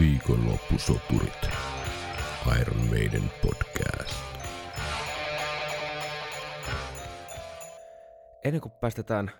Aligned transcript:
Viikonloppusoturit. 0.00 1.48
Iron 2.60 2.86
Maiden 2.86 3.30
podcast. 3.42 4.14
Ennen 8.44 8.60
kuin 8.60 8.72
päästetään 8.80 9.30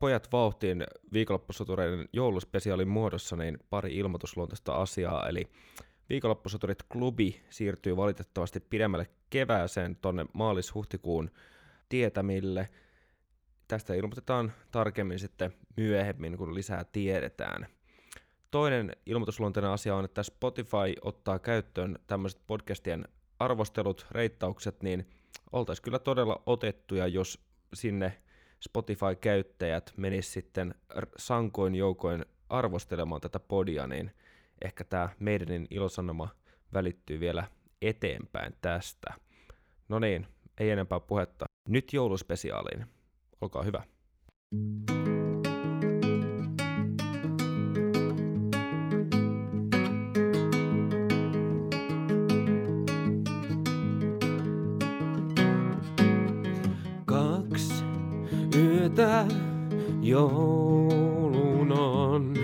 pojat 0.00 0.32
vauhtiin 0.32 0.84
viikonloppusotureiden 1.12 2.08
jouluspesiaalin 2.12 2.88
muodossa, 2.88 3.36
niin 3.36 3.58
pari 3.70 3.96
ilmoitusluontoista 3.96 4.74
asiaa. 4.74 5.28
Eli 5.28 5.48
viikonloppusoturit 6.08 6.82
klubi 6.82 7.40
siirtyy 7.50 7.96
valitettavasti 7.96 8.60
pidemmälle 8.60 9.06
kevääseen 9.30 9.96
tonne 9.96 10.26
maalis-huhtikuun 10.32 11.30
tietämille. 11.88 12.68
Tästä 13.68 13.94
ilmoitetaan 13.94 14.52
tarkemmin 14.70 15.18
sitten 15.18 15.54
myöhemmin, 15.76 16.36
kun 16.36 16.54
lisää 16.54 16.84
tiedetään. 16.84 17.66
Toinen 18.50 18.92
ilmoitusluonteinen 19.06 19.70
asia 19.70 19.96
on, 19.96 20.04
että 20.04 20.22
Spotify 20.22 20.94
ottaa 21.02 21.38
käyttöön 21.38 21.98
tämmöiset 22.06 22.40
podcastien 22.46 23.08
arvostelut, 23.38 24.06
reittaukset, 24.10 24.82
niin 24.82 25.10
oltaisiin 25.52 25.84
kyllä 25.84 25.98
todella 25.98 26.42
otettuja, 26.46 27.06
jos 27.06 27.38
sinne 27.74 28.22
Spotify-käyttäjät 28.60 29.92
menis 29.96 30.32
sitten 30.32 30.74
sankoin 31.16 31.74
joukoin 31.74 32.24
arvostelemaan 32.48 33.20
tätä 33.20 33.40
podia, 33.40 33.86
niin 33.86 34.10
ehkä 34.64 34.84
tämä 34.84 35.08
meidänin 35.18 35.66
ilosanoma 35.70 36.28
välittyy 36.72 37.20
vielä 37.20 37.44
eteenpäin 37.82 38.54
tästä. 38.60 39.14
No 39.88 39.98
niin, 39.98 40.26
ei 40.58 40.70
enempää 40.70 41.00
puhetta. 41.00 41.44
Nyt 41.68 41.92
jouluspesiaaliin. 41.92 42.86
Olkaa 43.40 43.62
hyvä. 43.62 43.82
Kaksi 44.88 44.99
yötä 59.00 59.26
joulun 60.00 61.72
on. 61.72 62.34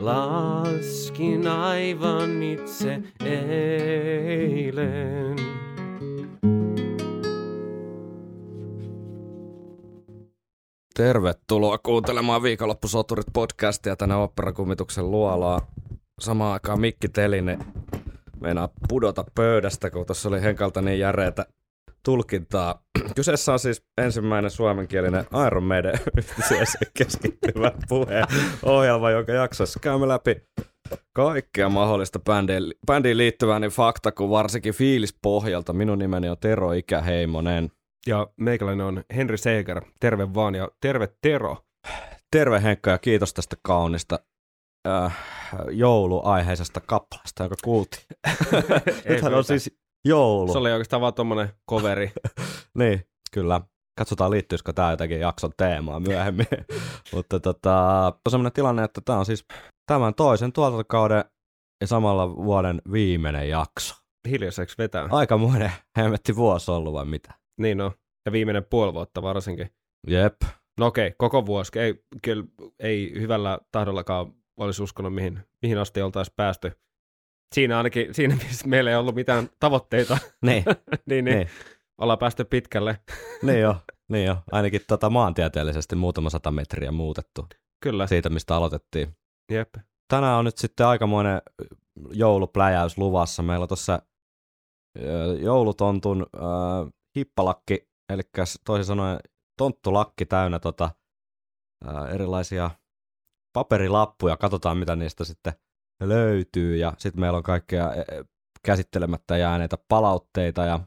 Laskin 0.00 1.46
aivan 1.46 2.42
itse 2.42 3.00
eilen. 3.24 3.50
Tervetuloa 10.94 11.78
kuuntelemaan 11.78 12.42
Viikonloppusoturit 12.42 13.26
podcastia 13.32 13.96
tänä 13.96 14.18
operakummituksen 14.18 15.10
luolaa. 15.10 15.70
Samaan 16.20 16.52
aikaan 16.52 16.80
Mikki 16.80 17.08
Telinen 17.08 17.64
meinaa 18.40 18.68
pudota 18.88 19.24
pöydästä, 19.34 19.90
kun 19.90 20.06
tuossa 20.06 20.28
oli 20.28 20.42
Henkalta 20.42 20.82
niin 20.82 20.98
järeitä 20.98 21.46
tulkintaa. 22.04 22.82
Kyseessä 23.16 23.52
on 23.52 23.58
siis 23.58 23.82
ensimmäinen 23.98 24.50
suomenkielinen 24.50 25.24
Iron 25.46 25.64
Maiden 25.64 25.92
yhteisöön 26.18 26.92
keskittyvä 26.94 27.72
puheen 27.88 28.26
ohjelma, 28.62 29.10
jonka 29.10 29.32
jaksossa 29.32 29.80
käymme 29.80 30.08
läpi 30.08 30.36
kaikkea 31.14 31.68
mahdollista 31.68 32.18
bändiin, 32.18 32.74
bändiin 32.86 33.16
liittyvää 33.16 33.58
niin 33.58 33.70
fakta 33.70 34.12
kuin 34.12 34.30
varsinkin 34.30 34.74
fiilispohjalta. 34.74 35.72
Minun 35.72 35.98
nimeni 35.98 36.28
on 36.28 36.36
Tero 36.40 36.72
Ikäheimonen. 36.72 37.70
Ja 38.06 38.26
meikäläinen 38.36 38.86
on 38.86 39.04
Henri 39.16 39.38
Seeger. 39.38 39.82
Terve 40.00 40.34
vaan 40.34 40.54
ja 40.54 40.68
terve 40.80 41.08
Tero. 41.22 41.56
Terve 42.30 42.62
Henkka 42.62 42.90
ja 42.90 42.98
kiitos 42.98 43.34
tästä 43.34 43.56
kaunista 43.62 44.18
äh, 44.88 45.18
jouluaiheisesta 45.70 46.80
kappaleesta, 46.80 47.42
joka 47.42 47.56
kuultiin. 47.64 48.04
Nythän 49.08 49.34
on 49.34 49.44
siis 49.44 49.78
joulu. 50.04 50.52
Se 50.52 50.58
oli 50.58 50.72
oikeastaan 50.72 51.02
vaan 51.02 51.14
tommonen 51.14 51.48
coveri. 51.70 52.12
Niin, 52.78 53.06
kyllä. 53.32 53.60
Katsotaan 53.98 54.30
liittyisikö 54.30 54.72
tämä 54.72 54.90
jotenkin 54.90 55.20
jakson 55.20 55.50
teemaa 55.56 56.00
myöhemmin. 56.00 56.46
Mutta 57.14 57.40
tota, 57.40 58.06
on 58.06 58.30
sellainen 58.30 58.52
tilanne, 58.52 58.84
että 58.84 59.00
tämä 59.04 59.18
on 59.18 59.26
siis 59.26 59.44
tämän 59.86 60.14
toisen 60.14 60.52
tuotantokauden 60.52 61.24
ja 61.80 61.86
samalla 61.86 62.36
vuoden 62.36 62.82
viimeinen 62.92 63.48
jakso. 63.48 63.94
Hiljaiseksi 64.28 64.78
vetää. 64.78 65.08
Aikamoinen 65.10 65.72
hemmetti 65.98 66.36
vuosi 66.36 66.70
ollut 66.70 66.92
vai 66.92 67.04
mitä? 67.04 67.34
Niin 67.60 67.80
on. 67.80 67.90
Ja 68.26 68.32
viimeinen 68.32 68.64
puoli 68.70 68.94
vuotta 68.94 69.22
varsinkin. 69.22 69.70
Jep. 70.06 70.34
No 70.78 70.86
okei, 70.86 71.14
koko 71.18 71.46
vuosi. 71.46 71.78
Ei, 71.78 72.04
kyllä 72.22 72.44
ei 72.78 73.12
hyvällä 73.20 73.58
tahdollakaan 73.72 74.32
olisi 74.56 74.82
uskonut, 74.82 75.14
mihin, 75.14 75.40
mihin 75.62 75.78
asti 75.78 76.02
oltaisiin 76.02 76.34
päästy. 76.36 76.72
Siinä 77.54 77.76
ainakin, 77.76 78.14
siinä 78.14 78.34
missä 78.34 78.68
meillä 78.68 78.90
ei 78.90 78.96
ollut 78.96 79.14
mitään 79.14 79.48
tavoitteita, 79.60 80.18
Niin, 80.42 80.64
niin, 81.06 81.24
niin, 81.24 81.24
niin. 81.24 81.48
ollaan 81.98 82.18
päästy 82.18 82.44
pitkälle. 82.44 83.00
niin 83.42 83.60
jo. 83.60 83.76
Niin 84.12 84.26
jo. 84.26 84.36
Ainakin 84.52 84.80
tota 84.88 85.10
maantieteellisesti 85.10 85.96
muutama 85.96 86.30
sata 86.30 86.50
metriä 86.50 86.90
muutettu 86.92 87.46
Kyllä, 87.82 88.06
siitä, 88.06 88.28
mistä 88.30 88.56
aloitettiin. 88.56 89.16
jep. 89.52 89.68
tänään 90.08 90.38
on 90.38 90.44
nyt 90.44 90.58
sitten 90.58 90.86
aikamoinen 90.86 91.42
joulupläjäys 92.12 92.98
luvassa. 92.98 93.42
Meillä 93.42 93.62
on 93.64 93.68
tuossa 93.68 94.02
joulutontun 95.40 96.26
ö, 96.36 96.40
hippalakki, 97.18 97.88
eli 98.12 98.22
toisin 98.66 98.84
sanoen 98.84 99.18
tonttulakki 99.58 100.26
täynnä 100.26 100.58
tota, 100.58 100.90
ö, 101.88 102.08
erilaisia 102.14 102.70
paperilappuja. 103.52 104.36
Katsotaan, 104.36 104.78
mitä 104.78 104.96
niistä 104.96 105.24
sitten 105.24 105.52
löytyy. 106.00 106.76
Ja 106.76 106.92
sitten 106.98 107.20
meillä 107.20 107.36
on 107.36 107.42
kaikkea 107.42 107.94
e, 107.94 108.00
e, 108.00 108.24
käsittelemättä 108.62 109.36
jääneitä 109.36 109.76
palautteita. 109.88 110.64
Ja 110.64 110.80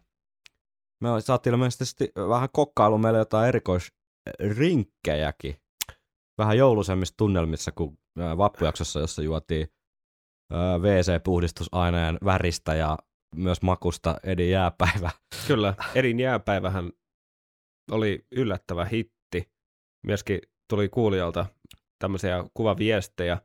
me 1.02 1.10
saatiin 1.20 1.54
ilmeisesti 1.54 2.12
vähän 2.30 2.50
kokkailu 2.54 2.98
meille 2.98 3.20
jotain 3.20 3.48
erikoisrinkkejäkin. 3.48 5.56
Vähän 6.38 6.58
joulusemmissa 6.58 7.18
tunnelmissa 7.18 7.72
kuin 7.72 8.00
vappujaksossa, 8.38 9.00
jossa 9.00 9.22
juotiin 9.22 9.68
WC-puhdistusaineen 10.80 12.18
väristä 12.26 12.76
ja 12.76 12.98
myös 13.36 13.62
makusta 13.62 14.16
Edin 14.24 14.50
jääpäivä. 14.50 15.10
Kyllä, 15.48 15.74
Erin 15.96 16.20
jääpäivähän 16.20 16.92
oli 17.92 18.26
yllättävä 18.32 18.86
hitti. 18.86 19.52
Myöskin 20.06 20.42
tuli 20.70 20.90
kuulijalta 20.90 21.46
tämmöisiä 22.00 22.44
kuvaviestejä. 22.54 23.38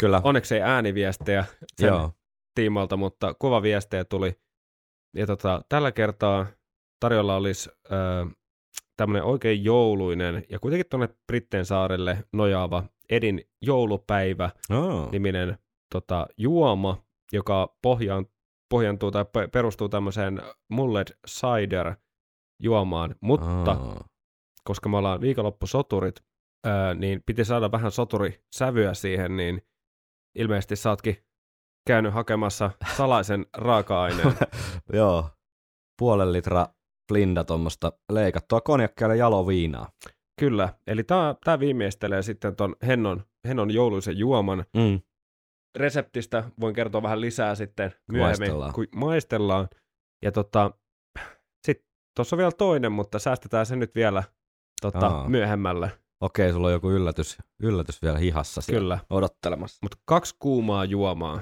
Kyllä. 0.00 0.20
Onneksi 0.24 0.54
ei 0.54 0.62
ääniviestejä 0.62 1.44
sen 1.76 1.86
Joo. 1.88 2.12
tiimoilta, 2.54 2.96
mutta 2.96 3.34
kuvaviestejä 3.34 4.04
tuli. 4.04 4.38
Ja 5.16 5.26
tota, 5.26 5.62
tällä 5.68 5.92
kertaa 5.92 6.46
tarjolla 7.00 7.36
olisi 7.36 7.70
ö, 7.70 7.94
tämmöinen 8.96 9.24
oikein 9.24 9.64
jouluinen 9.64 10.44
ja 10.50 10.58
kuitenkin 10.58 10.86
tuonne 10.90 11.08
Britteen 11.26 11.64
saarelle 11.66 12.24
nojaava 12.32 12.84
Edin 13.10 13.40
joulupäivä 13.62 14.50
Oh. 14.72 15.10
niminen 15.12 15.58
tota, 15.92 16.26
juoma, 16.36 17.02
joka 17.32 17.76
pohjaan, 17.82 18.26
pohjantuu 18.70 19.10
tai 19.10 19.24
pe- 19.32 19.48
perustuu 19.48 19.88
tämmöiseen 19.88 20.42
mullet 20.70 21.18
cider 21.28 21.94
juomaan, 22.62 23.14
mutta 23.20 23.70
Oh. 23.72 23.96
koska 24.64 24.88
me 24.88 24.96
ollaan 24.96 25.20
viikonloppusoturit, 25.20 26.20
ää, 26.64 26.94
niin 26.94 27.22
piti 27.26 27.44
saada 27.44 27.72
vähän 27.72 27.90
soturisävyä 27.90 28.94
siihen, 28.94 29.36
niin 29.36 29.62
ilmeisesti 30.38 30.76
sä 30.76 30.90
ootkin 30.90 31.16
käynyt 31.86 32.14
hakemassa 32.14 32.70
salaisen 32.96 33.46
raaka-aineen. 33.56 34.34
Joo. 34.92 35.30
Puolen 35.98 36.32
litra 36.32 36.66
blinda 37.08 37.44
tuommoista 37.44 37.92
leikattua 38.12 38.60
konjakkia 38.60 39.08
ja 39.08 39.14
jaloviinaa. 39.14 39.90
Kyllä, 40.40 40.68
eli 40.86 41.04
tämä 41.04 41.34
tää 41.44 41.60
viimeistelee 41.60 42.22
sitten 42.22 42.56
ton 42.56 42.76
Hennon, 42.86 43.24
Hennon 43.48 43.70
jouluisen 43.70 44.18
juoman. 44.18 44.64
Mm. 44.76 45.00
Reseptistä 45.78 46.44
voin 46.60 46.74
kertoa 46.74 47.02
vähän 47.02 47.20
lisää 47.20 47.54
sitten 47.54 47.92
myöhemmin, 48.12 48.38
Maistellaan. 48.38 48.72
kun 48.72 48.86
maistellaan. 48.94 49.68
Ja 50.24 50.32
tota, 50.32 50.70
sitten 51.66 51.86
tuossa 52.16 52.36
on 52.36 52.38
vielä 52.38 52.52
toinen, 52.52 52.92
mutta 52.92 53.18
säästetään 53.18 53.66
se 53.66 53.76
nyt 53.76 53.94
vielä 53.94 54.22
tota, 54.80 55.06
Aa. 55.06 55.28
myöhemmälle. 55.28 55.90
Okei, 56.20 56.52
sulla 56.52 56.66
on 56.66 56.72
joku 56.72 56.90
yllätys, 56.90 57.38
yllätys 57.62 58.02
vielä 58.02 58.18
hihassa 58.18 58.60
siellä 58.60 58.80
Kyllä. 58.80 58.98
odottelemassa. 59.10 59.78
Mutta 59.82 59.98
kaksi 60.04 60.36
kuumaa 60.38 60.84
juomaa. 60.84 61.40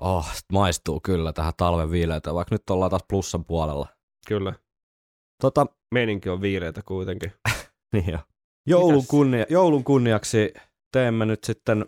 Oh, 0.00 0.26
maistuu 0.52 1.00
kyllä 1.00 1.32
tähän 1.32 1.52
talven 1.56 1.90
viileyteen, 1.90 2.34
vaikka 2.34 2.54
nyt 2.54 2.70
ollaan 2.70 2.90
taas 2.90 3.04
plussan 3.08 3.44
puolella. 3.44 3.88
Kyllä. 4.28 4.52
Tota, 5.42 5.66
Meininki 5.94 6.28
on 6.28 6.40
viileitä 6.40 6.82
kuitenkin. 6.82 7.32
Niin 7.92 8.12
jo. 8.12 8.18
Joulun, 8.66 9.06
kunnia, 9.06 9.46
joulun 9.50 9.84
kunniaksi 9.84 10.54
teemme 10.92 11.26
nyt 11.26 11.44
sitten 11.44 11.86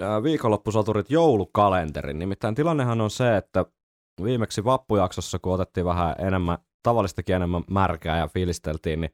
ää, 0.00 0.22
viikonloppusoturit 0.22 1.10
joulukalenterin. 1.10 2.18
Nimittäin 2.18 2.54
tilannehan 2.54 3.00
on 3.00 3.10
se, 3.10 3.36
että 3.36 3.64
viimeksi 4.24 4.64
vappujaksossa, 4.64 5.38
kun 5.38 5.52
otettiin 5.52 5.86
vähän 5.86 6.14
enemmän, 6.18 6.58
tavallistakin 6.82 7.36
enemmän 7.36 7.64
märkää 7.70 8.18
ja 8.18 8.28
fiilisteltiin, 8.28 9.00
niin 9.00 9.10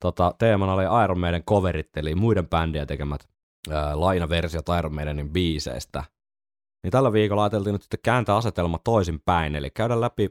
tota, 0.00 0.34
teemana 0.38 0.72
oli 0.72 1.04
Iron 1.04 1.20
Maiden 1.20 1.42
coverit, 1.44 1.96
eli 1.96 2.14
muiden 2.14 2.48
bändien 2.48 2.86
tekemät 2.86 3.28
ää, 3.70 4.00
lainaversiot 4.00 4.66
Iron 4.78 4.94
Maidenin 4.94 5.32
biiseistä. 5.32 6.04
niin 6.84 6.90
tällä 6.90 7.12
viikolla 7.12 7.42
ajateltiin 7.42 7.72
nyt 7.72 7.82
sitten 7.82 8.00
kääntää 8.02 8.36
asetelma 8.36 8.78
toisinpäin, 8.84 9.56
eli 9.56 9.70
käydä 9.70 10.00
läpi 10.00 10.28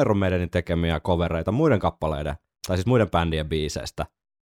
Iron 0.00 0.18
Maidenin 0.18 0.50
tekemiä 0.50 1.00
covereita 1.00 1.52
muiden 1.52 1.78
kappaleiden, 1.78 2.34
tai 2.66 2.76
siis 2.76 2.86
muiden 2.86 3.10
bändien 3.10 3.48
biiseistä. 3.48 4.06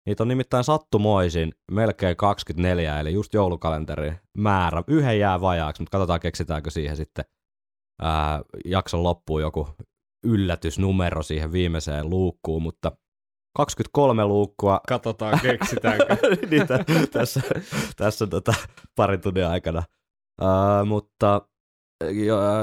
Niitä 0.06 0.24
on 0.24 0.28
nimittäin 0.28 0.64
sattumoisin 0.64 1.54
melkein 1.72 2.18
24, 2.18 3.00
eli 3.00 3.14
just 3.14 3.34
joulukalenterin 3.34 4.16
määrä. 4.38 4.84
Yhden 4.88 5.20
jää 5.20 5.42
vajaaksi, 5.42 5.82
mutta 5.82 5.98
katsotaan 5.98 6.20
keksitäänkö 6.20 6.70
siihen 6.70 6.98
sitten 6.98 7.26
ää, 8.02 8.42
jakson 8.66 9.04
loppuun 9.04 9.42
joku 9.42 9.68
yllätysnumero 10.26 11.24
siihen 11.24 11.52
viimeiseen 11.52 12.10
luukkuun, 12.10 12.64
mutta 12.64 12.92
23 13.56 14.26
luukkua. 14.26 14.82
Katsotaan, 14.88 15.40
keksitäänkö. 15.42 16.18
niin, 16.52 16.68
t- 16.68 17.12
tässä 17.12 17.42
tässä 17.96 18.28
tota, 18.28 18.54
parin 18.96 19.22
tunnin 19.22 19.48
aikana. 19.48 19.84
Uh, 20.42 20.88
mutta 20.88 21.42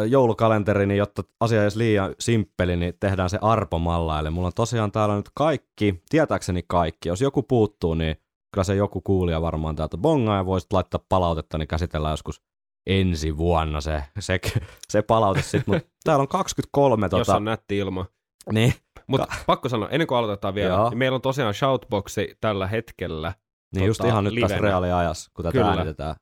joulukalenteri, 0.08 0.86
niin 0.86 0.98
jotta 0.98 1.22
asia 1.40 1.64
ei 1.64 1.70
liian 1.74 2.14
simppeli, 2.20 2.76
niin 2.76 2.94
tehdään 3.00 3.30
se 3.30 3.38
arpomalla. 3.40 4.18
Eli 4.18 4.30
mulla 4.30 4.46
on 4.46 4.52
tosiaan 4.54 4.92
täällä 4.92 5.16
nyt 5.16 5.30
kaikki, 5.34 6.02
tietääkseni 6.08 6.64
kaikki. 6.68 7.08
Jos 7.08 7.20
joku 7.20 7.42
puuttuu, 7.42 7.94
niin 7.94 8.16
kyllä 8.54 8.64
se 8.64 8.74
joku 8.74 9.00
kuulija 9.00 9.42
varmaan 9.42 9.76
täältä 9.76 9.96
bongaa 9.96 10.36
ja 10.36 10.46
voisit 10.46 10.72
laittaa 10.72 11.04
palautetta, 11.08 11.58
niin 11.58 11.68
käsitellään 11.68 12.12
joskus 12.12 12.42
ensi 12.86 13.36
vuonna 13.36 13.80
se, 13.80 14.02
se, 14.18 14.40
se 14.88 15.02
palaute 15.02 15.42
sitten. 15.42 15.74
Mutta 15.74 15.88
täällä 16.04 16.22
on 16.22 16.28
23 16.28 17.08
tota... 17.08 17.20
Jos 17.20 17.28
on 17.28 17.44
nätti 17.44 17.78
ilma. 17.78 18.06
Niin. 18.52 18.74
Mutta 19.08 19.26
pakko 19.46 19.69
sanoa, 19.69 19.88
ennen 19.88 20.06
kuin 20.06 20.19
aloitetaan 20.19 20.54
vielä, 20.54 20.88
niin 20.88 20.99
meillä 20.99 21.14
on 21.16 21.22
tosiaan 21.22 21.54
shoutboxi 21.54 22.37
tällä 22.40 22.66
hetkellä. 22.66 23.28
Niin 23.28 23.81
tota, 23.81 23.87
just 23.87 24.04
ihan 24.04 24.25
nyt 24.25 24.32
livenä. 24.32 24.49
tässä 24.49 24.62
reaaliajassa, 24.62 25.31
kun 25.34 25.43
tätä 25.43 25.52
Kyllä. 25.52 25.70
äänitetään. 25.70 26.16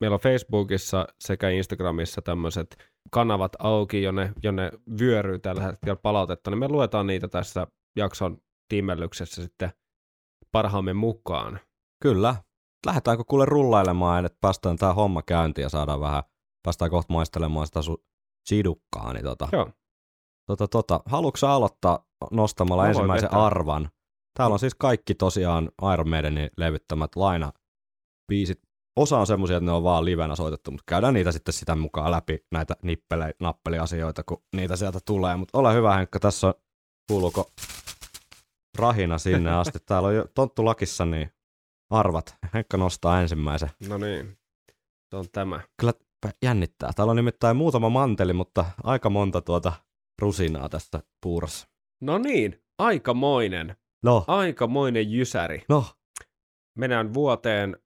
Meillä 0.00 0.14
on 0.14 0.20
Facebookissa 0.20 1.06
sekä 1.20 1.48
Instagramissa 1.48 2.22
tämmöiset 2.22 2.76
kanavat 3.10 3.52
auki, 3.58 4.02
jonne, 4.02 4.32
jonne 4.42 4.70
vyöryy 5.00 5.38
tällä 5.38 5.62
hetkellä 5.62 5.96
palautetta, 5.96 6.50
niin 6.50 6.58
me 6.58 6.68
luetaan 6.68 7.06
niitä 7.06 7.28
tässä 7.28 7.66
jakson 7.96 8.38
tiimellyksessä 8.68 9.42
sitten 9.42 9.70
parhaamme 10.52 10.92
mukaan. 10.92 11.60
Kyllä. 12.02 12.34
Lähdetäänkö 12.86 13.24
kuule 13.28 13.44
rullailemaan, 13.44 14.26
että 14.26 14.38
päästään 14.40 14.76
tämä 14.76 14.94
homma 14.94 15.22
käyntiin 15.22 15.62
ja 15.62 15.68
saadaan 15.68 16.00
vähän, 16.00 16.22
päästään 16.62 16.90
kohta 16.90 17.12
maistelemaan 17.12 17.66
sitä 17.66 17.82
sun 17.82 17.98
sidukkaa, 18.48 19.12
niin 19.12 19.24
tota, 19.24 19.48
Joo. 19.52 19.70
Tota, 20.50 20.68
tota, 20.68 21.00
haluatko 21.06 21.46
aloittaa 21.46 22.06
nostamalla 22.30 22.88
ensimmäisen 22.88 23.30
vetää. 23.30 23.46
arvan? 23.46 23.90
Täällä 24.36 24.52
on 24.52 24.58
siis 24.58 24.74
kaikki 24.74 25.14
tosiaan 25.14 25.70
Iron 25.92 26.08
Maidenin 26.08 26.50
levyttämät 26.56 27.16
laina 27.16 27.52
biisit. 28.28 28.62
Osa 28.96 29.18
on 29.18 29.26
semmoisia, 29.26 29.56
että 29.56 29.64
ne 29.64 29.72
on 29.72 29.84
vaan 29.84 30.04
livenä 30.04 30.36
soitettu, 30.36 30.70
mutta 30.70 30.84
käydään 30.86 31.14
niitä 31.14 31.32
sitten 31.32 31.54
sitä 31.54 31.76
mukaan 31.76 32.10
läpi, 32.10 32.38
näitä 32.52 32.76
nippele, 32.82 33.34
nappeliasioita, 33.40 34.22
kun 34.22 34.42
niitä 34.56 34.76
sieltä 34.76 34.98
tulee. 35.04 35.36
Mutta 35.36 35.58
ole 35.58 35.74
hyvä 35.74 35.96
Henkka, 35.96 36.20
tässä 36.20 36.46
on, 36.46 36.54
kuuluuko 37.10 37.50
rahina 38.78 39.18
sinne 39.18 39.50
asti. 39.50 39.78
Täällä 39.86 40.08
on 40.08 40.14
jo 40.14 40.24
tonttu 40.34 40.64
lakissa, 40.64 41.04
niin 41.04 41.32
arvat. 41.90 42.36
Henkka 42.54 42.76
nostaa 42.76 43.20
ensimmäisen. 43.20 43.70
No 43.88 43.98
niin, 43.98 44.38
se 45.10 45.16
on 45.16 45.26
tämä. 45.32 45.60
Kyllä 45.80 45.92
jännittää. 46.42 46.90
Täällä 46.96 47.10
on 47.10 47.16
nimittäin 47.16 47.56
muutama 47.56 47.88
manteli, 47.88 48.32
mutta 48.32 48.64
aika 48.84 49.10
monta 49.10 49.40
tuota 49.40 49.72
rusinaa 50.20 50.68
tästä 50.68 51.02
puurossa. 51.22 51.68
No 52.00 52.18
niin, 52.18 52.62
aikamoinen. 52.78 53.76
No. 54.02 54.24
Aikamoinen 54.26 55.12
jysäri. 55.12 55.62
No. 55.68 55.84
Mennään 56.78 57.14
vuoteen 57.14 57.76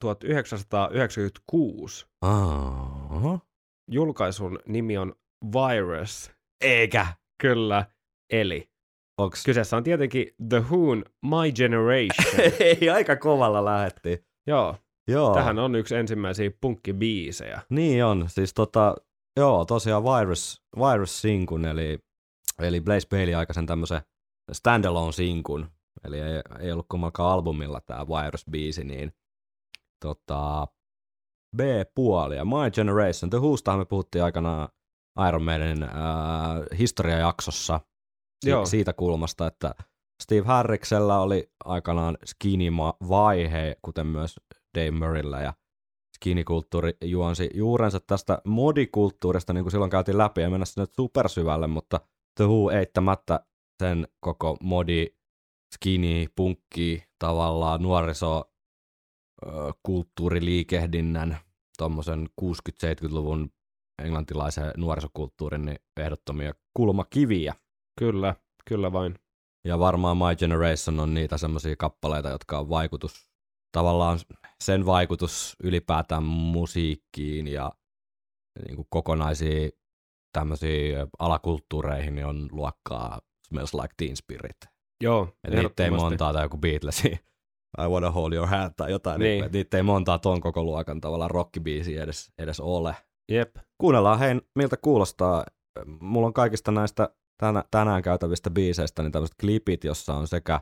1996. 0.00 2.06
Aha. 2.20 3.38
Julkaisun 3.90 4.58
nimi 4.66 4.98
on 4.98 5.14
Virus. 5.44 6.30
Eikä. 6.60 7.06
Kyllä, 7.42 7.86
eli. 8.32 8.70
Onks? 9.18 9.44
Kyseessä 9.44 9.76
on 9.76 9.84
tietenkin 9.84 10.26
The 10.48 10.58
Who'n 10.58 11.02
My 11.22 11.52
Generation. 11.52 12.50
Ei, 12.60 12.90
aika 12.90 13.16
kovalla 13.16 13.64
lähetti. 13.64 14.24
Joo. 14.46 14.76
Joo. 15.08 15.34
Tähän 15.34 15.58
on 15.58 15.74
yksi 15.74 15.94
ensimmäisiä 15.94 16.50
punkkibiisejä. 16.60 17.62
Niin 17.70 18.04
on. 18.04 18.24
Siis 18.28 18.54
tota, 18.54 18.96
Joo, 19.36 19.64
tosiaan 19.64 20.04
Virus, 20.04 20.62
Virus 20.76 21.20
Sinkun, 21.22 21.64
eli, 21.64 21.98
eli 22.58 22.80
Blaze 22.80 23.08
Bailey 23.08 23.34
aikaisen 23.34 23.66
tämmöisen 23.66 24.00
standalone 24.52 25.12
sinkun, 25.12 25.70
eli 26.04 26.20
ei, 26.20 26.42
ei 26.60 26.72
ollut 26.72 26.86
kummallakaan 26.88 27.32
albumilla 27.32 27.80
tämä 27.80 28.06
Virus-biisi, 28.06 28.84
niin 28.84 29.12
tota, 30.04 30.66
B-puoli 31.56 32.36
ja 32.36 32.44
My 32.44 32.70
Generation. 32.72 33.30
The 33.30 33.38
Whostahan 33.38 33.80
me 33.80 33.84
puhuttiin 33.84 34.24
aikanaan 34.24 34.68
Iron 35.28 35.42
Maidenin 35.42 35.82
äh, 35.82 35.90
historiajaksossa 36.78 37.80
si- 38.44 38.50
Joo. 38.50 38.66
siitä 38.66 38.92
kulmasta, 38.92 39.46
että 39.46 39.74
Steve 40.22 40.46
Harriksella 40.46 41.18
oli 41.18 41.50
aikanaan 41.64 42.18
skinny-vaihe, 42.24 43.76
kuten 43.82 44.06
myös 44.06 44.36
Dave 44.78 44.90
Murrayllä, 44.90 45.40
ja 45.40 45.52
skinikulttuuri 46.20 46.96
juonsi 47.04 47.50
juurensa 47.54 48.00
tästä 48.00 48.42
modikulttuurista, 48.44 49.52
niin 49.52 49.64
kuin 49.64 49.70
silloin 49.70 49.90
käytiin 49.90 50.18
läpi, 50.18 50.40
ja 50.40 50.50
mennä 50.50 50.66
sinne 50.66 50.86
supersyvälle, 50.96 51.66
mutta 51.66 52.00
The 52.36 52.44
Who 52.44 52.70
eittämättä 52.70 53.40
sen 53.82 54.08
koko 54.20 54.56
modi, 54.62 55.06
skini, 55.74 56.28
punkki, 56.36 57.04
tavallaan 57.18 57.82
nuoriso, 57.82 58.52
kulttuuriliikehdinnän, 59.82 61.38
tuommoisen 61.78 62.28
60-70-luvun 62.40 63.50
englantilaisen 64.02 64.72
nuorisokulttuurin 64.76 65.64
niin 65.64 65.78
ehdottomia 65.96 66.54
kulmakiviä. 66.74 67.54
Kyllä, 67.98 68.34
kyllä 68.68 68.92
vain. 68.92 69.14
Ja 69.64 69.78
varmaan 69.78 70.16
My 70.16 70.36
Generation 70.36 71.00
on 71.00 71.14
niitä 71.14 71.38
semmoisia 71.38 71.76
kappaleita, 71.76 72.28
jotka 72.28 72.58
on 72.58 72.68
vaikutus 72.68 73.29
tavallaan 73.72 74.18
sen 74.64 74.86
vaikutus 74.86 75.56
ylipäätään 75.64 76.22
musiikkiin 76.22 77.48
ja 77.48 77.72
niin 78.66 78.76
kuin 78.76 78.86
kokonaisiin 78.90 79.72
tämmöisiin 80.32 80.96
alakulttuureihin 81.18 82.14
niin 82.14 82.26
on 82.26 82.48
luokkaa 82.52 83.20
Smells 83.48 83.74
Like 83.74 83.94
Teen 83.96 84.16
Spirit. 84.16 84.56
Joo, 85.02 85.36
Et 85.44 85.54
niitä 85.54 85.84
ei 85.84 85.90
montaa 85.90 86.32
tai 86.32 86.44
joku 86.44 86.58
Beatlesi 86.58 87.18
I 87.78 87.88
Wanna 87.88 88.10
Hold 88.10 88.32
Your 88.32 88.48
Hand 88.48 88.72
tai 88.76 88.90
jotain. 88.90 89.18
Niin. 89.18 89.42
Niin, 89.42 89.52
niitä 89.52 89.76
ei 89.76 89.82
montaa 89.82 90.18
ton 90.18 90.40
koko 90.40 90.62
luokan 90.62 91.00
tavallaan 91.00 91.30
rockibiisiä 91.30 92.02
edes, 92.02 92.32
edes 92.38 92.60
ole. 92.60 92.96
Jep. 93.32 93.56
Kuunnellaan 93.78 94.18
hei, 94.18 94.40
miltä 94.54 94.76
kuulostaa. 94.76 95.44
Mulla 96.00 96.26
on 96.26 96.32
kaikista 96.32 96.72
näistä 96.72 97.08
tänä, 97.40 97.64
tänään 97.70 98.02
käytävistä 98.02 98.50
biiseistä 98.50 99.02
niin 99.02 99.12
tämmöiset 99.12 99.36
klipit, 99.40 99.84
jossa 99.84 100.14
on 100.14 100.26
sekä, 100.28 100.60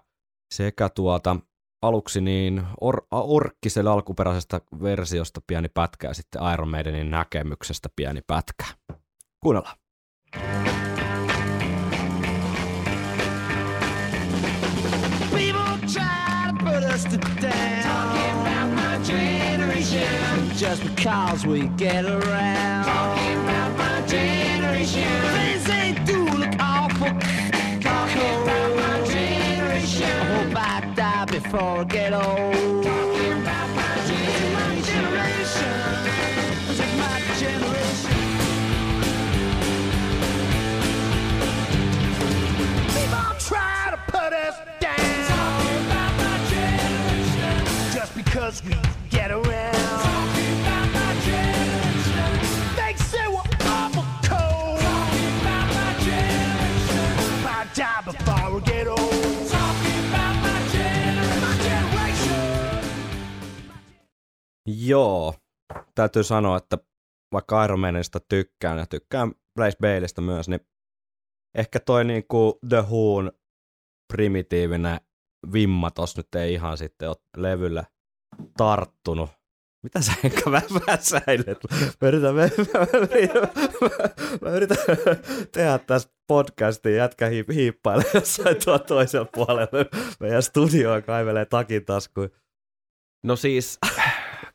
sekä 0.54 0.88
tuota 0.88 1.36
aluksi 1.82 2.20
niin 2.20 2.66
or, 2.80 3.02
orkkiselle 3.10 3.90
alkuperäisestä 3.90 4.60
versiosta 4.82 5.40
pieni 5.46 5.68
pätkä 5.68 6.08
ja 6.08 6.14
sitten 6.14 6.42
Iron 6.52 6.68
Maidenin 6.68 7.10
näkemyksestä 7.10 7.88
pieni 7.96 8.20
pätkä. 8.26 8.64
Kuunnellaan. 9.40 9.76
Just 20.60 20.82
because 20.82 21.46
we 21.46 21.68
get 21.76 22.04
around 22.04 22.84
Talking 22.84 23.38
about 23.44 23.78
my 23.78 24.02
generation 24.08 25.04
Things 25.32 25.70
ain't 25.70 26.04
do 26.04 26.24
look 26.38 26.54
awful 26.58 27.37
before 31.42 31.60
I 31.60 31.84
get 31.84 32.12
old. 32.12 32.84
Talking 32.84 33.32
about 33.42 33.68
my 33.76 33.94
generation. 34.10 35.72
My 36.98 37.20
generation. 37.38 38.18
People 42.94 43.28
try 43.38 43.90
to 43.92 43.98
put 44.10 44.32
us 44.32 44.56
down. 44.80 44.98
My 45.88 46.36
generation. 46.50 47.94
Just 47.94 48.14
because 48.16 48.64
we 48.64 48.74
Joo, 64.76 65.34
täytyy 65.94 66.24
sanoa, 66.24 66.56
että 66.56 66.78
vaikka 67.32 67.64
Iron 67.64 67.80
Manista 67.80 68.20
tykkään 68.28 68.78
ja 68.78 68.86
tykkään 68.86 69.32
Blaze 69.54 69.78
Baileystä 69.80 70.20
myös, 70.20 70.48
niin 70.48 70.60
ehkä 71.54 71.80
toi 71.80 72.04
niinku 72.04 72.58
The 72.68 72.80
Who'n 72.80 73.32
primitiivinen 74.12 75.00
vimma 75.52 75.90
tos 75.90 76.16
nyt 76.16 76.34
ei 76.34 76.52
ihan 76.52 76.78
sitten 76.78 77.08
ole 77.08 77.16
levylle 77.36 77.86
tarttunut. 78.56 79.30
Mitä 79.82 80.00
sä 80.00 80.12
enkä 80.24 80.50
mä 80.50 80.62
väsäilet? 80.86 81.58
Mä 82.00 82.08
yritän, 82.08 82.34
mä, 82.34 82.42
mä, 82.42 82.80
mä, 82.80 84.08
mä 84.40 84.50
yritän 84.50 84.76
tehdä 85.52 85.78
tästä 85.78 86.12
podcastia, 86.26 86.96
jätkä 86.96 87.26
hiip, 87.28 87.48
jossain 88.14 88.56
tuo 88.64 88.78
toisella 88.78 89.28
puolella. 89.34 89.68
Meidän 90.20 90.42
studioa 90.42 91.02
kaivelee 91.02 91.46
takin 91.46 91.84
taskuun. 91.84 92.30
No 93.24 93.36
siis, 93.36 93.78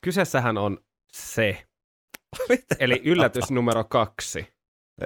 kyseessähän 0.04 0.58
on 0.58 0.78
se. 1.14 1.64
Eli 2.80 3.02
yllätys 3.06 3.52
numero 3.52 3.84
kaksi. 3.84 4.48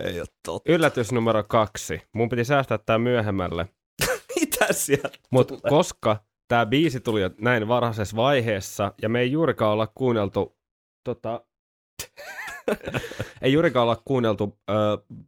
Ei 0.04 0.20
ole 0.20 0.28
totta. 0.46 0.72
Yllätys 0.72 1.12
numero 1.12 1.44
kaksi. 1.44 2.02
Mun 2.14 2.30
piti 2.30 2.46
säästää 2.46 2.78
tää 2.78 2.98
myöhemmälle. 2.98 3.66
Mitä 4.40 4.74
sieltä 4.74 5.18
Mutta 5.32 5.70
koska 5.70 6.24
tämä 6.48 6.66
biisi 6.66 7.00
tuli 7.00 7.22
jo 7.22 7.30
näin 7.42 7.68
varhaisessa 7.68 8.16
vaiheessa, 8.16 8.94
ja 9.02 9.10
me 9.10 9.20
ei 9.20 9.32
juurikaan 9.32 9.72
olla 9.72 9.88
kuunneltu, 9.88 10.58
tota, 11.04 11.46
ei 13.42 13.54
juurikaan 13.54 13.84
olla 13.84 14.02
kuunneltu 14.06 14.60
äh, 14.70 14.76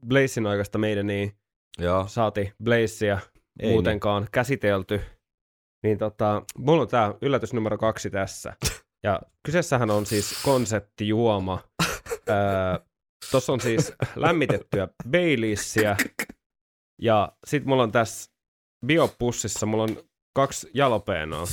Blazin 0.07 0.47
aikaista 0.47 0.77
meidän, 0.77 1.07
niin 1.07 1.37
Joo. 1.77 2.07
saati 2.07 2.53
Blazea 2.63 3.19
Ei 3.59 3.71
muutenkaan 3.71 4.27
käsitelty, 4.31 5.01
niin 5.83 5.97
tota, 5.97 6.41
mulla 6.57 6.81
on 6.81 6.87
tämä 6.87 7.13
yllätys 7.21 7.53
numero 7.53 7.77
kaksi 7.77 8.09
tässä. 8.09 8.53
Ja 9.03 9.21
kyseessähän 9.45 9.91
on 9.91 10.05
siis 10.05 10.43
konseptijuoma. 10.43 11.63
öö, 12.29 12.35
Tuossa 13.31 13.53
on 13.53 13.61
siis 13.61 13.93
lämmitettyä 14.15 14.87
Baileysia. 15.11 15.95
Ja 17.01 17.31
sit 17.47 17.65
mulla 17.65 17.83
on 17.83 17.91
tässä 17.91 18.31
biopussissa, 18.85 19.65
mulla 19.65 19.83
on 19.83 20.03
kaksi 20.35 20.71
jalapenoa. 20.73 21.43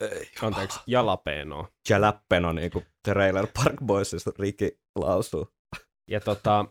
Ei. 0.00 0.30
Anteeksi, 0.42 0.80
jalapenoa. 0.86 1.68
Jalappeno, 1.88 2.52
niin 2.52 2.70
kuin 2.70 2.86
Trailer 3.08 3.46
Park 3.54 3.76
Boysista 3.86 4.30
Riki 4.38 4.78
lausuu. 4.98 5.48
Ja 6.10 6.20
tota, 6.20 6.64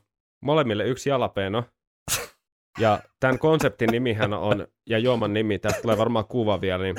molemmille 0.46 0.86
yksi 0.86 1.10
jalapeno. 1.10 1.64
Ja 2.80 3.00
tämän 3.20 3.40
konseptin 3.40 3.90
nimihän 3.92 4.34
on, 4.34 4.68
ja 4.90 5.00
juoman 5.00 5.34
nimi, 5.34 5.60
tästä 5.60 5.82
tulee 5.82 5.98
varmaan 5.98 6.26
kuva 6.26 6.62
vielä, 6.62 6.84
niin 6.84 6.96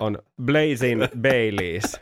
on 0.00 0.18
Blazing 0.42 1.02
Baileys. 1.22 2.00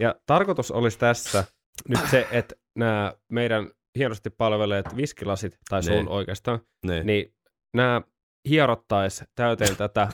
Ja 0.00 0.14
tarkoitus 0.26 0.70
olisi 0.70 0.98
tässä 0.98 1.44
nyt 1.88 2.00
se, 2.10 2.28
että 2.30 2.54
nämä 2.78 3.12
meidän 3.32 3.70
hienosti 3.98 4.30
palveleet 4.30 4.96
viskilasit, 4.96 5.58
tai 5.68 5.82
sun 5.82 5.92
Niin. 5.92 6.08
oikeastaan, 6.08 6.60
Niin. 6.86 7.06
niin 7.06 7.34
nämä 7.74 8.02
hierottais 8.48 9.24
täyteen 9.34 9.76
tätä 9.76 10.08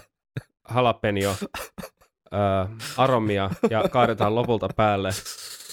jalapeno 0.74 1.34
ö, 2.32 2.36
aromia 2.96 3.50
ja 3.70 3.84
kaadetaan 3.88 4.34
lopulta 4.34 4.68
päälle 4.76 5.10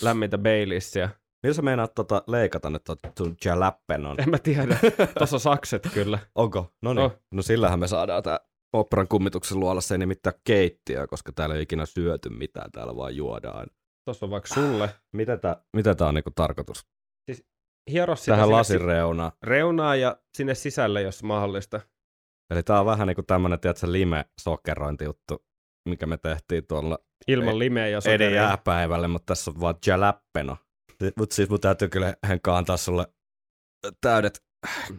lämmintä 0.01 0.37
Baileysia. 0.37 1.09
Millä 1.43 1.53
sä 1.53 1.61
meinaat 1.61 1.95
tota 1.95 2.23
leikata 2.27 2.69
nyt 2.69 2.83
tuon 2.83 2.97
sun 3.17 3.35
jalappenon? 3.45 4.21
En 4.21 4.29
mä 4.29 4.37
tiedä. 4.39 4.77
Tuossa 5.17 5.39
sakset 5.39 5.87
kyllä. 5.93 6.19
Onko? 6.35 6.73
No 6.81 6.93
niin. 6.93 7.05
Oh. 7.05 7.11
No 7.31 7.41
sillähän 7.41 7.79
me 7.79 7.87
saadaan 7.87 8.23
tää 8.23 8.39
operan 8.73 9.07
kummituksen 9.07 9.59
luolassa 9.59 9.93
ei 9.93 9.97
nimittäin 9.97 10.35
keittiö, 10.43 11.07
koska 11.07 11.31
täällä 11.31 11.55
ei 11.55 11.61
ikinä 11.61 11.85
syöty 11.85 12.29
mitään, 12.29 12.71
täällä 12.71 12.95
vaan 12.95 13.15
juodaan. 13.15 13.67
Tuossa 14.05 14.25
on 14.25 14.29
vaikka 14.29 14.53
sulle. 14.53 14.89
Mitä 15.15 15.37
tää, 15.37 15.63
mitä 15.75 15.95
tää 15.95 16.07
on 16.07 16.13
niinku 16.13 16.31
tarkoitus? 16.35 16.85
Hiero 17.91 18.15
sitä 18.15 18.31
Tähän 18.31 18.51
lasin 18.51 18.79
si- 18.79 18.85
reunaan. 18.85 19.31
reunaa 19.43 19.95
ja 19.95 20.17
sinne 20.37 20.55
sisälle, 20.55 21.01
jos 21.01 21.23
mahdollista. 21.23 21.81
Eli 22.53 22.63
tää 22.63 22.79
on 22.79 22.85
vähän 22.85 23.07
niinku 23.07 23.23
tämmönen, 23.23 23.59
tiedätkö, 23.59 23.91
lime-sokerointijuttu, 23.91 25.45
mikä 25.89 26.05
me 26.05 26.17
tehtiin 26.17 26.67
tuolla 26.67 26.99
Ilman 27.27 27.59
limeä 27.59 27.87
ja 27.87 28.01
sokeria. 28.01 28.29
jääpäivälle, 28.41 29.07
mutta 29.07 29.25
tässä 29.25 29.51
on 29.51 29.59
vaan 29.61 29.75
jalappeno. 29.87 30.57
Mutta 31.17 31.35
siis 31.35 31.49
mun 31.49 31.59
täytyy 31.59 31.89
kyllä 31.89 32.13
Henka 32.27 32.57
antaa 32.57 32.77
sulle 32.77 33.07
täydet 34.01 34.43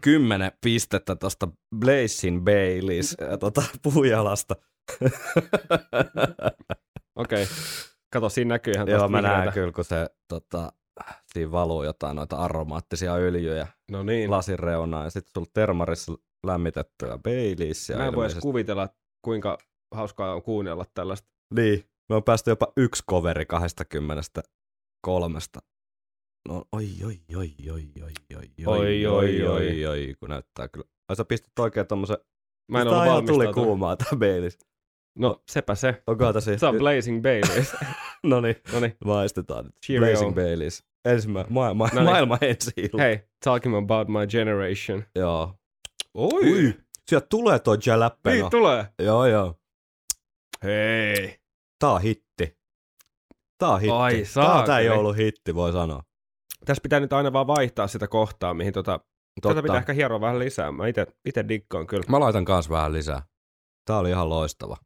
kymmenen 0.00 0.53
pistettä 0.65 1.17
tosta 1.17 1.49
Blazing 1.77 2.45
Baileys 2.45 3.17
ja 3.31 3.38
tota 3.38 3.62
puujalasta. 3.83 4.57
Okei. 7.17 7.43
Okay. 7.43 7.47
Kato, 8.12 8.29
siinä 8.29 8.49
näkyy 8.49 8.73
ihan 8.73 8.88
Joo, 8.88 9.09
mä 9.09 9.23
näen 9.23 9.53
kyllä, 9.53 9.73
kun 9.73 9.85
se 9.85 10.07
tota, 10.29 10.73
siinä 11.27 11.53
valuu 11.53 11.83
jotain 11.83 12.17
noita 12.17 12.37
aromaattisia 12.37 13.15
öljyjä 13.15 13.67
No 13.91 14.03
niin. 14.03 14.31
lasin 14.31 14.59
reunaan 14.59 15.05
ja 15.05 15.11
sitten 15.11 15.33
sulla 15.35 15.50
termarissa 15.55 16.12
lämmitettyä 16.47 17.19
Baileys. 17.19 17.93
Mä 17.97 18.07
en 18.07 18.15
voi 18.15 18.27
edes 18.27 18.38
kuvitella, 18.38 18.88
kuinka 19.25 19.59
hauskaa 19.95 20.35
on 20.35 20.43
kuunnella 20.43 20.85
tällaista. 20.95 21.29
Niin, 21.55 21.85
me 22.09 22.15
on 22.15 22.25
päästy 22.25 22.50
jopa 22.50 22.73
yksi 22.77 23.03
coveri 23.11 23.47
23. 23.47 25.38
No, 26.49 26.64
oi, 26.73 26.88
oi, 27.07 27.21
oi, 27.37 27.55
oi, 27.71 27.85
oi, 28.07 28.07
oi, 28.37 28.67
Oi, 28.67 29.07
oi, 29.07 29.43
oi, 29.47 29.87
oi, 29.87 30.14
kun 30.21 30.28
näyttää 30.28 30.69
kyllä. 30.69 30.87
Ai 31.09 31.17
sä 31.17 31.25
pistit 31.25 31.59
oikein 31.59 31.87
tommosen, 31.87 32.17
Mä 32.69 32.81
en 32.81 32.87
tää 32.88 32.99
ole 32.99 33.07
ihan 33.07 33.17
tuli 33.26 33.28
valmistautunut. 33.38 33.67
kuumaa 33.67 33.97
tää 33.97 34.19
Baileys. 34.19 34.59
No, 35.19 35.43
sepä 35.50 35.75
se. 35.75 36.02
Onkohan 36.07 36.35
tässä? 36.35 36.59
Se 36.59 36.67
on 36.67 36.76
Blazing 36.78 37.23
Baileys. 37.23 37.73
No 38.26 38.40
niin, 38.40 38.57
no 38.73 38.81
niin. 38.81 38.97
maistetaan 39.05 39.64
nyt. 39.64 39.75
Cheerio. 39.87 40.09
Blazing 40.09 40.35
Baileys. 40.35 40.85
Ensimmä, 41.05 41.45
ma- 41.49 41.75
ma- 41.75 41.88
No 41.93 42.00
niin. 42.00 42.05
maailman 42.05 42.38
ensi 42.40 42.71
ilta. 42.76 42.99
Hey, 42.99 43.19
talking 43.45 43.76
about 43.76 44.09
my 44.09 44.26
generation. 44.26 45.05
Joo. 45.14 45.55
Oi! 46.14 46.52
Ui, 46.52 46.75
sieltä 47.09 47.26
tulee 47.31 47.59
toi 47.59 47.78
jalappeno. 47.87 48.35
Niin 48.37 48.50
tulee. 48.50 48.87
Joo, 49.02 49.26
joo. 49.26 49.55
Hei. 50.64 51.38
Tää 51.78 51.90
on 51.90 52.02
hitti. 52.02 52.59
Tää 53.59 53.69
on 53.69 53.81
hitti. 53.81 53.93
Ai, 53.95 54.23
tää 54.35 54.45
on 54.45 54.50
tää 54.50 54.67
saakeli. 54.67 54.87
jouluhitti, 54.87 55.55
voi 55.55 55.73
sanoa. 55.73 56.02
Tässä 56.68 56.82
pitää 56.82 57.00
nyt 57.00 57.12
aina 57.12 57.32
vaan 57.32 57.46
vaihtaa 57.46 57.87
sitä 57.87 58.08
kohtaa, 58.08 58.54
mihin 58.54 58.72
tota... 58.72 59.00
Tätä 59.42 59.62
pitää 59.62 59.76
ehkä 59.76 59.92
hieroa 59.92 60.20
vähän 60.20 60.38
lisää. 60.38 60.72
Mä 60.72 60.84
ite 61.25 61.48
diggaan 61.48 61.87
kyllä. 61.87 62.04
Mä 62.08 62.20
laitan 62.20 62.44
kans 62.44 62.70
vähän 62.70 62.92
lisää. 62.92 63.22
Tää 63.84 63.98
oli 63.98 64.10
ihan 64.10 64.28
loistava. 64.28 64.76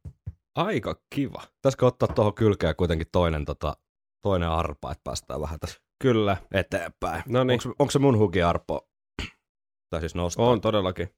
Aika 0.55 0.95
kiva. 1.15 1.41
Pitäisikö 1.55 1.85
ottaa 1.85 2.07
tuohon 2.07 2.33
kylkeen 2.33 2.75
kuitenkin 2.75 3.07
toinen, 3.11 3.45
tota, 3.45 3.77
toinen 4.21 4.49
arpa, 4.49 4.91
että 4.91 5.01
päästään 5.03 5.41
vähän 5.41 5.59
tässä 5.59 5.79
Kyllä. 6.03 6.37
eteenpäin. 6.53 7.23
No 7.27 7.43
niin, 7.43 7.59
Onko, 7.79 7.91
se 7.91 7.99
mun 7.99 8.17
hukiarpo? 8.17 8.87
Tai 9.89 9.99
siis 9.99 10.15
nostaa? 10.15 10.45
on 10.45 10.61
todellakin. 10.61 11.09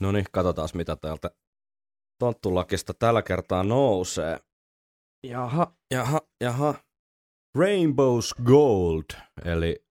No 0.00 0.12
niin, 0.12 0.24
katsotaan 0.32 0.68
mitä 0.74 0.96
täältä 0.96 1.30
tonttulakista 2.18 2.94
tällä 2.94 3.22
kertaa 3.22 3.64
nousee. 3.64 4.38
Jaha, 5.26 5.72
jaha, 5.94 6.20
jaha. 6.40 6.74
Rainbow's 7.58 8.44
Gold, 8.44 9.04
eli 9.44 9.84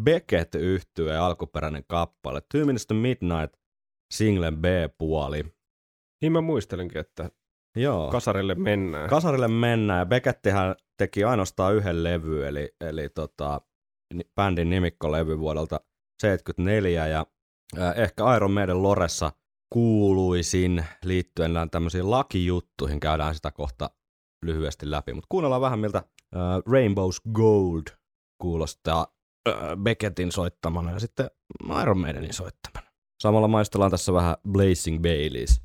Beckett 0.00 0.54
yhtye 0.54 1.16
alkuperäinen 1.16 1.84
kappale. 1.88 2.40
Two 2.52 2.64
Minutes 2.66 2.86
to 2.86 2.94
Midnight, 2.94 3.54
singlen 4.14 4.56
B-puoli. 4.56 5.44
Niin 6.22 6.32
mä 6.32 6.40
muistelinkin, 6.40 7.00
että 7.00 7.30
Joo. 7.76 8.10
kasarille 8.10 8.54
mennään. 8.54 9.08
Kasarille 9.10 9.48
mennään 9.48 9.98
ja 9.98 10.06
Beckettihän 10.06 10.74
teki 10.98 11.24
ainoastaan 11.24 11.74
yhden 11.74 12.04
levy, 12.04 12.46
eli, 12.46 12.74
eli 12.80 13.08
tota, 13.08 13.60
bändin 14.34 14.70
nimikkolevy 14.70 15.38
vuodelta 15.38 15.80
74 16.22 17.06
ja 17.06 17.26
äh, 17.78 17.98
ehkä 17.98 18.36
Iron 18.36 18.52
Maiden 18.52 18.82
Loressa 18.82 19.32
kuuluisin 19.72 20.84
liittyen 21.04 21.54
näin 21.54 21.70
tämmöisiin 21.70 22.10
lakijuttuihin, 22.10 23.00
käydään 23.00 23.34
sitä 23.34 23.50
kohta 23.50 23.90
lyhyesti 24.44 24.90
läpi, 24.90 25.12
mutta 25.12 25.26
kuunnellaan 25.28 25.62
vähän 25.62 25.78
miltä 25.78 25.98
äh, 25.98 26.58
Rainbow's 26.58 27.32
Gold 27.32 27.82
kuulostaa 28.42 29.06
Beckettin 29.82 30.32
soittamana 30.32 30.92
ja 30.92 30.98
sitten 30.98 31.30
Iron 31.82 31.98
Maidenin 31.98 32.32
soittamana. 32.34 32.88
Samalla 33.22 33.48
maistellaan 33.48 33.90
tässä 33.90 34.12
vähän 34.12 34.36
Blazing 34.50 35.02
Baileys 35.02 35.60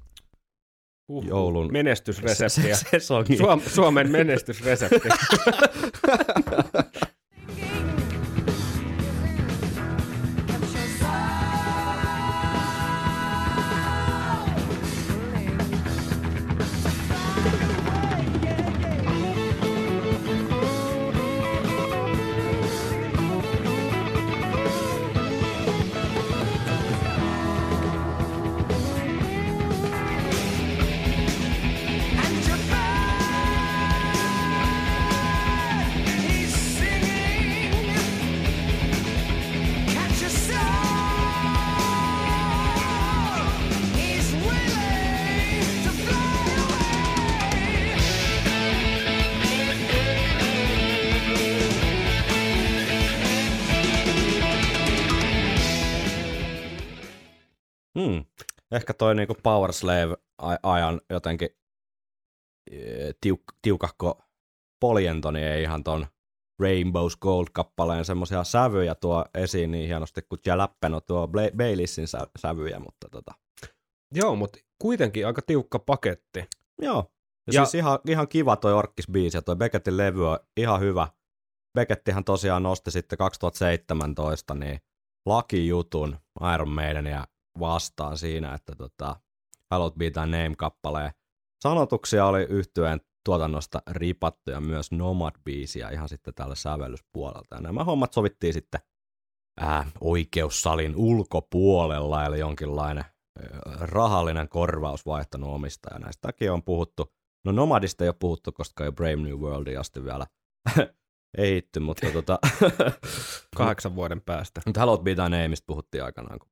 Uhuh. 1.10 1.26
joulun 1.28 1.72
Menestysreseptiä. 1.72 2.76
se, 2.78 2.86
sesongi. 2.92 3.38
Suom- 3.38 3.70
Suomen 3.70 4.12
menestysresepti. 4.12 5.10
Ehkä 58.74 58.94
toi 58.94 59.16
niinku 59.16 59.36
Power 59.44 59.74
Slave-ajan 59.74 61.02
jotenkin 61.10 61.50
eh, 62.72 63.10
tiuk- 63.26 63.58
tiukakko 63.62 64.22
poljentoni 64.80 65.44
ei 65.44 65.64
ihan 65.64 65.84
ton 65.84 66.08
Rainbows 66.62 67.18
Gold-kappaleen 67.18 68.06
semmoisia 68.06 68.44
sävyjä 68.44 68.96
tuo 68.96 69.26
esiin 69.34 69.72
niin 69.72 69.88
hienosti 69.88 70.22
kuin 70.22 70.40
Jalappeno 70.46 71.02
tuo 71.02 71.28
Baylissin 71.58 72.08
sä- 72.08 72.28
sävyjä, 72.40 72.80
mutta 72.80 73.10
tota, 73.12 73.32
Joo, 74.16 74.36
mutta 74.36 74.60
kuitenkin 74.82 75.28
aika 75.28 75.42
tiukka 75.42 75.80
paketti. 75.80 76.46
joo. 76.82 76.96
Ja, 77.48 77.54
Ja- 77.54 77.60
ja 77.62 77.66
siis 77.66 77.76
ihan, 77.76 78.00
ihan 78.10 78.28
kiva 78.28 78.56
toi 78.56 78.74
Orkkis-biisi 78.74 79.38
ja 79.38 79.42
toi 79.42 79.56
Beckettin 79.56 79.98
levy 79.98 80.30
on 80.30 80.40
ihan 80.58 80.80
hyvä. 80.80 81.08
Beckettihan 81.78 82.24
tosiaan 82.24 82.64
nosti 82.64 82.92
sitten 82.92 83.18
2017 83.18 84.54
niin 84.56 84.80
lakijutun 85.26 86.18
Iron 86.54 86.70
Maidenia 86.70 87.24
vastaan 87.60 88.18
siinä, 88.18 88.54
että 88.54 88.76
tota, 88.76 89.16
Hallowed 89.72 89.98
Be 89.98 90.12
Thy 90.12 90.22
Name-kappaleen 90.26 91.12
sanotuksia 91.64 92.26
oli 92.26 92.44
yhtyeen 92.50 93.02
tuotannosta 93.26 93.82
ripattu 93.92 94.52
ja 94.52 94.62
myös 94.62 94.92
Nomad-biisiä 94.92 95.90
ihan 95.94 96.10
sitten 96.10 96.34
tällä 96.34 96.56
sävellyspuolelta. 96.56 97.56
Ja 97.56 97.62
nämä 97.62 97.84
hommat 97.84 98.14
sovittiin 98.14 98.54
sitten 98.54 98.82
ää, 99.60 99.86
oikeussalin 100.02 100.96
ulkopuolella, 100.96 102.26
eli 102.26 102.40
jonkinlainen 102.40 103.04
ää, 103.04 103.60
rahallinen 103.80 104.50
korvaus 104.50 105.06
vaihtanut 105.06 105.50
omistaja. 105.50 106.00
Näistäkin 106.00 106.52
on 106.52 106.64
puhuttu. 106.64 107.14
No 107.46 107.52
Nomadista 107.52 108.04
ei 108.04 108.08
ole 108.08 108.16
puhuttu, 108.20 108.52
koska 108.52 108.84
ei 108.84 108.88
ole 108.88 108.96
Brave 108.96 109.16
New 109.16 109.40
Worldiin 109.40 109.80
asti 109.80 110.04
vielä 110.04 110.28
ehitty, 111.38 111.80
mutta 111.80 112.12
tota, 112.14 112.40
Kahdeksan 113.58 113.96
vuoden 113.96 114.22
päästä. 114.22 114.62
mutta 114.66 114.80
Hallowed 114.80 115.04
Be 115.04 115.16
Thy 115.16 115.22
Nameista 115.22 115.66
puhuttiin 115.68 116.04
aikanaan, 116.04 116.40
kun 116.40 116.50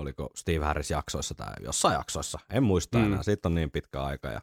oliko 0.00 0.30
Steve 0.36 0.64
Harris 0.64 0.90
jaksoissa 0.90 1.34
tai 1.34 1.54
jossain 1.64 1.94
jaksoissa, 1.94 2.38
en 2.52 2.62
muista 2.62 2.98
Mm. 2.98 3.04
enää, 3.04 3.22
siitä 3.22 3.48
on 3.48 3.54
niin 3.54 3.70
pitkä 3.70 4.02
aika 4.02 4.28
ja 4.28 4.40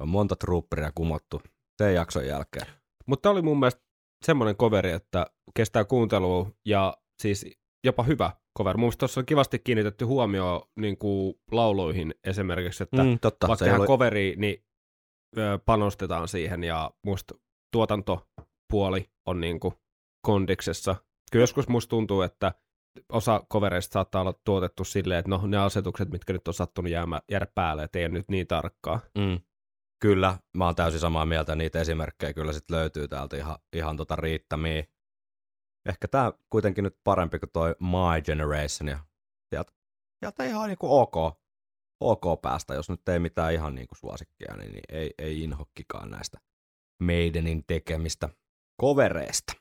on 0.00 0.08
monta 0.08 0.36
trooperia 0.36 0.92
kumottu 0.94 1.42
sen 1.78 1.94
jakson 1.94 2.26
jälkeen. 2.26 2.66
Mutta 3.06 3.30
oli 3.30 3.42
mun 3.42 3.58
mielestä 3.58 3.82
semmoinen 4.24 4.56
coveri, 4.56 4.90
että 4.90 5.26
kestää 5.54 5.84
kuuntelua 5.84 6.50
ja 6.66 6.96
siis 7.22 7.46
jopa 7.84 8.02
hyvä 8.02 8.30
cover. 8.58 8.76
Mun 8.76 8.92
tuossa 8.98 9.20
on 9.20 9.26
kivasti 9.26 9.58
kiinnitetty 9.58 10.04
huomioon 10.04 10.60
niin 10.80 10.98
kuin 10.98 11.34
lauluihin 11.52 12.14
esimerkiksi, 12.24 12.82
että 12.82 13.04
mm, 13.04 13.18
totta, 13.18 13.48
vaikka 13.48 13.64
tehdään 13.64 13.80
ole, 13.80 13.86
coveri, 13.86 14.34
niin 14.38 14.64
ö, 15.38 15.58
panostetaan 15.66 16.28
siihen 16.28 16.64
ja 16.64 16.90
musta 17.06 17.34
tuotantopuoli 17.72 19.10
on 19.26 19.40
niin 19.40 19.60
kuin 19.60 19.74
kondiksessa. 20.26 20.96
Kyllä 21.32 21.42
joskus 21.42 21.68
musta 21.68 21.90
tuntuu, 21.90 22.22
että 22.22 22.54
osa 23.12 23.44
covereista 23.52 23.92
saattaa 23.92 24.20
olla 24.20 24.34
tuotettu 24.44 24.84
silleen, 24.84 25.18
että 25.18 25.30
no 25.30 25.46
ne 25.46 25.56
asetukset, 25.56 26.10
mitkä 26.10 26.32
nyt 26.32 26.48
on 26.48 26.54
sattunut 26.54 26.90
jäämä, 26.90 27.20
jäädä 27.30 27.46
päälle, 27.54 27.82
että 27.82 27.98
ei 27.98 28.04
ole 28.04 28.12
nyt 28.12 28.28
niin 28.28 28.46
tarkkaa. 28.46 29.00
mm, 29.18 29.40
kyllä, 30.02 30.38
mä 30.56 30.64
oon 30.64 30.74
täysin 30.74 31.00
samaa 31.00 31.26
mieltä, 31.26 31.54
niitä 31.54 31.80
esimerkkejä 31.80 32.32
kyllä 32.32 32.52
sit 32.52 32.70
löytyy 32.70 33.08
täältä 33.08 33.36
ihan, 33.36 33.58
ihan 33.72 33.96
tota 33.96 34.16
riittämiä. 34.16 34.84
Ehkä 35.88 36.08
tää 36.08 36.32
kuitenkin 36.50 36.84
nyt 36.84 36.96
parempi 37.04 37.38
kuin 37.38 37.50
toi 37.52 37.76
My 37.80 38.22
Generation 38.24 38.88
ja 38.88 38.98
sieltä, 39.50 39.72
sieltä 40.20 40.44
ihan 40.44 40.68
niinku 40.68 40.98
ok, 40.98 41.16
ok 42.00 42.42
päästä, 42.42 42.74
jos 42.74 42.90
nyt 42.90 43.08
ei 43.08 43.18
mitään 43.18 43.52
ihan 43.52 43.74
niinku 43.74 43.94
suosikkia, 43.94 44.56
niin, 44.56 44.72
niin 44.72 44.84
ei, 44.88 45.14
ei 45.18 45.42
inhokkikaan 45.42 46.10
näistä 46.10 46.38
Maidenin 47.02 47.64
tekemistä 47.66 48.28
kovereista. 48.76 49.52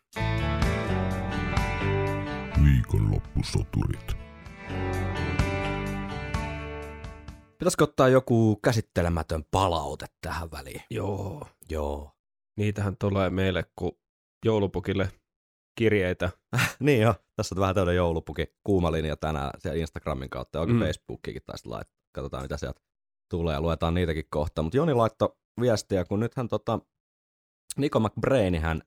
Viikonloppusoturit. 2.65 4.17
Pitäisikö 7.59 7.83
ottaa 7.83 8.09
joku 8.09 8.55
käsittelemätön 8.55 9.43
palaute 9.51 10.05
tähän 10.21 10.51
väliin? 10.51 10.81
Joo. 10.89 11.47
Joo. 11.69 12.11
Niitähän 12.57 12.97
tulee 12.97 13.29
meille 13.29 13.65
kuin 13.75 13.91
joulupukille 14.45 15.11
kirjeitä. 15.79 16.29
niin 16.79 17.01
jo, 17.01 17.15
tässä 17.35 17.55
on 17.55 17.61
vähän 17.61 17.75
täyden 17.75 17.95
joulupuki 17.95 18.45
kuuma 18.63 18.91
linja 18.91 19.15
tänään 19.15 19.51
siellä 19.57 19.79
Instagramin 19.79 20.29
kautta, 20.29 20.61
onko 20.61 20.73
Mm. 20.73 20.79
mm. 20.79 20.85
Facebookikin 20.85 21.41
taisi 21.45 21.69
laittaa. 21.69 21.95
Katsotaan 22.15 22.43
mitä 22.43 22.57
sieltä 22.57 22.81
tulee, 23.31 23.59
luetaan 23.59 23.93
niitäkin 23.93 24.25
kohta. 24.29 24.63
Mutta 24.63 24.77
Joni 24.77 24.93
laittoi 24.93 25.35
viestiä, 25.61 26.05
kun 26.05 26.19
nythän 26.19 26.47
tota, 26.47 26.79
Nico 27.77 27.99
McBrain 27.99 28.61
hän 28.61 28.81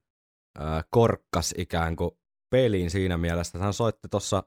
äh, 0.60 0.84
korkkas 0.90 1.54
ikään 1.58 1.96
kuin 1.96 2.10
peliin 2.50 2.90
siinä 2.90 3.18
mielessä, 3.18 3.58
hän 3.58 3.72
soitti 3.72 4.08
tuossa 4.10 4.42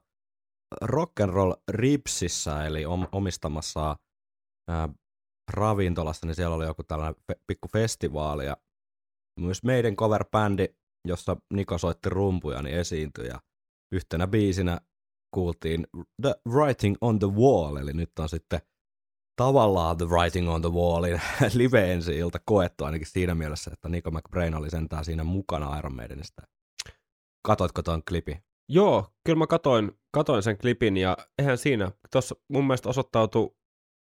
Rock'n'Roll 0.86 1.62
Ripsissä, 1.68 2.66
eli 2.66 2.86
om, 2.86 3.08
omistamassa 3.12 3.92
äh, 4.70 4.90
ravintolassa, 5.54 6.28
niin 6.28 6.36
siellä 6.36 6.56
oli 6.56 6.66
joku 6.66 6.84
tällainen 6.84 7.22
fe, 7.28 7.36
pikku 7.48 7.68
festivaali, 7.68 8.46
ja 8.46 8.58
myös 9.40 9.64
meidän 9.64 9.96
cover-bändi, 9.96 10.76
jossa 11.08 11.38
Niko 11.54 11.78
soitti 11.78 12.10
rumpuja, 12.10 12.62
niin 12.62 12.76
esiintyi, 12.76 13.28
ja 13.28 13.40
yhtenä 13.92 14.28
biisinä 14.28 14.82
kuultiin 15.34 15.88
The 16.22 16.36
Writing 16.50 16.96
on 17.02 17.20
the 17.20 17.28
Wall, 17.28 17.78
eli 17.78 17.94
nyt 17.94 18.12
on 18.20 18.30
sitten 18.30 18.60
tavallaan 19.36 19.98
The 19.98 20.06
Writing 20.06 20.50
on 20.50 20.62
the 20.62 20.70
Wallin 20.70 21.22
live 21.62 21.94
ensi 21.94 22.18
ilta 22.18 22.40
koettu 22.46 22.84
ainakin 22.84 23.08
siinä 23.08 23.36
mielessä, 23.36 23.72
että 23.74 23.90
Nico 23.90 24.12
McBrain 24.12 24.56
oli 24.56 24.70
sentään 24.70 25.06
siinä 25.06 25.24
mukana 25.24 25.78
Iron 25.78 25.96
Maidenistä. 25.96 26.42
Katoitko 27.42 27.82
tuon 27.82 28.04
klipi? 28.10 28.38
Joo, 28.70 29.06
kyllä 29.26 29.38
mä 29.38 29.48
katoin, 29.48 29.92
katoin 30.12 30.44
sen 30.44 30.58
klipin 30.58 30.98
ja 30.98 31.18
eihän 31.40 31.58
siinä, 31.58 31.92
tuossa 32.12 32.36
mun 32.50 32.68
mielestä 32.68 32.90
osoittautui 32.90 33.56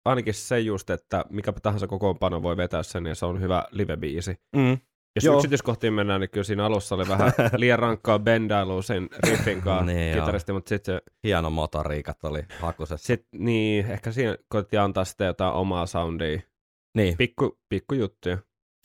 ainakin 0.04 0.34
se 0.34 0.60
just, 0.60 0.90
että 0.90 1.24
mikä 1.30 1.52
tahansa 1.52 1.86
kokoonpano 1.86 2.42
voi 2.42 2.56
vetää 2.56 2.82
sen 2.82 3.06
ja 3.06 3.14
se 3.14 3.26
on 3.26 3.40
hyvä 3.40 3.64
live-biisi. 3.70 4.34
Mm. 4.56 4.78
Jos 5.16 5.24
Joo. 5.24 5.36
yksityiskohtiin 5.36 5.92
mennään, 5.92 6.20
niin 6.20 6.30
kyllä 6.30 6.44
siinä 6.44 6.64
alussa 6.64 6.94
oli 6.94 7.08
vähän 7.08 7.32
liian 7.56 7.78
rankkaa 7.78 8.18
bendailua 8.18 8.82
sen 8.82 9.08
riffin 9.28 9.62
kanssa 9.62 9.84
Niin 9.92 10.14
kitaristi, 10.18 10.52
mutta 10.52 10.68
sitten 10.68 11.00
Hieno 11.24 11.50
motoriikat 11.50 12.24
oli 12.24 12.42
hakusessa. 12.60 13.06
sit, 13.06 13.26
niin, 13.32 13.86
ehkä 13.86 14.12
siinä 14.12 14.36
koitti 14.48 14.76
antaa 14.76 15.04
sitten 15.04 15.26
jotain 15.26 15.54
omaa 15.54 15.86
soundia. 15.86 16.40
Niin, 16.96 17.16
Pikku, 17.16 17.58
pikku 17.68 17.94
juttuja. 17.94 18.38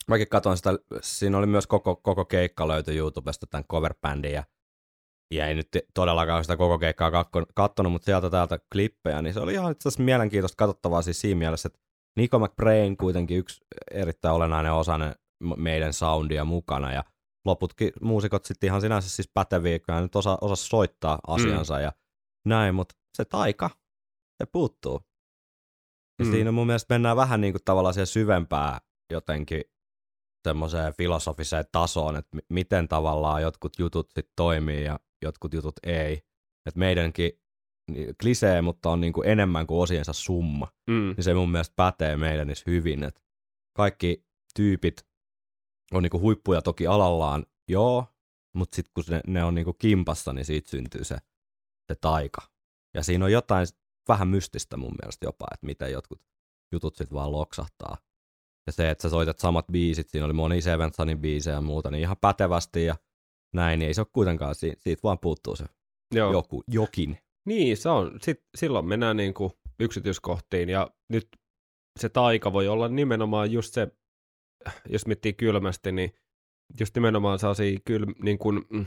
Mäkin 0.08 0.28
katsoin 0.28 0.56
sitä, 0.56 0.70
siinä 1.02 1.38
oli 1.38 1.46
myös 1.46 1.66
koko, 1.66 1.96
koko 1.96 2.24
keikka 2.24 2.68
löytyi 2.68 2.96
YouTubesta 2.96 3.46
tämän 3.46 3.64
coverbändin 3.64 4.32
ja, 4.32 4.44
ja 5.34 5.46
ei 5.46 5.54
nyt 5.54 5.68
todellakaan 5.94 6.44
sitä 6.44 6.56
koko 6.56 6.78
keikkaa 6.78 7.10
kattonut, 7.54 7.92
mutta 7.92 8.04
sieltä 8.06 8.30
täältä 8.30 8.58
klippejä, 8.72 9.22
niin 9.22 9.34
se 9.34 9.40
oli 9.40 9.52
ihan 9.52 9.72
itse 9.72 9.88
asiassa 9.88 10.02
mielenkiintoista 10.02 10.56
katsottavaa 10.56 11.02
siis 11.02 11.20
siinä 11.20 11.38
mielessä, 11.38 11.66
että 11.66 11.78
Nico 12.16 12.38
McBrain 12.38 12.96
kuitenkin 12.96 13.38
yksi 13.38 13.64
erittäin 13.90 14.34
olennainen 14.34 14.72
m- 15.40 15.62
meidän 15.62 15.92
soundia 15.92 16.44
mukana 16.44 16.92
ja 16.92 17.04
loputkin 17.44 17.92
muusikot 18.00 18.44
sitten 18.44 18.66
ihan 18.68 18.80
sinänsä 18.80 19.10
siis 19.10 19.30
päteviä, 19.34 19.78
kyllä 19.78 19.98
ne 19.98 20.02
nyt 20.02 20.16
osa, 20.16 20.38
osa 20.40 20.56
soittaa 20.56 21.18
asiansa 21.26 21.80
ja 21.80 21.92
näin, 22.46 22.74
mutta 22.74 22.94
se 23.16 23.24
taika, 23.24 23.70
se 24.42 24.46
puuttuu. 24.52 25.00
Ja 26.18 26.24
Mm. 26.24 26.28
mm. 26.28 26.32
siinä 26.32 26.52
mun 26.52 26.66
mielestä 26.66 26.94
mennään 26.94 27.16
vähän 27.16 27.40
niin 27.40 27.52
kuin 27.52 27.64
tavallaan 27.64 27.94
siihen 27.94 28.06
syvempää 28.06 28.80
jotenkin 29.12 29.64
semmoiseen 30.48 30.94
filosofiseen 30.98 31.64
tasoon, 31.72 32.16
että 32.16 32.36
mi- 32.36 32.46
miten 32.48 32.88
tavallaan 32.88 33.42
jotkut 33.42 33.78
jutut 33.78 34.10
sit 34.14 34.28
toimii 34.36 34.84
ja 34.84 35.00
jotkut 35.22 35.54
jutut 35.54 35.74
ei. 35.82 36.12
Että 36.66 36.78
meidänkin 36.78 37.32
niin, 37.90 38.14
klisee, 38.20 38.62
mutta 38.62 38.90
on 38.90 39.00
niin 39.00 39.12
kuin 39.12 39.28
enemmän 39.28 39.66
kuin 39.66 39.80
osiensa 39.80 40.12
summa. 40.12 40.68
Mm. 40.90 41.14
Niin 41.16 41.24
se 41.24 41.34
mun 41.34 41.50
mielestä 41.50 41.74
pätee 41.76 42.16
meidän 42.16 42.46
niissä 42.46 42.70
hyvin. 42.70 43.04
Että 43.04 43.20
kaikki 43.76 44.26
tyypit 44.54 45.06
on 45.92 46.02
niin 46.02 46.10
kuin 46.10 46.20
huippuja 46.20 46.62
toki 46.62 46.86
alallaan, 46.86 47.46
joo, 47.68 48.06
mutta 48.54 48.76
sitten 48.76 48.92
kun 48.94 49.04
ne, 49.08 49.20
ne 49.26 49.44
on 49.44 49.54
niin 49.54 49.64
kuin 49.64 49.76
kimpassa, 49.78 50.32
niin 50.32 50.44
siitä 50.44 50.70
syntyy 50.70 51.04
se, 51.04 51.16
se 51.92 51.94
taika. 52.00 52.40
Ja 52.94 53.02
siinä 53.02 53.24
on 53.24 53.32
jotain 53.32 53.66
vähän 54.08 54.28
mystistä 54.28 54.76
mun 54.76 54.94
mielestä 55.02 55.26
jopa, 55.26 55.46
että 55.54 55.66
miten 55.66 55.92
jotkut 55.92 56.20
jutut 56.72 56.96
sitten 56.96 57.14
vaan 57.14 57.32
loksahtaa. 57.32 57.96
Ja 58.66 58.72
se, 58.72 58.90
että 58.90 59.02
sä 59.02 59.10
soitat 59.10 59.38
samat 59.38 59.66
biisit, 59.72 60.08
siinä 60.10 60.24
oli 60.24 60.32
moni 60.32 60.60
Sevensonin 60.62 61.18
biisejä 61.18 61.54
ja 61.54 61.60
muuta, 61.60 61.90
niin 61.90 62.00
ihan 62.02 62.16
pätevästi 62.20 62.84
ja 62.84 62.96
näin, 63.54 63.78
niin 63.78 63.86
ei 63.86 63.94
se 63.94 64.00
ole 64.00 64.06
kuitenkaan, 64.12 64.54
si- 64.54 64.76
siitä 64.78 65.00
vaan 65.02 65.18
puuttuu 65.18 65.56
se 65.56 65.64
Joo. 66.14 66.32
joku, 66.32 66.64
jokin. 66.68 67.18
Niin, 67.46 67.76
se 67.76 67.88
on. 67.88 68.18
Sitten, 68.22 68.46
silloin 68.56 68.86
mennään 68.86 69.16
niin 69.16 69.34
kuin 69.34 69.52
yksityiskohtiin 69.80 70.68
ja 70.68 70.90
nyt 71.08 71.28
se 72.00 72.08
taika 72.08 72.52
voi 72.52 72.68
olla 72.68 72.88
nimenomaan 72.88 73.52
just 73.52 73.74
se, 73.74 73.88
jos 74.88 75.06
miettii 75.06 75.32
kylmästi, 75.32 75.92
niin 75.92 76.14
just 76.80 76.94
nimenomaan 76.94 77.38
sellaisia 77.38 77.78
kyl, 77.84 78.06
niin 78.22 78.38
kuin, 78.38 78.62
mm, 78.70 78.86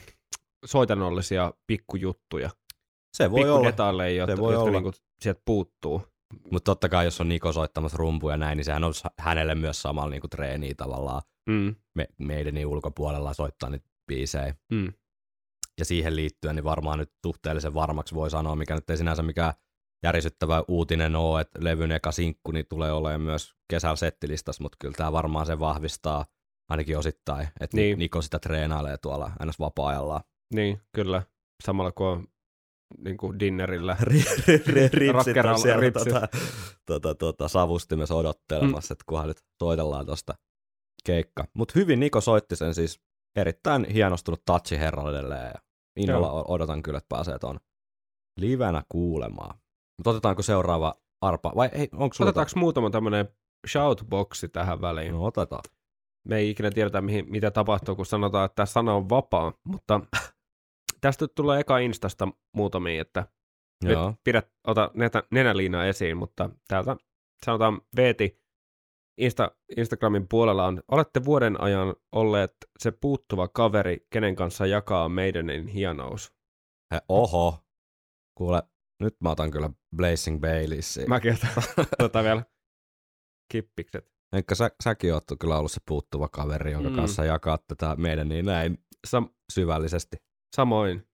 soitannollisia 0.65 1.53
pikkujuttuja, 1.67 2.49
Se 3.17 3.31
voi 3.31 3.43
olla, 3.43 3.53
pikkudetalleja, 3.53 4.15
jotka, 4.17 4.35
Se 4.35 4.41
voi 4.41 4.53
jotka 4.53 4.63
olla. 4.63 4.71
niin 4.71 4.83
kuin 4.83 4.93
sieltä 5.21 5.41
puuttuu. 5.45 6.01
Mutta 6.51 6.71
totta 6.71 6.89
kai 6.89 7.05
jos 7.05 7.21
on 7.21 7.29
Niko 7.29 7.53
soittamassa 7.53 7.97
rumpuja 7.97 8.33
ja 8.33 8.37
näin, 8.37 8.57
niin 8.57 8.65
sehän 8.65 8.83
on 8.83 8.93
hänelle 9.19 9.55
myös 9.55 9.81
samalla 9.81 10.09
niin 10.09 10.21
kuin 10.21 10.29
treeniä 10.29 10.73
tavallaan 10.77 11.21
Mm, 11.49 11.75
me, 11.93 12.07
meidän 12.17 12.65
ulkopuolella 12.65 13.33
soittaa 13.33 13.69
niitä 13.69 13.89
biisejä. 14.07 14.55
mm, 14.71 14.93
ja 15.79 15.85
siihen 15.85 16.15
liittyen 16.15 16.55
niin 16.55 16.63
varmaan 16.63 16.99
nyt 16.99 17.11
suhteellisen 17.25 17.73
varmaksi 17.73 18.15
voi 18.15 18.29
sanoa, 18.29 18.55
mikä 18.55 18.75
nyt 18.75 18.89
ei 18.89 18.97
sinänsä 18.97 19.23
mikään 19.23 19.53
järisyttävä 20.03 20.63
uutinen 20.67 21.15
ole, 21.15 21.41
että 21.41 21.59
levyn 21.63 21.91
eka 21.91 22.11
sinkku 22.11 22.51
niin 22.51 22.65
tulee 22.69 22.91
olemaan 22.91 23.21
myös 23.21 23.55
kesällä 23.69 23.95
settilistassa, 23.95 24.63
mutta 24.63 24.75
kyllä 24.79 24.93
tämä 24.97 25.11
varmaan 25.11 25.45
se 25.45 25.59
vahvistaa 25.59 26.25
ainakin 26.69 26.97
osittain, 26.97 27.47
että 27.59 27.77
Niin. 27.77 27.99
Niko 27.99 28.21
sitä 28.21 28.39
treenailee 28.39 28.97
tuolla 28.97 29.31
ns. 29.45 29.59
vapaa-ajallaan. 29.59 30.21
Niin, 30.53 30.81
kyllä. 30.95 31.23
Samalla 31.63 31.91
kuin 31.91 32.07
on 32.07 32.27
niin 32.97 33.17
kuin 33.17 33.39
dinnerillä. 33.39 33.97
Ripsit 34.93 35.37
on 35.51 35.59
siellä 35.59 35.91
tota, 35.91 36.27
tota, 36.85 37.15
tota, 37.15 37.47
savustimessa 37.47 38.15
odottelemassa, 38.15 38.93
mm. 38.93 38.95
että 38.95 39.03
kunhan 39.07 39.27
nyt 39.27 39.37
soitellaan 39.63 40.05
tuosta 40.05 40.33
keikka. 41.05 41.45
Mutta 41.53 41.73
hyvin 41.75 41.99
Niko 41.99 42.21
soitti 42.21 42.55
sen 42.55 42.75
siis 42.75 42.99
erittäin 43.35 43.85
hienostunut 43.93 44.45
touchi 44.45 44.79
herralleen 44.79 45.31
ja 45.31 45.61
innolla 45.95 46.31
o- 46.31 46.53
odotan 46.53 46.83
kyllä, 46.83 46.97
että 46.97 47.15
pääsee 47.15 47.39
tuon 47.39 47.59
livenä 48.39 48.83
kuulemaan. 48.89 49.57
Mutta 49.97 50.09
otetaanko 50.09 50.41
seuraava 50.41 50.95
arpa, 51.21 51.51
vai 51.55 51.69
ei, 51.71 51.89
onko 51.93 52.13
sulla 52.13 52.29
Otetaanko 52.29 52.51
muutama 52.55 52.89
tämmöinen 52.89 53.29
shoutboxi 53.67 54.49
tähän 54.49 54.81
väliin? 54.81 55.11
No 55.11 55.25
otetaan. 55.25 55.63
Me 56.27 56.37
ei 56.37 56.49
ikinä 56.49 56.71
tiedetä, 56.71 57.01
mihin, 57.01 57.31
mitä 57.31 57.51
tapahtuu, 57.51 57.95
kun 57.95 58.05
sanotaan, 58.05 58.45
että 58.45 58.55
tämä 58.55 58.65
sana 58.65 58.93
on 58.93 59.09
vapaa, 59.09 59.53
mutta 59.63 60.01
tästä 61.05 61.27
tulee 61.35 61.59
eka 61.59 61.77
Instasta 61.77 62.27
muutamia, 62.55 63.01
että 63.01 63.27
nyt 63.83 63.93
Joo. 63.93 64.13
pidät, 64.23 64.51
ota 64.67 64.91
netä, 64.93 65.23
nenäliinaa 65.31 65.85
esiin, 65.85 66.17
mutta 66.17 66.49
täältä 66.67 66.97
sanotaan 67.45 67.81
Veeti 67.95 68.41
Insta, 69.17 69.51
Instagramin 69.77 70.27
puolella 70.27 70.65
on, 70.65 70.83
olette 70.91 71.25
vuoden 71.25 71.61
ajan 71.61 71.95
olleet 72.11 72.51
se 72.79 72.91
puuttuva 72.91 73.47
kaveri, 73.47 74.07
kenen 74.09 74.35
kanssa 74.35 74.65
jakaa 74.65 75.09
meidänin 75.09 75.67
hienous. 75.67 76.33
He, 76.93 77.01
oho. 77.09 77.59
Kuule, 78.37 78.63
nyt 78.99 79.15
mä 79.21 79.31
otan 79.31 79.51
kyllä 79.51 79.69
Blazing 79.95 80.41
Baileysia. 80.41 81.07
Mäkin 81.07 81.33
otan, 81.33 81.85
otan 82.05 82.23
vielä 82.23 82.43
kippikset. 83.51 84.11
Enkkä 84.35 84.55
sä, 84.55 84.71
säkin 84.83 85.13
oot 85.13 85.23
kyllä 85.39 85.57
ollut 85.57 85.71
se 85.71 85.81
puuttuva 85.87 86.27
kaveri, 86.27 86.71
jonka 86.71 86.89
mm. 86.89 86.95
kanssa 86.95 87.25
jakaa 87.25 87.57
tätä 87.67 87.95
meidän 87.95 88.29
niin 88.29 88.45
näin 88.45 88.77
Sam, 89.07 89.29
syvällisesti. 89.53 90.25
Samoin 90.55 91.07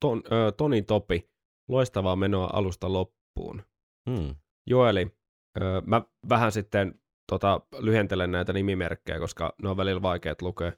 ton, 0.00 0.22
ö, 0.32 0.52
Toni 0.52 0.82
Topi, 0.82 1.30
loistavaa 1.68 2.16
menoa 2.16 2.50
alusta 2.52 2.92
loppuun. 2.92 3.62
Hmm. 4.10 4.34
Joeli, 4.70 5.16
ö, 5.60 5.82
mä 5.86 6.02
vähän 6.28 6.52
sitten 6.52 7.00
tota, 7.32 7.60
lyhentelen 7.78 8.32
näitä 8.32 8.52
nimimerkkejä, 8.52 9.18
koska 9.18 9.54
ne 9.62 9.68
on 9.68 9.76
välillä 9.76 10.02
vaikeat 10.02 10.42
lukea, 10.42 10.72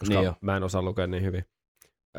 koska 0.00 0.14
Niin 0.14 0.24
jo. 0.24 0.34
mä 0.40 0.56
en 0.56 0.62
osaa 0.62 0.82
lukea 0.82 1.06
niin 1.06 1.22
hyvin. 1.22 1.44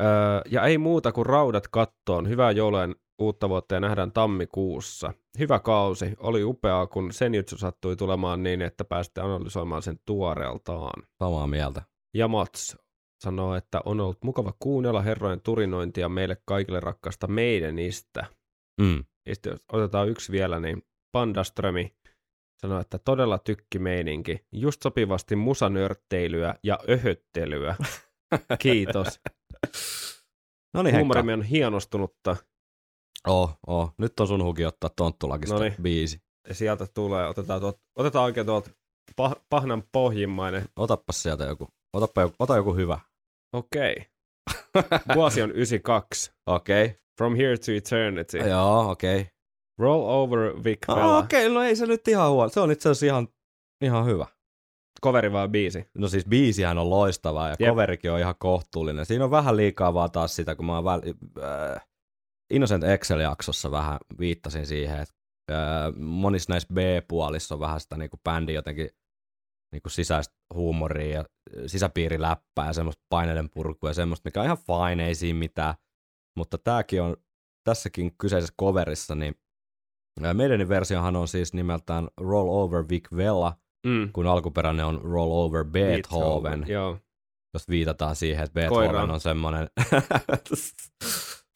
Öö, 0.00 0.06
ja 0.50 0.64
ei 0.64 0.78
muuta 0.78 1.12
kuin 1.12 1.26
raudat 1.26 1.68
kattoon. 1.68 2.28
Hyvää 2.28 2.50
joulujen 2.50 2.96
uutta 3.22 3.48
vuotta 3.48 3.74
ja 3.74 3.80
nähdään 3.80 4.12
tammikuussa. 4.12 5.12
Hyvä 5.38 5.58
kausi. 5.58 6.14
Oli 6.18 6.44
upeaa, 6.44 6.86
kun 6.86 7.12
Senjutsu 7.12 7.58
sattui 7.58 7.96
tulemaan 7.96 8.42
niin, 8.42 8.62
että 8.62 8.84
pääsitte 8.84 9.20
analysoimaan 9.20 9.82
sen 9.82 9.98
tuoreeltaan. 10.06 11.02
Samaa 11.18 11.46
mieltä. 11.46 11.82
Ja 12.14 12.28
Mats 12.28 12.76
sanoo, 13.22 13.54
että 13.54 13.80
on 13.84 14.00
ollut 14.00 14.24
mukava 14.24 14.52
kuunnella 14.58 15.02
herrojen 15.02 15.40
turinointia 15.40 16.08
meille 16.08 16.36
kaikille 16.44 16.80
rakkaasta 16.80 17.26
meidänistä. 17.26 18.26
Mm. 18.80 19.04
Ja 19.26 19.34
sitten 19.34 19.50
jos 19.50 19.64
otetaan 19.72 20.08
yksi 20.08 20.32
vielä, 20.32 20.60
niin 20.60 20.82
Pandaströmi 21.12 21.94
sanoi, 22.60 22.80
että 22.80 22.98
todella 22.98 23.38
tykkimeininki. 23.38 24.46
Just 24.52 24.82
sopivasti 24.82 25.36
musanörtteilyä 25.36 26.54
ja 26.62 26.78
öhöttelyä. 26.90 27.76
Kiitos. 28.62 29.20
No 30.74 30.82
niin. 30.82 30.96
Huumorimme 30.96 31.32
on 31.32 31.42
hienostunutta. 31.42 32.36
Oh, 33.28 33.58
oh. 33.66 33.94
Nyt 33.98 34.20
on 34.20 34.26
sun 34.26 34.44
huki 34.44 34.64
ottaa 34.64 34.90
tonttulakista 34.96 35.54
Noniin. 35.54 35.74
biisi. 35.82 36.22
Ja 36.48 36.54
sieltä 36.54 36.86
tulee, 36.94 37.26
otetaan, 37.26 37.60
tuot, 37.60 37.80
otetaan 37.96 38.24
oikein 38.24 38.46
tuolta 38.46 38.70
pah, 39.16 39.36
pahnan 39.48 39.82
pohjimmainen. 39.92 40.64
Otappas 40.76 41.22
sieltä 41.22 41.44
joku. 41.44 41.68
Otappa 41.92 42.20
joku, 42.20 42.34
ota 42.38 42.56
joku 42.56 42.74
hyvä. 42.74 43.00
Okei. 43.52 43.94
Vuosi 45.14 45.42
on 45.42 45.50
92. 45.50 46.32
Okei. 46.46 46.84
Okay. 46.84 46.96
From 47.18 47.36
here 47.36 47.56
to 47.58 47.72
eternity. 47.76 48.38
Joo, 48.38 48.90
okei. 48.90 49.20
Okay. 49.20 49.32
Roll 49.78 50.02
over 50.08 50.64
Vic 50.64 50.78
Ah, 50.88 50.94
Bella. 50.96 51.18
Okei, 51.18 51.46
okay, 51.46 51.54
no 51.54 51.62
ei 51.62 51.76
se 51.76 51.86
nyt 51.86 52.08
ihan 52.08 52.30
huono. 52.30 52.48
Se 52.48 52.60
on 52.60 52.70
itse 52.70 52.88
asiassa 52.88 53.06
ihan, 53.06 53.28
ihan 53.84 54.06
hyvä. 54.06 54.26
Coveri 55.04 55.32
vai 55.32 55.48
biisi? 55.48 55.86
No 55.94 56.08
siis 56.08 56.26
biisihän 56.26 56.78
on 56.78 56.90
loistava 56.90 57.48
ja 57.48 57.56
Jep. 57.58 57.68
coverikin 57.70 58.12
on 58.12 58.18
ihan 58.20 58.34
kohtuullinen. 58.38 59.06
Siinä 59.06 59.24
on 59.24 59.30
vähän 59.30 59.56
liikaa 59.56 59.94
vaan 59.94 60.10
taas 60.10 60.36
sitä, 60.36 60.54
kun 60.54 60.66
mä 60.66 60.74
oon 60.74 60.84
väl... 60.84 61.00
äh, 61.42 61.86
Innocent 62.50 62.84
Excel-jaksossa 62.84 63.70
vähän 63.70 63.98
viittasin 64.18 64.66
siihen, 64.66 64.98
että 65.00 65.14
äh, 65.50 65.92
monissa 65.96 66.52
näissä 66.52 66.68
B-puolissa 66.74 67.54
on 67.54 67.60
vähän 67.60 67.80
sitä 67.80 67.96
niinku 67.96 68.20
bändin 68.24 68.54
jotenkin 68.54 68.90
niinku 69.72 69.88
sisäistä 69.88 70.34
huumoria 70.54 71.16
ja 71.18 71.24
sisäpiiriläppää 71.66 72.66
ja 72.66 72.72
semmoista 72.72 73.02
paineiden 73.08 73.50
purkua 73.50 73.90
ja 73.90 73.94
semmoista, 73.94 74.26
mikä 74.26 74.40
on 74.40 74.46
ihan 74.46 74.58
fine, 74.58 75.06
ei 75.06 75.14
siinä 75.14 75.38
mitään. 75.38 75.74
Mutta 76.38 76.58
tääkin 76.58 77.02
on 77.02 77.16
tässäkin 77.64 78.12
kyseisessä 78.18 78.54
coverissa, 78.60 79.14
niin 79.14 79.34
meidänin 80.34 80.68
versiohan 80.68 81.16
on 81.16 81.28
siis 81.28 81.54
nimeltään 81.54 82.08
Roll 82.20 82.48
Over 82.48 82.84
Vic 82.88 83.08
Vella, 83.16 83.56
Mm. 83.86 84.12
kun 84.12 84.26
alkuperäinen 84.26 84.86
on 84.86 85.00
Roll 85.02 85.30
Over 85.32 85.64
Beethoven, 85.64 86.64
Joo. 86.68 86.98
jos 87.54 87.68
viitataan 87.68 88.16
siihen, 88.16 88.44
että 88.44 88.54
Beethoven 88.54 88.86
Koiraan. 88.88 89.10
on 89.10 89.20
semmoinen, 89.20 89.68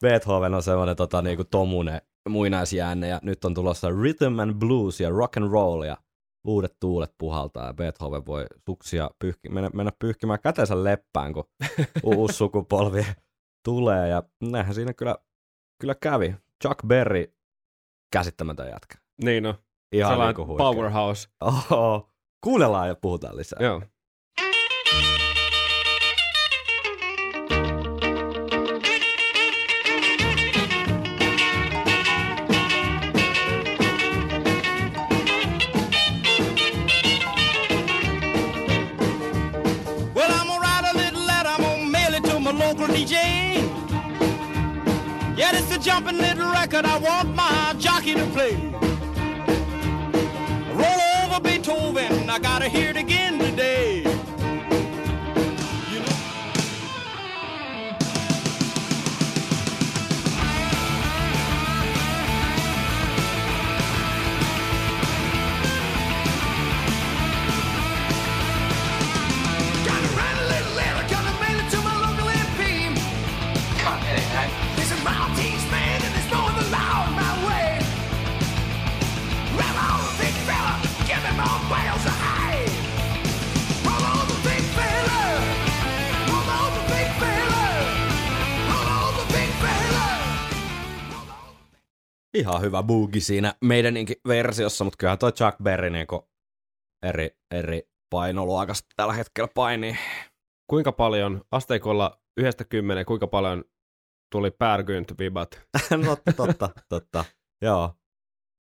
Beethoven 0.01 0.53
on 0.53 0.63
semmoinen 0.63 0.95
tota, 1.03 1.21
niinku 1.21 1.43
tomune 1.43 2.01
muinaisjäänne, 2.29 3.07
ja 3.07 3.19
nyt 3.23 3.45
on 3.45 3.53
tulossa 3.53 3.89
Rhythm 3.89 4.39
and 4.39 4.53
Blues 4.53 4.99
ja 4.99 5.09
Rock 5.09 5.37
and 5.37 5.51
Roll, 5.51 5.83
ja 5.83 5.97
uudet 6.45 6.75
tuulet 6.79 7.11
puhaltaa, 7.17 7.67
ja 7.67 7.73
Beethoven 7.73 8.25
voi 8.25 8.45
suksia 8.65 9.09
pyyhki, 9.19 9.49
mennä, 9.49 9.69
mennä 9.73 9.91
pyyhkimään 9.99 10.39
kätensä 10.43 10.83
leppään, 10.83 11.33
kun 11.33 11.43
uusi 12.03 12.37
sukupolvi 12.37 13.05
tulee, 13.65 14.09
ja 14.09 14.23
näinhän 14.41 14.75
siinä 14.75 14.93
kyllä, 14.93 15.15
kyllä 15.81 15.95
kävi. 15.95 16.35
Chuck 16.63 16.79
Berry, 16.87 17.35
käsittämätön 18.11 18.69
jätkä. 18.69 18.97
Niin 19.23 19.43
no. 19.43 19.55
Ihan 19.91 20.11
Sellainen 20.11 20.47
huikea. 20.47 20.57
powerhouse. 20.57 21.29
Oho. 21.41 22.09
Kuunnellaan 22.43 22.87
ja 22.87 22.95
puhutaan 22.95 23.37
lisää. 23.37 23.59
Joo. 23.61 23.81
A 45.75 45.79
jumping 45.79 46.17
little 46.17 46.51
record 46.51 46.85
I 46.85 46.97
want 46.97 47.35
my 47.35 47.75
jockey 47.77 48.13
to 48.13 48.25
play. 48.27 48.55
Roll 50.73 51.01
over 51.23 51.39
Beethoven, 51.41 52.29
I 52.29 52.39
gotta 52.39 52.69
hear 52.69 52.91
it 52.91 52.97
again 52.97 53.39
today. 53.39 54.04
Ihan 92.35 92.61
hyvä 92.61 92.83
boogie 92.83 93.21
siinä 93.21 93.53
meidäninkin 93.61 94.15
versiossa, 94.27 94.83
mutta 94.83 94.97
kyllähän 94.97 95.19
toi 95.19 95.31
Chuck 95.31 95.57
Berry 95.63 95.89
niinku 95.89 96.29
eri, 97.05 97.29
eri 97.51 97.89
painoluokasta 98.09 98.87
tällä 98.95 99.13
hetkellä 99.13 99.49
painii. 99.55 99.97
Kuinka 100.69 100.91
paljon 100.91 101.41
asteikolla 101.51 102.21
yhdestä 102.37 102.63
kymmeneen, 102.63 103.05
kuinka 103.05 103.27
paljon 103.27 103.63
tuli 104.31 104.51
Pärgynt 104.51 105.13
vibat? 105.19 105.61
no 106.05 106.17
totta, 106.35 106.69
totta. 106.89 107.25
Joo. 107.61 107.93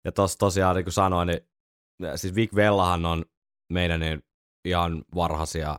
Ja 0.05 0.13
tos 0.13 0.37
tosiaan, 0.37 0.77
niin 0.77 0.85
kuin 0.85 0.93
sanoin, 0.93 1.29
niin 1.29 1.41
siis 2.17 2.35
Vic 2.35 2.55
Vellahan 2.55 3.07
on 3.07 3.25
meidän 3.73 4.01
niin 4.01 4.23
ihan 4.65 5.05
varhaisia 5.15 5.79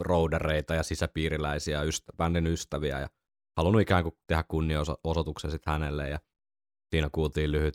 roudereita 0.00 0.74
ja 0.74 0.82
sisäpiiriläisiä 0.82 1.82
ystä, 1.82 2.12
bändin 2.16 2.46
ystäviä 2.46 3.00
ja 3.00 3.08
halunnut 3.56 3.82
ikään 3.82 4.02
kuin 4.02 4.14
tehdä 4.26 4.44
kunnianosoituksen 4.48 5.50
sitten 5.50 5.72
hänelle 5.72 6.08
ja 6.08 6.18
siinä 6.90 7.08
kuultiin 7.12 7.52
lyhyt 7.52 7.74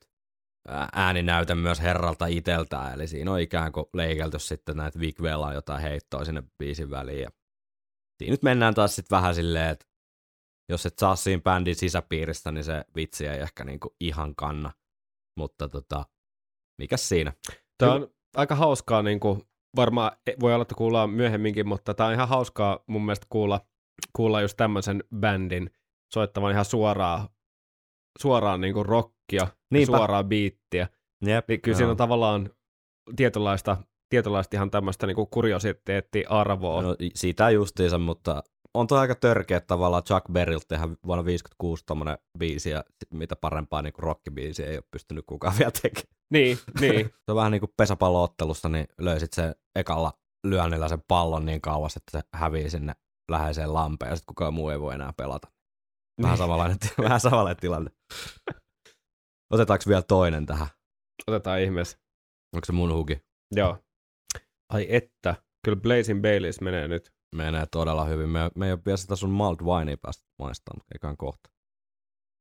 ää, 0.67 0.89
ääninäyte 0.93 1.55
myös 1.55 1.81
herralta 1.81 2.25
iteltään, 2.25 2.93
eli 2.93 3.07
siinä 3.07 3.31
on 3.31 3.39
ikään 3.39 3.71
kuin 3.71 3.85
leikelty 3.93 4.39
sitten 4.39 4.77
näitä 4.77 4.99
Vic 4.99 5.21
Vela 5.21 5.53
jotain 5.53 5.81
heittoa 5.81 6.25
sinne 6.25 6.43
biisin 6.57 6.89
väliin. 6.89 7.21
Ja 7.21 7.29
siinä 8.17 8.31
nyt 8.31 8.43
mennään 8.43 8.73
taas 8.73 8.95
sitten 8.95 9.15
vähän 9.15 9.35
silleen, 9.35 9.69
että 9.69 9.85
jos 10.69 10.85
et 10.85 10.99
saa 10.99 11.15
siinä 11.15 11.41
bändin 11.41 11.75
sisäpiiristä, 11.75 12.51
niin 12.51 12.63
se 12.63 12.85
vitsi 12.95 13.27
ei 13.27 13.39
ehkä 13.39 13.63
niinku 13.63 13.95
ihan 13.99 14.35
kanna. 14.35 14.71
Mutta 15.37 15.69
tota, 15.69 16.05
mikäs 16.77 17.09
siinä? 17.09 17.33
Tämä 17.77 17.93
on 17.93 18.07
aika 18.35 18.55
hauskaa, 18.55 19.01
niin 19.01 19.19
kuin, 19.19 19.41
varmaan 19.75 20.11
e- 20.27 20.39
voi 20.39 20.53
olla, 20.53 20.61
että 20.61 20.75
kuullaan 20.75 21.09
myöhemminkin, 21.09 21.67
mutta 21.67 21.93
tämä 21.93 22.07
on 22.07 22.13
ihan 22.13 22.27
hauskaa 22.27 22.83
mun 22.87 23.05
mielestä 23.05 23.25
kuulla, 23.29 23.61
kuulla 24.13 24.41
just 24.41 24.57
tämmöisen 24.57 25.03
bändin 25.15 25.69
soittavan 26.13 26.51
ihan 26.51 26.65
suoraan, 26.65 27.29
suoraan 28.19 28.61
niin 28.61 28.73
kuin 28.73 28.85
rockia, 28.85 29.47
Niinpä. 29.71 29.97
suoraan 29.97 30.25
biittiä. 30.25 30.87
Jep, 31.25 31.47
Niin 31.47 31.61
kyllä 31.61 31.77
siinä 31.77 31.91
on 31.91 31.97
tavallaan 31.97 32.49
tietynlaista, 33.15 33.77
tietynlaista 34.09 34.57
ihan 34.57 34.71
tämmöistä 34.71 35.07
niin 35.07 35.27
kuriositeetti-arvoa. 35.31 36.81
No, 36.81 36.95
sitä 37.15 37.49
justiinsa, 37.49 37.97
mutta 37.97 38.43
on 38.73 38.87
toi 38.87 38.99
aika 38.99 39.15
törkeä 39.15 39.61
tavallaan 39.61 40.03
Chuck 40.03 40.25
Berryltä 40.31 40.65
tehdä 40.67 40.87
vuonna 41.05 41.25
56 41.25 41.83
tommonen 41.85 42.17
biisi, 42.39 42.69
ja 42.69 42.83
mitä 43.13 43.35
parempaa 43.35 43.81
niin 43.81 43.93
rockibiisiä 43.97 44.65
ei 44.67 44.77
ole 44.77 44.83
pystynyt 44.91 45.25
kukaan 45.27 45.53
vielä 45.59 45.71
tekemään. 45.81 46.15
Niin, 46.33 46.57
niin. 46.79 47.05
Se 47.25 47.31
on 47.31 47.35
vähän 47.35 47.51
niin 47.51 47.59
kuin 47.59 47.73
pesäpalloottelussa, 47.77 48.69
niin 48.69 48.87
löysit 49.01 49.33
sen 49.33 49.55
ekalla 49.75 50.13
lyönnillä 50.47 50.87
sen 50.87 51.03
pallon 51.07 51.45
niin 51.45 51.61
kauas, 51.61 51.97
että 51.97 52.11
se 52.11 52.27
hävii 52.33 52.69
sinne 52.69 52.93
läheiseen 53.31 53.73
lampeen, 53.73 54.09
ja 54.09 54.15
sitten 54.15 54.35
kukaan 54.35 54.53
muu 54.53 54.69
ei 54.69 54.79
voi 54.79 54.93
enää 54.95 55.13
pelata. 55.17 55.47
Vähän, 56.21 56.33
Niin. 56.33 56.37
samanlainen, 56.37 56.77
vähän 57.03 57.19
samanlainen 57.19 57.61
tilanne. 57.61 57.91
Otetaanko 59.53 59.83
vielä 59.87 60.01
toinen 60.01 60.45
tähän? 60.45 60.67
Otetaan 61.27 61.61
ihmeessä. 61.61 61.97
Onko 62.55 62.65
se 62.65 62.71
mun 62.71 62.93
huki? 62.93 63.21
Joo. 63.55 63.77
Ai 64.73 64.85
että, 64.89 65.35
kyllä 65.65 65.81
Blazing 65.81 66.21
Baileys 66.21 66.61
menee 66.61 66.87
nyt. 66.87 67.11
Menee 67.35 67.65
todella 67.71 68.05
hyvin. 68.05 68.29
Me, 68.29 68.39
me 68.55 68.65
ei 68.65 68.71
ole 68.71 68.79
vielä 68.85 68.97
sitä 68.97 69.15
sun 69.15 69.29
malt 69.29 69.61
winea 69.61 69.97
päästä 70.01 70.23
maistamaan, 70.39 70.77
mutta 70.77 70.95
eiköhän 70.95 71.17
kohta. 71.17 71.49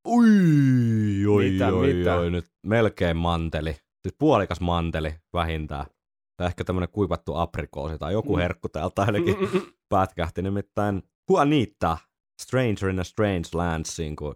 Ui, 0.09 1.27
oi, 1.29 1.51
Mitä, 1.51 1.69
oi, 1.69 1.95
mitä? 1.95 2.17
oi, 2.17 2.31
nyt 2.31 2.45
melkein 2.67 3.17
manteli. 3.17 3.73
Siis 3.73 4.15
puolikas 4.19 4.61
manteli 4.61 5.15
vähintään. 5.33 5.87
Tai 6.37 6.47
ehkä 6.47 6.65
tämmönen 6.65 6.89
kuivattu 6.89 7.35
aprikoosi 7.35 7.99
tai 7.99 8.13
joku 8.13 8.37
Mm. 8.37 8.41
herkku 8.43 8.69
täältä 8.69 9.03
ainakin 9.03 9.37
pätkähti. 9.95 10.43
Nimittäin 10.43 11.03
Juanita, 11.31 11.99
Stranger 12.41 12.89
in 12.91 13.01
a 13.01 13.05
Strange 13.05 13.49
Landsin, 13.55 14.17
kuin 14.17 14.35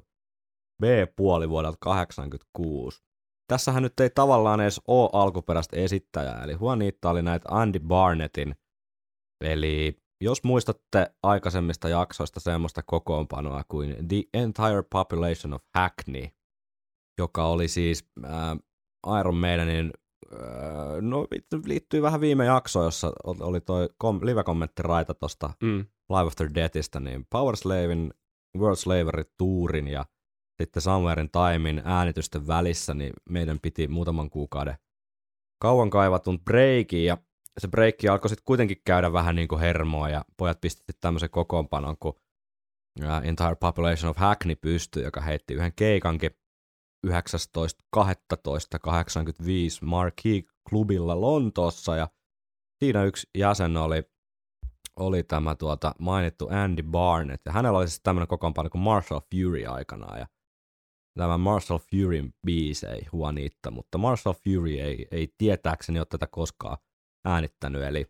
B-puoli 0.82 1.48
vuodelta 1.48 1.78
86. 1.80 3.04
Tässähän 3.48 3.82
nyt 3.82 4.00
ei 4.00 4.10
tavallaan 4.10 4.60
edes 4.60 4.80
ole 4.88 5.10
alkuperäistä 5.12 5.76
esittäjää, 5.76 6.44
eli 6.44 6.56
Juanita 6.60 7.10
oli 7.10 7.22
näitä 7.22 7.48
Andy 7.50 7.78
Barnettin, 7.80 8.54
eli 9.44 9.98
jos 10.20 10.44
muistatte 10.44 11.14
aikaisemmista 11.22 11.88
jaksoista 11.88 12.40
semmoista 12.40 12.82
kokoonpanoa 12.82 13.64
kuin 13.68 14.08
The 14.08 14.22
Entire 14.34 14.82
Population 14.92 15.54
of 15.54 15.62
Hackney, 15.74 16.28
joka 17.18 17.44
oli 17.44 17.68
siis 17.68 18.08
äh, 18.24 19.20
Iron 19.20 19.36
Maidenin, 19.36 19.92
no 21.00 21.26
liittyy 21.66 22.02
vähän 22.02 22.20
viime 22.20 22.44
jaksoon, 22.44 22.84
jossa 22.84 23.12
oli 23.24 23.60
toi 23.60 23.88
kom- 23.98 24.20
live-kommenttiraita 24.22 25.14
tosta 25.14 25.50
Mm. 25.62 25.84
Live 26.08 26.26
After 26.26 26.50
Deathistä, 26.54 27.00
niin 27.00 27.26
Power 27.30 27.56
Slavein, 27.56 28.14
World 28.58 28.76
Slavery 28.76 29.24
Tourin 29.38 29.88
ja 29.88 30.04
sitten 30.62 30.82
Somewhere 30.82 31.22
in 31.22 31.30
Timein 31.30 31.82
äänitysten 31.84 32.46
välissä, 32.46 32.94
niin 32.94 33.12
meidän 33.30 33.58
piti 33.60 33.88
muutaman 33.88 34.30
kuukauden 34.30 34.74
kauan 35.62 35.90
kaivatun 35.90 36.40
breikin, 36.40 37.04
ja 37.04 37.18
se 37.58 37.68
breikki 37.68 38.08
alkoi 38.08 38.28
sitten 38.28 38.44
kuitenkin 38.44 38.82
käydä 38.84 39.12
vähän 39.12 39.36
niin 39.36 39.48
kuin 39.48 39.60
hermoa, 39.60 40.08
ja 40.08 40.24
pojat 40.36 40.60
pisti 40.60 40.78
sitten 40.78 40.94
tämmöisen 41.00 41.30
kokoonpanon, 41.30 41.96
kun 41.98 42.14
Entire 43.22 43.54
Population 43.60 44.10
of 44.10 44.16
Hackney 44.16 44.56
pystyi, 44.56 45.02
joka 45.02 45.20
heitti 45.20 45.54
yhden 45.54 45.72
keikankin 45.76 46.30
19.12.85 47.04 47.10
Marquee-klubilla 49.82 51.20
Lontoossa, 51.20 51.96
ja 51.96 52.08
siinä 52.78 53.04
yksi 53.04 53.30
jäsen 53.34 53.76
oli 53.76 54.02
oli 54.96 55.22
tämä 55.22 55.54
tuota, 55.54 55.94
mainittu 55.98 56.48
Andy 56.48 56.82
Barnett, 56.82 57.42
ja 57.46 57.52
hänellä 57.52 57.78
oli 57.78 57.88
siis 57.88 58.00
tämmöinen 58.02 58.28
kokoonpano 58.28 58.70
kuin 58.70 58.82
Marshall 58.82 59.20
Fury 59.34 59.64
aikanaan, 59.66 60.18
ja 60.18 60.26
tämä 61.18 61.38
Marshall 61.38 61.78
Furyn 61.78 62.34
biisi 62.46 62.86
ei 62.86 63.06
Juanita, 63.12 63.70
mutta 63.70 63.98
Marshall 63.98 64.34
Fury 64.44 64.80
ei, 64.80 65.08
ei 65.10 65.34
tietääkseni 65.38 65.98
ole 65.98 66.06
tätä 66.10 66.26
koskaan 66.26 66.78
äänittänyt, 67.24 67.82
eli, 67.82 68.06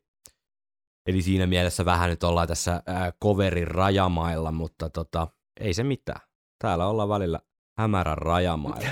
eli 1.07 1.23
siinä 1.23 1.47
mielessä 1.47 1.85
vähän 1.85 2.11
nyt 2.11 2.23
ollaan 2.23 2.49
tässä 2.49 2.83
coverin 3.23 3.69
rajamailla, 3.69 4.53
mutta 4.53 4.91
tota, 4.91 5.29
ei 5.61 5.75
se 5.75 5.85
mitään. 5.85 6.21
Täällä 6.63 6.87
ollaan 6.87 7.09
välillä 7.09 7.41
hämärän 7.77 8.19
rajamailla. 8.19 8.89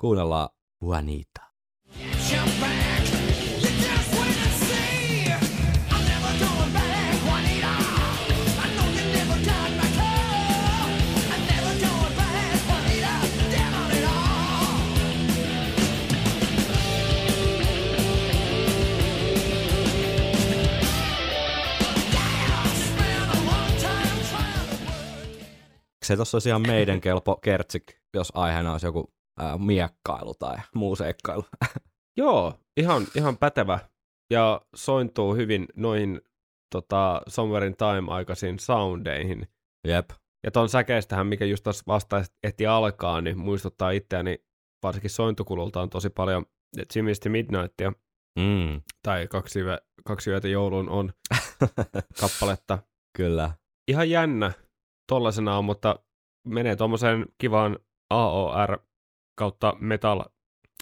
Kuunnellaan 0.00 0.48
Juanita. 0.82 1.40
Jump 2.32 2.87
Se 26.08 26.16
tuossa 26.16 26.36
olisi 26.36 26.48
ihan 26.48 26.62
meidän 26.66 27.00
kelpo 27.00 27.36
kertsik, 27.36 27.84
jos 28.14 28.32
aiheena 28.34 28.72
olisi 28.72 28.86
joku 28.86 29.12
ää, 29.38 29.58
miekkailu 29.58 30.34
tai 30.34 30.56
muu 30.74 30.96
seikkailu. 30.96 31.44
Joo, 32.18 32.54
ihan, 32.76 33.06
ihan 33.14 33.38
pätevä. 33.38 33.78
Ja 34.32 34.60
sointuu 34.76 35.34
hyvin 35.34 35.66
noihin 35.76 36.20
tota, 36.74 37.22
Somewhere 37.28 37.66
in 37.66 37.76
Time-aikaisiin 37.76 38.58
soundeihin. 38.58 39.48
Jep. 39.88 40.10
Ja 40.44 40.50
ton 40.50 40.68
säkeistähän, 40.68 41.26
mikä 41.26 41.44
just 41.44 41.64
tuossa 41.64 41.84
vasta 41.86 42.24
ehti 42.42 42.66
alkaa, 42.66 43.20
niin 43.20 43.38
muistuttaa 43.38 43.90
itseäni 43.90 44.38
varsinkin 44.82 45.10
sointukulultaan 45.10 45.90
tosi 45.90 46.10
paljon 46.10 46.46
Jimmy's 46.78 47.18
to 47.22 47.30
Midnightia 47.30 47.92
Mm. 48.38 48.80
tai 49.02 49.26
kaksi, 49.26 49.60
yö, 49.60 49.78
kaksi 50.04 50.30
yötä 50.30 50.48
jouluun 50.48 50.88
on 50.88 51.12
kappaletta. 52.20 52.78
Kyllä. 53.16 53.50
Ihan 53.88 54.10
jännä 54.10 54.52
tollasenaan, 55.08 55.64
mutta 55.64 55.98
menee 56.46 56.76
tuommoiseen 56.76 57.26
kivaan 57.38 57.78
AOR 58.10 58.78
kautta 59.38 59.74
metal 59.80 60.24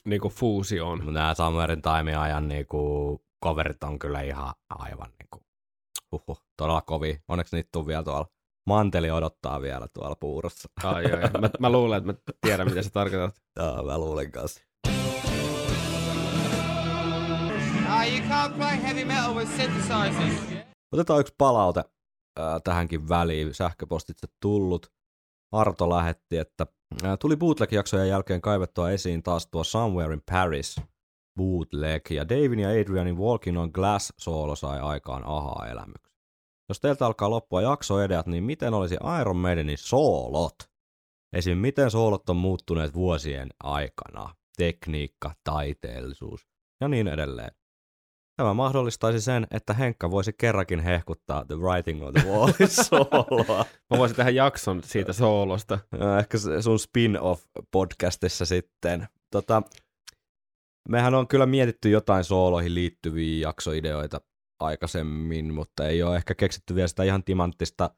niin 0.04 0.20
kuin 0.20 0.34
fuusioon. 0.34 0.98
Mutta 0.98 1.12
nämä 1.12 1.34
Summerin 1.34 1.82
Time 1.82 2.16
ajan 2.16 2.48
niinku 2.48 3.22
coverit 3.44 3.82
on 3.82 3.98
kyllä 3.98 4.20
ihan 4.20 4.54
aivan 4.70 5.10
niinku, 5.18 5.40
huhhuh, 6.12 6.42
todella 6.56 6.82
kovia. 6.82 7.16
Onneksi 7.28 7.56
niitä 7.56 7.78
on 7.78 7.86
vielä 7.86 8.02
tuolla. 8.02 8.26
Manteli 8.66 9.10
odottaa 9.10 9.60
vielä 9.60 9.86
tuolla 9.94 10.16
puurossa. 10.20 10.68
Ai, 10.84 11.04
ai. 11.04 11.30
Mä, 11.40 11.50
mä 11.60 11.72
luulen, 11.72 11.98
että 11.98 12.12
mä 12.12 12.34
tiedän, 12.40 12.68
mitä 12.68 12.82
sä 12.82 12.90
tarkoitat. 12.90 13.34
Joo, 13.60 13.82
mä 13.82 13.98
luulen 13.98 14.32
kanssa. 14.32 14.60
Ah, 17.88 18.08
you 18.08 18.18
can't 18.28 18.52
play 18.56 18.82
heavy 18.82 19.04
metal 19.04 19.34
with 19.34 19.56
synthesizers. 19.56 20.66
Otetaan 20.92 21.20
yksi 21.20 21.34
palaute 21.38 21.84
ää, 22.36 22.60
tähänkin 22.60 23.08
väliin. 23.08 23.54
Sähköpostitse 23.54 24.26
tullut. 24.40 24.92
Arto 25.52 25.90
lähetti, 25.90 26.38
että 26.38 26.66
ää, 27.04 27.16
tuli 27.16 27.36
bootleg-jaksojen 27.36 28.08
jälkeen 28.08 28.40
kaivettua 28.40 28.90
esiin 28.90 29.22
taas 29.22 29.46
tuo 29.46 29.64
Somewhere 29.64 30.14
in 30.14 30.22
Paris 30.30 30.76
bootleg, 31.36 32.10
ja 32.10 32.28
Davin 32.28 32.58
ja 32.58 32.68
Adrianin 32.68 33.18
Walking 33.18 33.60
on 33.60 33.70
Glass 33.74 34.12
soolo 34.18 34.56
sai 34.56 34.80
aikaan 34.80 35.22
aha-elämyksen. 35.26 36.16
Jos 36.68 36.80
teiltä 36.80 37.06
alkaa 37.06 37.30
loppua 37.30 37.62
jaksoedeat, 37.62 38.26
niin 38.26 38.44
miten 38.44 38.74
olisi 38.74 38.96
Iron 39.20 39.36
Maidenin 39.36 39.78
soolot? 39.78 40.54
Esim. 41.32 41.58
miten 41.58 41.90
soolot 41.90 42.30
on 42.30 42.36
muuttuneet 42.36 42.94
vuosien 42.94 43.48
aikana? 43.62 44.34
Tekniikka, 44.56 45.32
taiteellisuus 45.44 46.46
ja 46.80 46.88
niin 46.88 47.08
edelleen. 47.08 47.50
Tämä 48.36 48.54
mahdollistaisi 48.54 49.20
sen, 49.20 49.46
että 49.50 49.74
Henkka 49.74 50.10
voisi 50.10 50.32
kerrankin 50.32 50.80
hehkuttaa 50.80 51.44
The 51.44 51.54
Writing 51.54 52.04
on 52.04 52.14
the 52.14 52.28
Wall 52.28 52.52
sooloa. 52.88 53.64
Mä 53.90 53.98
voisin 53.98 54.16
tehdä 54.16 54.30
jakson 54.30 54.82
siitä 54.82 55.12
soolosta. 55.12 55.78
Ehkä 56.18 56.38
sun 56.38 56.78
spin-off-podcastissa 56.78 58.44
sitten. 58.44 59.08
Tota, 59.30 59.62
mehän 60.88 61.14
on 61.14 61.28
kyllä 61.28 61.46
mietitty 61.46 61.90
jotain 61.90 62.24
sooloihin 62.24 62.74
liittyviä 62.74 63.48
jaksoideoita 63.48 64.20
aikaisemmin, 64.60 65.54
mutta 65.54 65.88
ei 65.88 66.02
ole 66.02 66.16
ehkä 66.16 66.34
keksitty 66.34 66.74
vielä 66.74 66.88
sitä 66.88 67.02
ihan 67.02 67.24
timanttista 67.24 67.90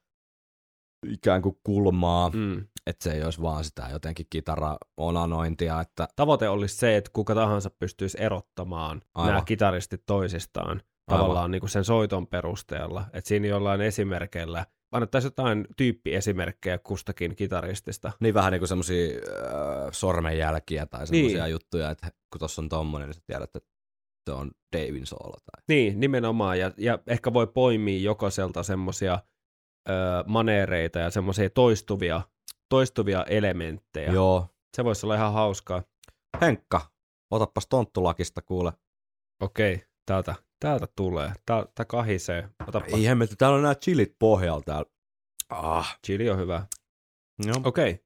ikään 1.07 1.43
kuin 1.43 1.59
kulmaa. 1.65 2.31
Mm. 2.31 2.67
Että 2.89 3.05
se 3.05 3.13
ei 3.13 3.25
olisi 3.25 3.43
vaan 3.43 3.65
sitä 3.65 3.89
jotenkin 3.93 4.27
kitara-onanointia, 4.31 5.81
että 5.81 6.09
Tavoite 6.17 6.49
olisi 6.49 6.77
se, 6.77 6.97
että 6.97 7.11
kuka 7.13 7.35
tahansa 7.35 7.71
pystyisi 7.71 8.19
erottamaan 8.21 9.03
Aivan. 9.15 9.29
nämä 9.33 9.45
kitaristit 9.45 10.03
toisistaan 10.07 10.83
tavallaan 11.11 11.51
niin 11.51 11.61
kuin 11.61 11.71
sen 11.71 11.85
soiton 11.85 12.27
perusteella. 12.27 13.05
Että 13.13 13.29
siinä 13.29 13.47
jollain 13.47 13.81
esimerkkeillä, 13.81 14.67
annettaisiin 14.93 15.27
jotain 15.29 15.67
tyyppiesimerkkejä 15.77 16.79
kustakin 16.79 17.37
kitaristista. 17.37 18.13
niin 18.21 18.35
vähän 18.35 18.53
niin 18.53 18.61
kuin 18.61 18.69
semmoisia 18.69 19.07
äh, 19.17 19.89
sormenjälkiä 19.93 20.87
tai 20.87 21.07
semmoisia 21.07 21.43
Niin. 21.45 21.53
juttuja, 21.53 21.91
että 21.91 22.11
kun 22.33 22.39
tuossa 22.39 22.63
on 22.63 22.69
tommonen, 22.69 23.09
niin 23.09 23.15
sä 23.15 23.21
tiedät, 23.27 23.57
että 23.57 23.71
se 24.31 24.33
on 24.33 24.51
Davin 24.77 25.07
soolo. 25.07 25.37
Tai... 25.37 25.65
Niin, 25.69 26.01
nimenomaan. 26.01 26.59
Ja, 26.59 26.71
ja 26.77 26.99
ehkä 27.07 27.33
voi 27.33 27.47
poimia 27.47 28.01
jokaiselta 28.03 28.63
semmoisia 28.63 29.19
maneereita 30.27 30.99
ja 30.99 31.11
semmoisia 31.11 31.51
toistuvia, 31.51 32.21
toistuvia 32.69 33.25
elementtejä. 33.25 34.13
Joo. 34.13 34.47
Se 34.77 34.85
voisi 34.85 35.07
olla 35.07 35.15
ihan 35.15 35.33
hauskaa. 35.33 35.83
Henkka, 36.41 36.81
otapas 37.31 37.67
tonttulakista 37.67 38.43
kuule. 38.43 38.73
Okei, 39.43 39.85
täältä, 40.07 40.35
täältä 40.61 40.87
tulee. 40.97 41.33
Tää, 41.47 41.67
tää 41.75 41.85
kahisee. 41.85 42.49
Otapa. 42.69 42.87
Ei 42.87 43.07
hemmetti, 43.07 43.37
täällä 43.37 43.57
on 43.57 43.63
nämä 43.63 43.75
chilit 43.75 44.17
pohjalla 44.19 44.63
täällä. 44.63 44.91
Ah. 45.49 45.99
Chili 46.07 46.31
on 46.31 46.39
hyvä. 46.39 46.67
Joo. 47.47 47.57
Okei. 47.65 48.05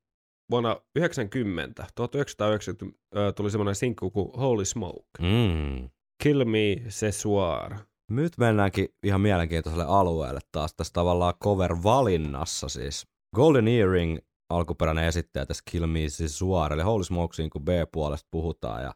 Vuonna 0.50 0.80
90, 0.96 1.86
1990 1.94 2.98
ö, 3.16 3.32
tuli 3.32 3.50
semmoinen 3.50 3.74
sinkku 3.74 4.10
kuin 4.10 4.32
Holy 4.36 4.64
Smoke. 4.64 5.08
Mm. 5.20 5.90
Kill 6.22 6.44
Me 6.44 6.76
Ce 6.88 7.12
Soir. 7.12 7.74
Nyt 8.10 8.38
mennäänkin 8.38 8.88
ihan 9.02 9.20
mielenkiintoiselle 9.20 9.84
alueelle 9.88 10.40
taas 10.52 10.74
tässä 10.74 10.92
tavallaan 10.92 11.34
cover-valinnassa 11.44 12.68
siis. 12.68 13.06
Golden 13.36 13.68
Earring 13.68 14.18
alkuperäinen 14.56 15.04
esittäjä 15.04 15.46
tässä 15.46 15.62
Kill 15.70 15.86
Me 15.86 16.00
Suar, 16.26 16.72
eli 16.72 16.82
Holy 16.82 17.04
Smokesiin 17.04 17.50
kun 17.50 17.64
B-puolesta 17.64 18.28
puhutaan. 18.30 18.82
Ja, 18.82 18.94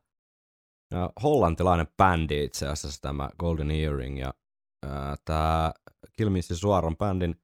ja 0.90 1.10
hollantilainen 1.22 1.86
bändi 1.96 2.44
itse 2.44 2.68
asiassa 2.68 3.00
tämä 3.00 3.30
Golden 3.38 3.70
Earring. 3.70 4.20
Ja 4.20 4.34
tämä 5.24 5.72
Kill 6.16 6.30
Me 6.30 6.42
Suar 6.42 6.86
on 6.86 6.96
bändin 6.96 7.40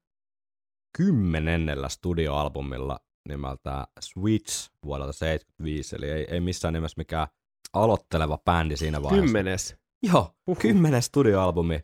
kymmenennellä 0.96 1.88
studioalbumilla 1.88 3.01
nimeltä 3.29 3.87
Switch 4.01 4.70
vuodelta 4.85 5.12
75, 5.12 5.96
eli 5.96 6.11
ei, 6.11 6.27
ei 6.31 6.40
missään 6.40 6.75
nimessä 6.75 6.94
mikään 6.98 7.27
aloitteleva 7.72 8.38
bändi 8.38 8.77
siinä 8.77 9.03
vaiheessa. 9.03 9.25
Kymmenes 9.25 9.77
Joo, 10.03 10.35
Uhu. 10.46 10.61
kymmenen 10.61 11.03
studioalbumi. 11.03 11.81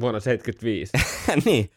vuonna 0.00 0.20
75. 0.20 0.92
niin. 1.44 1.70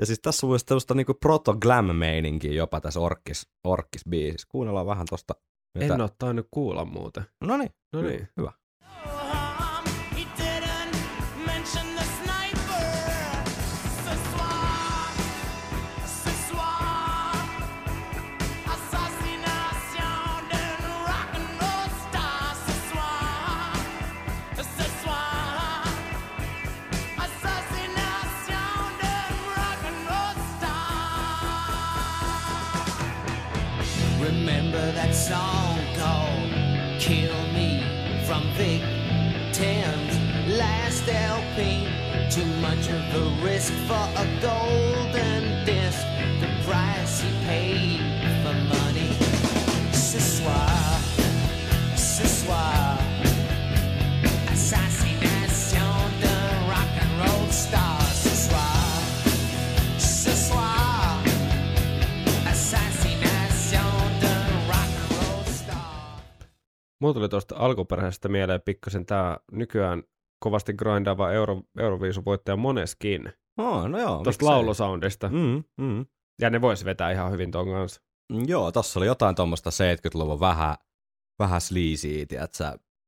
Ja 0.00 0.06
siis 0.06 0.20
tässä 0.20 0.46
on 0.46 0.50
myös 0.50 0.64
tällaista 0.64 0.94
niinku 0.94 1.14
proto-glam-meininkiä 1.14 2.52
jopa 2.52 2.80
tässä 2.80 3.00
orkkis, 3.00 3.48
orkkis-biisissä. 3.64 4.46
Kuunnellaan 4.48 4.86
vähän 4.86 5.06
tosta. 5.10 5.34
en 5.80 6.00
ole 6.00 6.10
tainnut 6.18 6.48
kuulla 6.50 6.84
muuten. 6.84 7.24
No 7.40 7.56
niin, 7.56 7.70
No 7.92 8.02
niin. 8.02 8.28
hyvä. 8.36 8.52
Risk 43.64 43.74
for 43.88 44.08
a 44.16 44.26
golden 44.40 45.64
disc. 45.66 46.06
The 46.40 46.48
price 46.66 47.22
he 47.22 47.30
paid 47.46 48.00
for 48.42 48.54
money. 48.54 49.10
Ce 49.92 50.20
soir, 50.20 51.00
ce 51.96 52.26
soir, 52.28 52.98
assassination 54.52 56.10
rock 56.68 56.92
and 57.02 57.12
roll 57.18 57.50
star. 57.50 58.02
Ce 58.02 58.48
soir, 58.48 59.02
ce 59.98 60.36
soir. 60.48 61.22
Assassination 62.46 64.10
rock 64.68 64.92
and 64.96 65.16
roll 65.18 65.44
star. 65.44 66.16
Mulla 67.00 67.14
tuli 67.14 67.28
tuosta 67.28 67.56
alkuperäisestä 67.58 68.28
mieleen 68.28 68.62
pikkasen 68.64 69.06
tämä 69.06 69.38
nykyään 69.52 70.02
kovasti 70.38 70.72
grindaava 70.72 71.32
Euro, 71.32 71.62
Euroviisuvoittaja 71.78 72.56
Moneskin. 72.56 73.32
Oh, 73.56 73.88
no 73.88 73.98
joo. 74.00 74.14
Tuosta 74.14 74.30
miksei. 74.30 74.48
laulusoundista. 74.48 75.28
Mm, 75.28 75.64
mm. 75.76 76.06
Ja 76.40 76.50
ne 76.50 76.60
vois 76.60 76.84
vetää 76.84 77.10
ihan 77.10 77.32
hyvin 77.32 77.50
ton 77.50 77.66
kanssa. 77.66 78.00
Joo, 78.46 78.72
tossa 78.72 79.00
oli 79.00 79.06
jotain 79.06 79.34
tuommoista 79.34 79.70
70-luvun 79.70 80.40
vähän, 80.40 80.74
vähän 81.38 81.60
sleazyä, 81.60 82.26
tiedätkö, 82.28 82.64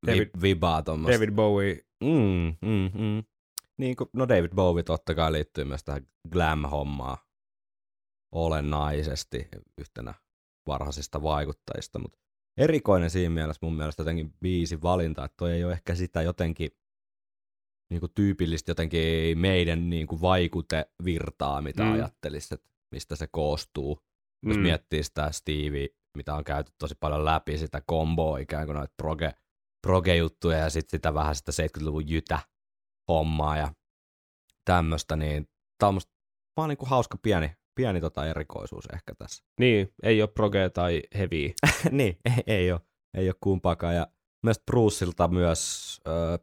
David- 0.06 0.18
vi- 0.18 0.42
vibaa 0.42 0.82
tuommoista. 0.82 1.14
David 1.16 1.34
Bowie. 1.34 1.80
Mm, 2.04 2.56
mm, 2.68 2.90
mm. 2.94 3.24
Niin 3.78 3.96
kuin, 3.96 4.10
no 4.12 4.28
David 4.28 4.50
Bowie 4.54 4.82
totta 4.82 5.14
kai 5.14 5.32
liittyy 5.32 5.64
myös 5.64 5.84
tähän 5.84 6.06
glam-hommaan 6.32 7.16
olennaisesti 8.32 9.48
yhtenä 9.78 10.14
varhaisista 10.66 11.22
vaikuttajista, 11.22 11.98
mutta 11.98 12.18
erikoinen 12.58 13.10
siinä 13.10 13.30
mielessä 13.30 13.66
mun 13.66 13.76
mielestä 13.76 14.00
jotenkin 14.00 14.34
biisi 14.42 14.82
valinta, 14.82 15.24
että 15.24 15.34
toi 15.38 15.52
ei 15.52 15.64
ole 15.64 15.72
ehkä 15.72 15.94
sitä 15.94 16.22
jotenkin 16.22 16.70
niin 17.90 18.00
kuin 18.00 18.12
tyypillistä 18.14 18.70
jotenkin 18.70 19.38
meidän 19.38 19.90
niin 19.90 20.06
kuin 20.06 20.20
vaikutevirtaa, 20.20 21.62
mitä 21.62 21.82
Mm. 21.84 21.92
ajattelisi, 21.92 22.54
että 22.54 22.68
mistä 22.90 23.16
se 23.16 23.26
koostuu. 23.26 24.02
Jos 24.46 24.56
Mm. 24.56 24.62
miettii 24.62 25.02
sitä 25.02 25.30
Stevie, 25.32 25.88
mitä 26.16 26.34
on 26.34 26.44
käyty 26.44 26.72
tosi 26.78 26.94
paljon 27.00 27.24
läpi, 27.24 27.58
sitä 27.58 27.82
komboa 27.86 28.38
ikään 28.38 28.66
kuin 28.66 28.74
noita 28.76 28.94
proge, 28.96 29.32
proge-juttuja 29.86 30.58
ja 30.58 30.70
sitten 30.70 30.98
sitä 30.98 31.14
vähän 31.14 31.34
sitä 31.34 31.52
70-luvun 31.52 32.08
jytä 32.08 32.38
hommaa 33.08 33.56
ja 33.56 33.74
tämmöistä, 34.64 35.16
niin 35.16 35.48
tämä 35.78 35.88
on 35.88 35.94
musta 35.94 36.12
vaan 36.56 36.68
niin 36.68 36.76
kuin 36.78 36.88
hauska 36.88 37.18
pieni, 37.22 37.50
pieni 37.74 38.00
tota 38.00 38.26
erikoisuus 38.26 38.84
ehkä 38.94 39.14
tässä. 39.14 39.44
Niin, 39.60 39.92
ei 40.02 40.22
ole 40.22 40.28
proge 40.34 40.70
tai 40.70 41.02
heavy. 41.14 41.52
niin, 41.90 42.18
ei, 42.24 42.42
ei 42.54 42.72
ole, 42.72 42.80
ei 43.14 43.28
ole 43.28 43.34
kumpaakaan. 43.40 43.94
Ja 43.94 44.06
myös 44.42 44.58
Bruceilta 44.66 45.28
myös 45.28 46.00
ö, 46.06 46.38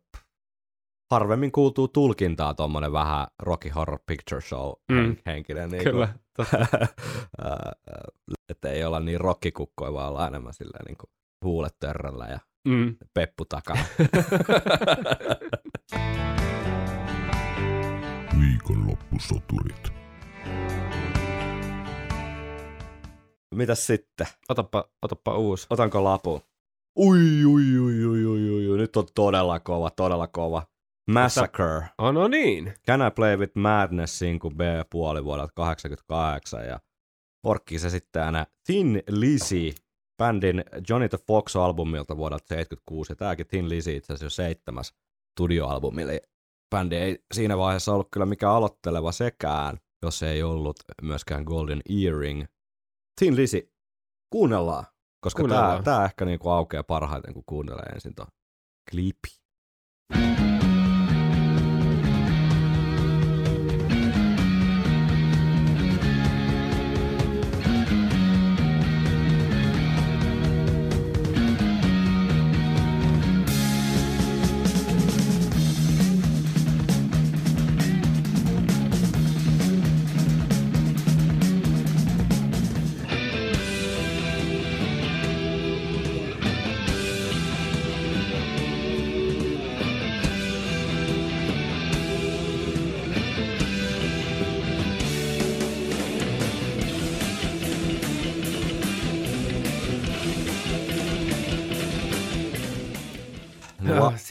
harvemmin 1.14 1.52
kuultuu 1.52 1.88
tulkintaa 1.88 2.54
tuommoinen 2.54 2.92
vähän 2.92 3.28
Rocky 3.42 3.70
Horror 3.70 4.00
Picture 4.06 4.42
Show 4.42 4.72
Mm. 4.92 5.16
henkinen. 5.26 5.70
Niin 5.70 5.84
Kyllä. 5.84 6.14
että 8.50 8.70
ei 8.70 8.84
olla 8.84 9.00
niin 9.00 9.22
rokkikukkoja, 9.22 9.94
vaan 9.94 10.10
olla 10.10 10.28
enemmän 10.28 10.54
silleen 10.54 10.86
niin 10.86 10.98
kuin 10.98 11.10
huulet 11.46 11.76
törröllä 11.80 12.26
ja 12.26 12.40
Mm. 12.68 12.96
peppu 13.14 13.46
takana. 13.46 13.84
Viikonloppusoturit. 18.40 19.94
Mitäs 23.56 23.88
sitten? 23.88 24.28
Otappa, 24.50 24.86
otappa 25.02 25.38
uusi. 25.38 25.68
Otanko 25.70 26.04
lapun? 26.04 26.42
Ui, 27.00 27.46
ui, 27.46 27.80
ui, 27.80 28.06
ui, 28.06 28.26
ui, 28.26 28.50
ui, 28.50 28.68
ui, 28.70 28.78
nyt 28.78 28.96
on 28.98 29.06
todella 29.16 29.60
kova, 29.60 29.90
todella 29.90 30.28
kova. 30.28 30.64
Massacre. 31.12 31.90
Oh, 31.98 32.14
no 32.14 32.28
niin. 32.28 32.74
Can 32.88 33.02
I 33.08 33.12
Play 33.16 33.38
With 33.38 33.56
Madnessin 33.56 34.40
kuin 34.40 34.56
B-puoli 34.58 35.24
vuodelta 35.26 35.54
88 35.56 36.66
ja 36.66 36.80
Orkkis 37.44 37.86
esittäjänä 37.86 38.46
Thin 38.66 39.04
Lizzy 39.10 39.72
bändin 40.18 40.64
Johnny 40.90 41.10
the 41.10 41.18
Fox-albumilta 41.18 42.18
vuodelta 42.18 42.46
76 42.48 43.12
ja 43.12 43.16
tämäkin 43.16 43.48
Thin 43.48 43.70
Lizzy 43.70 43.96
itse 43.96 44.14
asiassa 44.14 44.26
jo 44.26 44.30
seitsemäs 44.30 44.94
studioalbumi, 45.32 46.02
eli 46.02 46.22
bändi 46.76 46.96
ei 46.96 47.24
siinä 47.34 47.58
vaiheessa 47.58 47.94
ollut 47.94 48.08
kyllä 48.12 48.26
mikään 48.26 48.54
aloitteleva 48.54 49.12
sekään, 49.12 49.78
jos 50.02 50.24
ei 50.24 50.44
ollut 50.44 50.76
myöskään 51.02 51.44
Golden 51.44 51.82
Earring. 52.04 52.44
Thin 53.20 53.36
Lizzy, 53.36 53.74
kuunnellaan, 54.30 54.86
koska 55.24 55.42
tämä, 55.44 55.50
Kuunnellaan. 55.50 55.84
tämä 55.84 56.06
ehkä 56.06 56.26
niinku 56.26 56.50
aukeaa 56.50 56.84
parhaiten, 56.84 57.34
kun 57.34 57.44
kuuntelee 57.46 57.86
ensin 57.86 58.16
tuon 58.16 58.28
klipi. 58.92 59.30
No, 60.16 60.73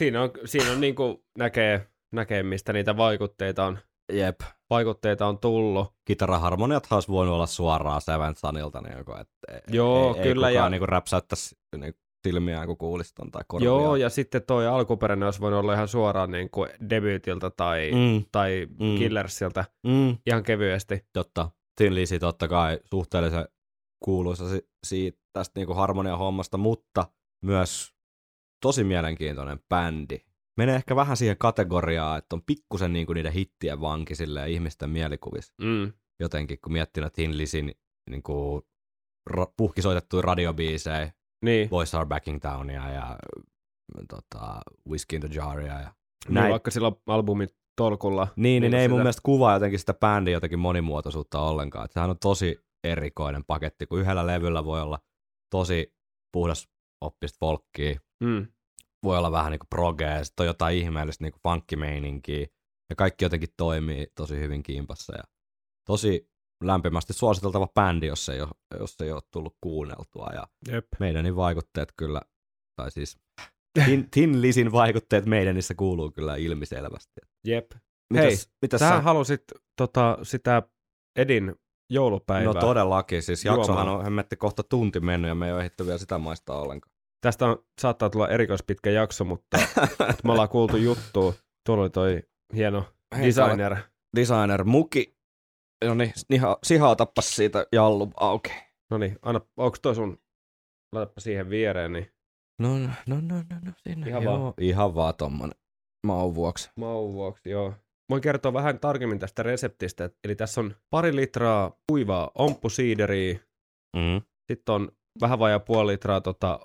siinä 0.03 0.21
on, 0.21 0.31
siinä 0.45 0.71
on 0.71 0.81
niin 0.81 0.95
kuin 0.95 1.17
näkee, 1.37 1.87
näkee, 2.11 2.43
mistä 2.43 2.73
niitä 2.73 2.97
vaikutteita 2.97 3.65
on, 3.65 3.79
Jep. 4.13 4.39
vaikutteita 4.69 5.25
on 5.27 5.39
tullut. 5.39 5.87
Kitaraharmoniathan 6.05 6.97
olisi 6.97 7.07
voinut 7.11 7.35
olla 7.35 7.45
suoraan 7.45 8.01
Seventh 8.01 8.39
Sunilta, 8.39 8.81
niin 8.81 8.97
joko, 8.97 9.11
että 9.19 9.33
ei, 9.53 9.59
Joo, 9.67 10.15
ei, 10.15 10.23
kyllä, 10.23 10.49
Ei 10.49 10.53
ja- 10.55 10.59
kukaan 10.59 10.71
niinku 10.71 10.85
räpsäyttäisi 10.85 11.55
niinku 11.77 11.99
silmiään, 12.27 12.67
kun 12.67 12.77
kuulisi 12.77 13.15
ton 13.15 13.31
tai 13.31 13.41
korvia. 13.47 13.65
Joo, 13.65 13.95
ja 13.95 14.09
sitten 14.09 14.43
toi 14.47 14.67
alkuperäinen 14.67 15.25
olisi 15.27 15.39
voinut 15.39 15.59
olla 15.59 15.73
ihan 15.73 15.87
suoraan 15.87 16.31
niin 16.31 16.49
kuin 16.49 16.69
debyytiltä 16.89 17.49
tai, 17.49 17.91
mm. 17.91 18.25
tai 18.31 18.67
Mm. 18.79 18.95
Killersiltä 18.97 19.65
mm, 19.87 20.17
ihan 20.25 20.43
kevyesti. 20.43 21.05
totta. 21.13 21.49
Tin 21.77 21.95
Lizzy 21.95 22.19
totta 22.19 22.47
kai 22.47 22.79
suhteellisen 22.89 23.47
kuuluisa 24.03 24.49
si- 24.49 24.69
siitä 24.83 25.19
tästä 25.33 25.59
niinku 25.59 25.73
harmonian 25.73 26.17
hommasta, 26.17 26.57
mutta 26.57 27.05
myös 27.43 27.92
tosi 28.63 28.83
mielenkiintoinen 28.83 29.59
bändi. 29.69 30.19
Menee 30.57 30.75
ehkä 30.75 30.95
vähän 30.95 31.17
siihen 31.17 31.37
kategoriaan, 31.37 32.17
että 32.17 32.35
on 32.35 32.41
pikkusen 32.45 32.93
niinku 32.93 33.13
niiden 33.13 33.31
hittien 33.33 33.81
vanki 33.81 34.15
silleen 34.15 34.49
ihmisten 34.51 34.89
mielikuvissa. 34.89 35.53
Mm. 35.61 35.93
Jotenkin, 36.19 36.57
kun 36.63 36.73
miettii 36.73 37.01
näitä 37.01 37.15
Tin 37.15 37.37
Lizzyn 37.37 37.71
niinku 38.09 38.61
ra- 39.29 39.53
puhkisoitettuja 39.57 40.21
radiobiisejä, 40.21 41.11
Niin, 41.45 41.69
Boys 41.69 41.95
Are 41.95 42.05
Backing 42.05 42.39
Downia 42.43 42.89
ja 42.89 43.17
tota, 44.09 44.61
Whiskey 44.89 45.17
in 45.17 45.21
the 45.21 45.29
Jaria. 45.35 45.73
Ja 45.79 45.93
niin 46.27 46.33
näin. 46.33 46.51
vaikka 46.51 46.71
silloin 46.71 46.95
albumin 47.07 47.49
tolkulla. 47.75 48.27
Niin, 48.35 48.61
niin 48.61 48.71
kuin 48.71 48.79
ei 48.81 48.87
mun 48.87 48.99
mielestä 48.99 49.21
kuvaa 49.25 49.53
jotenkin 49.53 49.79
sitä 49.79 49.93
bändin 49.93 50.31
jotenkin 50.33 50.59
monimuotoisuutta 50.59 51.39
ollenkaan. 51.41 51.87
Sehän 51.91 52.09
on 52.09 52.19
tosi 52.19 52.59
erikoinen 52.83 53.43
paketti, 53.45 53.85
kun 53.85 53.99
yhdellä 53.99 54.27
levyllä 54.27 54.65
voi 54.65 54.81
olla 54.81 54.99
tosi 55.49 55.93
puhdas 56.33 56.67
oppista 57.01 57.37
folkkia, 57.39 57.99
Mm. 58.23 58.47
Voi 59.03 59.17
olla 59.17 59.31
vähän 59.31 59.51
niinku 59.51 59.67
progea, 59.69 60.23
sitten 60.23 60.43
on 60.43 60.47
jotain 60.47 60.77
ihmeellistä 60.77 61.23
niinku 61.23 61.39
funkkimeininkiä, 61.43 62.47
ja 62.89 62.95
kaikki 62.95 63.25
jotenkin 63.25 63.49
toimii 63.57 64.07
tosi 64.15 64.39
hyvin 64.39 64.63
kimpassa. 64.63 65.13
Ja 65.17 65.23
tosi 65.87 66.29
lämpimästi 66.63 67.13
suositeltava 67.13 67.67
bändi, 67.67 68.07
jos 68.07 68.29
ei 68.29 68.41
ole, 68.41 68.79
jos 68.79 69.01
ei 69.01 69.11
ole 69.11 69.21
tullut 69.31 69.57
kuunneltua. 69.61 70.29
Ja 70.33 70.47
Jep. 70.67 70.87
meidänin 70.99 71.35
vaikutteet 71.35 71.93
kyllä, 71.97 72.21
tai 72.75 72.91
siis 72.91 73.17
Tin, 73.85 74.09
Tin 74.13 74.41
Lisin 74.41 74.71
vaikutteet 74.71 75.25
meidänissä 75.25 75.75
kuuluu 75.75 76.11
kyllä 76.11 76.35
ilmiselvästi. 76.35 77.21
Jep. 77.47 77.71
Mitäs, 78.13 78.25
Hei, 78.25 78.53
mitäs 78.61 78.79
Sä 78.79 79.01
halusit 79.01 79.43
tota, 79.77 80.17
sitä 80.23 80.63
Edin 81.15 81.55
joulupäivää. 81.89 82.53
No 82.53 82.59
todellakin, 82.59 83.23
siis 83.23 83.45
jaksohan 83.45 83.89
on 83.89 84.03
hemmetti 84.03 84.35
kohta 84.35 84.63
tunti 84.63 84.99
mennyt 84.99 85.29
ja 85.29 85.35
me 85.35 85.45
ei 85.45 85.53
ole 85.53 85.59
ehditty 85.59 85.85
vielä 85.85 85.97
sitä 85.97 86.17
maistaa 86.17 86.61
ollenkaan. 86.61 86.92
Tästä 87.23 87.45
on, 87.45 87.65
saattaa 87.81 88.09
tulla 88.09 88.29
erikoispitkä 88.29 88.89
jakso, 88.89 89.23
mutta 89.23 89.57
me 90.23 90.31
ollaan 90.31 90.49
kuultu 90.49 90.77
juttua. 90.77 91.33
Tuolla 91.65 91.83
oli 91.83 91.89
toi 91.89 92.23
hieno 92.55 92.85
Hei, 93.17 93.25
designer. 93.25 93.77
Designer 94.15 94.63
Muki, 94.63 95.17
no 95.85 95.93
niin, 95.93 96.13
sihaa 96.63 96.95
tappas 96.95 97.35
siitä 97.35 97.65
jallu 97.71 98.11
auki. 98.19 98.51
No 98.91 98.97
niin, 98.97 99.19
anna, 99.21 99.41
onko 99.57 99.77
toi 99.81 99.95
sun, 99.95 100.17
laitapa 100.95 101.21
siihen 101.21 101.49
viereen, 101.49 101.93
niin 101.93 102.09
No, 102.61 102.77
no, 102.79 102.87
no, 103.07 103.15
no, 103.21 103.35
no, 103.35 103.59
no 103.65 103.71
sinne. 103.77 104.07
Ihan 104.09 104.23
Joo, 104.23 104.39
vaan. 104.41 104.53
Ihan 104.59 104.95
vaan 104.95 105.15
tommonen 105.17 105.57
maun 106.07 106.35
vuoksi. 106.35 106.69
maun 106.77 107.13
vuoksi, 107.13 107.49
joo. 107.49 107.73
Voin 108.09 108.21
kertoa 108.21 108.53
vähän 108.53 108.79
tarkemmin 108.79 109.19
tästä 109.19 109.43
reseptistä. 109.43 110.09
Eli 110.23 110.35
tässä 110.35 110.61
on 110.61 110.75
pari 110.89 111.15
litraa 111.15 111.71
kuivaa 111.91 112.31
omppusiideriä, 112.35 113.39
Mm. 113.95 114.21
sitten 114.51 114.75
on 114.75 114.91
vähän 115.21 115.39
vajaa 115.39 115.59
puoli 115.59 115.91
litraa 115.91 116.21
tota 116.21 116.59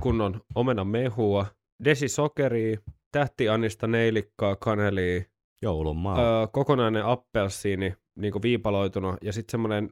kunnon 0.00 0.40
omenan 0.54 0.86
mehua, 0.86 1.46
desi 1.84 2.08
sokeria, 2.08 2.78
tähtiannista, 3.12 3.86
neilikkaa, 3.86 4.56
kanelia, 4.56 5.22
Joulun 5.62 5.96
maa. 5.96 6.18
öö, 6.40 6.46
kokonainen 6.46 7.04
appelsiini, 7.04 7.94
niin 8.18 8.32
kuin 8.32 8.42
viipaloituna, 8.42 9.16
ja 9.22 9.32
sitten 9.32 9.50
semmoinen 9.52 9.90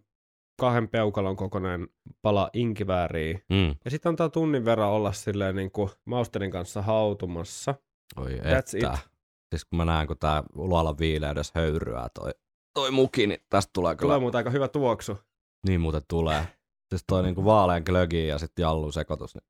kahden 0.60 0.88
peukalon 0.88 1.36
kokonainen 1.36 1.88
pala 2.22 2.50
inkivääriä. 2.52 3.38
Mm. 3.50 3.74
Ja 3.84 3.90
sitten 3.90 4.10
antaa 4.10 4.28
tunnin 4.28 4.64
verran 4.64 4.90
olla 4.90 5.12
silleen 5.12 5.56
niin 5.56 5.70
kuin 5.70 5.90
mausterin 6.04 6.50
kanssa 6.50 6.82
hautumassa. 6.82 7.74
Oi 8.16 8.30
That's 8.30 8.56
että. 8.56 8.92
it. 8.94 9.08
Siis 9.54 9.64
kun 9.64 9.76
mä 9.76 9.84
näen, 9.84 10.06
kun 10.06 10.18
tää 10.18 10.42
luolan 10.54 10.98
viileydessä 10.98 11.52
höyryää 11.54 12.08
toi, 12.14 12.30
toi 12.74 12.90
muki, 12.90 13.26
niin 13.26 13.40
tästä 13.50 13.70
tulee 13.72 13.96
kyllä 13.96 14.08
Tulee 14.08 14.18
muuten 14.20 14.38
aika 14.38 14.50
hyvä 14.50 14.68
tuoksu. 14.68 15.18
niin 15.66 15.80
muuten 15.80 16.02
tulee. 16.08 16.46
Siis 16.88 17.04
toi 17.06 17.22
niinku 17.22 17.44
vaalean 17.44 17.82
glögi 17.86 18.26
ja 18.26 18.38
sitten 18.38 18.62
jallu 18.62 18.92
sekoitus. 18.92 19.34
Niin. 19.34 19.42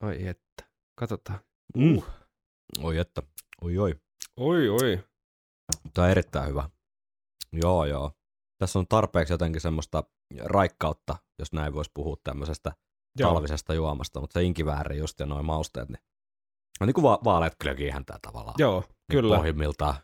Ai 0.00 0.26
että. 0.26 0.64
Katsotaan. 0.98 1.40
Mm. 1.76 2.02
Oi 2.82 2.98
että. 2.98 3.22
Oi 3.62 3.78
oi. 3.78 3.94
Oi, 4.36 4.68
oi. 4.68 5.04
Tämä 5.94 6.04
on 6.04 6.10
erittäin 6.10 6.48
hyvä. 6.48 6.70
Joo, 7.52 7.84
joo. 7.84 8.12
Tässä 8.58 8.78
on 8.78 8.86
tarpeeksi 8.88 9.32
jotenkin 9.32 9.60
semmoista 9.60 10.04
raikkautta, 10.38 11.16
jos 11.38 11.52
näin 11.52 11.74
voisi 11.74 11.90
puhua 11.94 12.16
tämmöisestä 12.24 12.72
Joo. 13.18 13.32
talvisesta 13.32 13.74
juomasta, 13.74 14.20
mutta 14.20 14.34
se 14.34 14.42
inkivääri 14.42 14.98
just 14.98 15.20
ja 15.20 15.26
noin 15.26 15.44
mausteet, 15.46 15.88
niin 15.88 16.00
on 16.80 16.86
niin 16.86 16.94
kuin 16.94 17.02
va- 17.02 17.18
vaaleat 17.24 17.56
glögihän 17.62 18.04
tämä 18.04 18.18
tavallaan. 18.22 18.54
Joo, 18.58 18.80
Niin 18.80 19.20
kyllä. 19.22 19.36
Pohjimmiltaan, 19.36 19.94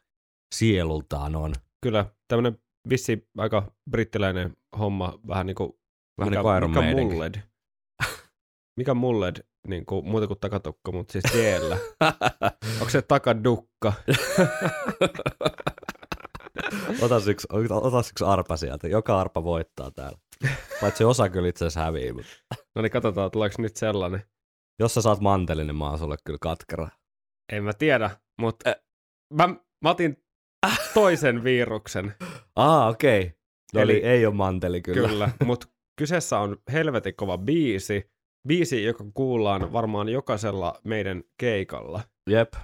sielultaan 0.55 1.36
on. 1.36 1.55
Kyllä. 1.82 2.07
Tämmönen 2.28 2.59
vissi 2.88 3.28
aika 3.38 3.72
brittiläinen 3.90 4.57
homma, 4.78 5.18
vähän 5.28 5.47
niin 5.47 5.55
kuin... 5.55 5.72
Vähän 6.18 6.30
mikä, 6.30 6.40
niin 6.40 6.42
kuin 6.42 6.57
Iron 6.57 6.70
mikä 6.70 7.03
mulled? 7.03 7.34
mikä 8.78 8.94
mulled, 8.94 9.36
niin 9.69 9.87
kuin, 9.87 10.09
muuta 10.09 10.27
kuin 10.27 10.41
takatukka, 10.41 10.93
mutta 10.93 11.12
siis 11.12 11.25
siellä. 11.33 11.77
Onko 12.81 12.91
se 12.91 13.03
takadukka? 13.03 13.93
otas, 17.03 17.27
yksi, 17.29 17.47
otas 17.71 18.11
yksi 18.11 18.25
arpa 18.25 18.57
sieltä. 18.57 18.89
Joka 18.89 19.21
arpa 19.21 19.45
voittaa 19.45 19.91
täällä. 19.91 20.19
Paitsi 20.81 21.05
osa 21.05 21.29
kyllä 21.29 21.49
itse 21.49 21.64
asiassa 21.64 21.81
hävii, 21.81 22.12
mutta 22.12 22.31
No 22.75 22.83
niin, 22.83 22.93
katsotaan, 22.93 23.31
tuleeko 23.31 23.62
nyt 23.62 23.77
sellainen. 23.77 24.23
jos 24.79 24.95
sä 24.95 25.03
saat 25.03 25.21
mantelin, 25.21 25.67
niin 25.67 25.77
mä 25.77 25.89
oon 25.89 25.99
sulle 25.99 26.17
kyllä 26.25 26.39
katkera. 26.41 26.89
En 27.53 27.64
mä 27.64 27.73
tiedä, 27.73 28.11
mutta 28.41 28.77
mä, 29.35 29.49
mä 29.85 29.91
otin 29.91 30.17
toisen 30.95 31.45
viruksen. 31.45 32.14
Ah, 32.57 32.89
okei. 32.91 33.21
Okay. 33.21 33.33
No 33.75 33.81
Eli- 33.81 33.93
Eli 33.93 34.03
ei 34.07 34.27
ole 34.27 34.35
manteli 34.35 34.83
kyllä. 34.83 35.09
Kyllä, 35.09 35.31
mutta 35.45 35.67
kyseessä 35.99 36.39
on 36.39 36.57
helvetin 36.73 37.17
kova 37.17 37.39
biisi. 37.39 38.11
Biisi, 38.47 38.84
joka 38.84 39.05
kuullaan 39.14 39.72
varmaan 39.72 40.09
jokaisella 40.09 40.80
meidän 40.84 41.22
keikalla. 41.40 42.03
Jep. 42.30 42.55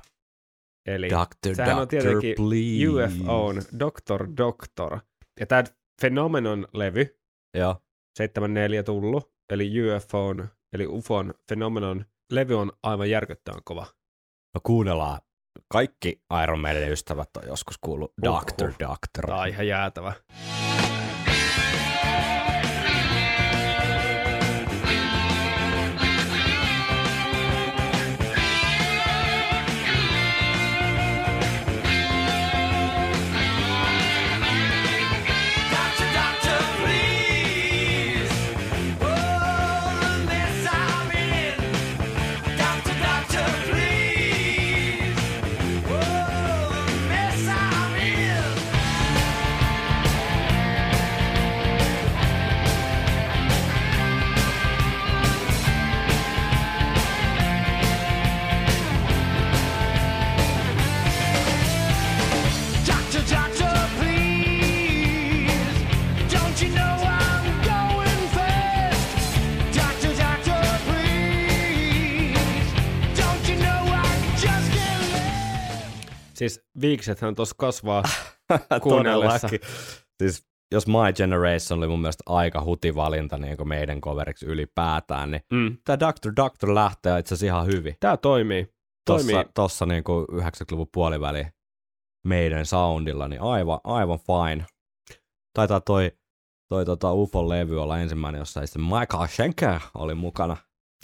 Eli 0.86 1.10
Doctor, 1.10 1.54
sehän 1.54 1.72
on 1.76 1.80
doctor, 1.80 2.00
tietenkin 2.00 2.34
please. 2.34 3.14
UFOn 3.22 3.62
Doctor 3.78 4.28
Doctor. 4.36 4.98
Ja 5.40 5.46
tämä 5.46 5.64
Phenomenon-levy, 6.00 7.20
Joo. 7.58 7.76
74 8.18 8.82
tullut, 8.82 9.32
eli 9.50 9.70
UFOn, 9.82 10.48
eli 10.72 10.86
UFOn 10.86 11.34
Phenomenon 11.46 12.04
levy 12.32 12.54
on 12.54 12.72
aivan 12.82 13.10
järkyttävän 13.10 13.60
kova. 13.64 13.86
No 14.54 14.60
kuunnellaan. 14.62 15.20
Kaikki 15.68 16.22
Iron 16.42 16.60
Maiden 16.60 16.92
ystävät 16.92 17.36
on 17.36 17.42
joskus 17.46 17.78
kuullut 17.78 18.12
Uhuh. 18.26 18.34
Doctor, 18.34 18.72
Doctor. 18.80 19.26
Tämä 19.26 19.40
on 19.40 19.48
ihan 19.48 19.66
jäätävä. 19.66 20.12
Siis 76.42 76.60
viiksethän 76.80 77.34
tuossa 77.34 77.54
kasvaa 77.58 78.02
kuunnellessa. 78.82 79.48
Siis 80.22 80.46
jos 80.72 80.86
My 80.86 81.12
Generation 81.16 81.78
oli 81.78 81.88
mun 81.88 82.00
mielestä 82.00 82.22
aika 82.26 82.64
hutivalinta 82.64 83.38
niin 83.38 83.56
kuin 83.56 83.68
meidän 83.68 84.00
coveriksi 84.00 84.46
ylipäätään, 84.46 85.30
niin 85.30 85.42
Mm. 85.52 85.76
tämä 85.84 86.00
Doctor 86.00 86.32
Doctor 86.36 86.74
lähtee 86.74 87.18
itse 87.18 87.34
asiassa 87.34 87.46
ihan 87.46 87.66
hyvin. 87.66 87.96
Tämä 88.00 88.16
toimii. 88.16 88.74
tossa, 89.06 89.26
Toimii. 89.32 89.50
tossa 89.54 89.86
niinku 89.86 90.26
90-luvun 90.32 90.88
puoliväli 90.94 91.46
meidän 92.26 92.66
soundilla, 92.66 93.28
niin 93.28 93.40
aivan, 93.42 93.80
aivan 93.84 94.18
fine. 94.18 94.66
Taitaa 95.54 95.80
toi, 95.80 96.12
toi 96.68 96.84
tota 96.84 97.12
UFO-levy 97.12 97.82
olla 97.82 97.98
ensimmäinen, 97.98 98.38
jossa 98.38 98.66
sitten 98.66 98.82
Michael 98.82 99.26
Schenker 99.28 99.80
oli 99.94 100.14
mukana. 100.14 100.56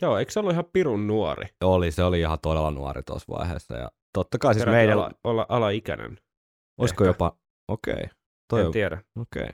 Joo, 0.02 0.18
eikö 0.18 0.32
se 0.32 0.40
ollut 0.40 0.52
ihan 0.52 0.64
pirun 0.72 1.06
nuori? 1.06 1.46
Oli, 1.64 1.90
se 1.92 2.04
oli 2.04 2.20
ihan 2.20 2.38
todella 2.42 2.70
nuori 2.70 3.02
tuossa 3.02 3.32
vaiheessa. 3.32 3.76
Ja 3.76 3.90
totta 4.18 4.38
kai 4.38 4.54
siis 4.54 4.64
Peräti 4.64 4.76
meidän, 4.76 4.98
Olla, 4.98 5.10
olla 5.24 5.46
alaikäinen. 5.48 6.18
olisiko 6.78 7.04
ehkä. 7.04 7.10
jopa, 7.10 7.38
okei, 7.68 7.94
okay, 7.94 8.06
toi 8.50 8.60
en 8.60 8.66
on, 8.66 8.72
tiedä. 8.72 9.02
okei. 9.20 9.46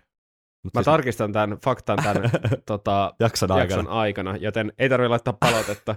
Mut 0.64 0.74
Mä 0.74 0.78
siis 0.78 0.84
tarkistan 0.84 1.32
tämän 1.32 1.58
faktan 1.64 1.98
tämän 2.02 2.30
tota, 2.66 3.14
jakson 3.20 3.48
jakson 3.58 3.78
aikana. 3.78 3.90
aikana, 4.00 4.36
joten 4.36 4.72
ei 4.78 4.88
tarvitse 4.88 5.08
laittaa 5.08 5.32
palautetta. 5.40 5.94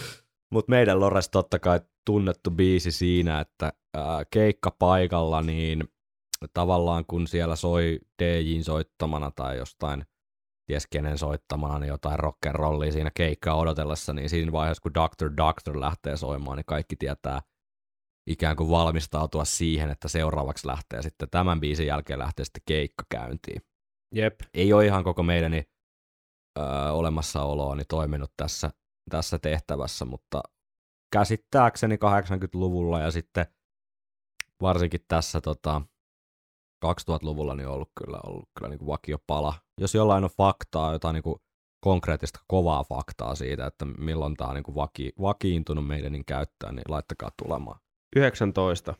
Mutta 0.52 0.70
meidän 0.70 1.00
Lores 1.00 1.28
totta 1.28 1.58
kai 1.58 1.80
tunnettu 2.06 2.50
biisi 2.50 2.92
siinä, 2.92 3.40
että 3.40 3.72
ää, 3.96 4.24
keikkapaikalla 4.30 5.42
niin 5.42 5.84
tavallaan 6.54 7.04
kun 7.06 7.26
siellä 7.26 7.56
soi 7.56 7.98
DJin 8.22 8.64
soittamana 8.64 9.30
tai 9.30 9.56
jostain 9.56 10.04
ties 10.66 10.86
kenen 10.86 11.18
soittamana, 11.18 11.78
niin 11.78 11.88
jotain 11.88 12.18
rock'n'rollia 12.20 12.92
siinä 12.92 13.10
keikkaa 13.14 13.56
odotellessa, 13.56 14.12
niin 14.12 14.30
siinä 14.30 14.52
vaiheessa 14.52 14.82
kun 14.82 14.94
Dr. 14.94 15.36
Doctor 15.36 15.80
lähtee 15.80 16.16
soimaan, 16.16 16.56
niin 16.56 16.64
kaikki 16.66 16.96
tietää 16.96 17.40
ikään 18.30 18.56
kuin 18.56 18.70
valmistautua 18.70 19.44
siihen, 19.44 19.90
että 19.90 20.08
seuraavaksi 20.08 20.66
lähtee 20.66 21.02
sitten 21.02 21.30
tämän 21.30 21.60
biisin 21.60 21.86
jälkeen 21.86 22.18
lähtee 22.18 22.44
sitten 22.44 22.62
keikka 22.66 23.04
käyntiin 23.10 23.62
Jep. 24.14 24.40
ei 24.54 24.72
ole 24.72 24.86
ihan 24.86 25.04
koko 25.04 25.22
meidän 25.22 25.52
öö, 25.54 25.64
olemassaoloani 26.92 27.84
toiminut 27.84 28.32
tässä, 28.36 28.70
tässä 29.10 29.38
tehtävässä, 29.38 30.04
mutta 30.04 30.42
käsittääkseni 31.12 31.96
80-luvulla 31.96 33.00
ja 33.00 33.10
sitten 33.10 33.46
varsinkin 34.62 35.04
tässä 35.08 35.40
tota, 35.40 35.82
2000-luvulla 36.86 37.54
niin 37.54 37.68
on 37.68 37.74
ollut 37.74 37.92
kyllä, 38.04 38.20
ollut 38.24 38.48
kyllä 38.58 38.68
niin 38.68 38.78
kuin 38.78 38.86
vakiopala. 38.86 39.54
Jos 39.80 39.94
jollain 39.94 40.24
on 40.24 40.30
faktaa, 40.30 40.92
jotain 40.92 41.14
niin 41.14 41.22
kuin 41.22 41.40
konkreettista 41.80 42.40
kovaa 42.48 42.84
faktaa 42.84 43.34
siitä, 43.34 43.66
että 43.66 43.84
milloin 43.84 44.36
tämä 44.36 44.48
on 44.48 44.54
niin 44.54 44.64
kuin 44.64 44.74
vaki, 44.74 45.12
vakiintunut 45.20 45.86
meidän 45.86 46.24
käyttöön, 46.24 46.74
niin 46.74 46.84
laittakaa 46.88 47.30
tulemaan. 47.42 47.80
19. 48.16 48.94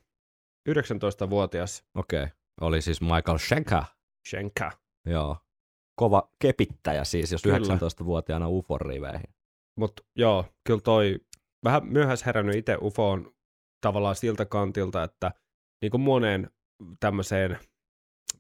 19-vuotias 0.68 1.84
Okei, 1.94 2.26
oli 2.61 2.82
siis 2.82 3.00
Michael 3.00 3.38
Schenker. 3.38 3.82
Shenka. 4.28 4.72
Joo. 5.06 5.36
Kova 5.96 6.30
kepittäjä 6.38 7.04
siis, 7.04 7.32
jos 7.32 7.42
Kyllä. 7.42 7.58
19-vuotiaana 7.58 8.48
UFOn 8.48 8.80
riveihin. 8.80 9.34
Mutta 9.78 10.02
joo, 10.16 10.44
kyllä 10.64 10.80
toi 10.80 11.20
vähän 11.64 11.86
myöhäis 11.86 12.26
herännyt 12.26 12.56
itse 12.56 12.76
UFOon 12.82 13.32
tavallaan 13.80 14.16
siltä 14.16 14.44
kantilta, 14.44 15.02
että 15.02 15.32
niin 15.82 15.90
kuin 15.90 16.00
moneen 16.00 16.50
tämmöiseen 17.00 17.58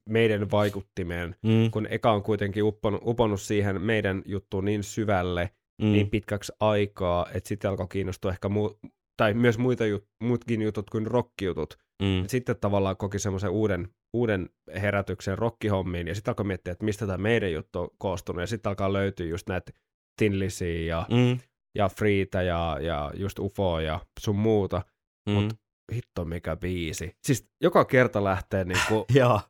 meidän 0.08 0.50
vaikuttimeen, 0.50 1.36
Mm, 1.42 1.70
kun 1.70 1.86
eka 1.90 2.12
on 2.12 2.22
kuitenkin 2.22 2.64
upponut, 2.64 3.02
uponnut 3.04 3.40
siihen 3.40 3.82
meidän 3.82 4.22
juttuun 4.26 4.64
niin 4.64 4.82
syvälle, 4.82 5.50
mm, 5.82 5.92
niin 5.92 6.10
pitkäksi 6.10 6.52
aikaa, 6.60 7.26
että 7.34 7.48
sitten 7.48 7.70
alkoi 7.70 7.86
kiinnostua 7.88 8.30
ehkä 8.30 8.48
muu, 8.48 8.78
tai 9.20 9.34
myös 9.34 9.58
muita 9.58 9.86
jut, 9.86 10.04
muutkin 10.22 10.62
jutut 10.62 10.90
kuin 10.90 11.06
rockjutut. 11.06 11.74
mm, 12.02 12.24
sitten 12.26 12.56
tavallaan 12.60 12.96
koki 12.96 13.18
semmoisen 13.18 13.50
uuden, 13.50 13.88
uuden 14.12 14.48
herätyksen 14.82 15.38
rockihommiin, 15.38 16.08
ja 16.08 16.14
sitten 16.14 16.32
alkoi 16.32 16.46
miettiä, 16.46 16.72
että 16.72 16.84
mistä 16.84 17.06
tämä 17.06 17.18
meidän 17.18 17.52
juttu 17.52 17.80
on 17.80 17.88
koostunut, 17.98 18.40
ja 18.40 18.46
sitten 18.46 18.70
alkaa 18.70 18.92
löytyä 18.92 19.26
just 19.26 19.48
näitä 19.48 19.72
Tin 20.18 20.38
Lizzyä 20.38 20.68
ja, 20.68 21.06
mm, 21.10 21.38
ja 21.74 21.88
Freeta 21.88 22.42
ja, 22.42 22.78
ja 22.80 23.12
just 23.14 23.38
UFO 23.38 23.80
ja 23.80 24.00
sun 24.20 24.36
muuta. 24.36 24.82
mm. 25.28 25.34
Mut 25.34 25.54
hitto 25.94 26.24
mikä 26.24 26.56
biisi. 26.56 27.16
Siis 27.26 27.48
joka 27.60 27.84
kerta 27.84 28.24
lähtee 28.24 28.64
niinku 28.64 29.06
Joo. 29.14 29.40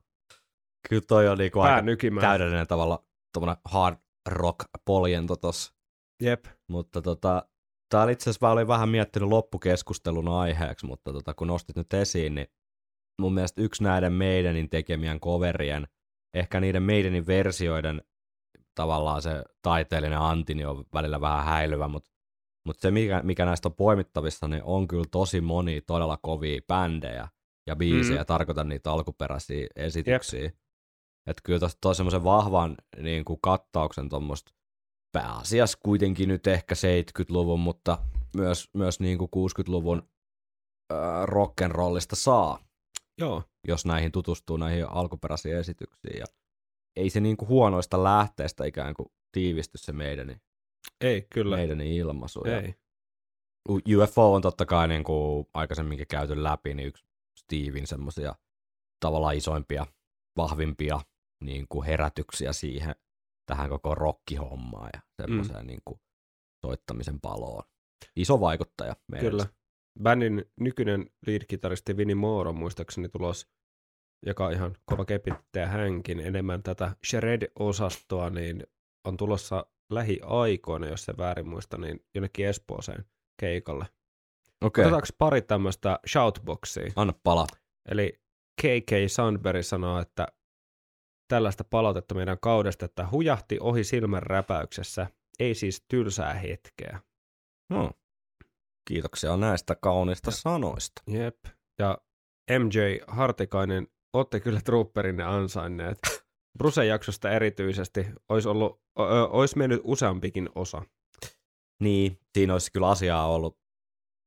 Kyllä 0.89 1.03
toi 1.09 1.29
on 1.29 1.39
niinku 1.39 1.61
aika 1.61 1.87
täydellinen 2.21 2.67
tavalla 2.67 3.05
tommonen 3.33 3.57
hard 3.65 3.97
rock 4.29 4.59
poljento 4.85 5.37
tossa. 5.37 5.75
Jep. 6.23 6.45
Mutta 6.71 7.03
tota, 7.03 7.49
tää 7.91 8.03
oli 8.03 8.13
itse 8.13 8.31
asiassa 8.31 8.47
mä 8.47 8.53
olin 8.53 8.69
vähän 8.69 8.89
miettinyt 8.89 9.29
loppukeskustelun 9.29 10.29
aiheeksi, 10.29 10.87
mutta 10.87 11.13
tota, 11.13 11.35
kun 11.35 11.47
nostit 11.47 11.77
nyt 11.77 11.95
esiin, 11.95 12.35
niin 12.35 12.47
mun 13.21 13.35
mielestä 13.35 13.63
yksi 13.63 13.83
näiden 13.83 14.13
meidänin 14.13 14.71
tekemien 14.71 15.21
coverien, 15.21 15.87
ehkä 16.35 16.61
niiden 16.61 16.83
meidänin 16.83 17.27
versioiden 17.27 18.03
tavallaan 18.75 19.23
se 19.23 19.45
taiteellinen 19.63 20.19
anti 20.19 20.55
niin 20.55 20.69
on 20.69 20.85
välillä 20.95 21.21
vähän 21.21 21.45
häilyvä, 21.45 21.89
mutta, 21.89 22.11
mutta 22.67 22.81
se 22.81 22.91
mikä, 22.91 23.21
mikä 23.23 23.45
näistä 23.45 23.69
on 23.69 23.75
poimittavissa, 23.75 24.49
niin 24.49 24.63
on 24.65 24.89
kyllä 24.89 25.05
tosi 25.11 25.41
moni 25.41 25.81
todella 25.81 26.19
kovia 26.23 26.61
bändejä 26.69 27.29
ja 27.67 27.77
biisejä, 27.77 28.21
Mhm. 28.21 28.27
tarkoitan 28.27 28.69
niitä 28.69 28.93
alkuperäisiä 28.93 29.67
esityksiä. 29.77 30.47
Että 31.27 31.43
kyllä 31.45 31.59
tuosta 31.59 31.79
tuo 31.81 31.95
semmoisen 31.95 32.25
vahvan 32.25 32.75
niin 33.03 33.25
kuin 33.25 33.39
kattauksen 33.43 34.09
tuommoista 34.09 34.53
pääasiassa 35.13 35.79
kuitenkin 35.83 36.29
nyt 36.29 36.47
ehkä 36.47 36.75
70-luvun, 36.75 37.61
mutta 37.61 37.99
myös, 38.37 38.69
myös 38.75 39.01
niin 39.01 39.19
kuin 39.19 39.31
60-luvun 39.37 40.09
äh, 40.93 40.99
rock'n'rollista 41.25 42.15
saa, 42.15 42.59
Joo. 43.19 43.43
jos 43.69 43.87
näihin 43.87 44.13
tutustuu 44.13 44.57
näihin 44.57 44.91
alkuperäisiin 44.91 45.57
esityksiin. 45.57 46.19
Ja 46.19 46.25
ei 46.97 47.11
se 47.11 47.21
niin 47.21 47.37
kuin 47.37 47.49
huonoista 47.49 48.05
lähteistä 48.05 48.65
ikään 48.65 48.95
kuin 48.95 49.09
tiivisty 49.33 49.79
se 49.79 49.93
meidän, 49.93 50.41
Ei, 51.01 51.27
kyllä. 51.35 51.57
meidän 51.57 51.81
ilmaisu. 51.81 52.41
Ja 52.47 52.61
Ei. 52.61 52.75
U- 53.69 54.03
UFO 54.03 54.35
on 54.35 54.43
totta 54.43 54.67
kai 54.67 54.89
niin 54.89 55.05
kuin 55.05 55.47
aikaisemminkin 55.55 56.07
käyty 56.07 56.43
läpi, 56.43 56.75
niin 56.75 56.89
yksi 56.89 57.05
Steven 57.39 57.87
semmoisia 57.87 58.35
tavallaan 59.01 59.37
isoimpia, 59.37 59.87
vahvimpia 60.37 61.01
niin 61.45 61.67
kuin 61.69 61.87
herätyksiä 61.87 62.53
siihen 62.53 62.95
tähän 63.51 63.71
koko 63.71 63.95
rockihommaan 63.95 64.91
ja 64.95 65.01
semmoiseen 65.23 65.61
mm. 65.61 65.67
niin 65.67 65.81
kuin 65.85 66.01
soittamisen 66.67 67.21
paloon. 67.21 67.63
Iso 68.17 68.41
vaikuttaja 68.41 68.97
meidän. 69.13 69.31
Kyllä. 69.31 69.47
Bändin 70.03 70.45
nykyinen 70.61 71.11
lead-kitaristi 71.27 71.97
Vinnie 71.97 72.15
Moore 72.15 72.53
muistaakseni 72.53 73.09
tulos, 73.09 73.49
joka 74.27 74.47
on 74.47 74.53
ihan 74.53 74.77
kova 74.85 75.05
kepittäjä 75.05 75.67
hänkin, 75.67 76.21
enemmän 76.21 76.63
tätä 76.63 76.97
Shred-osastoa, 77.07 78.31
niin 78.31 78.67
on 79.05 79.17
tulossa 79.17 79.67
lähiaikoina, 79.91 80.87
jos 80.87 81.05
se 81.05 81.15
väärin 81.19 81.49
muista, 81.49 81.79
niin 81.79 82.05
jonnekin 82.15 82.47
Espooseen 82.47 83.05
keikalle. 83.41 83.87
Okei, 84.61 84.85
Otetaanko 84.85 85.09
pari 85.19 85.43
tämmöistä 85.43 85.99
shoutboxia? 86.09 86.93
anna 86.97 87.15
pala. 87.23 87.47
Eli 87.89 88.21
KK 88.61 88.91
Sandberg 89.07 89.63
sanoo, 89.63 90.01
että 90.01 90.27
tällaista 91.31 91.65
palautetta 91.65 92.15
meidän 92.15 92.39
kaudesta, 92.41 92.85
että 92.85 93.09
hujahti 93.11 93.59
ohi 93.61 93.85
silmän 93.85 94.23
räpäyksessä, 94.23 95.07
ei 95.39 95.55
siis 95.55 95.85
tylsää 95.89 96.35
hetkeä. 96.35 97.01
No. 97.71 97.91
Kiitoksia 98.89 99.37
näistä 99.37 99.75
kauniista 99.75 100.31
sanoista. 100.31 101.03
Jep. 101.07 101.37
Ja 101.79 101.99
MJ 102.59 102.79
Hartikainen, 103.07 103.89
olette 104.13 104.41
kyllä 104.41 104.61
troopperinne 104.61 105.25
ansainneet. 105.25 105.99
Brusen 106.59 106.89
jaksosta 106.89 107.31
erityisesti 107.31 108.07
olisi, 108.29 108.49
ollut, 108.49 108.81
ö, 108.99 109.03
ö, 109.03 109.29
olisi 109.29 109.59
mennyt 109.59 109.81
useampikin 109.85 110.49
osa. 110.55 110.83
Niin, 111.83 112.19
siinä 112.35 112.53
olisi 112.53 112.73
kyllä 112.73 112.89
asiaa 112.89 113.27
ollut 113.27 113.59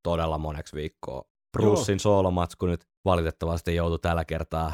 todella 0.04 0.38
moneksi 0.38 0.76
viikkoa. 0.76 1.24
Brucein 1.58 2.00
soolomatsku 2.00 2.66
nyt 2.66 2.86
valitettavasti 3.06 3.76
joutui 3.76 4.00
tällä 4.00 4.26
kertaa 4.26 4.74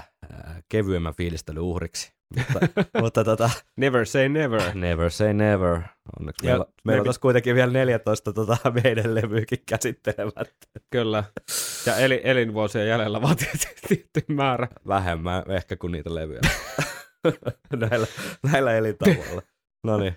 kevyemmän 0.70 1.14
fiilistelyn 1.14 1.64
uhriksi. 1.64 2.19
Mutta, 2.38 2.60
mutta 3.02 3.24
tota, 3.24 3.50
Never 3.78 4.06
say 4.06 4.30
never. 4.30 4.62
never 4.76 5.12
say 5.12 5.34
never. 5.34 5.80
Onneksi 6.20 6.48
Ja 6.48 6.52
meillä, 6.52 6.66
meillä 6.86 7.02
on 7.02 7.06
me- 7.06 7.10
tässä 7.10 7.22
kuitenkin 7.22 7.56
vielä 7.56 7.74
14 7.74 8.34
tota, 8.34 8.58
meidän 8.84 9.16
levyykin 9.16 9.60
käsittelemättä. 9.70 10.68
Kyllä. 10.92 11.24
Ja 11.86 11.96
eli, 11.98 12.22
elinvuosia 12.24 12.84
jäljellä 12.84 13.22
vaan 13.22 13.36
tietty 13.88 14.24
määrä. 14.28 14.68
Vähemmän 14.88 15.44
ehkä 15.52 15.76
kuin 15.76 15.92
niitä 15.92 16.16
levyjä. 16.16 16.40
näillä, 17.90 18.08
näillä 18.52 18.74
elintavoilla. 18.74 19.42
No 19.84 19.98
niin. 19.98 20.16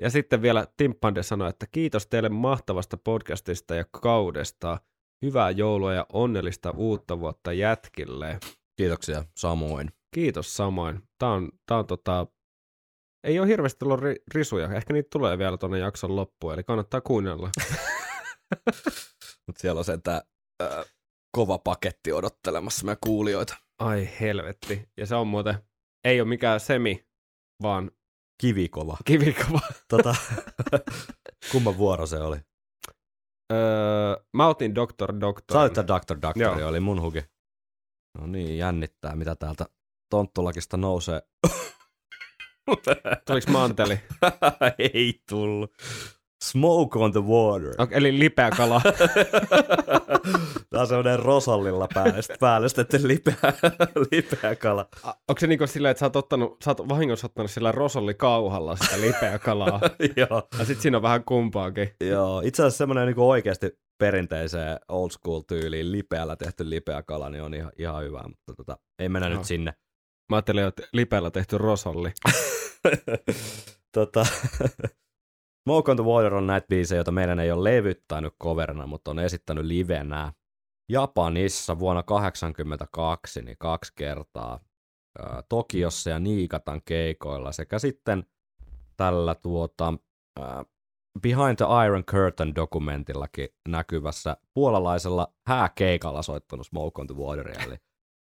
Ja 0.00 0.10
sitten 0.10 0.42
vielä 0.42 0.66
Timpande 0.76 1.22
sanoi, 1.22 1.48
että 1.48 1.66
kiitos 1.72 2.06
teille 2.06 2.28
mahtavasta 2.28 2.96
podcastista 2.96 3.74
ja 3.74 3.84
kaudesta. 3.90 4.78
Hyvää 5.24 5.50
joulua 5.50 5.94
ja 5.94 6.06
onnellista 6.12 6.70
uutta 6.70 7.20
vuotta 7.20 7.52
jätkille. 7.52 8.38
Kiitoksia 8.76 9.24
samoin. 9.36 9.90
Kiitos 10.14 10.56
samoin. 10.56 11.02
Tää 11.18 11.28
on, 11.30 11.48
tää 11.66 11.78
on 11.78 11.86
tota... 11.86 12.26
Ei 13.24 13.38
ole 13.38 13.48
hirveästi 13.48 13.84
ollut 13.84 14.00
ri- 14.00 14.22
risuja. 14.34 14.72
Ehkä 14.72 14.92
niitä 14.92 15.08
tulee 15.12 15.38
vielä 15.38 15.56
tuonne 15.58 15.78
jakson 15.78 16.16
loppuun, 16.16 16.54
eli 16.54 16.64
kannattaa 16.64 17.00
kuunnella. 17.00 17.50
Mutta 19.46 19.60
siellä 19.60 19.78
on 19.78 19.84
se 19.84 19.98
tää, 19.98 20.22
äh, 20.62 20.84
kova 21.36 21.58
paketti 21.58 22.12
odottelemassa 22.12 22.84
meidän 22.84 22.98
kuulijoita. 23.04 23.56
Ai 23.78 24.08
helvetti. 24.20 24.88
Ja 24.96 25.06
se 25.06 25.14
on 25.14 25.26
muuten, 25.26 25.54
ei 26.04 26.20
ole 26.20 26.28
mikään 26.28 26.60
semi, 26.60 27.06
vaan 27.62 27.90
Kivikova. 28.40 28.96
kivikova. 29.04 29.60
Tota, 29.88 30.14
kumman 31.52 31.78
vuoro 31.78 32.06
se 32.06 32.16
oli? 32.16 32.36
Öö, 33.52 34.16
mä 34.36 34.48
otin 34.48 34.74
Dr. 34.74 35.20
Doctor. 35.20 35.54
Sä 35.54 35.60
olit. 35.60 35.88
Doctor, 36.22 36.58
Joo. 36.58 36.68
oli 36.68 36.80
mun 36.80 37.00
huki. 37.02 37.22
No 38.18 38.26
niin, 38.26 38.58
jännittää, 38.58 39.16
mitä 39.16 39.36
täältä 39.36 39.66
tonttulakista 40.10 40.76
nousee. 40.76 41.22
Tuliko 43.26 43.52
manteli? 43.52 44.00
Ei 44.94 45.20
tullut. 45.28 45.72
Smoke 46.44 46.98
on 46.98 47.12
the 47.12 47.20
water. 47.20 47.74
Okay, 47.78 47.98
eli 47.98 48.18
lipeä 48.18 48.50
kala. 48.50 48.80
Tää 50.70 50.80
on 50.80 50.86
semmonen 50.86 51.18
rosallilla 51.18 51.88
päällest, 51.94 52.30
päällestetty 52.40 53.08
lipeä, 53.08 53.34
lipeä 54.12 54.56
kala. 54.56 54.88
Onko 55.04 55.40
se 55.40 55.46
niinku 55.46 55.66
silleen, 55.66 55.90
että 55.90 55.98
sä 55.98 56.06
oot, 56.06 56.16
ottanut, 56.16 56.56
sä 56.64 56.70
oot 56.70 56.88
vahingossa 56.88 57.26
ottanut 57.26 57.50
sillä 57.50 57.72
rosolli 57.72 58.14
kauhalla 58.14 58.76
sitä 58.76 59.00
lipeä 59.00 59.38
kalaa? 59.38 59.80
Joo. 60.16 60.48
ja 60.58 60.64
sit 60.64 60.80
siinä 60.80 60.96
on 60.96 61.02
vähän 61.02 61.24
kumpaakin. 61.24 61.90
Joo, 62.00 62.40
itse 62.44 62.62
asiassa 62.62 62.78
semmoinen 62.78 63.06
niinku 63.06 63.30
oikeasti 63.30 63.78
perinteiseen 63.98 64.78
old 64.88 65.10
school 65.10 65.40
tyyliin 65.40 65.92
lipeällä 65.92 66.36
tehty 66.36 66.70
lipeä 66.70 67.02
kala, 67.02 67.30
niin 67.30 67.42
on 67.42 67.54
ihan, 67.54 67.72
ihan 67.78 68.04
hyvä, 68.04 68.22
mutta 68.28 68.54
tota, 68.56 68.78
ei 68.98 69.08
mennä 69.08 69.28
Joo. 69.28 69.36
nyt 69.36 69.46
sinne. 69.46 69.72
Mä 70.28 70.36
ajattelin, 70.36 70.64
että 70.64 70.82
lipeällä 70.92 71.30
tehty 71.30 71.58
rosolli. 71.58 72.12
tota, 73.94 74.26
Smoke 75.62 75.90
on 75.90 75.96
the 75.96 76.04
Water 76.04 76.34
on 76.34 76.46
näitä 76.46 76.66
biisejä, 76.66 76.98
joita 76.98 77.12
meidän 77.12 77.40
ei 77.40 77.52
ole 77.52 77.70
levyttänyt 77.70 78.34
coverina, 78.42 78.86
mutta 78.86 79.10
on 79.10 79.18
esittänyt 79.18 79.64
livenä 79.64 80.32
Japanissa 80.88 81.78
vuonna 81.78 82.02
1982, 82.02 83.42
niin 83.42 83.56
kaksi 83.58 83.92
kertaa 83.96 84.60
ää, 85.18 85.42
Tokiossa 85.48 86.10
ja 86.10 86.18
Niikatan 86.18 86.82
keikoilla 86.84 87.52
sekä 87.52 87.78
sitten 87.78 88.24
tällä 88.96 89.34
tuota, 89.34 89.94
ää, 90.40 90.64
Behind 91.22 91.56
the 91.56 91.66
Iron 91.86 92.04
Curtain 92.04 92.54
dokumentillakin 92.54 93.48
näkyvässä 93.68 94.36
puolalaisella 94.54 95.34
hääkeikalla 95.46 96.22
soittanut 96.22 96.66
Smoke 96.66 97.00
on 97.00 97.06
the 97.06 97.16
Water, 97.16 97.48
eli 97.48 97.76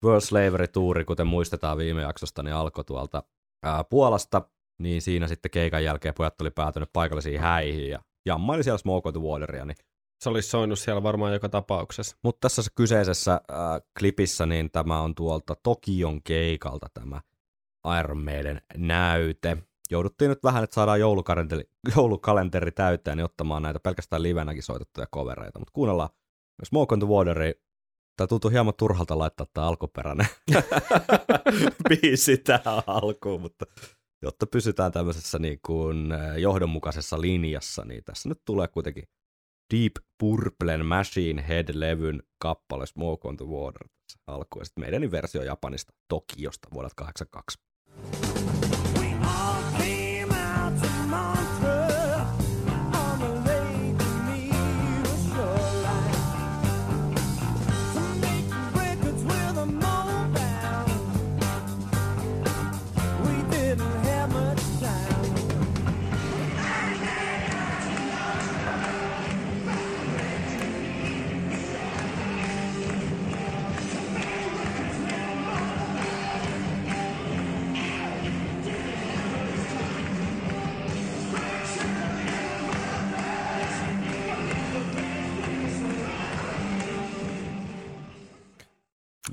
World 0.04 0.20
Slavery 0.20 0.68
Touri, 0.68 1.04
kuten 1.04 1.26
muistetaan 1.26 1.78
viime 1.78 2.02
jaksosta, 2.02 2.42
niin 2.42 2.54
alkoi 2.54 2.84
tuolta 2.84 3.22
ää, 3.62 3.84
Puolasta, 3.84 4.42
niin 4.78 5.02
siinä 5.02 5.28
sitten 5.28 5.50
keikan 5.50 5.84
jälkeen 5.84 6.14
pojat 6.14 6.40
oli 6.40 6.50
päätynyt 6.50 6.90
paikallisiin 6.92 7.40
häihin 7.40 7.90
ja 7.90 7.98
jammaili 8.26 8.62
siellä 8.62 8.78
Smoke 8.78 9.08
on 9.08 9.14
the 9.14 9.22
Wateria, 9.22 9.64
niin 9.64 9.76
Se 10.22 10.28
olisi 10.28 10.48
soinut 10.48 10.78
siellä 10.78 11.02
varmaan 11.02 11.32
joka 11.32 11.48
tapauksessa. 11.48 12.16
mutta 12.24 12.38
tässä 12.40 12.62
kyseisessä 12.74 13.32
äh, 13.32 13.58
klipissä 13.98 14.46
niin 14.46 14.70
tämä 14.70 15.00
on 15.00 15.14
tuolta 15.14 15.54
Tokion 15.62 16.22
keikalta 16.22 16.86
tämä 16.94 17.20
Iron 18.00 18.24
Maiden 18.24 18.62
näyte. 18.76 19.56
Jouduttiin 19.90 20.28
nyt 20.28 20.44
vähän, 20.44 20.64
että 20.64 20.74
saadaan 20.74 21.00
joulukalenteri, 21.00 21.64
joulukalenteri 21.96 22.72
täyteen, 22.72 23.16
niin 23.16 23.24
ottamaan 23.24 23.62
näitä 23.62 23.80
pelkästään 23.80 24.22
livenäkin 24.22 24.62
soitettuja 24.62 25.06
kovereita. 25.10 25.58
Mutta 25.58 25.72
kuunnellaan 25.72 26.08
Smoke 26.64 26.94
on 26.94 26.98
the 26.98 27.08
Wateri. 27.08 27.54
Tämä 28.20 28.28
tuntuu 28.28 28.50
hieman 28.50 28.74
turhalta 28.74 29.18
laittaa 29.18 29.46
tämä 29.54 29.66
alkuperäinen 29.66 30.26
biisi 31.88 32.36
tähän 32.36 32.82
alkuun, 32.86 33.40
mutta 33.40 33.66
jotta 34.22 34.46
pysytään 34.46 34.92
tämmöisessä 34.92 35.38
niin 35.38 35.58
kuin 35.66 36.08
johdonmukaisessa 36.38 37.20
linjassa, 37.20 37.84
niin 37.84 38.04
tässä 38.04 38.28
nyt 38.28 38.40
tulee 38.44 38.68
kuitenkin 38.68 39.04
Deep 39.74 39.92
Purplen 40.18 40.86
Machine 40.86 41.44
Head-levyn 41.48 42.22
kappale 42.38 42.86
Smoke 42.86 43.28
on 43.28 43.36
the 43.36 43.46
Water 43.46 43.88
alkuun. 44.26 44.60
Ja 44.60 44.64
sitten 44.64 44.84
meidän 44.84 45.10
versio 45.10 45.42
Japanista 45.42 45.92
Tokiosta 46.08 46.68
vuodelta 46.74 46.94
82. 46.96 47.58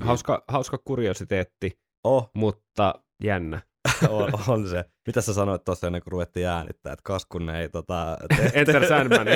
Hauska, 0.08 0.44
hauska 0.48 0.78
kuriositeetti, 0.84 1.78
Oh, 2.04 2.30
mutta 2.34 2.94
jännä. 3.24 3.62
on, 4.08 4.32
on 4.48 4.68
se. 4.68 4.84
Mitä 5.06 5.20
sä 5.20 5.34
sanoit 5.34 5.64
tuossa 5.64 5.86
ennen 5.86 6.02
kuin 6.02 6.12
ruvettiin 6.12 6.46
äänittää, 6.46 6.92
että 6.92 7.02
kas 7.02 7.26
kun 7.26 7.50
ei 7.50 7.68
tota... 7.68 8.16
Te, 8.36 8.50
Enter 8.60 8.88
Sandman. 8.88 9.26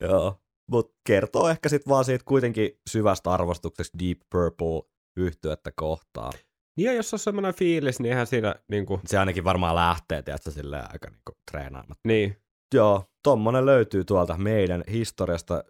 Joo, 0.00 0.40
mutta 0.70 0.96
kertoo 1.06 1.48
ehkä 1.48 1.68
sitten 1.68 1.90
vaan 1.90 2.04
siitä 2.04 2.24
kuitenkin 2.24 2.70
syvästä 2.90 3.30
arvostuksesta 3.30 3.98
Deep 3.98 4.18
Purple 4.30 4.82
yhtyettä 5.16 5.72
kohtaa. 5.76 6.30
Niin 6.76 6.86
ja 6.86 6.92
jos 6.92 7.12
on 7.12 7.18
semmoinen 7.18 7.54
fiilis, 7.54 8.00
niin 8.00 8.12
eihän 8.12 8.26
siinä 8.26 8.54
niinku, 8.68 9.00
Se 9.06 9.18
ainakin 9.18 9.44
varmaan 9.44 9.76
lähtee, 9.76 10.22
tiedätkö, 10.22 10.50
silleen 10.50 10.92
aika 10.92 11.10
niinku 11.10 11.32
treenaamatta. 11.50 12.08
niin. 12.08 12.36
Joo, 12.74 13.04
tommonen 13.22 13.66
löytyy 13.66 14.04
tuolta 14.04 14.38
meidän 14.38 14.84
historiasta. 14.90 15.64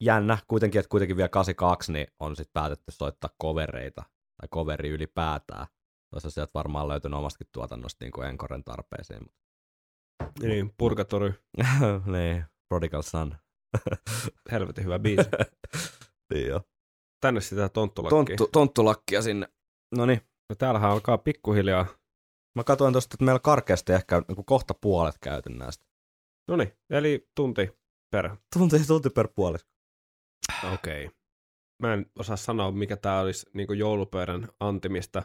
Jännä 0.00 0.38
kuitenkin, 0.48 0.78
että 0.78 0.88
kuitenkin 0.88 1.16
vielä 1.16 1.28
82 1.28 1.92
niin 1.92 2.06
on 2.20 2.36
sitten 2.36 2.52
päätetty 2.52 2.92
soittaa 2.92 3.30
covereita 3.42 4.02
tai 4.40 4.48
coveri 4.54 4.88
ylipäätään. 4.88 5.66
Tuossa 6.10 6.30
sieltä 6.30 6.50
varmaan 6.54 6.88
löytynyt 6.88 7.18
omastakin 7.18 7.46
tuotannosta 7.52 8.04
niin 8.04 8.12
kuin 8.12 8.28
Enkoren 8.28 8.64
tarpeisiin. 8.64 9.20
Mutta... 9.20 10.46
Niin, 10.46 10.74
Purgatory. 10.78 11.34
niin, 12.16 12.44
Prodigal 12.68 13.02
Son. 13.02 13.36
Helvetin 14.52 14.84
hyvä 14.84 14.98
biisi. 14.98 15.30
niin 16.34 16.48
jo. 16.48 16.60
Tänne 17.20 17.40
sitä 17.40 17.68
tonttulakkia. 17.68 18.16
Tonttu, 18.16 18.48
tonttulakkia 18.52 19.22
sinne. 19.22 19.48
No 19.96 20.06
niin, 20.06 20.20
No 20.50 20.54
täällähän 20.54 20.90
alkaa 20.90 21.18
pikkuhiljaa. 21.18 21.86
mä 22.56 22.64
katsoin 22.64 22.94
tuosta, 22.94 23.14
että 23.14 23.24
meillä 23.24 23.40
karkeasti 23.40 23.92
ehkä 23.92 24.22
niin 24.28 24.44
kohta 24.44 24.74
puolet 24.74 25.18
käyty 25.20 25.50
näistä. 25.50 25.84
No 26.48 26.56
niin, 26.56 26.72
eli 26.90 27.28
tunti 27.34 27.70
per. 28.12 28.36
Tunti, 28.58 28.86
tunti 28.86 29.10
per 29.10 29.28
puolis. 29.36 29.66
Okei. 30.72 31.04
Okay. 31.04 31.18
Mä 31.82 31.94
en 31.94 32.06
osaa 32.18 32.36
sanoa, 32.36 32.70
mikä 32.70 32.96
tää 32.96 33.20
olisi 33.20 33.46
niinku 33.52 33.72
joulupöydän 33.72 34.48
antimista. 34.60 35.22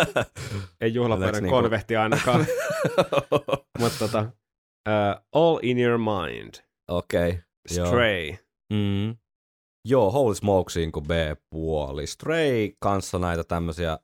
Ei 0.80 0.94
juhlapöydän 0.94 1.42
niinku- 1.42 1.60
konvehti 1.60 1.96
ainakaan. 1.96 2.46
Mutta 3.80 3.98
tota, 3.98 4.20
uh, 4.88 5.24
All 5.32 5.58
in 5.62 5.78
your 5.78 5.98
mind. 5.98 6.54
Okei. 6.88 7.28
Okay. 7.28 7.42
Joo. 7.76 7.86
Stray. 7.86 8.36
Mm. 8.72 9.16
Joo, 9.84 10.10
Holy 10.10 10.34
Smokesiin 10.34 10.92
kuin 10.92 11.06
B-puoli. 11.06 12.06
Stray 12.06 12.72
kanssa 12.80 13.18
näitä 13.18 13.44
tämmöisiä 13.44 13.98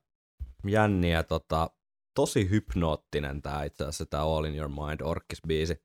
jänniä, 0.66 1.22
tota, 1.22 1.70
tosi 2.14 2.50
hypnoottinen 2.50 3.42
tää 3.42 3.64
itse 3.64 3.84
asiassa, 3.84 4.06
tää 4.06 4.22
All 4.22 4.44
in 4.44 4.56
Your 4.56 4.68
Mind 4.68 5.00
Orkis-biisi. 5.00 5.84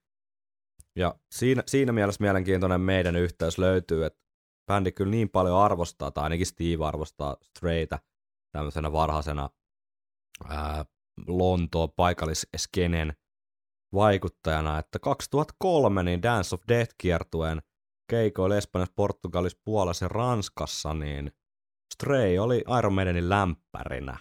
Ja 0.96 1.16
siinä, 1.32 1.64
siinä 1.66 1.92
mielessä 1.92 2.24
mielenkiintoinen 2.24 2.82
meidän 2.82 3.16
yhteys 3.16 3.58
löytyy, 3.58 4.06
että 4.06 4.20
bändi 4.70 4.92
kyllä 4.92 5.12
niin 5.12 5.30
paljon 5.30 5.58
arvostaa, 5.58 6.12
tai 6.12 6.24
ainakin 6.24 6.46
Steve 6.46 6.86
arvostaa 6.86 7.38
Straytä 7.42 8.00
tämmöisenä 8.52 8.92
varhaisena 8.92 9.50
ää, 10.48 10.86
Lontoon 11.28 11.92
paikallisskenen 11.92 13.14
vaikuttajana, 13.94 14.80
että 14.80 15.00
2003 15.00 16.04
niin 16.04 16.22
Dance 16.22 16.56
of 16.56 16.62
Death 16.68 16.96
kiertueen 16.98 17.62
keikoilla 18.10 18.58
Espanjassa, 18.58 18.94
Portugalissa, 18.96 19.60
Puolassa 19.66 20.06
ja 20.06 20.10
Ranskassa, 20.10 20.94
niin 20.94 21.32
Stray 21.94 22.38
oli 22.38 22.64
Iron 22.80 22.94
Maidenin 22.94 23.30
lämpärinä. 23.30 24.18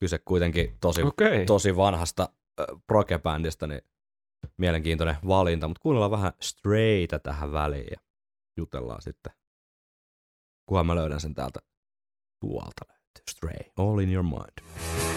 Kyse 0.00 0.18
kuitenkin 0.18 0.76
tosi. 0.80 1.02
Okay. 1.02 1.44
tosi 1.44 1.76
vanhasta 1.76 2.28
äh, 2.60 2.66
proge-bändistä, 2.86 3.66
niin 3.66 3.82
mielenkiintoinen 4.58 5.16
valinta, 5.28 5.68
mutta 5.68 5.80
kuunnellaan 5.80 6.10
vähän 6.10 6.32
Straytä 6.40 7.18
tähän 7.18 7.52
väliin 7.52 7.88
ja 7.90 8.00
jutellaan 8.56 9.02
sitten. 9.02 9.32
Kunhan 10.66 10.86
mä 10.86 10.94
löydän 10.94 11.20
sen 11.20 11.34
täältä 11.34 11.60
tuolta 12.40 12.84
löytyy. 12.88 13.24
Stray, 13.30 13.72
all 13.76 13.98
in 13.98 14.12
your 14.12 14.24
mind. 14.24 15.13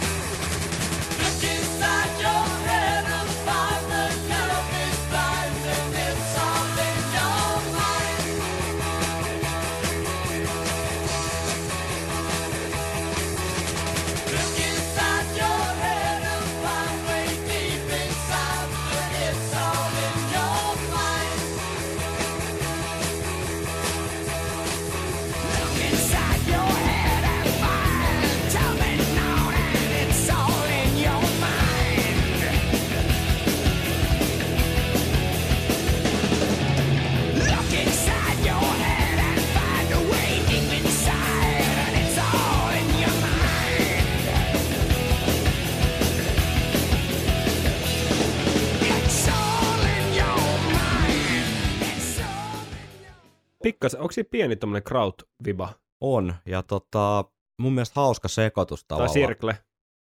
Pikkasen, 53.68 54.00
onko 54.02 54.12
siinä 54.12 54.28
pieni 54.32 54.56
tommonen 54.56 54.84
kraut-viba? 54.84 55.70
On, 56.04 56.36
ja 56.46 56.64
tota, 56.64 57.26
mun 57.62 57.74
mielestä 57.74 58.00
hauska 58.02 58.28
sekoitus 58.28 58.80
Tai 58.80 58.86
tavallaan. 58.88 59.14
sirkle? 59.14 59.58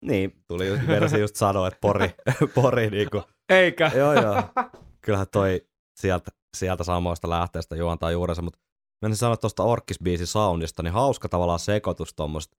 Niin, 0.06 0.44
tuli 0.48 0.68
just, 0.68 1.18
just 1.20 1.36
sanoa, 1.36 1.68
että 1.68 1.78
pori, 1.82 2.10
pori 2.56 2.90
niinku. 2.90 3.24
Eikä. 3.50 3.92
Joo, 3.96 4.14
joo. 4.14 4.44
Kyllähän 5.06 5.28
toi 5.32 5.68
sieltä, 6.00 6.32
sieltä 6.58 6.84
samoista 6.84 7.30
lähteestä 7.30 7.76
juontaa 7.76 8.12
juurensa, 8.12 8.42
mutta 8.42 8.60
mä 9.06 9.16
sanoa 9.16 9.38
tuosta 9.38 9.64
Orkkis-biisin 9.64 10.28
soundista, 10.28 10.84
niin 10.84 10.94
hauska 10.94 11.30
tavallaan 11.30 11.60
sekoitus 11.60 12.14
tuommoista, 12.14 12.58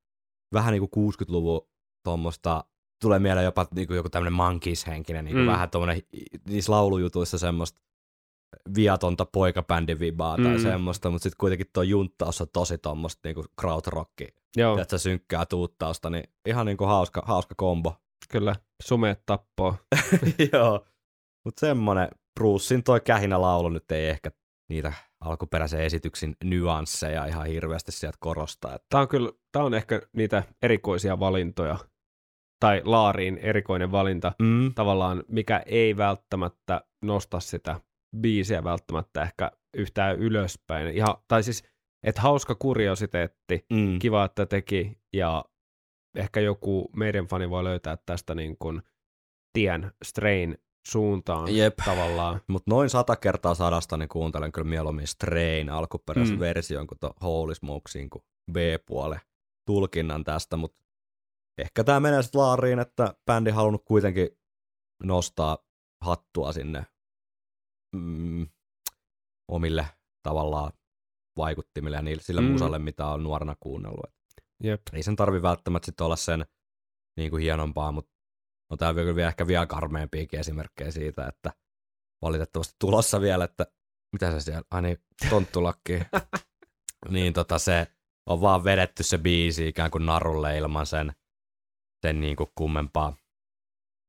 vähän 0.54 0.72
niinku 0.72 1.10
60-luvun 1.10 1.68
tuommoista, 2.04 2.64
tulee 3.02 3.18
mieleen 3.18 3.44
jopa 3.44 3.66
niinku 3.74 3.94
joku 3.94 4.08
tämmönen 4.08 4.32
Monkeys-henkinen, 4.32 5.24
niinku 5.24 5.38
Mm. 5.38 5.44
mm. 5.44 5.52
vähän 5.52 5.70
tuommoinen 5.70 6.02
niissä 6.48 6.72
laulujutuissa 6.72 7.38
semmoista 7.38 7.80
viatonta 8.76 9.26
poikabändin 9.26 9.98
vibaa 10.00 10.36
tai 10.36 10.56
Mm. 10.56 10.62
semmoista, 10.62 11.10
mutta 11.10 11.22
sitten 11.22 11.38
kuitenkin 11.38 11.66
tuo 11.72 11.82
junttaus 11.82 12.40
on 12.40 12.46
tosi 12.52 12.78
tuommoista 12.78 13.20
niinku 13.24 13.44
krautrocki, 13.60 14.28
Joo, 14.56 14.78
että 14.78 14.98
synkkää 14.98 15.46
tuuttausta, 15.46 16.10
niin 16.10 16.24
ihan 16.46 16.66
niinku 16.66 16.84
hauska, 16.84 17.22
hauska 17.26 17.54
kombo. 17.58 17.96
kyllä. 18.28 18.56
Sumeet 18.82 19.22
tappoo. 19.26 19.74
Joo, 20.52 20.86
mutta 21.44 21.60
semmonen 21.60 22.08
Brucein 22.40 22.82
toi 22.82 23.00
kähinä 23.00 23.40
laulu 23.40 23.68
nyt 23.68 23.92
ei 23.92 24.08
ehkä 24.08 24.30
niitä 24.70 24.92
alkuperäisen 25.20 25.80
esityksin 25.80 26.36
nyansseja 26.44 27.26
ihan 27.26 27.46
hirveästi 27.46 27.92
sieltä 27.92 28.16
korostaa. 28.20 28.74
Että 28.74 28.86
Tää 28.90 29.00
on 29.00 29.08
kyllä, 29.08 29.32
tää 29.52 29.64
on 29.64 29.74
ehkä 29.74 30.02
niitä 30.16 30.42
erikoisia 30.62 31.20
valintoja. 31.20 31.78
Tai 32.60 32.82
Laariin 32.84 33.38
erikoinen 33.38 33.92
valinta. 33.92 34.32
mm, 34.42 34.74
Tavallaan, 34.74 35.24
mikä 35.28 35.62
ei 35.66 35.96
välttämättä 35.96 36.84
nosta 37.02 37.40
sitä 37.40 37.80
biisiä 38.20 38.64
välttämättä 38.64 39.22
ehkä 39.22 39.50
yhtään 39.76 40.16
ylöspäin. 40.18 40.96
Ihan, 40.96 41.16
tai 41.28 41.42
siis, 41.42 41.62
että 42.02 42.20
hauska 42.20 42.54
kuriositeetti, 42.54 43.66
mm, 43.72 43.98
kiva, 43.98 44.24
että 44.24 44.46
teki, 44.46 44.98
ja 45.12 45.44
ehkä 46.16 46.40
joku 46.40 46.90
meidän 46.96 47.26
fani 47.26 47.50
voi 47.50 47.64
löytää 47.64 47.98
tästä 48.06 48.34
niin 48.34 48.56
kuin 48.58 48.82
tien 49.52 49.92
strain 50.04 50.58
suuntaan 50.88 51.56
Jep. 51.56 51.74
tavallaan. 51.84 52.40
Mutta 52.48 52.70
noin 52.70 52.90
sata 52.90 53.16
kertaa 53.16 53.54
sadasta 53.54 53.96
niin 53.96 54.08
kuuntelen 54.08 54.52
kyllä 54.52 54.68
mieluummin 54.68 55.06
Strain 55.06 55.70
alkuperäisen 55.70 56.36
Mm. 56.36 56.40
version 56.40 56.86
kuin 56.86 56.98
Holy 57.22 57.54
Smokesin 57.54 58.10
kuin 58.10 58.22
B-puole 58.52 59.20
tulkinnan 59.66 60.24
tästä, 60.24 60.56
mutta 60.56 60.82
ehkä 61.58 61.84
tämä 61.84 62.00
menee 62.00 62.22
sitten 62.22 62.40
laariin, 62.40 62.78
että 62.78 63.14
bändi 63.26 63.50
halunnut 63.50 63.84
kuitenkin 63.84 64.28
nostaa 65.02 65.58
hattua 66.04 66.52
sinne 66.52 66.86
mm, 67.94 68.46
omille 69.48 69.86
tavallaan 70.22 70.72
vaikuttimille 71.36 71.96
ja 71.96 72.02
niille, 72.02 72.22
sille 72.22 72.40
Mm. 72.40 72.46
musalle, 72.46 72.78
mitä 72.78 73.06
on 73.06 73.22
nuorena 73.22 73.56
kuunnellut. 73.60 74.14
Jep. 74.62 74.82
ei 74.92 75.02
sen 75.02 75.16
tarvi 75.16 75.42
välttämättä 75.42 75.86
sit 75.86 76.00
olla 76.00 76.16
sen 76.16 76.46
niin 77.16 77.30
kuin 77.30 77.42
hienompaa, 77.42 77.92
mutta 77.92 78.12
on 78.70 78.78
täällä 78.78 79.00
kyllä 79.00 79.14
vielä 79.14 79.28
ehkä 79.28 79.46
vielä 79.46 79.66
karmeampiakin 79.66 80.40
esimerkkejä 80.40 80.90
siitä, 80.90 81.26
että 81.26 81.52
valitettavasti 82.22 82.74
tulossa 82.78 83.20
vielä, 83.20 83.44
että 83.44 83.66
mitä 84.12 84.30
se 84.30 84.40
siellä, 84.40 84.62
ai 84.70 84.82
niin, 84.82 84.98
tonttulakki, 85.30 85.92
niin 87.10 87.32
tota 87.32 87.58
se 87.58 87.86
on 88.26 88.40
vaan 88.40 88.64
vedetty 88.64 89.02
se 89.02 89.18
biisi 89.18 89.68
ikään 89.68 89.90
kuin 89.90 90.06
narulle 90.06 90.58
ilman 90.58 90.86
sen, 90.86 91.12
sen 92.06 92.20
niin 92.20 92.36
kuin 92.36 92.50
kummempaa 92.54 93.16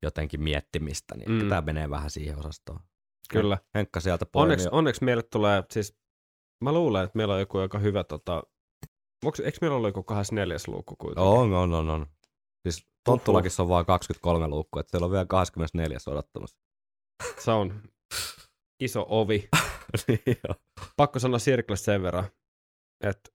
jotenkin 0.04 0.42
miettimistä, 0.42 1.16
niin 1.18 1.32
mm. 1.32 1.50
tämä 1.50 1.62
menee 1.62 1.90
vähän 1.90 2.10
siihen 2.10 2.40
osastoon. 2.40 2.80
Kyllä. 3.30 3.58
Henkka 3.76 4.00
sieltä 4.00 4.26
poimii. 4.26 4.44
Onneksi, 4.44 4.70
onneksi 4.72 5.04
meille 5.04 5.24
tulee, 5.24 5.64
siis 5.72 5.98
mä 6.64 6.72
luulen, 6.72 7.04
että 7.04 7.18
meillä 7.18 7.34
on 7.34 7.40
joku 7.40 7.58
aika 7.58 7.80
hyvä, 7.80 8.04
tota, 8.04 8.44
onks, 9.26 9.40
eikö 9.40 9.58
meillä 9.62 9.78
ollut 9.78 9.90
joku 9.90 10.04
24. 10.04 10.58
luukku 10.68 10.96
kuitenkin? 10.96 11.32
On, 11.32 11.54
on, 11.54 11.74
on, 11.74 11.90
on. 11.90 12.06
Siis 12.64 12.88
tonttulakissa 13.04 13.64
on 13.64 13.70
vaan 13.70 13.86
23 13.86 14.48
luukkua, 14.48 14.80
että 14.80 14.92
siellä 14.92 15.06
on 15.06 15.12
vielä 15.12 15.26
24 15.26 15.98
odottamassa. 16.08 16.58
Se 17.40 17.52
on 17.52 17.82
iso 18.80 19.06
ovi. 19.10 19.50
niin. 20.08 20.38
Pakko 20.98 21.20
sanoa 21.20 21.40
Circle 21.40 21.76
sen 21.76 22.02
verran, 22.02 22.26
että 23.04 23.30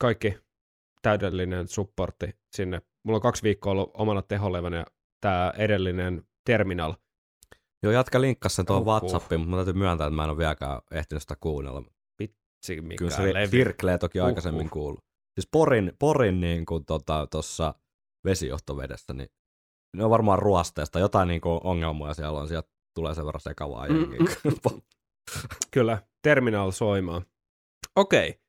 kaikki 0.00 0.38
täydellinen 1.02 1.68
supportti 1.68 2.36
sinne. 2.56 2.82
Mulla 3.04 3.16
on 3.16 3.22
kaksi 3.22 3.42
viikkoa 3.42 3.72
ollut 3.72 3.90
omana 3.94 4.22
teholevänä 4.22 4.76
ja 4.76 4.86
tämä 5.20 5.52
edellinen 5.56 6.28
Terminal. 6.46 6.94
Joo, 7.82 7.92
jatka 7.92 8.20
tuohon 8.66 8.82
Uhuh. 8.82 8.92
WhatsAppiin, 8.92 9.40
mutta 9.40 9.50
mun 9.50 9.58
täytyy 9.58 9.72
myöntää, 9.74 10.06
että 10.06 10.16
mä 10.16 10.24
en 10.24 10.30
ole 10.30 10.38
vieläkään 10.38 10.80
ehtinyt 10.90 11.22
sitä 11.22 11.36
kuunnella. 11.40 11.82
Vitsi, 12.18 12.80
mikä 12.80 12.98
Kyllä 12.98 13.16
se 13.16 13.34
levy. 13.34 13.50
Virklee 13.52 13.98
toki 13.98 14.18
Uhuh. 14.18 14.26
aikaisemmin 14.26 14.70
kuullut. 14.70 15.04
Siis 15.34 15.48
Porin, 15.52 15.92
Porin 15.98 16.40
niin 16.40 16.66
kuin 16.66 16.84
tota, 16.84 17.26
tuossa 17.30 17.74
vesijohtovedessä, 18.24 19.12
niin 19.12 19.28
ne 19.96 20.04
on 20.04 20.10
varmaan 20.10 20.38
ruosteesta. 20.38 20.98
Jotain 20.98 21.28
niin 21.28 21.40
kuin 21.40 21.60
ongelmia 21.64 22.14
siellä 22.14 22.40
on, 22.40 22.48
sieltä 22.48 22.68
tulee 22.94 23.14
sen 23.14 23.26
verran 23.26 23.40
sekavaa 23.40 23.88
Mm, 23.88 23.94
jengiä. 24.00 24.36
Kyllä, 25.70 26.02
Terminal 26.22 26.70
soimaan. 26.70 27.26
Okei, 27.96 28.40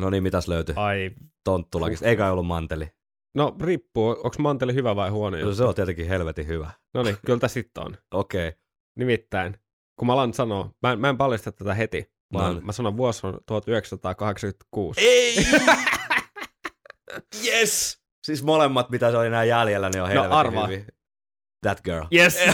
no 0.00 0.10
niin, 0.10 0.22
mitäs 0.22 0.48
löytyi 0.48 0.74
ai, 0.78 1.10
tonttulakista? 1.44 2.06
Eikä 2.06 2.32
ollut 2.32 2.46
manteli. 2.46 2.88
No 3.34 3.56
riippuu, 3.62 4.08
onko 4.10 4.36
manteli 4.38 4.74
hyvä 4.74 4.96
vai 4.96 5.10
huono 5.10 5.36
No, 5.36 5.40
juttu? 5.40 5.54
se 5.56 5.64
on 5.64 5.74
tietenkin 5.74 6.08
helvetin 6.08 6.46
hyvä. 6.46 6.70
No 6.94 7.02
niin, 7.02 7.16
kyllä 7.26 7.38
tää 7.38 7.48
sitten 7.48 7.84
on. 7.86 7.96
Okei. 8.14 8.48
Okay. 8.48 8.60
Nimittäin, 8.98 9.56
kun 9.98 10.06
mä 10.06 10.12
alan 10.12 10.34
sanoa, 10.34 10.70
mä 10.82 10.92
en, 10.92 11.00
mä 11.00 11.08
en 11.08 11.16
paljasta 11.16 11.52
tätä 11.52 11.74
heti, 11.74 12.12
vaan 12.32 12.54
No. 12.54 12.60
mä 12.60 12.72
sanon 12.72 12.96
vuosi 12.96 13.26
on 13.26 13.38
1986. 13.46 15.00
Ei! 15.00 15.36
yes! 17.46 18.00
Siis 18.26 18.42
molemmat, 18.42 18.90
mitä 18.90 19.10
se 19.10 19.16
oli 19.16 19.26
enää 19.26 19.44
jäljellä, 19.44 19.90
niin 19.90 20.02
on 20.02 20.08
helvetin 20.08 20.30
No, 20.30 20.36
arvaa. 20.36 20.66
hyvin. 20.66 20.86
That 21.62 21.80
girl. 21.84 22.04
Yes! 22.14 22.38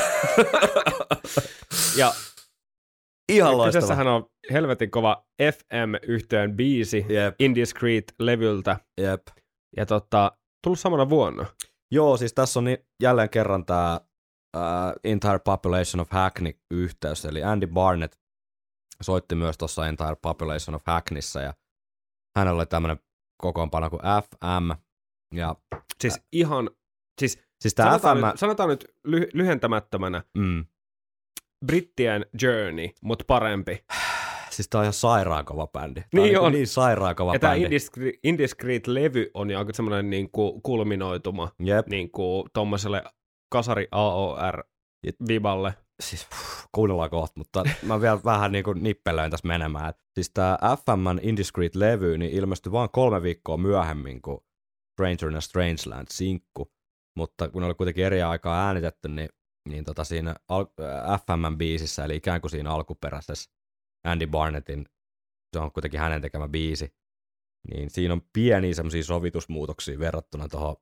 ja 1.99 2.13
Ihan 3.29 3.59
loistava. 3.59 3.67
kyseessähän 3.81 4.07
on 4.07 4.27
helvetin 4.53 4.91
kova 4.91 5.27
FM-yhteen 5.43 6.57
biisi 6.57 7.07
Jep, 7.09 7.35
Indiscreet-levyltä. 7.41 8.77
jep. 9.01 9.23
Ja 9.77 9.87
tota, 9.87 10.33
tullut 10.63 10.81
samana 10.81 11.09
vuonna. 11.09 11.47
Joo, 11.91 12.17
siis 12.17 12.35
tässä 12.35 12.61
on 12.61 12.65
jälleen 13.03 13.31
kerran 13.31 13.67
tämä 13.67 14.01
uh, 14.57 14.63
Entire 15.05 15.39
Population 15.39 16.01
of 16.01 16.11
Hackney-yhteys, 16.11 17.25
eli 17.25 17.43
Andy 17.43 17.67
Barnett 17.67 18.15
soitti 19.03 19.35
myös 19.35 19.59
tuossa 19.59 19.87
Entire 19.87 20.17
Population 20.23 20.75
of 20.75 20.83
Hackneyssä, 20.87 21.41
ja 21.41 21.55
hänellä 22.37 22.59
oli 22.59 22.67
tämmöinen 22.67 22.99
kokoonpano 23.43 23.91
kuin 23.91 24.03
FM, 24.03 24.71
ja 25.35 25.57
Siis 26.01 26.21
ihan, 26.33 26.71
siis 27.21 27.39
siis 27.61 27.75
tämä 27.75 27.91
sanotaan, 27.91 28.19
FM, 28.19 28.27
nyt, 28.27 28.39
sanotaan 28.39 28.69
nyt 28.69 28.85
ly- 29.07 29.31
lyhentämättömänä 29.33 30.23
mm, 30.39 30.65
brittien 31.67 32.27
journey, 32.43 32.89
mutta 33.03 33.25
parempi. 33.29 33.85
Siis 34.51 34.69
tämä 34.69 34.81
on 34.81 34.85
ihan 34.85 34.93
sairaan 34.93 35.45
kova 35.45 35.67
bändi. 35.67 36.01
Tää 36.01 36.09
Niin 36.13 36.23
niinku 36.23 36.45
on. 36.45 36.53
Niin 36.53 36.67
sairaan 36.67 37.17
kova 37.17 37.33
Ja 37.35 37.39
tämä 37.39 37.53
bändi. 37.53 37.65
Indiscreet, 37.65 38.15
Indiscreet-levy 38.23 39.31
on 39.35 39.51
jo 39.51 39.59
aika 39.59 39.73
semmoinen 39.73 40.11
niin 40.11 40.31
kuin 40.31 40.63
kulminoituma 40.63 41.49
Jep, 41.59 41.87
niin 41.87 42.11
kuin 42.11 42.45
tommoselle 42.53 43.05
kasari 43.53 43.89
AOR-viballe. 43.93 45.75
siis 46.03 46.27
pff, 46.27 46.65
kuunnellaan 46.73 47.11
kohta, 47.11 47.35
mutta 47.37 47.65
mä 47.83 48.01
vielä 48.01 48.21
vähän 48.33 48.53
niin 48.53 48.65
kuin 48.65 48.83
nippelöin 48.83 49.31
tässä 49.31 49.49
menemään. 49.49 49.95
Siis 50.15 50.31
tämä 50.31 50.59
FMn 50.87 51.21
Indiscreet-levy 51.23 52.19
niin 52.19 52.33
ilmestyi 52.33 52.73
vain 52.73 52.91
kolme 52.93 53.23
viikkoa 53.23 53.57
myöhemmin 53.57 54.23
kuin 54.23 54.39
Stranger 54.93 55.29
in 55.31 55.37
a 55.37 55.41
Strangeland-sinkku, 55.41 56.73
mutta 57.17 57.49
kun 57.49 57.63
ne 57.63 57.67
oli 57.67 57.75
kuitenkin 57.75 58.05
eri 58.05 58.23
aikaa 58.23 58.67
äänitetty, 58.67 59.09
niin, 59.09 59.29
niin 59.69 59.85
tota 59.85 60.05
siinä 60.05 60.35
al- 60.49 60.67
äh, 60.81 61.21
FMn 61.27 61.59
biisissä, 61.59 62.05
eli 62.05 62.17
ikään 62.17 62.41
kuin 62.41 62.51
siinä 62.51 62.71
alkuperäisessä 62.71 63.51
Andy 64.05 64.27
Barnettin, 64.27 64.87
se 65.53 65.59
on 65.59 65.73
kuitenkin 65.73 66.01
hänen 66.01 66.23
tekemä 66.23 66.49
biisi, 66.49 66.95
niin 67.71 67.91
siinä 67.91 68.15
on 68.15 68.23
pieniä 68.33 68.75
semmoisia 68.75 69.05
sovitusmuutoksia 69.05 69.99
verrattuna 69.99 70.49
tuohon 70.49 70.77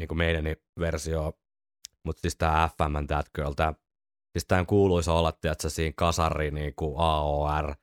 niin 0.00 0.16
meidän 0.16 0.44
versioon, 0.80 1.32
mutta 2.04 2.20
siis 2.20 2.36
tämä 2.36 2.68
FMn 2.78 3.06
That 3.06 3.26
Girl, 3.34 3.52
tää, 3.52 3.74
siis 4.32 4.46
tämän 4.48 4.66
kuuluisa 4.66 5.12
olla, 5.12 5.32
tiedätkö, 5.32 5.70
siinä 5.70 5.92
kasari 5.96 6.50
niin 6.50 6.74
kuin 6.76 6.94
AOR, 6.98 7.74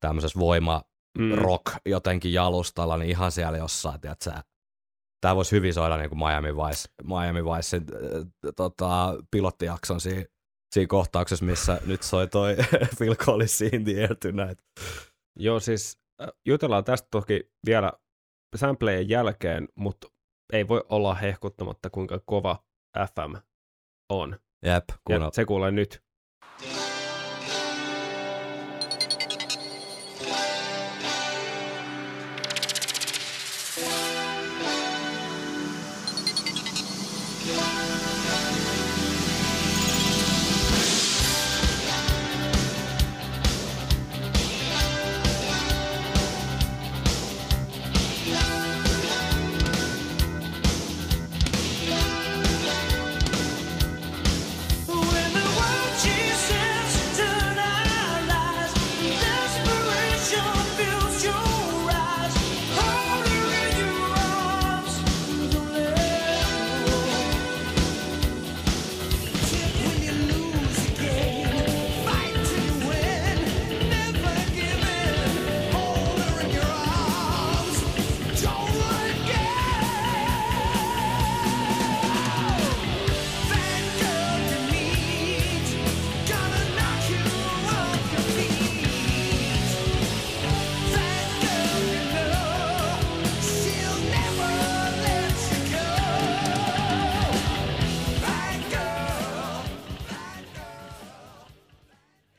tämmöisessä 0.00 0.38
voima 0.38 0.82
Mm. 1.18 1.34
rock 1.34 1.76
jotenkin 1.86 2.32
jalustalla, 2.32 2.96
niin 2.96 3.10
ihan 3.10 3.32
siellä 3.32 3.58
jossain, 3.58 4.00
tiedätkö, 4.00 4.32
tämä 5.20 5.36
voisi 5.36 5.56
hyvin 5.56 5.74
soida 5.74 5.96
niin 5.96 6.08
kuin 6.08 6.18
Miami 6.18 6.56
Vice, 6.56 6.88
Miami 7.02 7.44
Vicein 7.44 7.82
äh, 7.82 8.52
tota, 8.56 9.14
pilottijakson 9.30 10.00
siinä, 10.00 10.24
siinä 10.72 10.86
kohtauksessa, 10.88 11.44
missä 11.44 11.80
nyt 11.86 12.02
soi 12.02 12.26
toi 12.26 12.56
Phil 12.98 13.14
Collins 13.16 13.60
in 13.60 13.84
the 13.84 14.00
air 14.00 14.16
tonight. 14.16 14.58
Joo, 15.38 15.60
siis 15.60 15.98
äh, 16.22 16.28
jutellaan 16.46 16.84
tästä 16.84 17.08
toki 17.10 17.50
vielä 17.66 17.92
samplejen 18.56 19.08
jälkeen, 19.08 19.68
mutta 19.74 20.08
ei 20.52 20.68
voi 20.68 20.84
olla 20.88 21.14
hehkuttamatta, 21.14 21.90
kuinka 21.90 22.20
kova 22.26 22.64
FM 23.14 23.36
on. 24.12 24.38
Jep, 24.64 24.84
Ja 24.88 24.96
kuunnella. 25.04 25.30
se 25.34 25.44
kuulee 25.44 25.70
nyt. 25.70 26.02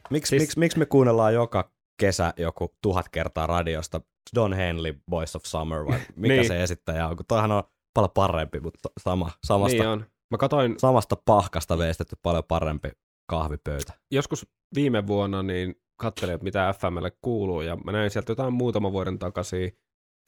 Miksi, 0.09 0.29
Siis- 0.29 0.39
siis... 0.39 0.41
miksi, 0.41 0.59
miksi 0.59 0.79
me 0.79 0.85
kuunnellaan 0.85 1.33
joka 1.33 1.71
kesä 1.99 2.33
joku 2.37 2.75
tuhat 2.81 3.09
kertaa 3.09 3.47
radiosta 3.47 4.01
Don 4.35 4.53
Henley, 4.53 4.93
Boys 5.09 5.35
of 5.35 5.43
Summer 5.43 5.85
vai 5.85 5.99
mikä 6.15 6.33
Niin. 6.33 6.47
se 6.47 6.63
esittäjä 6.63 7.07
on, 7.07 7.15
kun 7.17 7.25
toihan 7.25 7.51
on 7.51 7.63
paljon 7.93 8.11
parempi, 8.13 8.59
mutta 8.59 8.89
sama, 8.99 9.31
samasta, 9.47 9.77
Niin 9.77 9.87
on. 9.87 10.05
Mä 10.31 10.37
katsoin 10.37 10.75
samasta 10.79 11.15
pahkasta 11.25 11.77
veistetty 11.77 12.15
paljon 12.21 12.43
parempi 12.43 12.89
kahvipöytä. 13.29 13.93
joskus 14.11 14.47
viime 14.75 15.07
vuonna, 15.07 15.43
niin 15.43 15.75
katselin, 16.01 16.33
että 16.35 16.43
mitä 16.43 16.73
FMlle 16.79 17.11
kuuluu, 17.21 17.61
ja 17.61 17.75
mä 17.75 17.91
näin 17.91 18.11
sieltä 18.11 18.31
jotain 18.31 18.53
muutaman 18.53 18.91
vuoden 18.91 19.19
takaisin, 19.19 19.77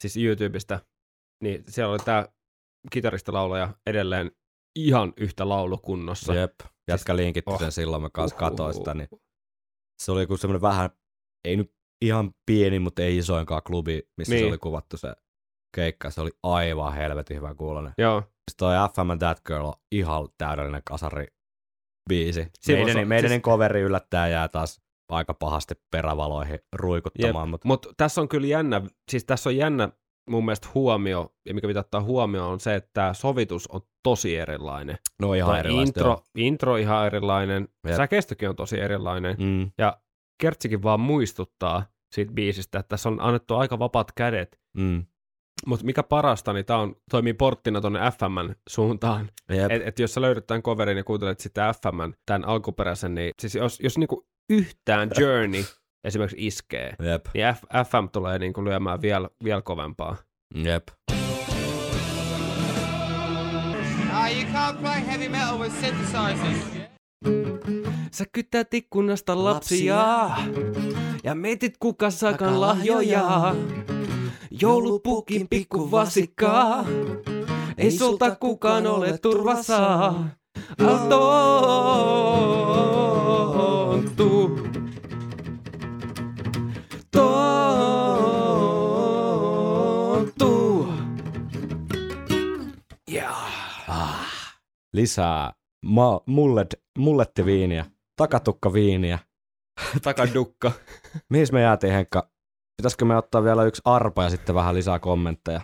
siis 0.02 0.16
YouTubesta, 0.16 0.80
niin 1.42 1.64
siellä 1.68 1.92
oli 1.92 1.98
tää 1.98 2.28
kitaristilaulaja 2.92 3.74
edelleen 3.86 4.30
ihan 4.76 5.12
yhtä 5.16 5.48
laulukunnossa. 5.48 6.34
Jep, 6.34 6.54
jätkä 6.88 7.16
linkitti 7.16 7.52
oh. 7.52 7.58
sen 7.58 7.72
silloin, 7.72 8.02
mä 8.02 8.10
kanssa 8.12 8.36
katsoin 8.38 8.74
sitä, 8.74 8.94
niin 8.94 9.08
se 10.04 10.12
oli 10.12 10.20
joku 10.20 10.36
semmoinen 10.36 10.62
vähän, 10.62 10.90
ei 11.44 11.56
nyt 11.56 11.72
ihan 12.04 12.30
pieni, 12.46 12.78
mutta 12.78 13.02
ei 13.02 13.16
isoinkaan 13.18 13.62
klubi, 13.66 14.02
missä 14.18 14.34
Niin. 14.34 14.44
se 14.44 14.48
oli 14.48 14.58
kuvattu 14.58 14.96
se 14.96 15.12
keikka. 15.76 16.10
Se 16.10 16.20
oli 16.20 16.30
aivan 16.42 16.94
helvetin 16.94 17.36
hyvä 17.36 17.54
kuulonen. 17.54 17.92
Joo, 17.98 18.20
Siis 18.20 18.56
toi 18.56 18.74
FM 18.94 19.18
That 19.18 19.40
Girl 19.46 19.64
on 19.64 19.74
ihan 19.92 20.28
täydellinen 20.38 20.82
kasari 20.84 21.26
biisi. 22.08 22.46
Siinä 22.60 22.78
Meidänin, 22.84 23.02
on- 23.02 23.08
meidänin 23.08 23.30
siis- 23.36 23.42
coveri 23.42 23.80
yllättää 23.80 24.28
jää 24.28 24.48
taas 24.48 24.80
aika 25.08 25.34
pahasti 25.34 25.74
perävaloihin 25.90 26.58
ruikuttamaan, 26.72 27.48
mutta 27.48 27.68
mutta 27.68 27.88
tässä 27.96 28.20
on 28.20 28.28
kyllä 28.28 28.46
jännä, 28.46 28.80
siis 29.10 29.24
tässä 29.24 29.50
on 29.50 29.56
jännä 29.56 29.88
mun 30.30 30.44
mielestä 30.44 30.68
huomio, 30.74 31.34
ja 31.46 31.54
mikä 31.54 31.66
pitää 31.66 31.80
ottaa 31.80 32.02
huomioon 32.02 32.52
on 32.52 32.60
se, 32.60 32.74
että 32.74 32.90
tämä 32.92 33.14
sovitus 33.14 33.66
on 33.66 33.80
tosi 34.02 34.36
erilainen. 34.36 34.98
no 35.20 35.34
ihan 35.34 35.50
Toi 35.50 35.58
erilaista. 35.58 36.00
intro, 36.00 36.22
intro 36.34 36.76
ihan 36.76 37.06
erilainen, 37.06 37.68
Jep. 37.86 37.96
säkeistökin 37.96 38.48
on 38.48 38.56
tosi 38.56 38.80
erilainen. 38.80 39.36
Mm, 39.38 39.70
ja 39.78 39.98
Kertsikin 40.40 40.82
vaan 40.82 41.00
muistuttaa 41.00 41.86
siitä 42.14 42.32
biisistä, 42.32 42.78
että 42.78 42.88
tässä 42.88 43.08
on 43.08 43.20
annettu 43.20 43.54
aika 43.54 43.78
vapaat 43.78 44.12
kädet, 44.12 44.60
mm. 44.76 45.04
mutta 45.66 45.86
mikä 45.86 46.02
parasta, 46.02 46.52
niin 46.52 46.64
tämä 46.64 46.78
on, 46.78 46.96
toimii 47.10 47.34
porttina 47.34 47.80
tuonne 47.80 48.00
FMn 48.18 48.54
suuntaan. 48.68 49.30
Jep. 49.48 49.70
Et, 49.70 49.82
et 49.86 49.98
jos 49.98 50.14
sä 50.14 50.20
löydät 50.20 50.46
tämän 50.46 50.62
coverin 50.62 50.96
ja 50.96 51.04
kuuntelet 51.04 51.40
sitä 51.40 51.74
FMn, 51.82 52.14
tämän 52.26 52.44
alkuperäisen, 52.44 53.14
niin 53.14 53.32
siis 53.42 53.54
jos, 53.54 53.80
jos 53.80 53.98
niinku 53.98 54.26
yhtään 54.50 55.10
Journey 55.20 55.64
esimerkiksi 56.04 56.46
iskee, 56.46 56.94
Jep. 57.02 57.26
niin 57.34 57.54
F, 57.54 57.62
FM 57.88 58.08
tulee 58.12 58.38
niinku 58.38 58.64
lyömään 58.64 59.02
vielä 59.02 59.28
vielä 59.44 59.62
kovempaa. 59.62 60.16
Jep. 60.54 60.88
You 64.32 64.42
can't 64.52 64.76
play 64.80 65.06
heavy 65.06 65.28
metal 65.28 65.58
with 65.58 65.74
synthesizers. 65.80 66.58
Sä 68.12 68.24
kytät 68.32 68.74
ikkunasta 68.74 69.44
lapsia 69.44 70.30
ja 71.24 71.34
mietit 71.34 71.74
kuka 71.78 72.10
saakaan 72.10 72.60
lahjoja. 72.60 73.54
Joulupukin 74.50 75.48
pikku 75.48 75.90
vasikkaa, 75.90 76.84
ei 77.78 77.90
sulta 77.90 78.36
kukaan 78.36 78.86
ole 78.86 79.18
turvassa. 79.18 80.14
Altoontu. 80.86 82.22
Lisää 94.92 95.52
ma- 95.86 96.20
mullet, 96.26 96.82
mullettiviiniä, 96.98 97.86
takatukkaviiniä. 98.16 99.18
Takadukka. 100.02 100.72
Mihin 101.30 101.46
me 101.52 101.60
jäätiin, 101.62 101.92
Henkka? 101.92 102.30
Pitäisikö 102.76 103.04
me 103.04 103.16
ottaa 103.16 103.44
vielä 103.44 103.64
yksi 103.64 103.82
arpa 103.84 104.22
ja 104.22 104.30
sitten 104.30 104.54
vähän 104.54 104.74
lisää 104.74 104.98
kommentteja? 104.98 105.60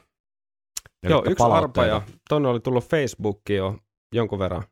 Ja 1.03 1.11
Joo, 1.11 1.23
yksi 1.27 1.45
arpa 1.45 1.87
ja 1.87 2.03
tonne 2.29 2.49
oli 2.49 2.61
tullut 2.61 2.85
Facebookiin 2.85 3.57
jo 3.57 3.79
jonkun 4.15 4.39
verran 4.39 4.63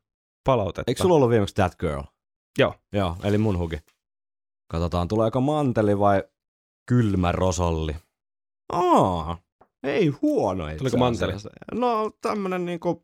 palautetta. 0.45 0.91
Eikö 0.91 1.03
sulla 1.03 1.15
ollut 1.15 1.31
viimeksi 1.31 1.55
That 1.55 1.77
Girl? 1.79 2.03
Joo. 2.59 2.75
Joo, 2.93 3.17
eli 3.25 3.39
mun 3.39 3.59
huki. 3.59 3.77
Katsotaan, 4.73 5.09
tuleeko 5.09 5.41
manteli 5.41 5.99
vai 5.99 6.25
kylmä 6.89 7.33
rosolli. 7.33 7.97
Aa, 8.73 9.39
ei 9.83 10.09
huono 10.09 10.67
itse 10.67 10.79
Tuliko 10.79 10.97
manteli? 10.97 11.33
No 11.75 12.11
tämmönen 12.21 12.65
niinku 12.65 13.03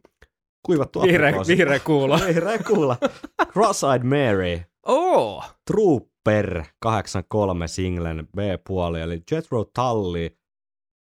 kuivattu 0.66 1.02
Vihreä, 1.02 1.28
aprikoosi. 1.28 1.52
vihreä 1.56 1.78
kuula. 1.78 2.20
Vihreä 2.26 2.58
kuula. 2.58 2.96
Cross-eyed 3.42 4.02
Mary. 4.04 4.60
Oo! 4.86 5.44
Trooper 5.70 6.64
83 6.80 7.68
singlen 7.68 8.28
B-puoli, 8.36 9.00
eli 9.00 9.22
Jethro 9.30 9.64
Tully 9.64 10.28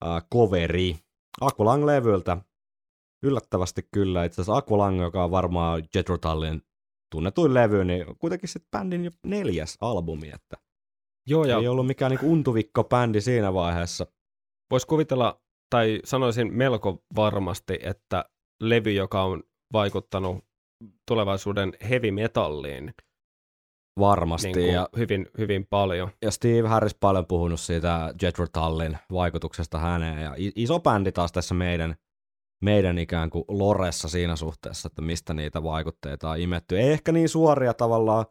äh, 0.05 0.22
coveri 0.34 0.96
Aqualung-levyltä. 1.40 2.36
Yllättävästi 3.24 3.88
kyllä, 3.92 4.24
itse 4.24 4.42
asiassa 4.42 4.57
Aqualung, 4.57 5.03
joka 5.03 5.24
on 5.24 5.30
varmaan 5.30 5.82
Jethro 5.94 6.18
Tullin 6.18 6.62
tunnetuin 7.12 7.55
levy, 7.55 7.84
niin 7.84 8.07
kuitenkin 8.18 8.48
sitten 8.48 8.70
bändin 8.70 9.05
jo 9.05 9.11
neljäs 9.26 9.76
albumi, 9.80 10.28
että 10.34 10.57
Joo, 11.26 11.44
ja 11.44 11.59
ei 11.59 11.68
ollut 11.68 11.86
mikään 11.86 12.11
niinku 12.11 12.32
untuvikko 12.32 12.84
bändi 12.84 13.20
siinä 13.20 13.55
vaiheessa. 13.55 14.07
voisi 14.70 14.86
kuvitella, 14.86 15.40
tai 15.70 16.00
sanoisin 16.05 16.55
melko 16.55 17.03
varmasti, 17.16 17.78
että 17.82 18.24
levy, 18.62 18.92
joka 18.92 19.22
on 19.22 19.42
vaikuttanut 19.72 20.44
tulevaisuuden 21.08 21.72
heavy 21.88 22.10
metalliin 22.10 22.94
Varmasti, 23.98 24.46
niin 24.46 24.54
kuin 24.54 24.72
ja, 24.72 24.88
hyvin, 24.96 25.26
hyvin 25.38 25.66
paljon. 25.70 26.10
ja 26.22 26.30
Steve 26.30 26.68
Harris 26.68 26.94
paljon 26.94 27.26
puhunut 27.26 27.60
siitä 27.60 28.14
Jethro 28.22 28.46
Tullin 28.46 28.98
vaikutuksesta 29.12 29.78
häneen, 29.78 30.22
ja 30.22 30.34
iso 30.36 30.80
bändi 30.80 31.12
taas 31.12 31.32
tässä 31.32 31.54
meidän, 31.54 31.94
meidän 32.64 32.98
ikään 32.98 33.30
kuin 33.30 33.44
loressa 33.48 34.08
siinä 34.08 34.36
suhteessa, 34.36 34.86
että 34.86 35.02
mistä 35.02 35.34
niitä 35.34 35.62
vaikutteita 35.62 36.30
on 36.30 36.38
imetty. 36.38 36.78
Ei 36.78 36.92
ehkä 36.92 37.12
niin 37.12 37.28
suoria 37.28 37.74
tavallaan 37.74 38.26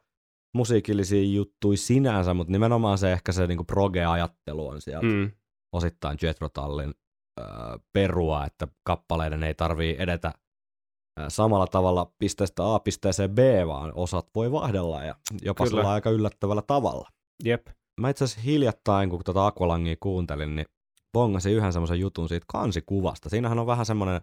musiikillisia 0.55 1.23
juttuja 1.23 1.77
sinänsä, 1.77 2.33
mutta 2.33 2.51
nimenomaan 2.51 2.97
se 2.97 3.11
ehkä 3.11 3.31
se 3.31 3.47
niinku 3.47 3.63
proge-ajattelu 3.63 4.67
on 4.67 4.81
sieltä. 4.81 5.07
Mm. 5.07 5.31
osittain 5.71 6.17
Jethro 6.21 6.49
Tullin 6.49 6.93
äh, 7.39 7.45
perua, 7.93 8.45
että 8.45 8.67
kappaleiden 8.83 9.43
ei 9.43 9.53
tarvii 9.53 9.95
edetä 9.99 10.27
äh, 10.27 11.25
samalla 11.27 11.67
tavalla 11.67 12.11
pisteestä 12.19 12.73
A 12.73 12.79
pisteeseen 12.79 13.31
B, 13.31 13.37
vaan 13.67 13.91
osat 13.95 14.27
voi 14.35 14.51
vaihdella 14.51 15.03
ja 15.03 15.15
jopa 15.41 15.65
Kyllä. 15.65 15.91
aika 15.91 16.09
yllättävällä 16.09 16.61
tavalla. 16.61 17.09
Jep. 17.43 17.67
Mä 18.01 18.09
itse 18.09 18.23
asiassa 18.23 18.41
hiljattain, 18.41 19.09
kun 19.09 19.23
tätä 19.23 19.45
Aqualangia 19.45 19.95
kuuntelin, 19.99 20.55
niin 20.55 20.65
bongasin 21.13 21.53
yhden 21.53 21.73
semmoisen 21.73 21.99
jutun 21.99 22.29
siitä 22.29 22.45
kansikuvasta. 22.51 23.29
Siinähän 23.29 23.59
on 23.59 23.67
vähän 23.67 23.85
semmoinen 23.85 24.21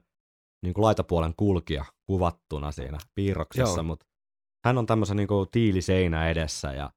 niin 0.62 0.74
kuin 0.74 0.82
laitapuolen 0.82 1.34
kulkija 1.36 1.84
kuvattuna 2.06 2.72
siinä 2.72 2.98
piirroksessa, 3.14 3.82
mutta 3.82 4.06
hän 4.64 4.78
on 4.78 4.86
tämmöisen 4.86 5.16
niin 5.16 5.28
kuin 5.28 5.48
tiiliseinä 5.50 6.28
edessä 6.28 6.72
ja 6.72 6.90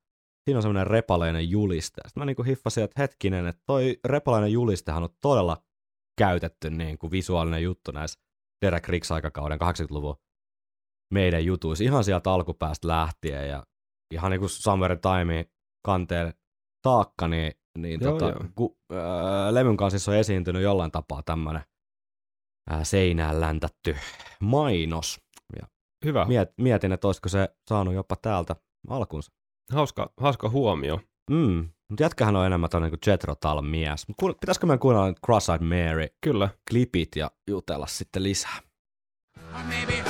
siinä 0.45 0.57
on 0.57 0.61
semmoinen 0.61 0.87
repaleinen 0.87 1.49
juliste. 1.49 2.01
Sitten 2.05 2.21
mä 2.21 2.25
niin 2.25 2.35
kuin 2.35 2.45
hiffasin, 2.45 2.83
että 2.83 3.01
hetkinen, 3.01 3.47
että 3.47 3.61
toi 3.65 3.99
repaleinen 4.05 4.51
julistehan 4.51 5.03
on 5.03 5.09
todella 5.21 5.57
käytetty 6.25 6.69
niin 6.69 6.97
kuin 6.97 7.11
visuaalinen 7.11 7.63
juttu 7.63 7.91
näissä 7.91 8.19
Derek 8.65 8.87
Riggs-aikakauden 8.87 9.59
80-luvun 9.61 10.15
meidän 11.13 11.45
jutuissa 11.45 11.83
ihan 11.83 12.03
sieltä 12.03 12.31
alkupäästä 12.31 12.87
lähtien 12.87 13.49
ja 13.49 13.63
ihan 14.13 14.31
niin 14.31 14.39
kuin 14.39 14.49
Summer 14.49 14.97
Time 14.97 15.45
kanteen 15.85 16.33
taakka, 16.81 17.27
niin, 17.27 17.53
niin 17.77 17.99
Joo, 18.01 18.11
tota, 18.11 18.25
joo. 18.25 18.49
Ku, 18.55 18.77
ää, 18.93 19.53
levyn 19.53 19.77
kanssa 19.77 19.99
siis 19.99 20.09
on 20.09 20.15
esiintynyt 20.15 20.61
jollain 20.61 20.91
tapaa 20.91 21.23
tämmöinen 21.23 21.61
ää, 22.69 22.83
seinään 22.83 23.41
läntätty 23.41 23.95
mainos. 24.41 25.21
Hyvä. 26.05 26.25
Miet, 26.25 26.53
mietin, 26.57 26.91
että 26.91 27.07
olisiko 27.07 27.29
se 27.29 27.49
saanut 27.69 27.93
jopa 27.93 28.15
täältä 28.15 28.55
alkunsa. 28.89 29.31
Hauska, 29.71 30.13
hauska 30.17 30.49
huomio. 30.49 30.99
Mm. 31.29 31.69
Mutta 31.89 32.03
jätkähän 32.03 32.35
on 32.35 32.45
enemmän 32.45 32.69
tämmöinen 32.69 32.99
kuin 32.99 33.11
Jethro 33.11 33.35
Tull 33.35 33.61
mies. 33.61 34.05
Kuul- 34.23 34.33
Pitäisikö 34.41 34.67
meidän 34.67 34.79
kuunnella 34.79 35.07
nyt 35.07 35.19
Cross-Eyed 35.27 35.63
Mary 35.63 36.07
Kyllä. 36.21 36.49
klipit 36.69 37.15
ja 37.15 37.31
jutella 37.47 37.87
sitten 37.87 38.23
lisää? 38.23 38.57
Or 39.37 39.63
maybe 39.63 40.03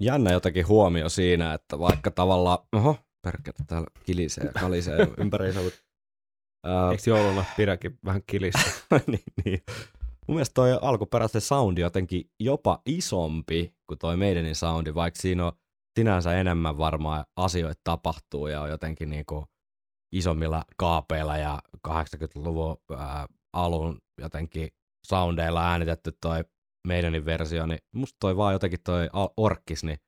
jännä 0.00 0.32
jotenkin 0.32 0.68
huomio 0.68 1.08
siinä, 1.08 1.54
että 1.54 1.78
vaikka 1.78 2.10
tavallaan, 2.10 2.58
oho, 2.72 2.96
perkele, 3.22 3.54
täällä 3.66 3.86
kilisee 4.04 4.44
ja 4.44 4.52
kalisee 4.60 4.98
ympäriinsä, 5.18 5.60
mutta 5.62 5.78
ää, 6.64 6.90
Eikö 6.90 7.02
jouluna 7.06 7.44
pidäkin 7.56 7.98
vähän 8.04 8.22
kilissä? 8.26 8.70
niin, 9.06 9.22
niin. 9.44 9.62
Mun 10.28 10.36
mielestä 10.36 10.54
toi 10.54 10.78
alkuperäisen 10.82 11.40
soundi 11.40 11.80
jotenkin 11.80 12.30
jopa 12.40 12.82
isompi 12.86 13.74
kuin 13.86 13.98
toi 13.98 14.16
meidänin 14.16 14.54
soundi, 14.56 14.94
vaikka 14.94 15.20
siinä 15.20 15.46
on 15.46 15.52
sinänsä 15.98 16.34
enemmän 16.34 16.78
varmaan 16.78 17.24
asioita 17.36 17.80
tapahtuu 17.84 18.46
ja 18.46 18.60
on 18.60 18.70
jotenkin 18.70 19.10
niinku 19.10 19.44
isommilla 20.12 20.64
kaapeilla 20.76 21.36
ja 21.36 21.58
80-luvun 21.88 22.76
ää, 22.96 23.26
alun 23.52 23.98
jotenkin 24.20 24.68
soundeilla 25.06 25.70
äänitetty 25.70 26.12
toi 26.20 26.44
meidänin 26.86 27.24
versio, 27.24 27.66
niin 27.66 27.78
musta 27.94 28.16
toi 28.20 28.36
vaan 28.36 28.52
jotenkin 28.52 28.80
toi 28.84 29.08
orkkis, 29.36 29.84
niin 29.84 29.98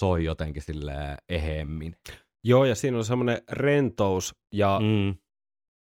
soi 0.00 0.24
jotenkin 0.24 0.62
silleen 0.62 1.16
eheemmin. 1.28 1.96
Joo, 2.44 2.64
ja 2.64 2.74
siinä 2.74 2.96
on 2.96 3.04
semmoinen 3.04 3.42
rentous, 3.52 4.34
ja 4.54 4.78
mm. 4.82 4.86
Mm. 4.86 5.14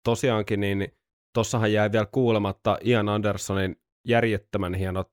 tosiaankin 0.04 0.60
niin 0.60 0.88
tossahan 1.34 1.72
jäi 1.72 1.92
vielä 1.92 2.06
kuulematta 2.06 2.78
Ian 2.84 3.08
Andersonin 3.08 3.76
järjettömän 4.08 4.74
hienot 4.74 5.08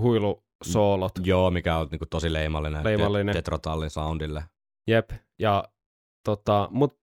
huilusoolot. 0.00 1.12
Joo, 1.24 1.50
mikä 1.50 1.76
on 1.76 1.88
niinku 1.90 2.06
tosi 2.06 2.32
leimallinen, 2.32 2.84
Leimallinen. 2.84 3.34
Detrotallin 3.34 3.90
soundille. 3.90 4.44
Jep, 4.88 5.10
ja 5.38 5.64
tota, 6.24 6.68
mut 6.70 6.96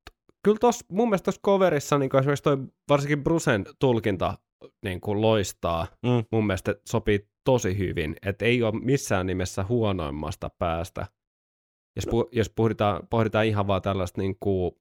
kyllä 0.44 0.58
tos, 0.60 0.80
mun 0.92 1.10
mielestä 1.10 1.26
tuossa 1.26 1.42
coverissa 1.46 1.98
niin 1.98 2.18
esimerkiksi 2.18 2.44
toi 2.44 2.58
varsinkin 2.90 3.24
Brusen 3.24 3.66
tulkinta 3.80 4.38
niin 4.84 5.02
kuin 5.02 5.22
loistaa. 5.22 5.88
Mm. 6.04 6.26
Mun 6.32 6.48
mielestä 6.48 6.76
sopii 6.88 7.28
tosi 7.46 7.78
hyvin, 7.78 8.16
että 8.26 8.46
ei 8.46 8.64
ole 8.64 8.80
missään 8.80 9.28
nimessä 9.28 9.66
huonoimmasta 9.70 10.50
päästä. 10.60 11.08
Jos, 11.96 12.08
pu, 12.10 12.30
jos 12.32 12.50
pohditaan, 12.50 13.08
pohditaan 13.10 13.46
ihan 13.46 13.68
vaan 13.68 13.82
tällaista 13.82 14.22
niin 14.22 14.38
kuin 14.40 14.72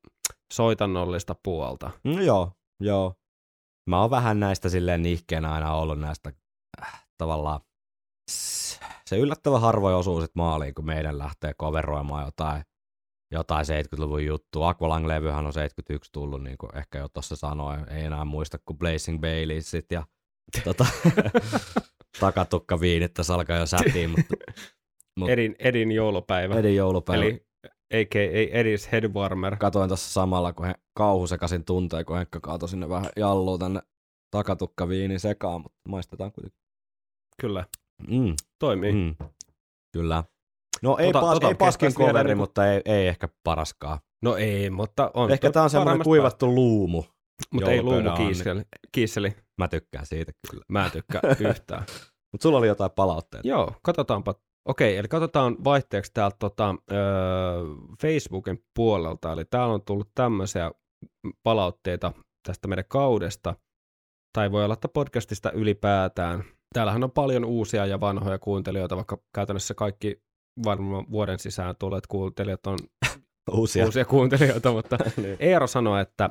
soitannollista 0.53 1.35
puolta. 1.43 1.91
No 2.05 2.21
joo, 2.21 2.53
joo. 2.81 3.15
Mä 3.91 4.01
oon 4.01 4.11
vähän 4.11 4.41
näistä 4.41 4.69
silleen 4.69 5.03
nihkeenä 5.03 5.53
aina 5.53 5.75
ollut 5.75 6.01
näistä 6.01 6.33
äh, 6.83 7.07
tavallaan 7.19 7.61
se 9.07 9.17
yllättävän 9.19 9.61
harvoin 9.61 9.97
osuu 9.97 10.21
sit 10.21 10.35
maaliin, 10.35 10.75
kun 10.75 10.87
meidän 10.87 11.19
lähtee 11.19 11.55
coveroimaan 11.55 12.25
jotain, 12.25 12.63
jotain 13.33 13.67
70-luvun 13.67 14.25
juttua. 14.25 14.69
Aqualung-levyhän 14.69 15.47
on 15.47 15.53
71 15.53 16.13
tullut, 16.13 16.43
niin 16.43 16.59
kuin 16.59 16.77
ehkä 16.77 16.99
jo 16.99 17.09
tuossa 17.09 17.37
sanoin. 17.37 17.89
Ei 17.89 18.05
enää 18.05 18.25
muista 18.25 18.59
kuin 18.65 18.79
Blazing 18.79 19.21
Baylessit 19.21 19.93
ja 19.93 20.03
tota, 20.65 20.87
takatukka 22.21 22.81
viinit 22.81 23.15
tässä 23.15 23.35
alkaa 23.35 23.57
jo 23.59 23.67
sätiin, 23.67 24.11
mutta 24.17 24.35
Mut- 25.21 25.31
Edin, 25.31 25.57
Edin 25.59 25.93
joulupäivä. 25.93 26.55
Edin 26.55 26.77
joulupäivä. 26.77 27.25
Eli 27.25 27.47
a.k.a. 27.95 28.59
Edis 28.59 28.93
Headwarmer. 28.93 29.57
Katoin 29.57 29.89
tuossa 29.89 30.13
samalla, 30.13 30.53
kun 30.53 30.67
he 30.67 30.75
kauhusekasin 30.95 31.65
tuntee, 31.65 32.05
kun 32.05 32.17
Henkka 32.17 32.41
kaatoi 32.41 32.69
sinne 32.69 32.89
vähän 32.89 33.11
jallua 33.17 33.59
tänne 33.59 33.81
takatukkaviinin 34.31 35.21
sekaan, 35.21 35.61
mutta 35.61 35.79
maistetaan 35.89 36.33
kuitenkin. 36.33 36.59
Kyllä, 37.41 37.65
Mm, 38.09 38.35
toimii. 38.59 38.93
Mm. 38.93 39.15
Kyllä. 39.93 40.25
No 40.83 40.97
ei, 40.99 41.11
Tota- 41.11 41.21
pas, 41.21 41.35
tota 41.35 41.49
ei 41.49 41.55
paskin 41.55 41.95
coveri, 41.95 42.29
niinku- 42.29 42.43
mutta 42.43 42.73
ei, 42.73 42.83
ei 42.85 43.09
ehkä 43.09 43.29
paraskaan. 43.45 43.99
No 44.23 44.37
ei, 44.37 44.71
mutta 44.71 45.11
on. 45.15 45.31
Ehkä 45.31 45.51
tää 45.51 45.63
on 45.63 45.71
semmoinen 45.71 46.05
kuivattu 46.05 46.55
luumu. 46.55 47.05
Mutta 47.53 47.71
ei 47.71 47.77
joulupöydän 47.77 48.05
luumu 48.05 48.17
anni. 48.23 48.27
kiisseli. 48.35 48.63
kiisseli. 48.93 49.33
Mä 49.59 49.69
tykkään 49.69 50.07
siitä 50.07 50.33
kyllä. 50.51 50.65
Mä 50.69 50.85
en 50.87 50.91
tykkää 50.93 51.21
yhtään. 51.51 51.83
Mutta 52.33 52.43
sulla 52.43 52.59
oli 52.59 52.67
jotain 52.67 52.91
palautteita. 52.97 53.49
Joo, 53.49 53.73
katsotaanpa. 53.83 54.35
Okei, 54.69 54.97
eli 54.97 55.09
katsotaan 55.09 55.57
vaihteeksi 55.65 56.11
täältä 56.15 56.37
tota, 56.39 56.75
öö, 56.93 56.99
Facebookin 58.03 58.65
puolelta. 58.77 59.33
Eli 59.33 59.45
täällä 59.45 59.75
on 59.75 59.83
tullut 59.83 60.11
tämmöisiä 60.15 60.71
palautteita 61.43 62.13
tästä 62.47 62.69
meidän 62.69 62.85
kaudesta, 62.89 63.55
tai 64.33 64.53
voi 64.53 64.65
olla, 64.65 64.75
että 64.75 64.89
podcastista 64.89 65.53
ylipäätään. 65.53 66.45
Täällähän 66.75 67.05
on 67.05 67.11
paljon 67.11 67.45
uusia 67.45 67.87
ja 67.87 68.01
vanhoja 68.01 68.39
kuuntelijoita, 68.39 68.97
vaikka 68.97 69.19
käytännössä 69.35 69.75
kaikki 69.75 70.23
varmaan 70.65 71.11
vuoden 71.11 71.39
sisään 71.39 71.75
tulleet 71.79 72.07
kuuntelijat 72.07 72.67
on 72.67 72.79
Uusia. 73.53 73.85
uusia 73.85 74.05
kuuntelijoita, 74.05 74.73
mutta 74.73 74.97
Niin. 75.23 75.37
Eero 75.41 75.67
sanoi, 75.67 76.01
että 76.01 76.31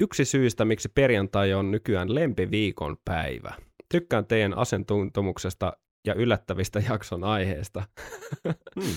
yksi 0.00 0.24
syystä, 0.24 0.64
miksi 0.64 0.88
perjantai 0.88 1.52
on 1.52 1.70
nykyään 1.70 2.14
lempiviikon 2.14 2.96
päivä. 3.04 3.54
Tykkään 3.88 4.26
teidän 4.26 4.58
asentuntumuksesta 4.58 5.72
ja 6.06 6.14
yllättävistä 6.14 6.82
jakson 6.90 7.24
aiheesta. 7.24 7.82
Hmm. 8.80 8.94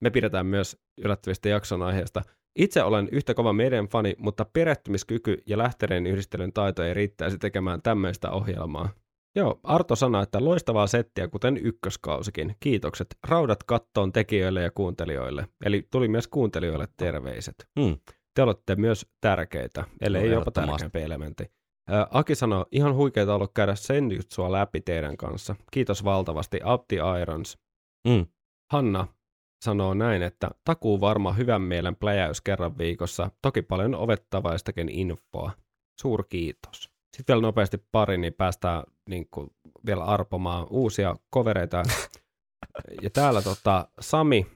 Me 0.00 0.10
pidetään 0.10 0.46
myös 0.46 0.76
yllättävistä 1.04 1.48
jakson 1.48 1.82
aiheesta. 1.82 2.22
Itse 2.58 2.82
olen 2.82 3.08
yhtä 3.12 3.34
kova 3.34 3.52
meidän 3.52 3.86
fani, 3.86 4.14
mutta 4.18 4.44
perehtymiskyky 4.44 5.38
ja 5.46 5.58
lähteiden 5.58 6.06
yhdistelyn 6.06 6.52
taito 6.52 6.82
ei 6.82 6.94
riittäisi 6.94 7.38
tekemään 7.38 7.82
tämmöistä 7.82 8.30
ohjelmaa. 8.30 8.88
Joo, 9.36 9.60
Arto 9.62 9.96
sanoi, 9.96 10.22
että 10.22 10.44
loistavaa 10.44 10.86
settiä, 10.86 11.28
kuten 11.28 11.56
ykköskausikin. 11.56 12.56
Kiitokset. 12.60 13.06
Raudat 13.28 13.62
kattoon 13.62 14.12
tekijöille 14.12 14.62
ja 14.62 14.70
kuuntelijoille. 14.70 15.48
Eli 15.64 15.88
tuli 15.90 16.08
myös 16.08 16.28
kuuntelijoille 16.28 16.88
terveiset. 16.96 17.54
Hmm. 17.80 17.96
Te 18.34 18.42
olette 18.42 18.76
myös 18.76 19.06
tärkeitä, 19.20 19.84
ellei 20.00 20.28
No, 20.28 20.34
jopa 20.34 20.50
tärkeämpi 20.50 21.02
elementti. 21.02 21.50
Aki 22.10 22.34
sanoo, 22.34 22.66
ihan 22.72 22.94
huikeeta 22.94 23.34
ollut 23.34 23.54
käydä 23.54 23.74
senjutsua 23.74 24.52
läpi 24.52 24.80
teidän 24.80 25.16
kanssa. 25.16 25.56
Kiitos 25.70 26.04
valtavasti, 26.04 26.60
Apti 26.64 26.96
Irons. 27.22 27.58
Mm. 28.08 28.26
Hanna 28.72 29.06
sanoo 29.64 29.94
näin, 29.94 30.22
että 30.22 30.50
takuu 30.64 31.00
varma 31.00 31.32
hyvän 31.32 31.62
mielen 31.62 31.96
pläjäys 31.96 32.40
kerran 32.40 32.78
viikossa. 32.78 33.30
Toki 33.42 33.62
paljon 33.62 33.94
ovettavaistakin 33.94 34.88
infoa. 34.88 35.52
Suurkiitos. 36.00 36.90
Sitten 37.16 37.34
vielä 37.34 37.42
nopeasti 37.42 37.78
pari, 37.92 38.18
niin 38.18 38.34
päästään 38.34 38.84
niin 39.08 39.28
kuin, 39.30 39.50
vielä 39.86 40.04
arpomaan 40.04 40.66
uusia 40.70 41.16
kovereita. 41.30 41.82
ja 43.02 43.10
täällä 43.10 43.42
tota, 43.42 43.88
Sami 44.00 44.46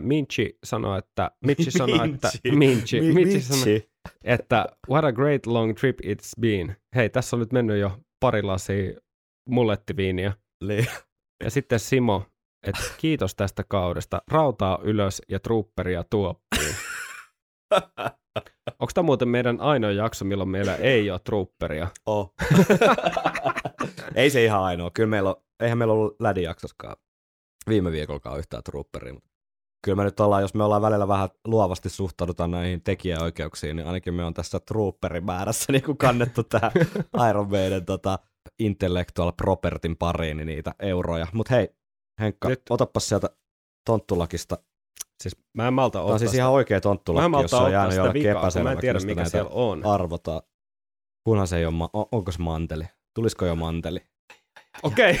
Minchi 0.00 0.58
sanoi, 0.64 0.98
että 0.98 1.30
Mitchi 1.46 1.70
sanoi, 1.78 2.10
että 2.14 2.30
Minchi, 2.52 3.00
Mi- 3.00 3.12
Mitchi 3.12 3.40
sanoi, 3.40 3.88
että 4.24 4.66
what 4.90 5.04
a 5.04 5.12
great 5.12 5.46
long 5.46 5.74
trip 5.76 5.98
it's 6.00 6.40
been. 6.40 6.76
Hei, 6.94 7.10
tässä 7.10 7.36
on 7.36 7.40
nyt 7.40 7.52
mennyt 7.52 7.80
jo 7.80 7.98
pari 8.20 8.42
lasia 8.42 9.00
mullettiviiniä. 9.48 10.32
Niin. 10.64 10.86
Ja 11.44 11.50
sitten 11.50 11.80
Simo, 11.80 12.22
että 12.66 12.80
kiitos 12.98 13.34
tästä 13.34 13.64
kaudesta. 13.68 14.22
Rautaa 14.30 14.78
ylös 14.82 15.22
ja 15.28 15.40
trupperia 15.40 16.04
tuoppiin. 16.10 16.74
Onko 18.80 18.90
tämä 18.94 19.06
muuten 19.06 19.28
meidän 19.28 19.60
ainoa 19.60 19.90
jakso, 19.90 20.24
milloin 20.24 20.48
meillä 20.48 20.76
ei 20.76 21.10
ole 21.10 21.20
trupperia? 21.24 21.88
Oh. 22.06 22.34
ei 24.14 24.30
se 24.30 24.44
ihan 24.44 24.62
ainoa. 24.62 24.90
Kyllä 24.90 25.08
meillä 25.08 25.30
on, 25.30 25.36
eihän 25.60 25.78
meillä 25.78 25.94
ollut 25.94 26.16
lädijaksoskaan 26.20 26.96
viime 27.68 27.92
viikollakaan 27.92 28.38
yhtään 28.38 28.62
trooperia. 28.62 29.14
Mutta 29.14 29.30
kyllä 29.84 29.96
me 29.96 30.04
nyt 30.04 30.20
ollaan, 30.20 30.42
jos 30.42 30.54
me 30.54 30.64
ollaan 30.64 30.82
välillä 30.82 31.08
vähän 31.08 31.28
luovasti 31.46 31.88
suhtaudutaan 31.90 32.50
näihin 32.50 32.82
tekijäoikeuksiin, 32.82 33.76
niin 33.76 33.86
ainakin 33.86 34.14
me 34.14 34.24
on 34.24 34.34
tässä 34.34 34.60
trooperin 34.60 35.24
määrässä 35.24 35.64
niin 35.72 35.82
kuin 35.82 35.98
kannettu 35.98 36.42
tähän 36.42 36.72
Iron 37.30 37.50
Maiden 37.50 37.84
tota, 37.84 38.18
intellectual 38.58 39.32
propertyn 39.32 39.96
pariin 39.96 40.36
niin 40.36 40.46
niitä 40.46 40.74
euroja. 40.78 41.26
Mutta 41.32 41.54
hei, 41.54 41.68
Henkka, 42.20 42.48
Nyt. 42.48 42.62
otapas 42.70 43.08
sieltä 43.08 43.30
tonttulakista. 43.86 44.58
Siis 45.22 45.36
mä 45.54 45.66
en 45.68 45.74
malta 45.74 45.92
Tämä 45.92 46.02
ottaa 46.02 46.12
on 46.14 46.18
siis 46.18 46.30
sitä. 46.30 46.40
ihan 46.42 46.52
oikea 46.52 46.74
mä 46.74 46.78
en 46.78 46.82
tonttulakki, 46.82 47.42
jos 47.42 47.50
se 47.50 47.56
on 47.56 47.72
jäänyt 47.72 47.96
jollekin 47.96 48.22
kun 48.22 48.30
mä 48.32 48.38
en 48.38 48.38
epäselväksi. 48.42 48.80
tiedä, 48.80 48.98
mikä 49.00 49.24
siellä 49.24 49.50
on. 49.52 49.86
Arvotaan. 49.86 50.42
Kunhan 51.28 51.46
se 51.46 51.56
ei 51.56 51.64
ole, 51.66 51.74
ma- 51.74 51.90
on- 51.92 52.06
onko 52.12 52.32
se 52.32 52.38
manteli? 52.42 52.84
Tulisiko 53.14 53.46
jo 53.46 53.54
manteli? 53.56 54.00
Okei, 54.82 55.20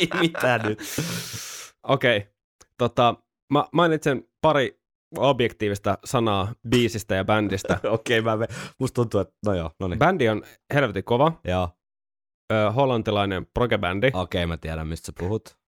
ei 0.00 0.08
mitään 0.20 0.60
nyt. 0.62 0.78
okei. 1.82 2.35
Tota, 2.78 3.14
mä 3.52 3.64
mainitsen 3.72 4.24
pari 4.40 4.80
objektiivista 5.18 5.98
sanaa 6.04 6.52
biisistä 6.68 7.14
ja 7.14 7.24
bändistä. 7.24 7.80
Okei, 7.90 8.20
mä 8.20 8.36
me... 8.36 8.46
musta 8.80 8.94
tuntuu, 8.94 9.20
että 9.20 9.34
no 9.46 9.54
joo, 9.54 9.70
no 9.80 9.88
niin. 9.88 9.98
Bändi 9.98 10.28
on 10.28 10.42
helvetin 10.74 11.04
kova, 11.04 11.32
Joo, 11.44 11.68
ö, 12.52 12.70
hollantilainen 12.70 13.46
progebändi, 13.54 14.10
okei, 14.14 14.46
mä 14.46 14.56
tiedän, 14.56 14.86
mistä 14.88 15.06
sä 15.06 15.12
puhut. 15.18 15.58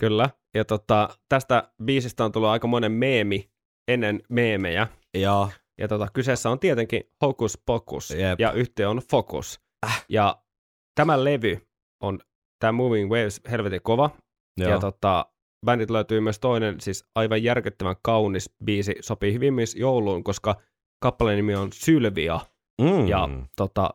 kyllä. 0.00 0.30
Ja 0.54 0.64
tota, 0.64 1.08
tästä 1.28 1.72
biisistä 1.84 2.24
on 2.24 2.32
tullut 2.32 2.48
aika 2.50 2.66
monen 2.66 2.92
meemi 2.92 3.50
ennen 3.88 4.22
meemejä. 4.28 4.88
Joo, 5.18 5.50
Ja 5.78 5.88
tota, 5.88 6.08
kyseessä 6.12 6.50
on 6.50 6.58
tietenkin 6.58 7.02
Hocus 7.22 7.58
Pocus 7.66 8.10
Jep. 8.10 8.40
ja 8.40 8.52
yhtiö 8.52 8.90
on 8.90 9.00
Focus. 9.10 9.60
Äh. 9.86 10.04
Ja 10.08 10.42
tämä 10.94 11.24
levy 11.24 11.68
on, 12.02 12.20
tämä 12.60 12.72
Moving 12.72 13.10
Waves, 13.12 13.40
helvetin 13.50 13.82
kova. 13.82 14.10
joo. 14.60 14.70
Ja 14.70 14.78
tota, 14.78 15.26
bändit 15.64 15.90
löytyy 15.90 16.20
myös 16.20 16.38
toinen, 16.38 16.80
siis 16.80 17.04
aivan 17.14 17.42
järkyttävän 17.42 17.96
kaunis 18.02 18.50
biisi, 18.64 18.94
sopii 19.00 19.32
hyvin 19.32 19.54
myös 19.54 19.74
jouluun, 19.74 20.24
koska 20.24 20.56
kappaleen 21.00 21.36
nimi 21.36 21.54
on 21.54 21.68
Sylvia. 21.72 22.40
mm. 22.80 23.08
Ja 23.08 23.28
tota, 23.56 23.90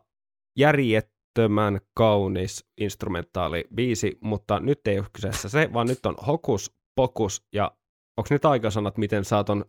järjet, 0.58 1.10
äärettömän 1.38 1.80
kaunis 1.94 2.66
instrumentaali 2.80 3.64
biisi, 3.74 4.18
mutta 4.20 4.60
nyt 4.60 4.86
ei 4.86 4.98
ole 4.98 5.06
kyseessä 5.12 5.48
se, 5.48 5.70
vaan 5.72 5.86
nyt 5.86 6.06
on 6.06 6.14
Hokus 6.26 6.72
Pokus, 6.96 7.46
ja 7.52 7.72
onko 8.16 8.28
nyt 8.30 8.44
aikasanat, 8.44 8.98
miten 8.98 9.24
saat 9.24 9.50
on 9.50 9.64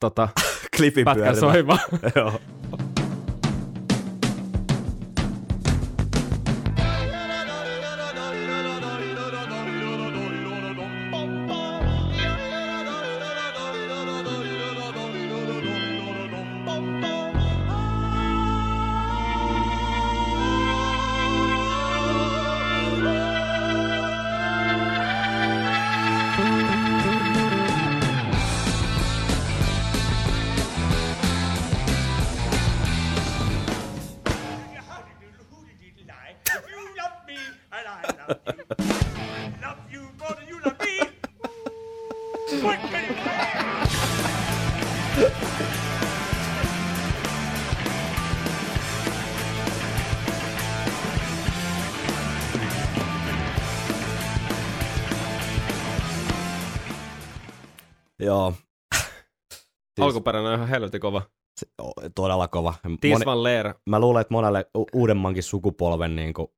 tota, 0.00 0.28
Klipin 0.76 1.04
pätkän 1.04 1.36
soimaan? 1.36 1.78
Joo. 2.16 2.32
Todella 63.00 63.14
kova. 63.14 63.18
Tis 63.18 63.26
Moni, 63.26 63.36
Van 63.36 63.42
Leer, 63.42 63.74
mä 63.90 64.00
luulen, 64.00 64.20
että 64.20 64.34
monelle 64.34 64.66
u- 64.78 64.86
uudemmankin 64.92 65.42
sukupolven 65.42 66.16
niin 66.16 66.34
kuin, 66.34 66.48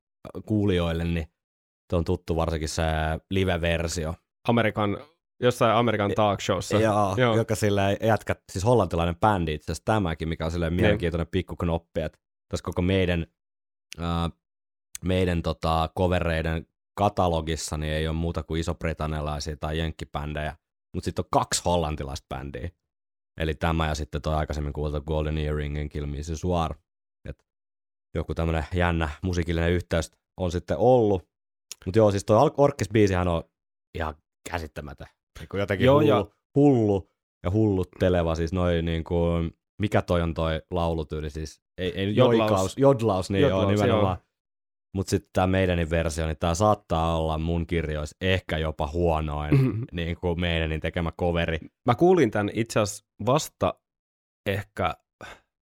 kuulijoille, 0.47 1.05
niin 1.05 1.27
on 1.93 2.05
tuttu 2.05 2.37
varsinkin 2.37 2.69
se 2.69 2.83
live-versio. 3.31 4.15
Amerikan, 4.49 4.99
jossain 5.43 5.77
Amerikan 5.77 6.11
talk 6.17 6.41
showssa. 6.41 6.81
Joo, 6.81 7.15
Joo. 7.17 7.37
joka 7.37 7.55
sillä 7.55 7.83
jätkä, 8.03 8.37
siis 8.53 8.65
hollantilainen 8.65 9.17
bändi 9.17 9.55
itse 9.55 9.73
asiassa 9.73 9.85
tämäkin, 9.85 10.29
mikä 10.29 10.45
on 10.45 10.51
silleen 10.51 10.73
Niin. 10.73 10.81
mielenkiintoinen 10.81 11.27
pikkuknoppi, 11.31 12.01
että 12.01 12.19
tässä 12.49 12.65
koko 12.65 12.83
meidän, 12.83 13.27
ää, 13.99 14.31
meidän 15.05 15.43
tota, 15.43 15.91
covereiden 15.99 16.67
katalogissa 16.99 17.77
niin 17.77 17.93
ei 17.93 18.09
ole 18.09 18.17
muuta 18.17 18.43
kuin 18.43 18.61
iso-britannialaisia 18.61 19.57
tai 19.61 19.79
jenkkibändejä, 19.79 20.57
mutta 20.95 21.05
sitten 21.05 21.25
on 21.25 21.29
kaksi 21.33 21.63
hollantilaista 21.65 22.27
bändiä. 22.37 22.71
Eli 23.39 23.55
tämä 23.55 23.89
ja 23.89 23.95
sitten 23.95 24.23
toi 24.23 24.35
aikaisemmin 24.35 24.73
kuultu 24.73 25.01
Golden 25.01 25.39
Earringin 25.39 25.89
Kill 25.89 26.07
Me 26.07 26.23
Soir. 26.23 26.75
Et 27.29 27.45
joku 28.15 28.35
tämmönen 28.35 28.65
jännä 28.75 29.09
musiikillinen 29.23 29.71
yhteys 29.73 30.13
on 30.37 30.53
sitten 30.53 30.77
ollut. 30.79 31.29
Mutta 31.87 31.99
joo, 31.99 32.11
siis 32.11 32.25
toi 32.25 32.51
Orkis-biisihän 32.57 33.29
on 33.29 33.43
ihan 33.95 34.15
käsittämätön. 34.51 35.07
Niin 35.39 35.49
kuin 35.49 35.61
jotenkin 35.61 35.85
Joo, 35.85 35.95
hullu, 36.01 36.09
ja- 36.09 36.27
hullu 36.55 37.11
ja 37.45 37.51
hullutteleva, 37.51 38.35
siis 38.35 38.53
noin 38.53 38.85
niin 38.85 39.05
kuin, 39.05 39.59
mikä 39.81 40.03
toi 40.03 40.23
on 40.23 40.35
toi 40.35 40.63
laulutyyli, 40.71 41.31
siis 41.31 41.61
ei, 41.79 41.93
ei 42.01 42.17
Jodlaus. 42.17 42.39
joikaus, 42.39 42.79
jodlaus, 42.79 43.31
niin 43.31 43.43
Jodlaus, 43.43 43.63
joo, 43.63 43.71
nimenomaan. 43.71 44.19
joo. 44.21 44.28
Mutta 44.99 45.11
sitten 45.11 45.31
tämä 45.33 45.47
meidänin 45.47 45.91
versio, 45.91 46.27
niin 46.27 46.37
tämä 46.39 46.55
saattaa 46.55 47.19
olla 47.19 47.39
mun 47.39 47.67
kirjoissa 47.67 48.17
ehkä 48.21 48.59
jopa 48.59 48.87
huonoin 48.87 49.55
niin 49.93 50.17
kuin 50.17 50.41
meidänin 50.41 50.81
tekemä 50.81 51.13
coveri. 51.21 51.59
Mä 51.87 51.95
kuulin 51.95 52.31
tämän 52.31 52.51
itse 52.53 52.81
asiassa 52.81 53.05
vasta 53.27 53.75
ehkä 54.47 54.95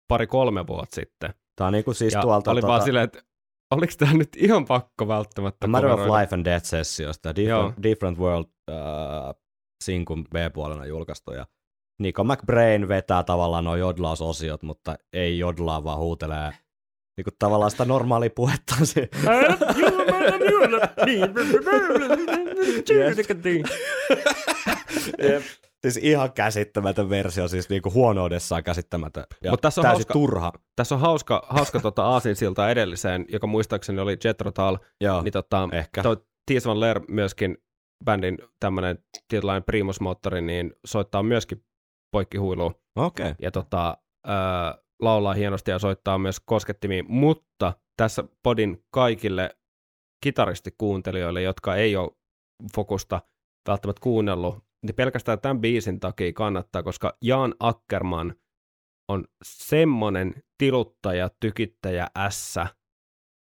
pari-kolme 0.07 0.67
vuotta 0.67 0.95
sitten. 0.95 1.33
Tämä 1.55 1.67
on 1.67 1.73
niin 1.73 1.83
kuin 1.83 1.95
siis 1.95 2.13
ja 2.13 2.21
tuolta 2.21 2.51
oli 2.51 2.61
vaan 2.61 2.81
silleen, 2.81 3.03
että 3.03 3.21
oliko 3.71 3.93
tämä 3.97 4.13
nyt 4.13 4.35
ihan 4.37 4.65
pakko 4.65 5.07
välttämättä 5.07 5.67
Matter 5.67 5.91
of? 5.91 5.99
Life 5.99 6.35
and 6.35 6.45
Death 6.45 6.65
sessiosta, 6.65 7.35
Different, 7.35 7.83
Different 7.83 8.19
World 8.19 8.45
uh, 8.71 9.41
sinkun 9.83 10.23
B-puolena 10.23 10.85
julkaistu. 10.85 11.31
Ja 11.31 11.47
Nico 12.01 12.23
McBrain 12.23 12.87
vetää 12.87 13.23
tavallaan 13.23 13.63
nuo 13.63 13.75
jodlausosiot, 13.75 14.63
mutta 14.63 14.97
ei 15.13 15.39
jodlaa, 15.39 15.83
vaan 15.83 15.99
huutelee 15.99 16.53
niin 17.17 17.23
kuin 17.23 17.33
tavallaan 17.39 17.71
sitä 17.71 17.85
normaalia 17.85 18.29
puhetta. 18.35 18.75
Siis 25.81 25.97
ihan 25.97 26.33
käsittämätön 26.33 27.09
versio, 27.09 27.47
siis 27.47 27.69
niinku 27.69 27.91
huonoudessaan 27.93 28.63
käsittämätön. 28.63 29.23
Ja 29.43 29.51
Mut 29.51 29.61
tässä 29.61 29.81
on 29.81 29.87
hauska- 29.87 30.13
turha. 30.13 30.51
Tässä 30.75 30.95
on 30.95 31.01
hauska, 31.01 31.45
hauska 31.49 31.79
tota 31.79 32.05
aasinsilta 32.05 32.69
edelliseen, 32.69 33.25
joka 33.29 33.47
muistaakseni 33.47 33.99
oli 33.99 34.17
Jethro 34.23 34.51
Tull, 34.51 34.77
Joo, 35.01 35.21
niin 35.21 35.31
tota, 35.31 35.69
ehkä. 35.71 36.03
toi 36.03 36.17
Ties 36.45 36.65
Van 36.65 36.79
Leer 36.79 37.01
myöskin 37.07 37.57
bändin 38.05 38.37
tämmönen 38.59 38.99
tietynlainen 39.27 39.63
primusmoottori, 39.63 40.41
niin 40.41 40.73
soittaa 40.85 41.23
myöskin 41.23 41.63
poikkihuilua 42.11 42.71
Okei. 42.95 43.23
Okay. 43.25 43.35
ja 43.41 43.51
tota, 43.51 43.97
ää, 44.25 44.77
laulaa 45.01 45.33
hienosti 45.33 45.71
ja 45.71 45.79
soittaa 45.79 46.17
myös 46.17 46.39
koskettimiin, 46.45 47.05
mutta 47.09 47.73
tässä 47.97 48.23
podin 48.43 48.83
kaikille 48.93 49.49
kitaristikuuntelijoille, 50.23 51.41
jotka 51.41 51.75
ei 51.75 51.95
ole 51.95 52.11
Fokusta 52.75 53.21
välttämättä 53.67 54.01
kuunnellut, 54.01 54.63
niin 54.85 54.95
pelkästään 54.95 55.39
tämän 55.41 55.61
biisin 55.61 55.99
takia 55.99 56.33
kannattaa, 56.33 56.83
koska 56.83 57.17
Jan 57.23 57.55
Ackerman 57.59 58.35
on 59.11 59.25
semmonen 59.43 60.43
tiluttaja, 60.57 61.29
tykittäjä 61.39 62.07
ässä, 62.17 62.67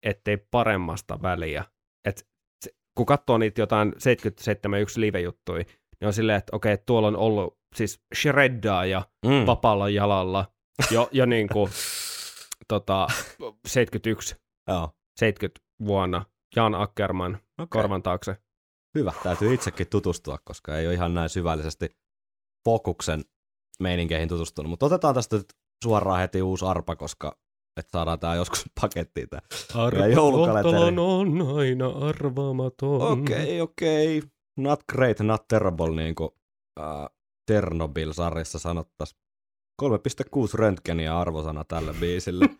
ettei 0.05 0.37
paremmasta 0.37 1.21
väliä. 1.21 1.63
Et 2.07 2.27
se, 2.65 2.71
kun 2.97 3.05
katsoo 3.05 3.37
niitä 3.37 3.61
jotain 3.61 3.93
77 3.97 4.85
live-juttuja, 4.97 5.63
niin 5.99 6.07
on 6.07 6.13
silleen, 6.13 6.37
että 6.37 6.55
okei, 6.55 6.77
tuolla 6.77 7.07
on 7.07 7.15
ollut 7.15 7.57
siis 7.75 8.01
shreddaa 8.15 8.85
ja 8.85 9.01
Mm. 9.25 9.45
vapaalla 9.45 9.89
jalalla 9.89 10.45
jo, 10.91 11.09
jo 11.11 11.25
niin 11.25 11.47
kuin 11.47 11.71
tota, 12.67 13.07
71, 13.67 14.35
Joo. 14.67 14.89
70 15.19 15.59
vuonna 15.85 16.25
Jan 16.55 16.75
Ackerman 16.75 17.37
Okay. 17.61 17.81
korvan 17.81 18.03
taakse. 18.03 18.37
Hyvä, 18.97 19.13
täytyy 19.23 19.53
itsekin 19.53 19.87
tutustua, 19.89 20.37
koska 20.43 20.77
ei 20.77 20.87
ole 20.87 20.93
ihan 20.93 21.13
näin 21.13 21.29
syvällisesti 21.29 21.97
Fokuksen 22.65 23.25
meininkeihin 23.79 24.29
tutustunut. 24.29 24.69
Mutta 24.69 24.85
otetaan 24.85 25.15
tästä 25.15 25.37
nyt 25.37 25.53
suoraan 25.83 26.19
heti 26.19 26.41
uusi 26.41 26.65
arpa, 26.65 26.95
koska 26.95 27.37
että 27.77 27.91
saadaan 27.91 28.19
tämä 28.19 28.35
joskus 28.35 28.65
pakettiin 28.81 29.29
tää. 29.29 29.41
Ja 29.99 30.07
joulukalenteri. 30.07 30.77
on 30.97 31.57
aina 31.57 31.87
arvaamaton. 31.87 33.01
Okei, 33.01 33.61
okei. 33.61 34.21
Not 34.57 34.79
great, 34.91 35.19
not 35.19 35.47
terrible, 35.47 35.95
niin 35.95 36.15
kuin 36.15 36.29
uh, 36.79 37.09
Ternobyl-sarjassa 37.51 38.59
sanottaisiin. 38.59 39.21
3,6 39.81 39.89
röntgeniä 40.53 41.19
arvosana 41.19 41.63
tälle 41.63 41.93
biisille. 41.99 42.45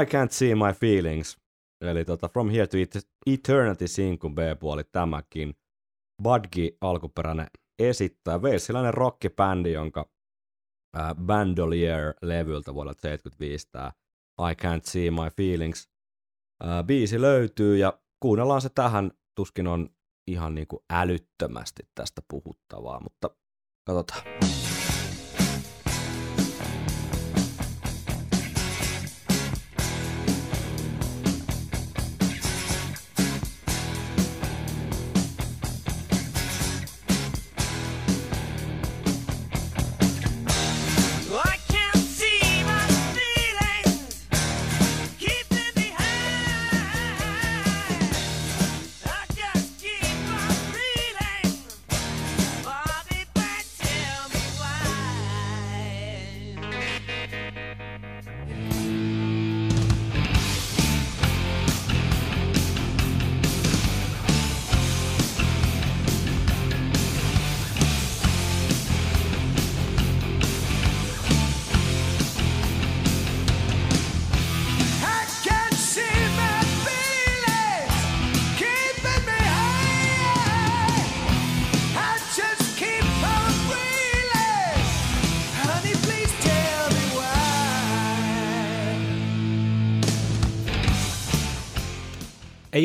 I 0.00 0.04
can't 0.04 0.30
see 0.30 0.54
my 0.54 0.72
feelings. 0.80 1.38
Eli 1.80 2.04
tota, 2.04 2.28
From 2.28 2.50
Here 2.50 2.66
to 2.66 2.76
Et- 2.76 3.08
Eternity 3.26 3.88
sinkun 3.88 4.34
B-puoli 4.34 4.84
tämäkin. 4.92 5.54
Budgie 6.22 6.70
alkuperäinen 6.80 7.46
esittää. 7.78 8.38
Walesilainen 8.38 8.94
rockibändi, 8.94 9.72
jonka 9.72 10.10
äh, 10.98 11.14
Bandolier-levyltä 11.14 12.74
vuodelta 12.74 13.00
75 13.00 13.68
tämä 13.72 13.92
I 14.50 14.54
Can't 14.54 14.82
See 14.84 15.10
My 15.10 15.30
Feelings. 15.36 15.88
Äh, 16.64 16.84
biisi 16.86 17.20
löytyy 17.20 17.76
ja 17.76 18.00
kuunnellaan 18.22 18.60
se 18.60 18.68
tähän. 18.68 19.10
Tuskin 19.36 19.66
on 19.66 19.88
ihan 20.30 20.54
niin 20.54 20.66
kuin 20.66 20.80
älyttömästi 20.90 21.82
tästä 21.94 22.22
puhuttavaa, 22.30 23.00
mutta 23.00 23.30
katsotaan. 23.94 24.22
I 24.42 24.69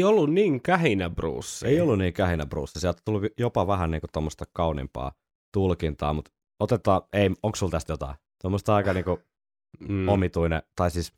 ollut 0.06 0.34
niin 0.34 0.62
kähinä 0.62 1.10
Bruce. 1.10 1.68
Ei 1.68 1.82
ollut 1.82 1.98
niin 1.98 2.14
kähinä 2.14 2.46
Bruce. 2.46 2.80
Sieltä 2.80 3.02
tuli 3.06 3.30
jopa 3.38 3.68
vähän 3.68 3.92
niinku 3.92 4.08
tuommoista 4.14 4.46
kauniimpaa 4.54 5.12
tulkintaa, 5.54 6.14
mutta 6.14 6.32
otetaan, 6.60 7.02
ei, 7.14 7.30
onko 7.44 7.56
sulla 7.56 7.72
tästä 7.72 7.94
jotain? 7.94 8.16
Tuommoista 8.42 8.76
aika 8.76 8.94
niinku 8.94 9.20
mm. 9.90 10.10
omituinen, 10.10 10.62
tai 10.76 10.92
siis 10.92 11.14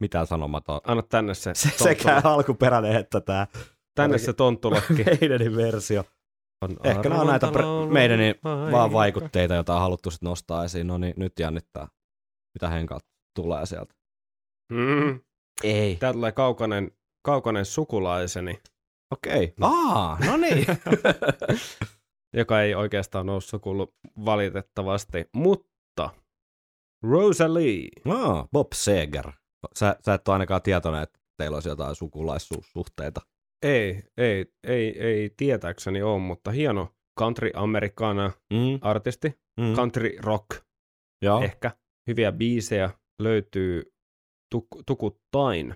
mitään 0.00 0.26
sanomaton. 0.26 0.80
Anna 0.86 1.02
tänne 1.02 1.34
se, 1.34 1.54
Se, 1.54 1.68
sekä 1.68 2.20
alkuperäinen 2.24 2.96
että 2.96 3.20
tämä 3.20 3.46
tänne 3.94 4.18
se 4.18 4.32
tonttulokki. 4.32 5.04
meidänin 5.20 5.56
versio. 5.56 6.04
On 6.64 6.76
Ehkä 6.84 7.08
nämä 7.08 7.20
on 7.20 7.26
näitä 7.26 7.46
pre- 7.46 7.92
meidänin 7.92 8.34
vaan 8.44 8.92
vaikutteita, 8.92 9.54
joita 9.54 9.74
on 9.74 9.80
haluttu 9.80 10.10
sit 10.10 10.22
nostaa 10.22 10.64
esiin. 10.64 10.86
No 10.86 10.98
niin, 10.98 11.14
nyt 11.16 11.32
jännittää, 11.38 11.88
mitä 12.54 12.68
Henkalta 12.68 13.06
tulee 13.36 13.66
sieltä. 13.66 13.94
Mm. 14.72 15.20
Ei. 15.62 15.96
Tää 15.96 16.12
tulee 16.12 16.32
kaukainen, 16.32 16.90
kaukainen 17.22 17.64
sukulaiseni, 17.64 18.60
Okei. 19.12 19.54
Aa, 19.60 20.18
no 20.26 20.36
niin. 20.36 20.66
joka 22.36 22.62
ei 22.62 22.74
oikeastaan 22.74 23.28
ole 23.28 23.40
sukullut 23.40 23.94
valitettavasti, 24.24 25.24
mutta 25.36 26.10
Rosalie. 27.02 27.88
no, 28.04 28.48
Bob 28.52 28.72
Seger. 28.74 29.32
Sä, 29.74 29.96
sä 30.04 30.14
et 30.14 30.28
ole 30.28 30.34
ainakaan 30.34 30.62
tietoinen, 30.62 31.02
että 31.02 31.20
teillä 31.38 31.54
olisi 31.56 31.68
jotain 31.68 31.94
sukulaissuhteita. 31.94 33.20
Ei, 33.62 34.02
ei, 34.16 34.46
ei, 34.64 34.98
ei 35.02 35.30
tietääkseni 35.36 36.02
ole, 36.02 36.18
mutta 36.18 36.50
hieno 36.50 36.88
country 37.20 37.50
americana 37.54 38.32
Mm, 38.52 38.78
artisti, 38.80 39.40
mm. 39.60 39.74
country 39.76 40.16
rock 40.20 40.48
Joo. 41.22 41.42
ehkä. 41.42 41.70
Hyviä 42.08 42.32
biisejä 42.32 42.90
löytyy 43.22 43.82
tuk- 44.54 44.82
tukuttain, 44.86 45.74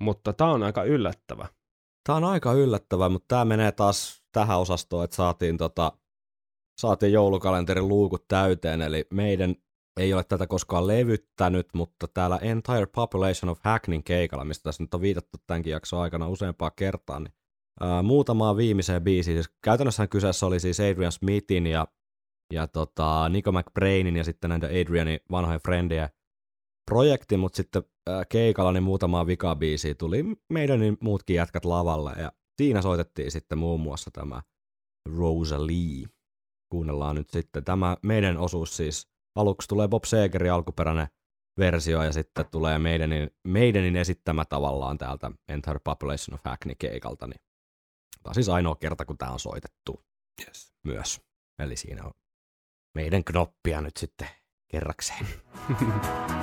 mutta 0.00 0.32
tämä 0.32 0.52
on 0.52 0.62
aika 0.62 0.84
yllättävä. 0.84 1.48
Tämä 2.06 2.16
on 2.16 2.24
aika 2.24 2.52
yllättävää, 2.52 3.08
mutta 3.08 3.28
tämä 3.28 3.44
menee 3.44 3.72
taas 3.72 4.22
tähän 4.32 4.58
osastoon, 4.58 5.04
että 5.04 5.16
saatiin, 5.16 5.56
tota, 5.56 5.92
saatiin 6.80 7.12
joulukalenterin 7.12 7.88
luukut 7.88 8.28
täyteen, 8.28 8.82
eli 8.82 9.06
meidän 9.12 9.54
ei 10.00 10.14
ole 10.14 10.24
tätä 10.24 10.46
koskaan 10.46 10.86
levyttänyt, 10.86 11.68
mutta 11.74 12.08
täällä 12.08 12.38
Entire 12.42 12.86
Population 12.86 13.50
of 13.50 13.58
Hacknin 13.62 14.04
keikalla, 14.04 14.44
mistä 14.44 14.62
tässä 14.62 14.82
nyt 14.82 14.94
on 14.94 15.00
viitattu 15.00 15.38
tämänkin 15.46 15.70
jakson 15.70 16.00
aikana 16.00 16.28
useampaa 16.28 16.70
kertaa, 16.70 17.20
niin 17.20 17.32
muutamaa 18.02 18.56
viimeiseen 18.56 19.04
biisiin. 19.04 19.36
Siis 19.36 19.54
käytännössä 19.62 20.06
kyseessä 20.06 20.46
oli 20.46 20.60
siis 20.60 20.80
Adrian 20.80 21.12
Smithin 21.12 21.66
ja, 21.66 21.86
ja 22.52 22.66
tota, 22.66 23.28
Nico 23.28 23.52
McBrainin 23.52 24.16
ja 24.16 24.24
sitten 24.24 24.50
näitä 24.50 24.66
Adrianin 24.66 25.20
vanhoja 25.30 25.58
frendejä 25.58 26.08
projekti, 26.86 27.36
mutta 27.36 27.56
sitten 27.56 27.82
keikalla 28.28 28.72
niin 28.72 28.82
muutamaa 28.82 29.26
vikabiisiä 29.26 29.94
tuli 29.94 30.24
meidän 30.52 30.80
niin 30.80 30.96
muutkin 31.00 31.36
jätkät 31.36 31.64
lavalle 31.64 32.12
ja 32.18 32.32
siinä 32.56 32.82
soitettiin 32.82 33.30
sitten 33.30 33.58
muun 33.58 33.80
muassa 33.80 34.10
tämä 34.10 34.42
Rosalie. 35.18 36.06
Kuunnellaan 36.72 37.16
nyt 37.16 37.30
sitten 37.30 37.64
tämä 37.64 37.96
meidän 38.02 38.38
osuus 38.38 38.76
siis. 38.76 39.08
Aluksi 39.36 39.68
tulee 39.68 39.88
Bob 39.88 40.04
Segerin 40.04 40.52
alkuperäinen 40.52 41.08
versio 41.58 42.02
ja 42.02 42.12
sitten 42.12 42.46
tulee 42.50 42.78
meidänin, 42.78 43.30
meidänin 43.48 43.96
esittämä 43.96 44.44
tavallaan 44.44 44.98
täältä 44.98 45.30
Entire 45.48 45.80
Population 45.84 46.34
of 46.34 46.40
Hackney 46.44 46.74
keikalta. 46.78 47.26
Niin 47.26 47.40
tämä 48.22 48.30
on 48.30 48.34
siis 48.34 48.48
ainoa 48.48 48.76
kerta, 48.76 49.04
kun 49.04 49.18
tämä 49.18 49.32
on 49.32 49.40
soitettu 49.40 50.06
Yes. 50.46 50.74
myös. 50.84 51.20
Eli 51.58 51.76
siinä 51.76 52.04
on 52.04 52.12
meidän 52.94 53.24
knoppia 53.24 53.80
nyt 53.80 53.96
sitten 53.96 54.28
kerrakseen. 54.70 55.26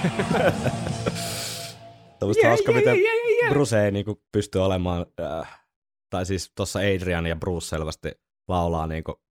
Tuommoista 2.18 2.46
yeah, 2.46 2.50
hauska, 2.50 2.72
yeah, 2.72 2.80
miten 2.80 2.96
yeah, 2.96 3.16
yeah, 3.16 3.38
yeah. 3.42 3.52
Bruce 3.52 3.84
ei 3.84 3.90
niinku 3.90 4.22
pysty 4.32 4.58
olemaan, 4.58 5.06
äh, 5.20 5.60
tai 6.10 6.26
siis 6.26 6.52
tuossa 6.56 6.78
Adrian 6.78 7.26
ja 7.26 7.36
Bruce 7.36 7.66
selvästi 7.66 8.12
laulaa 8.48 8.86
niinku 8.86 9.22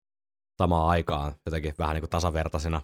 samaan 0.59 0.89
aikaan 0.89 1.35
jotenkin 1.47 1.75
vähän 1.79 1.95
niinku 1.95 2.09
tasavertaisina 2.09 2.83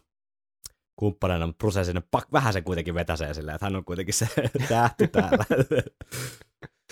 kumppaneina, 0.97 1.47
mutta 1.47 1.59
Bruce 1.59 1.85
sinne 1.85 2.03
pak, 2.11 2.33
vähän 2.33 2.53
se 2.53 2.63
kuitenkin 2.63 2.95
vetäsee 2.95 3.35
silleen, 3.35 3.55
että 3.55 3.67
hän 3.67 3.77
on 3.77 3.85
kuitenkin 3.85 4.15
se 4.15 4.29
tähti 4.69 5.09
täällä. 5.09 5.45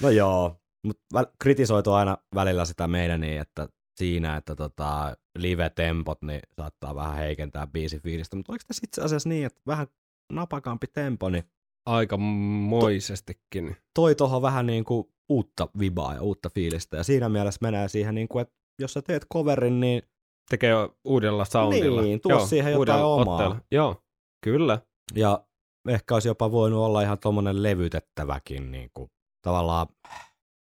no 0.02 0.10
joo, 0.10 0.60
mutta 0.86 1.32
kritisoitu 1.43 1.93
aina 1.93 2.19
välillä 2.35 2.64
sitä 2.64 2.89
meidän 2.89 3.20
niin, 3.20 3.40
että 3.40 3.69
siinä, 3.97 4.36
että 4.36 4.56
tota, 4.56 5.16
live-tempot 5.39 6.23
niin 6.23 6.40
saattaa 6.56 6.94
vähän 6.94 7.16
heikentää 7.16 7.66
biisin 7.66 8.02
fiilistä, 8.02 8.36
mutta 8.36 8.52
oliko 8.52 8.64
tässä 8.69 8.81
itse 8.85 9.02
asiassa 9.02 9.28
niin, 9.28 9.47
että 9.47 9.60
vähän 9.66 9.86
napakampi 10.32 10.86
tempo, 10.86 11.28
niin 11.31 11.44
Aika 11.86 12.16
moisestikin. 12.16 13.77
toi 13.94 14.15
tuohon 14.15 14.43
vähän 14.43 14.66
niin 14.66 14.85
kuin 14.85 15.05
uutta 15.28 15.69
vibaa 15.78 16.15
ja 16.15 16.23
uutta 16.23 16.51
fiilistä. 16.55 16.97
Ja 16.97 17.05
siinä 17.05 17.28
mielessä 17.28 17.59
menee 17.62 17.89
siihen, 17.89 18.15
niin 18.15 18.28
kuin, 18.28 18.43
että 18.43 18.55
jos 18.78 18.93
sä 18.93 19.03
teet 19.03 19.27
coverin, 19.32 19.81
niin 19.81 20.03
Tekee 20.51 20.70
jo 20.70 20.97
uudella 21.05 21.44
soundilla. 21.44 22.03
Niin, 22.03 22.20
tuo 22.20 22.47
siihen 22.47 22.73
jotain 22.73 22.78
uudella 23.05 23.15
omaa. 23.15 23.61
Joo, 23.70 24.03
kyllä. 24.44 24.78
ja 25.15 25.44
ehkä 25.89 26.15
olisi 26.15 26.28
jopa 26.28 26.53
voinut 26.53 26.81
olla 26.81 27.03
ihan 27.03 27.19
tuommoinen 27.19 27.62
levytettäväkin 27.62 28.70
niin 28.73 28.90
kuin, 28.94 29.11
tavallaan 29.44 29.86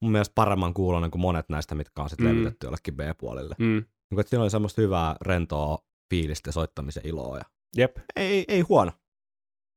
mun 0.03 0.13
mielestä 0.13 0.33
paremman 0.35 0.75
kuulonen 0.75 1.11
kuin 1.11 1.21
monet 1.23 1.49
näistä, 1.49 1.75
mitkä 1.75 2.03
on 2.03 2.11
sitten 2.11 2.27
Mm. 2.27 2.33
levytetty 2.33 2.67
jollekin 2.67 2.97
B-puolelle. 2.97 3.55
Mm. 3.59 3.67
Niin 3.75 3.87
kuin, 4.11 4.21
että 4.21 4.31
siinä 4.31 4.43
oli 4.43 4.51
semmoista 4.51 4.83
hyvää, 4.83 5.17
rentoa 5.21 5.79
fiilistä, 6.11 6.53
soittamisen 6.53 7.07
iloa. 7.07 7.39
Ja... 7.39 7.45
Jep, 7.77 7.97
Ei, 8.17 8.45
ei 8.49 8.61
huono. 8.61 8.93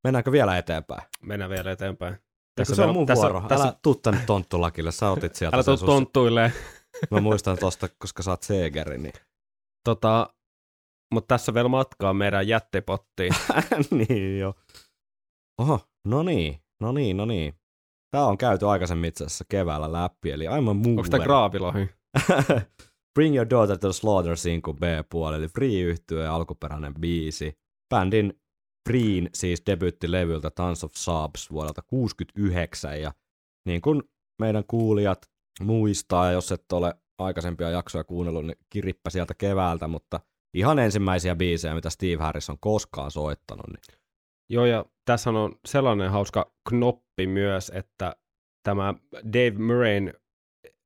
Mennäänkö 0.07 0.31
vielä 0.31 0.57
eteenpäin? 0.57 1.01
mennään 1.21 1.51
vielä 1.51 1.71
eteenpäin. 1.71 2.17
Tässä 2.55 2.75
se 2.75 2.81
on 2.81 2.93
mun 2.93 3.05
tässä, 3.05 3.21
vuoro. 3.21 3.47
Tässä, 3.47 3.65
Älä 3.65 3.73
tuu 3.81 3.95
tänne 3.95 4.19
tonttulakille, 4.25 4.91
sä 4.91 5.09
otit 5.09 5.35
sieltä 5.35 5.57
älä 5.57 5.63
tuu 5.63 5.77
tonttuilleen. 5.77 6.53
Mä 7.11 7.21
muistan 7.21 7.57
tosta, 7.57 7.88
koska 7.97 8.23
sä 8.23 8.31
oot 8.31 8.43
Segeri, 8.43 8.97
niin 8.97 9.13
Tota, 9.84 10.34
mutta 11.13 11.27
tässä 11.27 11.53
vielä 11.53 11.69
matkaa 11.69 12.13
meidän 12.13 12.47
jättipottiin. 12.47 13.34
niin 14.07 14.39
jo. 14.39 14.53
Oho, 15.61 15.79
no 16.07 16.23
niin, 16.23 16.59
no 16.81 16.91
niin, 16.91 17.17
no 17.17 17.25
niin. 17.25 17.53
Tää 18.11 18.25
on 18.25 18.38
käyty 18.38 18.67
aikaisemmin 18.67 19.07
itse 19.07 19.25
asiassa 19.25 19.45
keväällä 19.49 19.91
läpi, 19.91 20.31
eli 20.31 20.45
I'm 20.45 20.69
a 20.69 20.73
mover. 20.73 20.89
Onko 20.89 21.07
tämä 21.09 21.23
graavilohi? 21.23 21.89
Bring 23.15 23.35
Your 23.35 23.49
Daughter 23.49 23.77
to 23.77 23.88
the 23.88 23.93
Slaughter 23.93 24.38
Sinku 24.38 24.73
B-puoli, 24.73 25.35
eli 25.35 25.47
Free 25.47 25.81
yhtye 25.81 26.23
ja 26.23 26.35
alkuperäinen 26.35 26.93
biisi. 26.93 27.53
Bändin 27.95 28.39
Freen 28.88 29.30
siis 29.34 29.64
debyyttilevyltä 29.65 30.49
Tons 30.49 30.84
of 30.84 30.91
Sobs 30.95 31.51
vuodelta 31.51 31.81
69, 31.81 33.01
ja 33.01 33.14
niin 33.65 33.81
kuin 33.81 34.03
meidän 34.41 34.64
kuulijat 34.68 35.30
muistaa, 35.61 36.26
ja 36.26 36.31
jos 36.31 36.51
et 36.51 36.72
ole 36.72 36.95
aikaisempia 37.18 37.69
jaksoja 37.69 38.03
kuunnellut, 38.03 38.45
niin 38.45 38.57
kirippä 38.69 39.09
sieltä 39.09 39.34
keväältä, 39.34 39.88
mutta 39.88 40.19
ihan 40.53 40.80
ensimmäisiä 40.80 41.35
biisejä, 41.35 41.76
mitä 41.76 41.89
Steve 41.89 42.23
Harris 42.23 42.49
on 42.49 42.59
koskaan 42.59 43.11
soittanut, 43.11 43.68
niin 43.68 43.99
Joo, 44.49 44.65
ja 44.65 44.85
tässä 45.05 45.30
on 45.30 45.59
sellainen 45.65 46.11
hauska 46.11 46.51
knoppi 46.69 47.27
myös, 47.27 47.72
että 47.76 48.15
tämä 48.64 48.93
Dave 49.14 49.57
Murrayn 49.57 50.14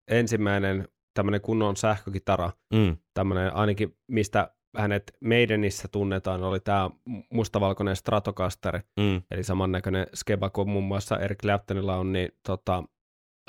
ensimmäinen 0.07 0.87
tämmöinen 1.13 1.41
kunnon 1.41 1.77
sähkökitara, 1.77 2.51
mm, 2.73 2.97
tämmöinen 3.13 3.55
ainakin 3.55 3.97
mistä 4.07 4.55
hänet 4.77 5.17
Maidenissä 5.25 5.87
tunnetaan, 5.87 6.43
oli 6.43 6.59
tämä 6.59 6.89
mustavalkoinen 7.33 7.95
Stratocaster, 7.95 8.81
mm, 8.99 9.21
eli 9.31 9.43
samannäköinen 9.43 10.07
skeba 10.15 10.49
kuin 10.49 10.69
muun 10.69 10.83
muassa 10.83 11.19
Eric 11.19 11.39
Claptonilla 11.39 11.95
on, 11.95 12.11
niin 12.11 12.31
tota, 12.47 12.83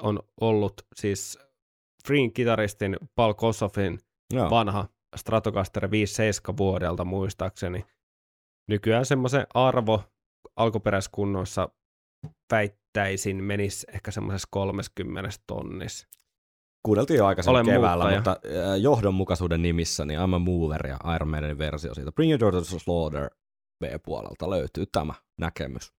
on 0.02 0.20
ollut 0.40 0.86
siis 0.94 1.38
Freen 2.06 2.32
kitaristin 2.32 2.96
Paul 3.14 3.34
Kossoffin 3.34 3.98
joo. 4.32 4.50
vanha 4.50 4.88
Stratocaster 5.16 5.90
57 5.90 6.56
vuodelta 6.56 7.04
muistaakseni. 7.04 7.86
Nykyään 8.68 9.06
semmoisen 9.06 9.46
arvo 9.54 10.02
alkuperäiskunnossa 10.56 11.68
väittäisin 12.52 13.44
menisi 13.44 13.86
ehkä 13.92 14.10
semmoisessa 14.10 14.48
30 14.50 15.30
tonnissa. 15.46 16.08
Kuunneltiin 16.82 17.18
jo 17.18 17.26
aikaisemmin 17.26 17.56
Olen 17.60 17.66
keväällä, 17.66 18.10
muuttaja. 18.10 18.36
mutta 18.36 18.76
johdonmukaisuuden 18.78 19.62
nimissä 19.62 20.04
niin 20.04 20.20
I'm 20.20 20.34
a 20.34 20.38
Mover 20.38 20.86
ja 20.86 20.98
Iron 21.14 21.28
Maidenin 21.28 21.58
versio 21.58 21.94
siitä 21.94 22.12
Bring 22.12 22.30
Your 22.30 22.40
Daughter 22.40 22.62
to 22.72 22.78
Slaughter 22.78 23.30
B-puolelta 23.84 24.50
löytyy 24.50 24.86
tämä 24.92 25.14
näkemys. 25.38 25.92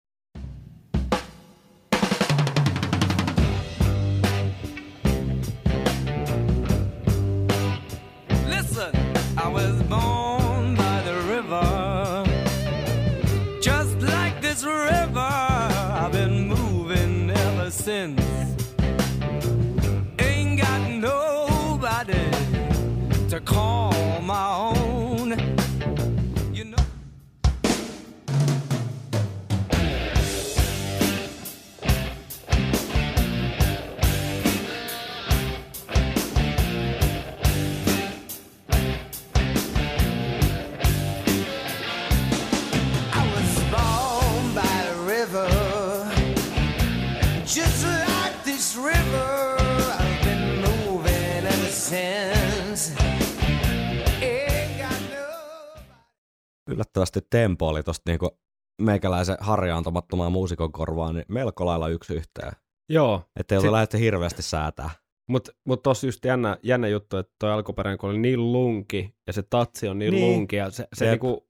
Yllättävästi 56.82 57.20
tempo 57.30 57.68
oli 57.68 57.82
tosta 57.82 58.02
niinku 58.10 58.38
meikäläisen 58.82 59.36
harjaantamattomaan 59.40 60.32
muusikon 60.32 60.72
korvaan 60.72 61.14
niin 61.14 61.24
melko 61.28 61.66
lailla 61.66 61.88
yksi 61.88 62.14
yhteen. 62.14 62.52
Joo, 62.88 63.22
Että 63.40 63.54
ei 63.54 63.60
Sit- 63.60 63.68
ole 63.68 63.74
lähdetty 63.74 63.98
hirveästi 63.98 64.42
säätää. 64.42 64.90
mutta 65.30 65.52
mut 65.66 65.82
tossa 65.82 66.06
just 66.06 66.24
jännä, 66.24 66.58
jännä 66.62 66.88
juttu, 66.88 67.16
että 67.16 67.32
toi 67.38 67.50
alkuperäinen 67.52 67.98
kun 67.98 68.10
oli 68.10 68.18
niin 68.18 68.52
lunki 68.52 69.14
ja 69.26 69.32
se 69.32 69.42
tatsi 69.42 69.88
on 69.88 69.98
niin, 69.98 70.12
Niin. 70.14 70.26
lunki 70.36 70.56
ja 70.56 70.70
se, 70.70 70.88
se 70.94 71.04
Jep. 71.04 71.12
niinku, 71.12 71.48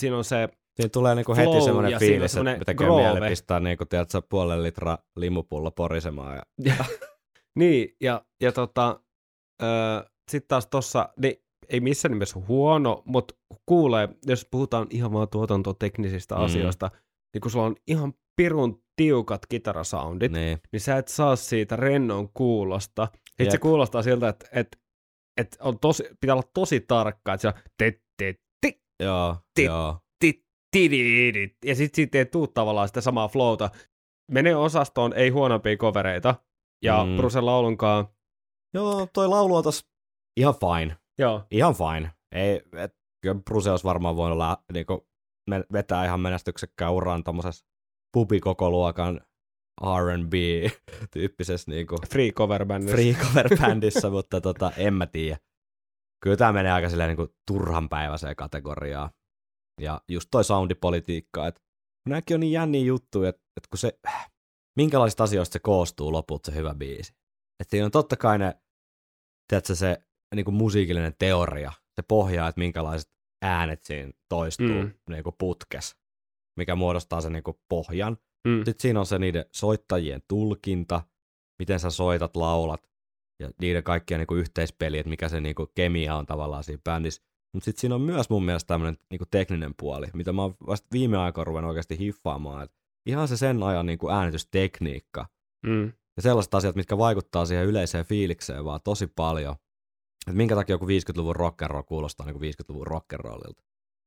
siinä 0.00 0.16
on 0.16 0.24
se, 0.24 0.48
Siinä 0.76 0.88
tulee 0.92 1.14
niinku 1.14 1.34
Flow 1.34 1.46
heti 1.54 1.64
semmoinen 1.64 1.98
fiilis, 1.98 2.16
että 2.16 2.28
semmoinen 2.28 2.58
tekee 2.66 2.86
groove. 2.86 3.02
mieli 3.12 3.28
pistää 3.28 3.60
niinku, 3.60 3.84
tiedätkö, 3.86 4.22
puolen 4.28 4.62
litra 4.62 4.98
limupullo 5.16 5.70
porisemaan. 5.70 6.42
Ja... 6.64 6.74
niin 7.58 7.96
ja, 8.00 8.24
ja 8.40 8.52
tota, 8.52 9.00
öö, 9.62 9.68
sitten 10.30 10.48
taas 10.48 10.66
tossa, 10.66 11.08
niin 11.22 11.34
ei 11.70 11.80
missään 11.80 12.12
nimessä 12.12 12.40
huono, 12.48 13.02
mutta 13.06 13.34
kuulee, 13.66 14.08
jos 14.26 14.46
puhutaan 14.50 14.86
ihan 14.90 15.12
vaan 15.12 15.28
tuotantoteknisistä 15.28 16.34
Mm. 16.34 16.40
asioista, 16.44 16.90
niin 17.34 17.40
kun 17.40 17.50
sulla 17.50 17.66
on 17.66 17.76
ihan 17.86 18.14
pirun 18.36 18.82
tiukat 18.96 19.46
kitarasoundit, 19.46 20.32
niin. 20.32 20.58
Niin. 20.72 20.80
sä 20.80 20.96
et 20.96 21.08
saa 21.08 21.36
siitä 21.36 21.76
rennon 21.76 22.28
kuulosta. 22.34 23.08
Sitten 23.28 23.46
se 23.50 23.54
Jep. 23.54 23.60
kuulostaa 23.62 24.02
siltä, 24.02 24.28
että 24.28 24.46
et, 24.52 24.78
et 25.40 25.56
on 25.60 25.78
tosi, 25.78 26.04
pitää 26.20 26.34
olla 26.34 26.48
tosi 26.54 26.80
tarkka, 26.80 27.34
että 27.34 27.42
se 27.42 27.48
on 27.48 27.54
te, 27.78 28.00
te, 28.16 28.34
ti, 28.60 28.82
Joo, 29.02 29.36
Ti- 29.54 29.64
joo. 29.64 29.98
ti, 30.18 30.44
ti, 30.70 30.90
ja 31.64 31.74
sitten 31.74 31.96
siitä 31.96 32.18
ei 32.18 32.26
tuu 32.26 32.46
tavallaan 32.46 32.88
sitä 32.88 33.00
samaa 33.00 33.28
flowta. 33.28 33.70
Menee 34.30 34.56
osastoon, 34.56 35.12
ei 35.12 35.28
huonompia 35.28 35.76
kovereita, 35.76 36.34
ja 36.84 37.04
mm. 37.04 37.16
Brusen 37.16 37.46
laulunkaan, 37.46 38.08
Joo, 38.74 39.08
toi 39.12 39.28
laulu 39.28 39.56
on 39.56 39.62
tossa 39.64 39.86
ihan 40.36 40.54
fine. 40.54 40.96
Joo, 41.20 41.46
Ihan 41.50 41.74
fine. 41.74 42.12
Ei, 42.32 42.62
et, 42.72 42.96
kyllä 43.22 43.40
Bruse 43.44 43.70
olisi 43.70 43.84
varmaan 43.84 44.16
voinut 44.16 44.38
lä, 44.38 44.56
niinku, 44.72 45.08
me, 45.50 45.64
vetää 45.72 46.04
ihan 46.04 46.20
menestyksekkään 46.20 46.92
uran 46.92 47.24
tommosessa 47.24 47.66
pubikokoluokan 48.14 49.20
R&B-tyyppisessä 49.84 51.70
niinku 51.72 51.96
free 52.10 52.32
cover 52.32 52.66
band. 52.66 52.90
free 52.90 53.14
cover 53.14 53.48
bändissä, 53.60 54.10
mutta 54.10 54.40
tota, 54.40 54.72
en 54.76 54.94
mä 54.94 55.06
tiedä. 55.06 55.38
Kyllä 56.22 56.36
tämä 56.36 56.52
menee 56.52 56.72
aika 56.72 56.88
silleen 56.88 57.08
niinku 57.08 57.34
turhanpäiväiseen 57.50 58.36
kategoriaan. 58.36 59.10
Ja 59.80 60.00
just 60.08 60.28
toi 60.30 60.44
soundipolitiikka, 60.44 61.46
että 61.46 61.60
nämäkin 62.08 62.34
on 62.34 62.40
niin 62.40 62.52
jänniä 62.52 62.84
juttuja, 62.84 63.28
että, 63.28 63.42
että 63.56 63.68
kun 63.70 63.78
se, 63.78 63.98
minkälaisista 64.76 65.24
asioista 65.24 65.52
se 65.52 65.58
koostuu 65.58 66.12
lopulta 66.12 66.50
se 66.50 66.56
hyvä 66.56 66.74
biisi. 66.74 67.12
Että 67.60 67.84
on 67.84 67.90
totta 67.90 68.16
kai 68.16 68.38
ne, 68.38 68.60
tiedätkö, 69.48 69.74
se 69.74 70.02
niin 70.34 70.44
kuin 70.44 70.54
musiikillinen 70.54 71.14
teoria, 71.18 71.72
se 71.96 72.02
pohjaa, 72.08 72.48
että 72.48 72.58
minkälaiset 72.58 73.10
äänet 73.42 73.84
siinä 73.84 74.12
toistuu 74.28 74.82
mm. 74.82 74.92
Niin 75.10 75.24
kuin 75.24 75.34
putkes, 75.38 75.96
mikä 76.56 76.74
muodostaa 76.74 77.20
sen 77.20 77.32
niin 77.32 77.42
kuin 77.42 77.56
pohjan. 77.68 78.16
Mm. 78.48 78.56
Sitten 78.56 78.82
siinä 78.82 79.00
on 79.00 79.06
se 79.06 79.18
niiden 79.18 79.44
soittajien 79.52 80.22
tulkinta, 80.28 81.02
miten 81.58 81.80
sä 81.80 81.90
soitat, 81.90 82.36
laulat, 82.36 82.90
ja 83.42 83.50
niiden 83.60 83.82
kaikkien 83.82 84.18
niin 84.18 84.26
kuin 84.26 84.40
yhteispeli, 84.40 84.98
että 84.98 85.10
mikä 85.10 85.28
se 85.28 85.40
niin 85.40 85.54
kuin 85.54 85.68
kemia 85.74 86.16
on 86.16 86.26
tavallaan 86.26 86.64
siinä 86.64 86.82
bändissä. 86.84 87.22
Mutta 87.54 87.64
sitten 87.64 87.80
siinä 87.80 87.94
on 87.94 88.00
myös 88.00 88.30
mun 88.30 88.44
mielestä 88.44 88.68
tämmöinen 88.68 88.98
niin 89.10 89.20
tekninen 89.30 89.74
puoli, 89.80 90.06
mitä 90.14 90.32
mä 90.32 90.42
oon 90.42 90.54
vasta 90.66 90.88
viime 90.92 91.16
aikoina 91.16 91.44
ruvennut 91.44 91.68
oikeasti 91.68 91.98
hiffaamaan. 91.98 92.62
Et 92.62 92.72
ihan 93.06 93.28
se 93.28 93.36
sen 93.36 93.62
ajan 93.62 93.86
niin 93.86 93.98
kuin 93.98 94.14
äänitystekniikka 94.14 95.26
Mm. 95.66 95.92
ja 96.16 96.22
sellaiset 96.22 96.54
asiat, 96.54 96.76
mitkä 96.76 96.98
vaikuttaa 96.98 97.46
siihen 97.46 97.66
yleiseen 97.66 98.04
fiilikseen 98.04 98.64
vaan 98.64 98.80
tosi 98.84 99.06
paljon. 99.06 99.56
Et 100.28 100.34
minkä 100.34 100.54
takia 100.54 100.74
joku 100.74 100.86
50-luvun 100.86 101.36
rock'n'roll 101.36 101.82
kuulostaa 101.82 102.26
niin 102.26 102.38
kuin 102.38 102.52
50-luvun 102.52 102.86
rock'n'rollilta. 102.86 103.62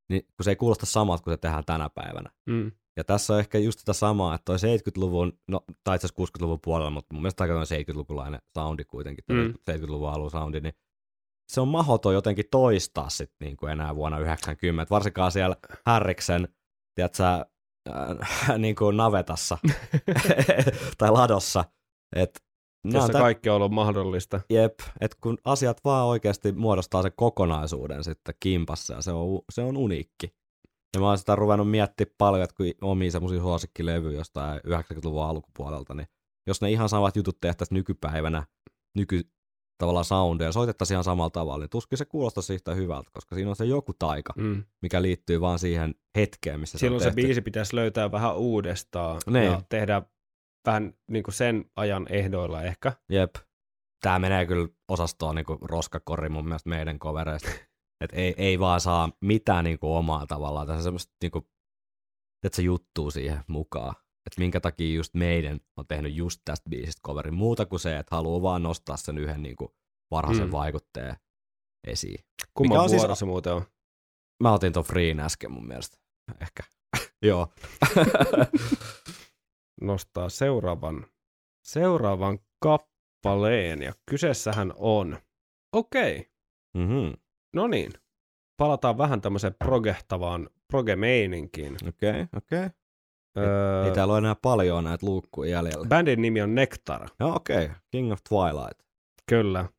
Niin 0.09 0.21
kun 0.25 0.43
se 0.43 0.51
ei 0.51 0.55
kuulosta 0.55 0.85
samalta 0.85 1.23
kuin 1.23 1.33
se 1.33 1.37
tehdään 1.37 1.65
tänä 1.65 1.89
päivänä. 1.89 2.29
Mm. 2.45 2.71
Ja 2.97 3.03
tässä 3.03 3.33
on 3.33 3.39
ehkä 3.39 3.57
just 3.57 3.79
sitä 3.79 3.93
samaa, 3.93 4.35
että 4.35 4.45
toi 4.45 4.57
70-luvun, 4.57 5.33
no 5.47 5.63
tai 5.83 5.95
itse 5.95 6.07
asiassa 6.07 6.23
60-luvun 6.37 6.59
puolella, 6.63 6.89
mutta 6.89 7.13
mun 7.13 7.21
mielestä 7.21 7.43
aika 7.43 7.53
noin 7.53 7.67
70-lukulainen 7.67 8.39
soundi 8.57 8.83
kuitenkin, 8.85 9.23
Mm. 9.29 9.35
mm. 9.35 9.53
70-luvun 9.71 10.09
alun 10.09 10.31
soundi, 10.31 10.59
niin 10.61 10.73
se 11.51 11.61
on 11.61 11.67
mahdoton 11.67 12.13
jotenkin 12.13 12.45
toistaa 12.51 13.09
sit 13.09 13.31
niin 13.39 13.57
kuin 13.57 13.71
enää 13.71 13.95
vuonna 13.95 14.19
90, 14.19 14.89
varsinkaan 14.89 15.31
siellä 15.31 15.55
Härriksen, 15.85 16.47
tiedätkö, 16.95 17.23
äh, 17.89 18.57
niin 18.57 18.75
kuin 18.75 18.97
navetassa 18.97 19.57
tai 20.97 21.11
ladossa. 21.11 21.65
Et, 22.15 22.43
on 22.85 22.91
Jossa 22.93 23.13
tä- 23.13 23.19
kaikki 23.19 23.49
on 23.49 23.55
ollut 23.55 23.71
mahdollista. 23.71 24.41
Jep, 24.49 24.79
että 25.01 25.17
kun 25.21 25.37
asiat 25.45 25.77
vaan 25.85 26.07
oikeasti 26.07 26.51
muodostaa 26.51 27.01
sen 27.01 27.11
kokonaisuuden 27.15 28.03
sitten 28.03 28.35
kimpassa 28.39 28.93
ja 28.93 29.01
se 29.01 29.11
on, 29.11 29.41
se 29.51 29.61
on 29.61 29.77
uniikki. 29.77 30.33
Ja 30.95 30.99
mä 30.99 31.07
oon 31.07 31.17
sitä 31.17 31.35
ruvennut 31.35 31.69
miettimään 31.71 32.15
paljon, 32.17 32.43
että 32.43 32.55
kun 32.55 32.65
omii 32.89 33.11
semmosia 33.11 33.39
suosikkilevyjä 33.41 34.17
jostain 34.17 34.59
90-luvun 34.67 35.23
alkupuolelta, 35.23 35.93
niin 35.93 36.07
jos 36.47 36.61
ne 36.61 36.71
ihan 36.71 36.89
samat 36.89 37.15
jutut 37.15 37.37
tehtäisiin 37.41 37.75
nykypäivänä, 37.75 38.43
nyky 38.95 39.21
tavallaan 39.77 40.05
soundia, 40.05 40.47
ja 40.47 40.51
soitettaisiin 40.51 40.95
ihan 40.95 41.03
samalla 41.03 41.29
tavalla, 41.29 41.59
niin 41.63 41.69
tuskin 41.69 41.97
se 41.97 42.05
kuulostaisi 42.05 42.53
yhtä 42.53 42.73
hyvältä, 42.73 43.09
koska 43.13 43.35
siinä 43.35 43.49
on 43.49 43.55
se 43.55 43.65
joku 43.65 43.91
taika, 43.99 44.33
Mm. 44.37 44.63
mikä 44.81 45.01
liittyy 45.01 45.41
vaan 45.41 45.59
siihen 45.59 45.95
hetkeen, 46.17 46.59
missä 46.59 46.77
Silloin 46.77 46.99
se 46.99 47.03
se 47.03 47.09
on 47.09 47.15
tehty. 47.15 47.27
biisi 47.27 47.41
pitäisi 47.41 47.75
löytää 47.75 48.11
vähän 48.11 48.37
uudestaan 48.37 49.21
Niin. 49.29 49.45
ja 49.45 49.61
tehdä 49.69 50.01
vähän 50.65 50.93
niin 51.11 51.23
kuin 51.23 51.33
sen 51.33 51.65
ajan 51.75 52.07
ehdoilla 52.09 52.63
ehkä. 52.63 52.93
Jep. 53.09 53.35
Tää 54.01 54.19
menee 54.19 54.45
kyllä 54.45 54.67
osastoon 54.89 55.35
niinku 55.35 55.57
roskakori 55.61 56.29
mun 56.29 56.45
mielestä 56.45 56.69
meidän 56.69 56.99
kovereista. 56.99 57.49
Et 58.03 58.09
ei, 58.13 58.33
ei 58.37 58.59
vaan 58.59 58.81
saa 58.81 59.09
mitään 59.21 59.63
niinku 59.63 59.95
omaa 59.95 60.27
tavallaan. 60.27 60.67
Tässä 60.67 60.77
on 60.79 60.83
semmoista 60.83 61.13
niinku, 61.21 61.47
että 62.43 62.55
se 62.55 62.61
juttuu 62.61 63.11
siihen 63.11 63.43
mukaan. 63.47 63.95
Että 64.25 64.39
minkä 64.41 64.59
takia 64.59 64.95
just 64.95 65.13
meidän 65.13 65.59
on 65.77 65.87
tehnyt 65.87 66.13
just 66.15 66.41
tästä 66.45 66.69
biisistä 66.69 67.01
coverin. 67.07 67.33
Muuta 67.33 67.65
kuin 67.65 67.79
se, 67.79 67.97
että 67.97 68.15
haluaa 68.15 68.41
vaan 68.41 68.63
nostaa 68.63 68.97
sen 68.97 69.17
yhden 69.17 69.43
niinku 69.43 69.75
varhaisen 70.11 70.45
Mm. 70.47 70.51
vaikutteen 70.51 71.15
esiin. 71.87 72.25
Kumman 72.53 72.79
on 72.79 72.89
siis- 72.89 73.19
se 73.19 73.25
muuten 73.25 73.53
on? 73.53 73.65
Mä 74.43 74.53
otin 74.53 74.73
ton 74.73 74.83
Freen 74.83 75.19
äsken 75.19 75.51
mun 75.51 75.67
mielestä. 75.67 75.97
Ehkä. 76.41 76.63
Joo. 77.29 77.47
Nostaa 79.81 80.29
seuraavan, 80.29 81.05
seuraavan 81.65 82.39
kappaleen 82.59 83.81
ja 83.81 83.93
kyseessähän 84.09 84.73
on, 84.75 85.17
okei, 85.71 86.29
Mhm. 86.77 87.11
no 87.55 87.67
niin, 87.67 87.91
palataan 88.57 88.97
vähän 88.97 89.21
tämmöiseen 89.21 89.55
progehtavaan 89.63 90.49
proge-meininkiin. 90.67 91.75
Okei, 91.87 92.25
okei. 92.37 92.69
Öö, 93.37 93.85
Ei 93.85 93.91
täällä 93.91 94.11
ole 94.13 94.17
enää 94.17 94.35
paljon 94.41 94.83
näitä 94.83 95.05
luukkuja 95.05 95.49
jäljellä. 95.51 95.87
bändin 95.87 96.21
nimi 96.21 96.41
on 96.41 96.55
Nectar, 96.55 97.09
Joo, 97.19 97.35
okei. 97.35 97.69
King 97.91 98.11
of 98.11 98.19
Twilight. 98.29 98.79
kyllä. 99.29 99.69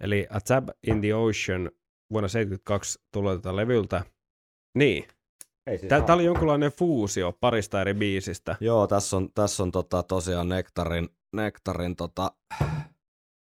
Eli 0.00 0.26
A 0.30 0.40
Tab 0.40 0.68
in 0.86 1.00
the 1.00 1.14
Ocean 1.14 1.70
vuonna 2.12 2.28
72 2.28 2.98
tulotetaan 3.12 3.56
levyltä. 3.56 4.04
Niin, 4.78 5.04
Ei 5.66 5.78
siis 5.78 5.88
tää 5.88 6.14
oli 6.14 6.24
jonkunlainen 6.24 6.72
fuusio 6.72 7.32
parista 7.40 7.80
eri 7.80 7.94
biisistä. 7.94 8.56
Joo, 8.60 8.86
tässä 8.86 9.16
on, 9.16 9.28
tässä 9.34 9.62
on 9.62 9.72
tota, 9.72 10.02
tosiaan 10.02 10.48
Nektarin, 10.48 11.08
Nektarin 11.32 11.96
tota, 11.96 12.32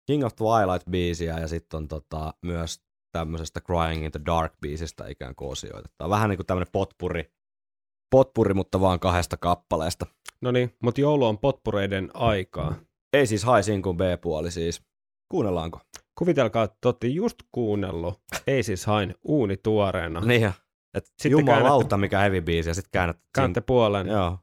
King 0.08 0.26
of 0.26 0.34
Twilight-biisiä 0.34 1.40
ja 1.40 1.48
sitten 1.48 1.78
on 1.78 1.88
tota, 1.88 2.34
myös 2.42 2.82
tämmöisestä 3.12 3.62
Crying 3.62 4.06
in 4.06 4.12
the 4.12 4.22
Dark-biisistä 4.26 5.10
ikään 5.10 5.36
kuin 5.36 5.52
osioita. 5.52 5.90
Tämä 5.98 6.06
on 6.06 6.10
vähän 6.10 6.30
niin 6.30 6.38
kuin 6.38 6.48
tämmöinen 6.48 6.72
potpuri, 6.72 7.32
potpuri, 8.12 8.54
mutta 8.54 8.82
vaan 8.82 9.00
kahdesta 9.00 9.38
kappaleesta. 9.38 10.06
No 10.42 10.52
niin, 10.52 10.76
mutta 10.84 11.02
joulu 11.02 11.26
on 11.26 11.38
potpureiden 11.38 12.10
aikaa. 12.14 12.76
Ei 13.14 13.28
siis 13.28 13.44
haisin 13.44 13.82
kuin 13.82 13.98
B-puoli 13.98 14.52
siis. 14.52 14.82
Kuunnellaanko? 15.32 15.80
Kuvitelkaa, 16.18 16.64
että 16.64 16.94
te 17.00 17.08
just 17.08 17.38
kuunnellut 17.52 18.22
Ei 18.48 18.64
siis 18.64 18.86
hain 18.86 19.16
uuni 19.24 19.58
tuoreena. 19.58 20.22
Niin. 20.22 20.52
Et 20.98 21.06
jumalauta, 21.30 21.98
mikä 21.98 22.20
heavy 22.20 22.42
biisi, 22.42 22.70
ja 22.70 22.74
sitten 22.74 22.92
käännät. 22.92 23.18
Käännätte 23.34 23.62
puolen. 23.62 24.08
Joo. 24.08 24.38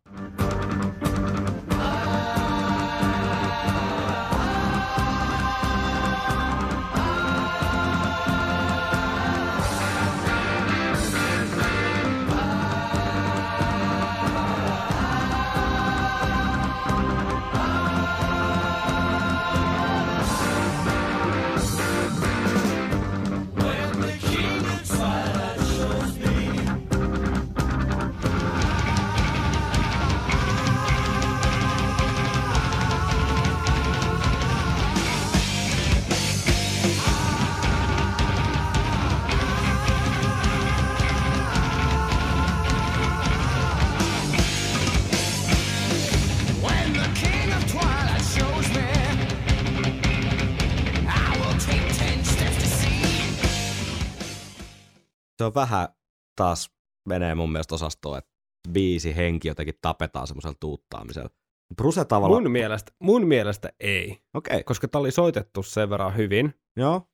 Vähän 55.54 55.88
taas 56.36 56.70
menee 57.08 57.34
mun 57.34 57.52
mielestä 57.52 57.74
osastoon, 57.74 58.18
että 58.18 58.30
biisi 58.72 59.16
henki 59.16 59.48
jotenkin 59.48 59.74
tapetaan 59.82 60.26
semmoisella 60.26 60.56
tuuttaamisella. 60.60 61.30
Bruse 61.76 62.04
tavalla... 62.04 62.40
Mun 62.40 62.50
mielestä, 62.50 62.92
mun 63.02 63.26
mielestä 63.26 63.72
ei, 63.80 64.22
Okei, 64.34 64.54
okay. 64.54 64.62
koska 64.62 64.88
tää 64.88 65.00
oli 65.00 65.10
soitettu 65.10 65.62
sen 65.62 65.90
verran 65.90 66.16
hyvin, 66.16 66.54
joo. 66.76 67.08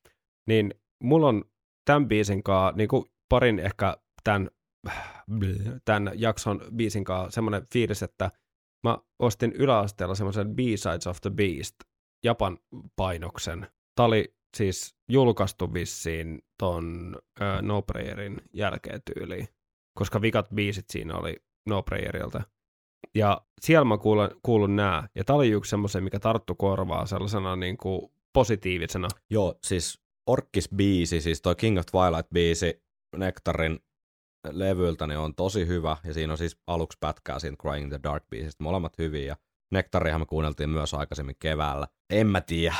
niin 0.47 0.75
mulla 1.03 1.29
on 1.29 1.45
tämän 1.85 2.09
biisin 2.09 2.43
kanssa, 2.43 2.77
niin 2.77 2.89
kuin 2.89 3.05
parin 3.29 3.59
ehkä 3.59 3.97
tämän, 4.25 4.51
tämän 5.85 6.13
jakson 6.15 6.61
biisin 6.77 7.05
kanssa 7.05 7.31
semmoinen 7.31 7.67
fiilis, 7.73 8.03
että 8.03 8.31
mä 8.87 8.99
ostin 9.19 9.53
yläasteella 9.53 10.15
semmoisen 10.15 10.57
B-Sides 10.57 11.07
of 11.07 11.21
the 11.21 11.31
Beast 11.31 11.75
Japan 12.25 12.59
painoksen. 12.97 13.67
Tää 13.97 14.07
oli 14.07 14.35
siis 14.57 14.97
julkaistu 15.09 15.75
vissiin 15.75 16.43
ton 16.59 17.17
äh, 17.43 17.63
No 17.63 17.83
Prayerin 17.83 18.37
jälkeen 18.53 19.01
tyyliin, 19.15 19.49
koska 19.95 20.23
vikat 20.23 20.49
biisit 20.55 20.91
siinä 20.91 21.17
oli 21.17 21.37
No 21.69 21.83
Prayerilta. 21.83 22.43
Ja 23.15 23.41
siellä 23.61 23.85
mä 23.85 23.99
kuulun, 23.99 24.31
kuulun 24.43 24.77
nää, 24.77 25.09
ja 25.15 25.25
tää 25.25 25.37
oli 25.37 25.49
yksi 25.49 25.71
semmoisen, 25.71 26.05
mikä 26.05 26.19
tarttu 26.19 26.55
korvaa 26.55 27.07
sellaisena 27.07 27.57
niin 27.57 27.77
kuin 27.77 28.13
positiivisena. 28.33 29.09
Joo, 29.31 29.59
siis 29.65 30.01
Orkkis-biisi, 30.31 31.21
siis 31.21 31.43
toi 31.43 31.55
King 31.55 31.79
of 31.79 31.85
Twilight-biisi 31.87 32.83
Nektarin 33.17 33.79
levyltä, 34.49 35.07
niin 35.07 35.19
on 35.19 35.35
tosi 35.35 35.67
hyvä, 35.67 35.97
ja 36.05 36.15
siinä 36.15 36.33
on 36.33 36.39
siis 36.39 36.59
aluksi 36.67 36.99
pätkää 37.01 37.39
siinä 37.39 37.57
Crying 37.57 37.85
in 37.85 37.91
the 37.91 38.01
Dark-biisistä, 38.09 38.63
molemmat 38.63 38.99
hyviä, 38.99 39.27
ja 39.27 39.37
Nektarihan 39.71 40.21
me 40.21 40.27
kuunneltiin 40.27 40.71
myös 40.71 40.95
aikaisemmin 40.95 41.37
keväällä. 41.39 41.87
En 42.11 42.27
mä 42.27 42.41
tiedä. 42.41 42.77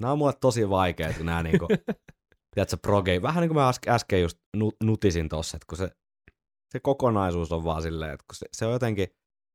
Nämä 0.00 0.12
on 0.12 0.18
mulle 0.18 0.32
tosi 0.40 0.70
vaikeita, 0.70 1.16
kun 1.16 1.26
nämä 1.26 1.42
niinku, 1.42 1.66
tiedätkö, 2.54 2.76
proge, 2.82 3.22
vähän 3.22 3.40
niin 3.40 3.48
kuin 3.48 3.56
mä 3.56 3.72
äsken, 3.88 4.22
just 4.22 4.38
nu- 4.56 4.72
nutisin 4.82 5.28
tossa, 5.28 5.56
että 5.56 5.66
kun 5.68 5.78
se, 5.78 5.90
se 6.72 6.80
kokonaisuus 6.80 7.52
on 7.52 7.64
vaan 7.64 7.82
silleen, 7.82 8.12
että 8.12 8.24
kun 8.28 8.34
se, 8.36 8.46
se 8.52 8.66
on 8.66 8.72
jotenkin 8.72 9.08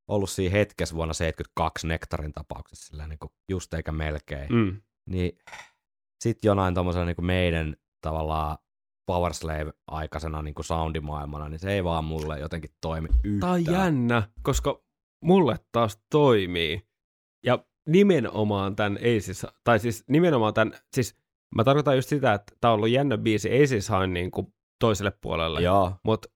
ollut 0.07 0.29
siinä 0.29 0.51
hetkessä 0.51 0.95
vuonna 0.95 1.13
72 1.13 1.87
Nektarin 1.87 2.33
tapauksessa, 2.33 2.87
silleen 2.87 3.09
niin 3.09 3.19
kuin 3.19 3.31
just 3.51 3.73
eikä 3.73 3.91
melkein 3.91 4.47
Mm. 4.53 4.81
niin 5.09 5.37
sitten 6.23 6.49
jonain 6.49 6.73
tommosena 6.73 7.05
niin 7.05 7.25
meidän 7.25 7.75
tavallaan 8.01 8.57
Power 9.07 9.33
Slave-aikaisena 9.33 10.41
niin 10.41 10.55
soundimaailmana, 10.61 11.49
niin 11.49 11.59
se 11.59 11.71
ei 11.71 11.83
vaan 11.83 12.05
mulle 12.05 12.39
jotenkin 12.39 12.71
toimi 12.81 13.07
yhtään. 13.23 13.39
Tää 13.39 13.51
on 13.51 13.65
jännä, 13.65 14.29
koska 14.43 14.83
mulle 15.23 15.59
taas 15.71 15.99
toimii. 16.11 16.87
Ja 17.45 17.65
nimenomaan 17.91 18.75
tämän 18.75 18.99
siis, 19.19 19.45
tai 19.63 19.79
siis 19.79 20.03
nimenomaan 20.07 20.53
tämän, 20.53 20.73
siis 20.93 21.15
mä 21.55 21.63
tarkoitan 21.63 21.95
just 21.95 22.09
sitä, 22.09 22.33
että 22.33 22.53
tää 22.61 22.71
on 22.71 22.75
ollut 22.75 22.89
jännä 22.89 23.17
biisi, 23.17 23.49
ei 23.49 23.67
siis 23.67 23.89
hae 23.89 24.07
niin 24.07 24.31
kuin 24.31 24.53
toiselle 24.79 25.11
puolelle. 25.21 25.61
Joo, 25.61 25.93
Mutta 26.03 26.29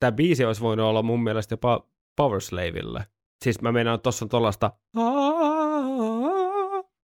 tämä 0.00 0.12
biisi 0.12 0.44
olisi 0.44 0.60
voinut 0.60 0.86
olla 0.86 1.02
mun 1.02 1.22
mielestä 1.22 1.52
jopa 1.52 1.86
Power 2.16 2.40
Slavelle. 2.40 3.06
Siis 3.44 3.60
mä 3.60 3.72
meinaan, 3.72 3.94
että 3.94 4.02
tossa 4.02 4.24
on 4.24 4.28
tollasta 4.28 4.72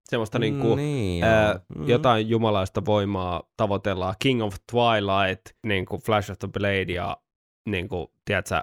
semmoista 0.09 0.39
niin 0.39 0.61
kuin, 0.61 0.77
niin, 0.77 1.25
ää. 1.25 1.61
Mm. 1.77 1.89
jotain 1.89 2.29
jumalaista 2.29 2.85
voimaa 2.85 3.43
tavoitellaan. 3.57 4.15
King 4.19 4.43
of 4.43 4.55
Twilight, 4.73 5.47
niin 5.67 5.87
kuin 5.87 6.03
Flash 6.03 6.31
of 6.31 6.39
the 6.39 6.49
Blade 6.49 6.93
ja 6.93 7.17
niin 7.69 7.89
kuin, 7.89 8.09
tiedätkö, 8.25 8.63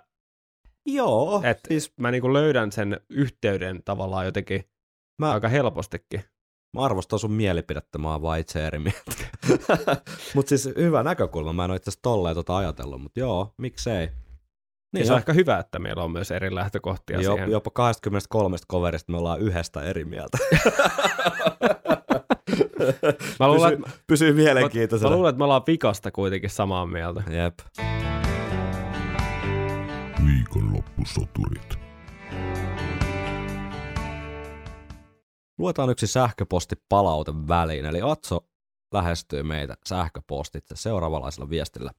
Joo, 0.86 1.42
et 1.44 1.60
siis 1.68 1.94
mä 1.98 2.12
niin 2.12 2.22
kuin 2.22 2.34
löydän 2.34 2.72
sen 2.72 3.00
yhteyden 3.10 3.82
tavallaan 3.86 4.26
jotenkin 4.26 4.64
mä, 5.22 5.32
aika 5.32 5.48
helpostikin. 5.48 6.24
mä 6.74 6.82
arvostan 6.82 7.20
sun 7.20 7.32
mielipidettä, 7.32 7.98
mä 7.98 8.12
oon 8.12 8.22
vaan 8.22 8.40
itse 8.40 8.68
eri 8.68 8.80
mieltä. 8.80 9.12
mutta 10.36 10.50
siis 10.50 10.70
hyvä 10.78 11.04
näkökulma, 11.04 11.54
mä 11.54 11.66
en 11.66 11.72
ole 11.72 11.76
itse 11.76 11.90
asiassa 11.90 12.02
tolleen 12.02 12.36
tota 12.36 12.58
ajatellut, 12.58 13.02
mutta 13.02 13.20
joo, 13.20 13.54
miksei. 13.58 14.10
Niin 14.94 15.06
se 15.06 15.14
on 15.14 15.20
ehkä 15.20 15.34
hyvä, 15.34 15.60
että 15.60 15.80
meillä 15.80 16.04
on 16.04 16.12
myös 16.12 16.32
eri 16.32 16.56
lähtökohtia 16.56 17.22
jo, 17.22 17.34
siihen. 17.34 17.52
jopa 17.52 17.72
23 17.72 18.58
coverista 18.72 19.12
me 19.12 19.18
ollaan 19.18 19.40
yhdestä 19.40 19.82
eri 19.82 20.06
mieltä. 20.06 20.38
Mä 23.40 23.48
luulen, 23.48 23.72
pysyy, 23.72 23.86
että, 23.86 24.00
pysyy 24.08 24.32
mä, 24.32 24.36
mielenkiintoisena. 24.36 25.10
mä 25.10 25.16
luulen, 25.16 25.30
että 25.30 25.38
me 25.38 25.44
ollaan 25.44 25.64
vikasta 25.68 26.12
kuitenkin 26.12 26.50
samaa 26.50 26.86
mieltä. 26.86 27.24
Jep. 27.30 27.60
Viikonloppusoturit. 30.26 31.85
Luetaan 35.58 35.90
yksi 35.90 36.08
sähköposti 36.08 36.76
palaute 36.90 37.34
väliin, 37.48 37.86
eli 37.86 38.00
Atso 38.02 38.50
lähestyy 38.94 39.44
meitä 39.44 39.78
sähköpostitse 39.86 40.76
seuraavanlaisella 40.76 41.50
viestillä. 41.50 41.92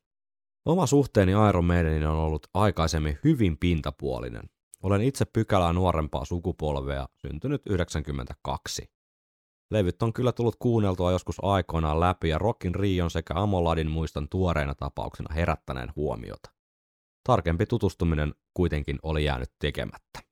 Oma 0.64 0.86
suhteeni 0.86 1.32
Iron 1.48 1.64
Maideniin 1.64 2.06
on 2.06 2.18
ollut 2.18 2.46
aikaisemmin 2.54 3.18
hyvin 3.24 3.58
pintapuolinen. 3.58 4.42
Olen 4.82 5.00
itse 5.00 5.24
pykälää 5.24 5.72
nuorempaa 5.72 6.24
sukupolvea, 6.24 7.08
syntynyt 7.16 7.62
92. 7.66 8.90
Levyt 9.70 10.02
on 10.02 10.12
kyllä 10.12 10.32
tullut 10.32 10.56
kuunneltua 10.58 11.12
joskus 11.12 11.36
aikoinaan 11.42 12.00
läpi 12.00 12.28
ja 12.28 12.38
Rockin 12.38 12.74
Rion 12.74 13.10
sekä 13.10 13.34
Amoladin 13.34 13.90
muistan 13.90 14.28
tuoreina 14.28 14.74
tapauksena 14.74 15.34
herättäneen 15.34 15.92
huomiota. 15.96 16.50
Tarkempi 17.24 17.66
tutustuminen 17.66 18.34
kuitenkin 18.54 18.98
oli 19.02 19.24
jäänyt 19.24 19.52
tekemättä. 19.58 20.25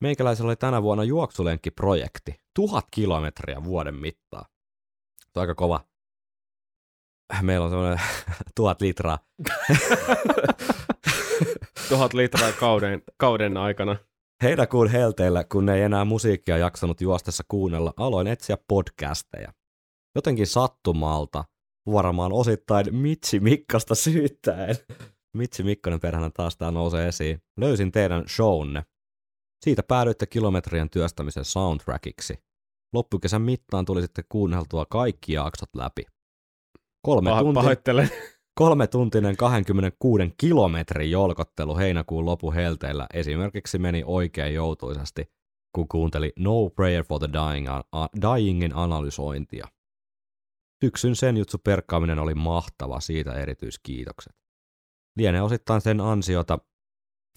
Meikäläisellä 0.00 0.48
oli 0.48 0.56
tänä 0.56 0.82
vuonna 0.82 1.04
juoksulenkkiprojekti. 1.04 2.34
Tuhat 2.54 2.86
kilometriä 2.90 3.64
vuoden 3.64 3.94
mittaa. 3.94 4.44
Se 5.22 5.30
on 5.36 5.40
aika 5.40 5.54
kova. 5.54 5.84
Meillä 7.42 7.64
on 7.64 7.70
semmoinen 7.70 8.00
tuhat 8.56 8.80
litraa. 8.80 9.18
Tuhat 11.88 12.14
litraa 12.14 12.52
kauden, 12.52 13.02
kauden 13.16 13.56
aikana. 13.56 13.96
Heinäkuun 14.42 14.88
helteillä, 14.88 15.44
kun 15.44 15.68
ei 15.68 15.82
enää 15.82 16.04
musiikkia 16.04 16.58
jaksanut 16.58 17.00
juostessa 17.00 17.44
kuunnella, 17.48 17.92
aloin 17.96 18.26
etsiä 18.26 18.58
podcasteja. 18.68 19.52
Jotenkin 20.14 20.46
sattumalta, 20.46 21.44
varmaan 21.92 22.32
osittain 22.32 22.94
Mitsi 22.94 23.40
Mikkasta 23.40 23.94
syyttäen. 23.94 24.76
Mitsi 25.36 25.62
Mikkonen 25.62 26.00
perhana 26.00 26.30
taas 26.30 26.56
tää 26.56 26.70
nousee 26.70 27.08
esiin. 27.08 27.42
Löysin 27.56 27.92
teidän 27.92 28.24
shownne. 28.28 28.84
Siitä 29.66 29.82
päädyitte 29.82 30.26
kilometrien 30.26 30.90
työstämisen 30.90 31.44
soundtrackiksi. 31.44 32.34
Loppukesän 32.92 33.42
mittaan 33.42 33.84
tuli 33.84 34.02
sitten 34.02 34.24
kuunneltua 34.28 34.86
kaikki 34.86 35.32
jaksot 35.32 35.68
läpi. 35.76 36.02
Kolme, 37.02 37.30
Pah- 37.30 37.38
tunti, 37.38 37.54
pahoittelen. 37.54 38.10
kolme 38.60 38.86
tuntinen 38.86 39.36
26 39.36 40.34
kilometrin 40.36 41.10
jolkottelu 41.10 41.76
heinäkuun 41.76 42.26
lopun 42.26 42.54
helteillä 42.54 43.06
esimerkiksi 43.14 43.78
meni 43.78 44.02
oikein 44.06 44.54
joutuisasti, 44.54 45.30
kun 45.74 45.88
kuunteli 45.88 46.32
No 46.38 46.70
Prayer 46.70 47.04
for 47.04 47.18
the 47.18 47.28
Dying, 47.32 47.68
a, 47.68 48.08
Dyingin 48.20 48.76
analysointia. 48.76 49.68
Syksyn 50.84 51.16
senjutsu 51.16 51.58
perkkaaminen 51.58 52.18
oli 52.18 52.34
mahtava, 52.34 53.00
siitä 53.00 53.32
erityiskiitokset. 53.34 54.36
Lienee 55.16 55.42
osittain 55.42 55.80
sen 55.80 56.00
ansiota, 56.00 56.58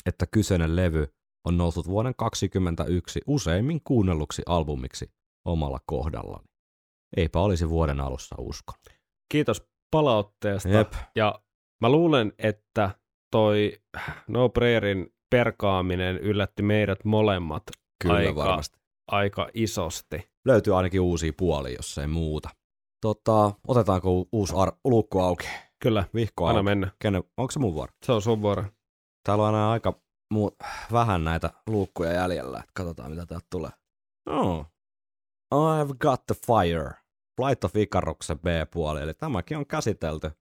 että 0.05 0.25
kyseinen 0.27 0.75
levy 0.75 1.07
on 1.45 1.57
noussut 1.57 1.87
vuoden 1.87 2.13
2021 2.17 3.19
useimmin 3.27 3.81
kuunnelluksi 3.83 4.41
albumiksi 4.45 5.11
omalla 5.45 5.79
kohdallani. 5.85 6.45
Eipä 7.17 7.39
olisi 7.39 7.69
vuoden 7.69 7.99
alussa 8.01 8.35
uskonut. 8.39 8.79
Kiitos 9.31 9.63
palautteesta. 9.91 10.69
Jep. 10.69 10.93
Ja 11.15 11.41
mä 11.81 11.89
luulen, 11.89 12.33
että 12.37 12.91
toi 13.31 13.71
No 14.27 14.49
Prayerin 14.49 15.13
perkaaminen 15.29 16.17
yllätti 16.17 16.63
meidät 16.63 17.05
molemmat 17.05 17.63
Kyllä 18.03 18.15
aika, 18.15 18.35
varmasti. 18.35 18.77
aika 19.07 19.49
isosti. 19.53 20.29
Löytyy 20.45 20.77
ainakin 20.77 21.01
uusia 21.01 21.31
puolia, 21.37 21.75
jos 21.75 21.97
ei 21.97 22.07
muuta. 22.07 22.49
Tota, 23.01 23.51
otetaanko 23.67 24.25
uusi 24.31 24.53
ar- 24.57 24.71
luukku 24.85 25.19
auki? 25.19 25.47
Kyllä, 25.83 26.03
Vihko 26.13 26.45
anna 26.45 26.57
auki. 26.59 26.65
mennä. 26.65 26.91
Kenen, 27.01 27.23
onko 27.37 27.51
se 27.51 27.59
mun 27.59 27.73
vuoro? 27.73 27.91
Se 28.05 28.11
on 28.11 28.21
sun 28.21 28.41
vuoro. 28.41 28.63
Täällä 29.25 29.43
on 29.47 29.55
aina 29.55 29.71
aika 29.71 29.93
muu, 30.33 30.57
vähän 30.91 31.23
näitä 31.23 31.49
luukkuja 31.67 32.13
jäljellä, 32.13 32.59
että 32.59 32.71
katsotaan 32.73 33.11
mitä 33.11 33.25
täältä 33.25 33.47
tulee. 33.49 33.71
Oh. 34.29 34.65
I've 35.55 35.95
got 35.99 36.25
the 36.25 36.35
fire. 36.47 36.91
Flight 37.41 37.63
of 37.63 37.75
Icaruksen 37.75 38.39
B-puoli, 38.39 39.01
eli 39.01 39.13
tämäkin 39.13 39.57
on 39.57 39.65
käsitelty 39.65 40.31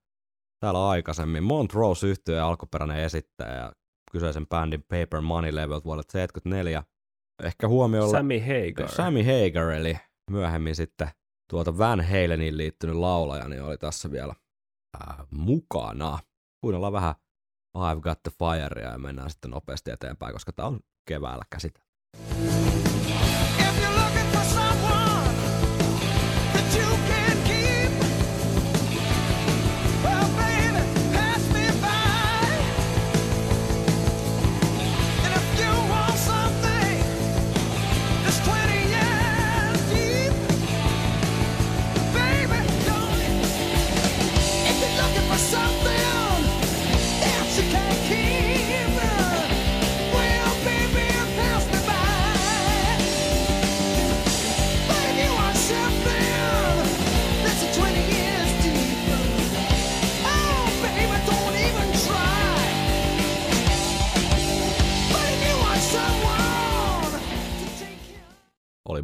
täällä 0.61 0.89
aikaisemmin. 0.89 1.43
Montrose 1.43 2.07
yhtyeen 2.07 2.43
alkuperäinen 2.43 2.99
esittäjä 2.99 3.55
ja 3.55 3.73
kyseisen 4.13 4.47
bändin 4.47 4.83
Paper 4.83 5.21
Money 5.21 5.55
Level 5.55 5.81
vuodelta 5.85 6.13
74. 6.13 6.83
Ehkä 7.43 7.69
huomiolla 7.69 8.11
Sammy 8.11 8.39
Hagar. 8.39 8.89
Sammy 8.89 9.23
Hagar, 9.23 9.71
eli 9.71 9.99
myöhemmin 10.31 10.77
sitten 10.77 11.09
tuota 11.51 11.79
Van 11.79 12.01
Halenin 12.01 12.57
liittynyt 12.57 12.97
laulaja, 12.97 13.49
niin 13.49 13.63
oli 13.63 13.79
tässä 13.79 14.11
vielä 14.11 14.35
ää, 15.01 15.27
mukana. 15.31 16.19
Kuunnellaan 16.61 16.93
vähän 16.93 17.15
I've 17.77 18.01
Got 18.01 18.23
the 18.23 18.33
Firea 18.39 18.93
ja 18.93 18.99
mennään 18.99 19.31
sitten 19.31 19.51
nopeasti 19.51 19.91
eteenpäin, 19.91 20.33
koska 20.33 20.53
tämä 20.53 20.69
on 20.69 20.81
keväällä 21.05 21.45
käsitelty. 21.51 21.88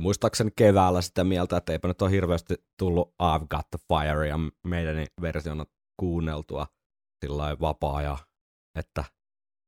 Muistaakseni 0.05 0.51
keväällä 0.57 1.03
sitä 1.03 1.25
mieltä, 1.25 1.57
että 1.57 1.73
eipä 1.73 1.89
nyt 1.89 2.03
ole 2.03 2.11
hirveästi 2.11 2.55
tullut 2.79 3.15
I've 3.23 3.47
Got 3.51 3.71
the 3.71 3.79
Fire 3.89 4.29
ja 4.29 4.39
meidän 4.67 5.07
versiona 5.21 5.65
kuunneltua 5.97 6.67
sillä 7.25 7.57
vapaa 7.61 8.03
ja 8.03 8.19
että 8.79 9.05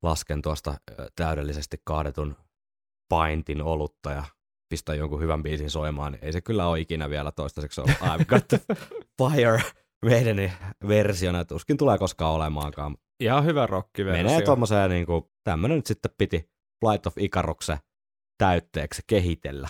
lasken 0.03 0.43
tuosta 0.43 0.75
täydellisesti 1.17 1.77
kaadetun 1.85 2.37
paintin 3.09 3.63
olutta 3.63 4.11
ja 4.11 4.25
pistän 4.69 4.99
jonkun 4.99 5.21
hyvän 5.21 5.43
biisin 5.43 5.71
soimaan, 5.71 6.13
niin 6.13 6.25
ei 6.25 6.33
se 6.33 6.41
kyllä 6.41 6.67
ole 6.67 6.81
ikinä 6.81 7.11
vielä 7.11 7.33
toistaiseksi 7.33 7.81
ollut 7.81 7.97
I've 7.97 8.25
Got 8.25 8.49
the 8.49 8.61
Fire 9.19 9.63
meidän 10.05 10.53
versiona, 10.89 11.45
tuskin 11.45 11.77
tulee 11.77 11.99
koskaan 11.99 12.33
olemaankaan. 12.33 12.97
Ihan 13.21 13.45
hyvä 13.45 13.67
rockiversio. 13.67 14.25
Menee 14.25 14.43
tommoseen 14.43 14.91
niinku, 14.91 15.31
tämmönen 15.45 15.77
nyt 15.77 15.87
sitten 15.87 16.11
piti 16.19 16.51
Flight 16.85 17.07
of 17.07 17.19
Icaruksen 17.19 17.79
täytteeksi 18.39 19.03
kehitellä. 19.07 19.69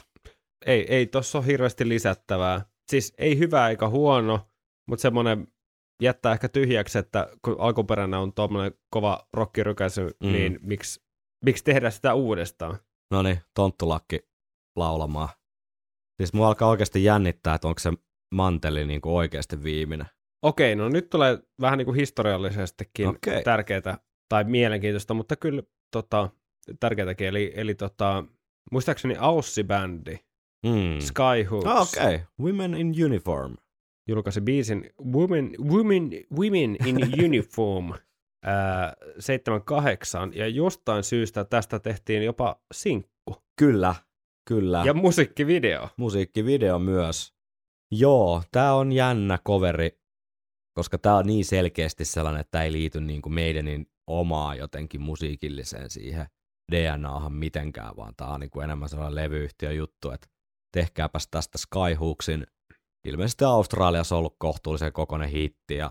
Ei, 0.67 0.95
ei 0.95 1.07
tossa 1.07 1.39
ole 1.39 1.47
hirveästi 1.47 1.89
lisättävää. 1.89 2.67
Siis 2.91 3.15
ei 3.19 3.39
hyvä 3.39 3.69
eikä 3.69 3.89
huono, 3.89 4.41
mutta 4.89 5.03
semmoinen 5.03 5.49
jättää 6.03 6.33
ehkä 6.33 6.49
tyhjäksi, 6.49 6.99
että 6.99 7.29
kun 7.45 7.57
alkuperäinen 7.59 8.21
on 8.21 8.33
tuommoinen 8.33 8.73
kova 8.91 9.27
rockirykäisy, 9.33 10.03
Mm. 10.23 10.33
niin 10.33 10.59
miksi, 10.63 11.01
miksi 11.45 11.65
tehdä 11.65 11.91
sitä 11.91 12.15
uudestaan? 12.15 12.79
No 13.11 13.23
niin, 13.23 13.39
tonttulakki 13.55 14.21
laulamaan. 14.77 15.29
Siis 16.21 16.33
mua 16.33 16.49
alkaa 16.49 16.69
oikeasti 16.69 17.05
jännittää, 17.05 17.55
että 17.55 17.69
onko 17.69 17.79
se 17.79 17.93
manteli 18.35 18.85
niin 18.85 19.01
kuin 19.01 19.13
oikeasti 19.13 19.63
viimeinen. 19.63 20.07
Okei, 20.43 20.77
no 20.77 20.89
nyt 20.89 21.11
tulee 21.11 21.39
vähän 21.61 21.79
niin 21.79 21.87
kuin 21.87 21.97
historiallisestikin 21.97 23.09
Okei. 23.09 23.43
tärkeää 23.43 23.99
tai 24.29 24.45
mielenkiintoista, 24.45 25.15
mutta 25.15 25.37
kyllä 25.37 25.63
tota, 25.93 26.31
tärkeätäkin. 26.81 27.27
Eli, 27.27 27.53
eli 27.55 27.75
tota, 27.75 28.25
muistaakseni 28.73 29.15
Aussi-bändi 29.15 30.26
Mm. 30.67 31.01
Skyhooks 31.01 31.67
Ah, 31.67 31.83
Okei, 31.83 32.15
okay. 32.15 32.27
Women 32.41 32.75
in 32.75 33.05
Uniform. 33.05 33.55
julkaisi 34.09 34.41
biisin 34.41 34.91
Women, 35.15 35.51
Women, 35.71 36.11
Women 36.39 36.77
in 36.87 36.97
Uniform 37.25 37.93
ää, 38.45 38.93
78, 39.19 40.33
ja 40.35 40.49
jostain 40.49 41.05
syystä 41.05 41.45
tästä 41.45 41.79
tehtiin 41.79 42.23
jopa 42.23 42.61
sinkku 42.75 43.37
Kyllä, 43.59 43.95
kyllä. 44.49 44.83
ja 44.87 44.95
musiikkivideo. 44.95 45.89
musiikkivideo 45.97 46.79
myös. 46.79 47.35
Joo, 47.91 48.43
tää 48.53 48.75
on 48.75 48.93
jännä 48.93 49.39
coveri, 49.47 49.91
koska 50.75 50.99
tää 50.99 51.17
on 51.17 51.27
niin 51.27 51.45
selkeästi 51.45 52.05
sellainen, 52.05 52.41
että 52.41 52.63
ei 52.63 52.73
liity 52.73 53.01
niin 53.01 53.23
kuin 53.23 53.33
meidänin 53.33 53.87
omaa 54.07 54.55
jotenkin 54.55 55.01
musiikilliseen 55.01 55.91
siihen 55.91 56.27
DNAhan 56.73 57.33
mitenkään, 57.33 57.97
vaan 57.97 58.15
tää 58.17 58.29
on 58.29 58.41
niin 58.41 58.51
kuin 58.51 58.65
enemmän 58.65 58.89
sellainen 58.89 59.15
levyyhtiö 59.15 59.73
juttu, 59.73 60.11
että 60.11 60.27
tehkääpäs 60.77 61.29
tästä 61.31 61.59
Skyhooksin 61.59 62.47
ilmeisesti 63.05 63.45
Australiassa 63.45 64.17
ollut 64.17 64.37
kohtuullisen 64.39 64.93
kokoinen 64.93 65.29
hitti 65.29 65.77
ja 65.77 65.91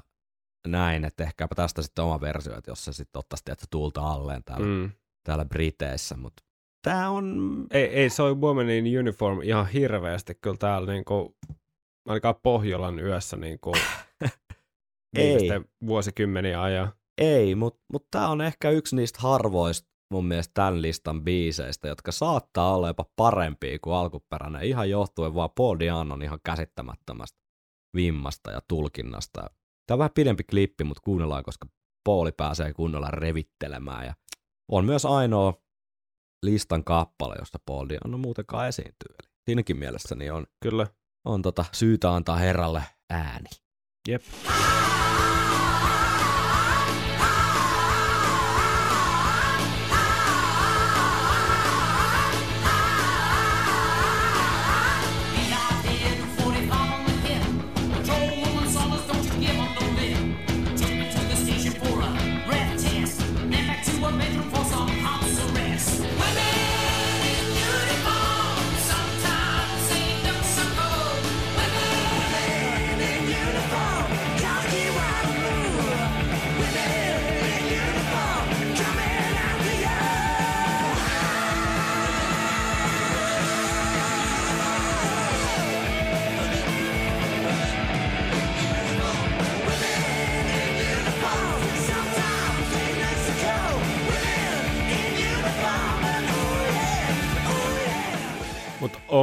näin, 0.67 1.05
että 1.05 1.23
tehkääpä 1.23 1.55
tästä 1.55 1.81
sitten 1.81 2.05
oma 2.05 2.21
versio, 2.21 2.57
että 2.57 2.71
jos 2.71 2.85
se 2.85 2.93
sitten 2.93 3.19
ottaisi 3.19 3.43
tietysti 3.45 3.67
tuulta 3.71 4.01
alleen 4.01 4.43
täällä, 4.43 4.65
mm. 4.65 4.91
Täällä 5.23 5.45
Briteissä, 5.45 6.17
mutta 6.17 6.43
tää 6.81 7.09
on 7.09 7.67
Ei, 7.71 7.85
ei 7.85 8.09
soi 8.09 8.35
Women 8.35 8.69
in 8.69 8.99
Uniform 8.99 9.41
ihan 9.41 9.67
hirveästi 9.67 10.35
kyllä 10.35 10.57
täällä 10.57 10.93
niinku, 10.93 11.37
ainakaan 12.07 12.35
Pohjolan 12.43 12.99
yössä 12.99 13.37
niinku, 13.37 13.71
Ei. 15.17 15.23
viimeisten 15.23 15.65
vuosikymmeniä 15.85 16.61
ajan. 16.61 16.93
Ei, 17.17 17.55
mutta 17.55 17.79
mut 17.93 18.07
tämä 18.11 18.27
on 18.27 18.41
ehkä 18.41 18.69
yksi 18.69 18.95
niistä 18.95 19.19
harvoista 19.21 19.89
mun 20.11 20.25
mielestä 20.25 20.51
tämän 20.53 20.81
listan 20.81 21.23
biiseistä, 21.23 21.87
jotka 21.87 22.11
saattaa 22.11 22.75
olla 22.75 22.87
jopa 22.87 23.05
parempia 23.15 23.77
kuin 23.81 23.95
alkuperäinen, 23.95 24.63
ihan 24.63 24.89
johtuen 24.89 25.35
vaan 25.35 25.49
Paul 25.55 25.79
Dianon 25.79 26.23
ihan 26.23 26.39
käsittämättömästä 26.43 27.39
vimmasta 27.95 28.51
ja 28.51 28.61
tulkinnasta. 28.67 29.41
Tämä 29.87 29.95
on 29.95 29.99
vähän 29.99 30.13
pidempi 30.15 30.43
klippi, 30.43 30.83
mutta 30.83 31.01
kuunnellaan, 31.03 31.43
koska 31.43 31.67
Pauli 32.03 32.31
pääsee 32.31 32.73
kunnolla 32.73 33.11
revittelemään. 33.11 34.05
Ja 34.05 34.13
on 34.71 34.85
myös 34.85 35.05
ainoa 35.05 35.53
listan 36.45 36.83
kappale, 36.83 37.35
josta 37.39 37.59
Paul 37.65 37.89
Diano 37.89 38.17
muutenkaan 38.17 38.67
esiintyy. 38.67 39.15
Eli 39.23 39.29
siinäkin 39.45 39.77
mielessä 39.77 40.15
niin 40.15 40.33
on, 40.33 40.45
Kyllä. 40.63 40.87
on 41.25 41.41
tota 41.41 41.65
syytä 41.71 42.15
antaa 42.15 42.37
herralle 42.37 42.83
ääni. 43.09 43.49
Jep. 44.07 44.21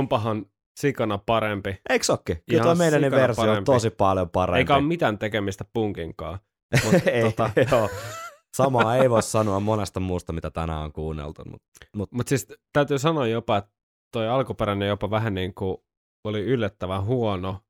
Onpahan 0.03 0.47
sikana 0.81 1.19
parempi. 1.19 1.77
Eikö 1.91 2.05
sokki? 2.05 2.37
Kyllä 2.51 2.63
tuo 2.63 2.75
meidän 2.75 3.11
versio 3.11 3.43
on 3.43 3.49
parempi. 3.49 3.65
tosi 3.65 3.91
paljon 3.91 4.31
parempi. 4.31 4.59
Eikä 4.59 4.75
ole 4.75 4.83
mitään 4.83 5.19
tekemistä 5.19 5.65
punkinkaan. 5.73 6.39
Mut, 6.85 6.95
ei, 7.07 7.23
tota, 7.23 7.51
joo. 7.73 7.91
Samaa 8.57 8.97
ei 8.97 9.11
voi 9.11 9.23
sanoa 9.23 9.61
monesta 9.61 10.01
muusta, 10.01 10.33
mitä 10.33 10.51
tänään 10.51 10.81
on 10.85 10.93
kuunneltu. 10.93 11.43
Mutta 11.45 11.67
mut, 11.97 12.13
Mutta 12.13 12.29
siis 12.29 12.49
täytyy 12.73 12.99
sanoa 12.99 13.27
jopa, 13.27 13.57
että 13.57 13.71
toi 14.13 14.29
alkuperäinen 14.29 14.89
jopa 14.89 15.11
vähän 15.11 15.35
niin 15.35 15.55
kuin 15.55 15.77
oli 16.25 16.41
yllättävän 16.41 17.05
huono 17.05 17.61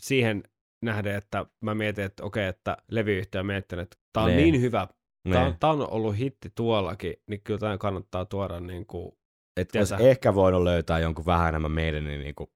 siihen 0.00 0.42
nähden, 0.84 1.14
että 1.16 1.46
mä 1.60 1.74
mietin, 1.74 2.04
että 2.04 2.24
okei, 2.24 2.46
että 2.46 2.76
levyyhtiö 2.90 3.40
on 3.40 3.46
miettinyt, 3.46 3.82
että 3.82 3.96
tää 4.12 4.22
on 4.22 4.28
Nee. 4.30 4.36
niin 4.36 4.60
hyvä, 4.60 4.88
tää, 5.30 5.40
on, 5.40 5.46
niin. 5.46 5.56
tää 5.60 5.70
on 5.70 5.90
ollut 5.90 6.18
hitti 6.18 6.52
tuollakin, 6.54 7.14
niin 7.26 7.40
kyllä 7.44 7.58
tämä 7.58 7.78
kannattaa 7.78 8.24
tuoda 8.24 8.60
niin 8.60 8.86
kuin, 8.86 9.12
Et 9.56 9.68
olisi 9.76 9.94
ehkä 9.98 10.34
voinut 10.34 10.62
löytää 10.62 10.98
jonkun 10.98 11.26
vähän 11.26 11.48
enemmän 11.48 11.70
meidän 11.72 12.04
niin 12.04 12.34
kuin 12.34 12.50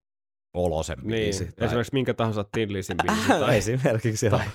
olosen 0.55 0.99
niin, 0.99 1.09
biisi. 1.09 1.53
Tai- 1.53 1.66
esimerkiksi 1.66 1.93
minkä 1.95 2.15
tahansa 2.15 2.45
Tillisin 2.53 2.97
biisi. 3.07 3.29
tai, 3.29 3.57
Esimerkiksi 3.57 4.31
tai- 4.31 4.47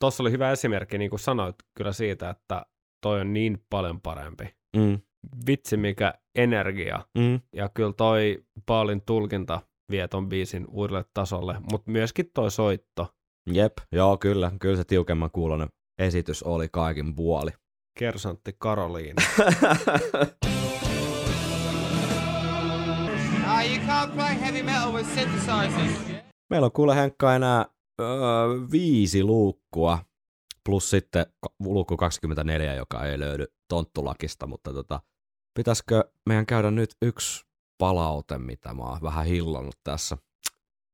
Tuossa 0.00 0.22
oli 0.22 0.30
hyvä 0.30 0.52
esimerkki, 0.52 0.98
niin 0.98 1.10
kuin 1.10 1.20
sanoit 1.20 1.56
kyllä 1.76 1.92
siitä, 1.92 2.30
että 2.30 2.66
toi 3.02 3.20
on 3.20 3.32
niin 3.32 3.64
paljon 3.70 4.00
parempi. 4.00 4.44
Mm, 4.76 4.98
Vitsi 5.46 5.76
mikä 5.76 6.14
energia. 6.34 7.06
mm. 7.18 7.40
Ja 7.54 7.68
kyllä 7.68 7.92
toi 7.92 8.44
Paulin 8.66 9.02
tulkinta 9.06 9.60
vie 9.90 10.08
ton 10.08 10.28
biisin 10.28 10.66
uudelle 10.70 11.04
tasolle, 11.14 11.54
mutta 11.72 11.90
myöskin 11.90 12.30
toi 12.34 12.50
soitto. 12.50 13.14
Jep, 13.52 13.72
joo 13.92 14.16
kyllä. 14.16 14.52
Kyllä 14.60 14.76
se 14.76 14.84
tiukemman 14.84 15.30
kuulonen 15.30 15.68
esitys 15.98 16.42
oli 16.42 16.68
kaikin 16.72 17.14
puoli. 17.14 17.50
Kersantti 17.98 18.54
Karoliina. 18.58 19.22
you 23.68 23.86
can't 23.86 24.14
play 24.14 24.40
heavy 24.40 24.62
metal 24.62 24.92
with 24.92 25.14
synthesizers. 25.14 26.22
Meillä 26.50 26.64
on 26.64 26.72
kuule 26.72 26.96
Henkka 26.96 27.34
enää 27.34 27.66
öö, 28.00 28.06
viisi 28.72 29.22
luukkua, 29.24 29.98
plus 30.64 30.90
sitten 30.90 31.26
luukku 31.60 31.96
24, 31.96 32.74
joka 32.74 33.04
ei 33.04 33.18
löydy 33.18 33.46
tonttulakista, 33.68 34.46
mutta 34.46 34.72
tota, 34.72 35.00
pitäisikö 35.54 36.04
meidän 36.26 36.46
käydä 36.46 36.70
nyt 36.70 36.90
yksi 37.02 37.44
palaute, 37.78 38.38
mitä 38.38 38.74
mä 38.74 38.82
oon 38.82 39.02
vähän 39.02 39.26
hillonnut 39.26 39.78
tässä. 39.84 40.16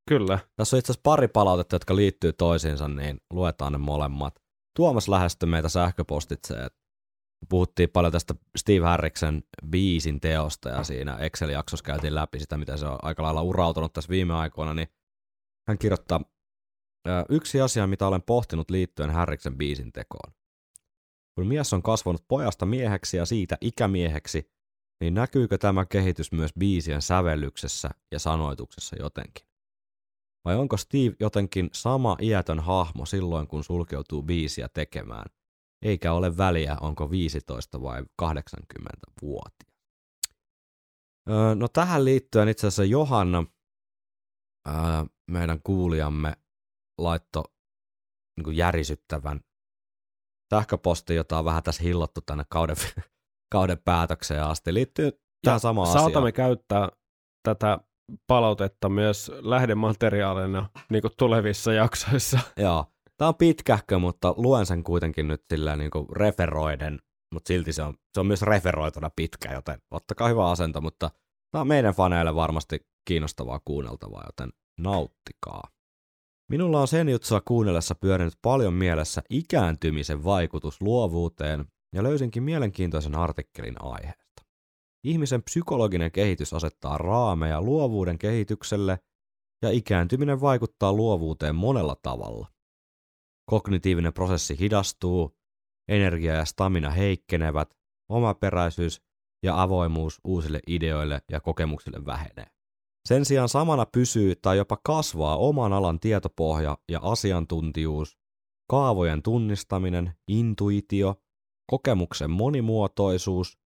Kyllä. 0.08 0.38
Tässä 0.56 0.76
on 0.76 0.78
itse 0.78 0.92
asiassa 0.92 1.02
pari 1.02 1.28
palautetta, 1.28 1.74
jotka 1.74 1.96
liittyy 1.96 2.32
toisiinsa, 2.32 2.88
niin 2.88 3.20
luetaan 3.30 3.72
ne 3.72 3.78
molemmat. 3.78 4.34
Tuomas 4.76 5.08
lähestyi 5.08 5.48
meitä 5.48 5.68
sähköpostitse, 5.68 6.54
että 6.54 6.78
puhuttiin 7.48 7.90
paljon 7.90 8.12
tästä 8.12 8.34
Steve 8.56 8.86
Harriksen 8.86 9.42
biisin 9.70 10.20
teosta 10.20 10.68
ja 10.68 10.84
siinä 10.84 11.16
Excel-jaksossa 11.16 11.84
käytiin 11.84 12.14
läpi 12.14 12.40
sitä, 12.40 12.56
mitä 12.56 12.76
se 12.76 12.86
on 12.86 12.98
aika 13.02 13.22
lailla 13.22 13.42
urautunut 13.42 13.92
tässä 13.92 14.08
viime 14.08 14.34
aikoina, 14.34 14.74
niin 14.74 14.88
hän 15.68 15.78
kirjoittaa, 15.78 16.20
"Ö, 17.08 17.24
yksi 17.28 17.60
asia, 17.60 17.86
mitä 17.86 18.06
olen 18.06 18.22
pohtinut 18.22 18.70
liittyen 18.70 19.10
Harriksen 19.10 19.58
biisin 19.58 19.92
tekoon. 19.92 20.32
Kun 21.34 21.46
mies 21.46 21.72
on 21.72 21.82
kasvanut 21.82 22.24
pojasta 22.28 22.66
mieheksi 22.66 23.16
ja 23.16 23.26
siitä 23.26 23.58
ikämieheksi, 23.60 24.50
niin 25.00 25.14
näkyykö 25.14 25.58
tämä 25.58 25.86
kehitys 25.86 26.32
myös 26.32 26.50
biisien 26.58 27.02
sävellyksessä 27.02 27.90
ja 28.12 28.18
sanoituksessa 28.18 28.96
jotenkin? 28.98 29.46
Vai 30.44 30.56
onko 30.56 30.76
Steve 30.76 31.16
jotenkin 31.20 31.70
sama 31.72 32.16
iätön 32.22 32.60
hahmo 32.60 33.06
silloin, 33.06 33.46
kun 33.46 33.64
sulkeutuu 33.64 34.22
biisiä 34.22 34.68
tekemään, 34.68 35.26
eikä 35.84 36.12
ole 36.12 36.36
väliä, 36.36 36.76
onko 36.80 37.10
15 37.10 37.82
vai 37.82 38.04
80 38.16 38.90
vuotia? 39.22 39.74
Öö, 41.30 41.54
no 41.54 41.68
tähän 41.68 42.04
liittyen 42.04 42.48
itse 42.48 42.66
asiassa 42.66 42.84
Johanna, 42.84 43.44
öö, 44.68 44.74
meidän 45.30 45.60
kuulijamme, 45.62 46.32
laitto 46.98 47.44
niin 48.36 48.44
kuin 48.44 48.56
järisyttävän 48.56 49.40
sähköposti, 50.54 51.14
jota 51.14 51.38
on 51.38 51.44
vähän 51.44 51.62
tässä 51.62 51.82
hillottu 51.82 52.20
tänne 52.20 52.44
kauden, 52.48 52.76
kauden 53.54 53.78
päätökseen 53.84 54.44
asti. 54.44 54.74
Liittyy 54.74 55.12
tähän 55.44 55.60
samaan 55.60 55.88
asiaan. 55.88 56.04
Saatamme 56.04 56.32
käyttää 56.32 56.88
tätä 57.42 57.78
palautetta 58.26 58.88
myös 58.88 59.30
lähdemateriaalina 59.40 60.68
niin 60.90 61.02
kuin 61.02 61.12
tulevissa 61.18 61.72
jaksoissa. 61.72 62.38
Joo. 62.56 62.93
Tämä 63.16 63.28
on 63.28 63.34
pitkähkö, 63.34 63.98
mutta 63.98 64.34
luen 64.36 64.66
sen 64.66 64.84
kuitenkin 64.84 65.28
nyt 65.28 65.44
silleen 65.50 65.78
niin 65.78 65.90
kuin 65.90 66.06
referoiden, 66.16 66.98
mutta 67.32 67.48
silti 67.48 67.72
se 67.72 67.82
on, 67.82 67.94
se 68.14 68.20
on 68.20 68.26
myös 68.26 68.42
referoituna 68.42 69.10
pitkä, 69.16 69.52
joten 69.52 69.82
ottakaa 69.90 70.28
hyvä 70.28 70.50
asento, 70.50 70.80
mutta 70.80 71.10
tämä 71.50 71.60
on 71.60 71.68
meidän 71.68 71.94
faneille 71.94 72.34
varmasti 72.34 72.86
kiinnostavaa 73.04 73.60
kuunneltavaa, 73.64 74.24
joten 74.26 74.52
nauttikaa. 74.80 75.62
Minulla 76.50 76.80
on 76.80 76.88
sen 76.88 77.08
juttua 77.08 77.40
kuunnellessa 77.40 77.94
pyörinyt 77.94 78.34
paljon 78.42 78.74
mielessä 78.74 79.22
ikääntymisen 79.30 80.24
vaikutus 80.24 80.82
luovuuteen 80.82 81.64
ja 81.94 82.02
löysinkin 82.02 82.42
mielenkiintoisen 82.42 83.14
artikkelin 83.14 83.74
aiheesta. 83.82 84.42
Ihmisen 85.04 85.42
psykologinen 85.42 86.12
kehitys 86.12 86.52
asettaa 86.52 86.98
raameja 86.98 87.62
luovuuden 87.62 88.18
kehitykselle 88.18 88.98
ja 89.62 89.70
ikääntyminen 89.70 90.40
vaikuttaa 90.40 90.92
luovuuteen 90.92 91.54
monella 91.54 91.96
tavalla. 92.02 92.53
Kognitiivinen 93.46 94.12
prosessi 94.12 94.58
hidastuu, 94.58 95.36
energia 95.88 96.34
ja 96.34 96.44
stamina 96.44 96.90
heikkenevät, 96.90 97.76
omaperäisyys 98.08 99.02
ja 99.42 99.62
avoimuus 99.62 100.20
uusille 100.24 100.60
ideoille 100.66 101.22
ja 101.30 101.40
kokemuksille 101.40 102.06
vähenee. 102.06 102.46
Sen 103.08 103.24
sijaan 103.24 103.48
samana 103.48 103.86
pysyy 103.86 104.34
tai 104.36 104.56
jopa 104.56 104.76
kasvaa 104.84 105.36
oman 105.36 105.72
alan 105.72 106.00
tietopohja 106.00 106.78
ja 106.88 107.00
asiantuntijuus, 107.02 108.18
kaavojen 108.70 109.22
tunnistaminen, 109.22 110.14
intuitio, 110.28 111.14
kokemuksen 111.70 112.30
monimuotoisuus, 112.30 113.58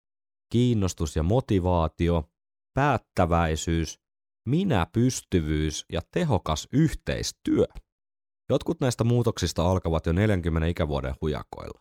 kiinnostus 0.53 1.17
ja 1.17 1.23
motivaatio, 1.23 2.25
päättäväisyys, 2.75 4.01
minäpystyvyys 4.49 5.85
ja 5.93 6.01
tehokas 6.13 6.69
yhteistyö. 6.73 7.65
Jotkut 8.51 8.81
näistä 8.81 9.05
muutoksista 9.05 9.71
alkavat 9.71 10.07
jo 10.07 10.13
40 10.13 10.67
ikävuoden 10.67 11.15
hujakoilla. 11.21 11.81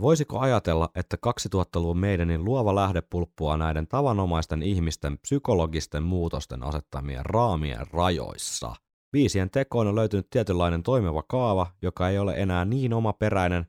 Voisiko 0.00 0.38
ajatella, 0.38 0.88
että 0.94 1.16
2000-luvun 1.26 1.98
meidänin 1.98 2.44
luova 2.44 2.74
lähde 2.74 3.02
pulppua 3.10 3.56
näiden 3.56 3.86
tavanomaisten 3.86 4.62
ihmisten 4.62 5.18
psykologisten 5.18 6.02
muutosten 6.02 6.62
asettamien 6.62 7.26
raamien 7.26 7.86
rajoissa? 7.92 8.74
Biisien 9.12 9.50
tekoon 9.50 9.86
on 9.86 9.94
löytynyt 9.94 10.30
tietynlainen 10.30 10.82
toimiva 10.82 11.22
kaava, 11.22 11.66
joka 11.82 12.08
ei 12.08 12.18
ole 12.18 12.34
enää 12.36 12.64
niin 12.64 12.92
omaperäinen, 12.92 13.66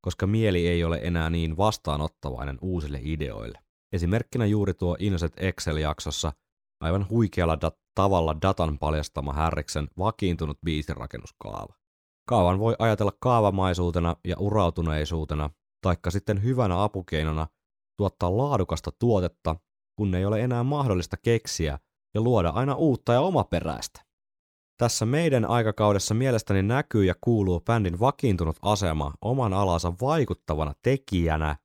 koska 0.00 0.26
mieli 0.26 0.68
ei 0.68 0.84
ole 0.84 1.00
enää 1.02 1.30
niin 1.30 1.56
vastaanottavainen 1.56 2.58
uusille 2.62 3.00
ideoille. 3.02 3.58
Esimerkkinä 3.92 4.46
juuri 4.46 4.74
tuo 4.74 4.96
Inset 4.98 5.32
Excel-jaksossa 5.36 6.32
aivan 6.80 7.06
huikealla 7.10 7.54
dat- 7.54 7.80
tavalla 7.94 8.36
datan 8.42 8.78
paljastama 8.78 9.32
Härriksen 9.32 9.88
vakiintunut 9.98 10.58
biisirakennuskaava. 10.64 11.74
Kaavan 12.28 12.58
voi 12.58 12.76
ajatella 12.78 13.12
kaavamaisuutena 13.20 14.16
ja 14.24 14.36
urautuneisuutena, 14.38 15.50
taikka 15.82 16.10
sitten 16.10 16.42
hyvänä 16.42 16.82
apukeinona 16.82 17.46
tuottaa 17.96 18.36
laadukasta 18.36 18.90
tuotetta, 18.98 19.56
kun 19.96 20.14
ei 20.14 20.24
ole 20.24 20.40
enää 20.40 20.62
mahdollista 20.62 21.16
keksiä 21.16 21.78
ja 22.14 22.20
luoda 22.20 22.48
aina 22.48 22.74
uutta 22.74 23.12
ja 23.12 23.20
omaperäistä. 23.20 24.06
Tässä 24.78 25.06
meidän 25.06 25.44
aikakaudessa 25.44 26.14
mielestäni 26.14 26.62
näkyy 26.62 27.04
ja 27.04 27.14
kuuluu 27.20 27.60
bändin 27.60 28.00
vakiintunut 28.00 28.56
asema 28.62 29.12
oman 29.20 29.52
alansa 29.52 29.92
vaikuttavana 30.00 30.74
tekijänä, 30.82 31.56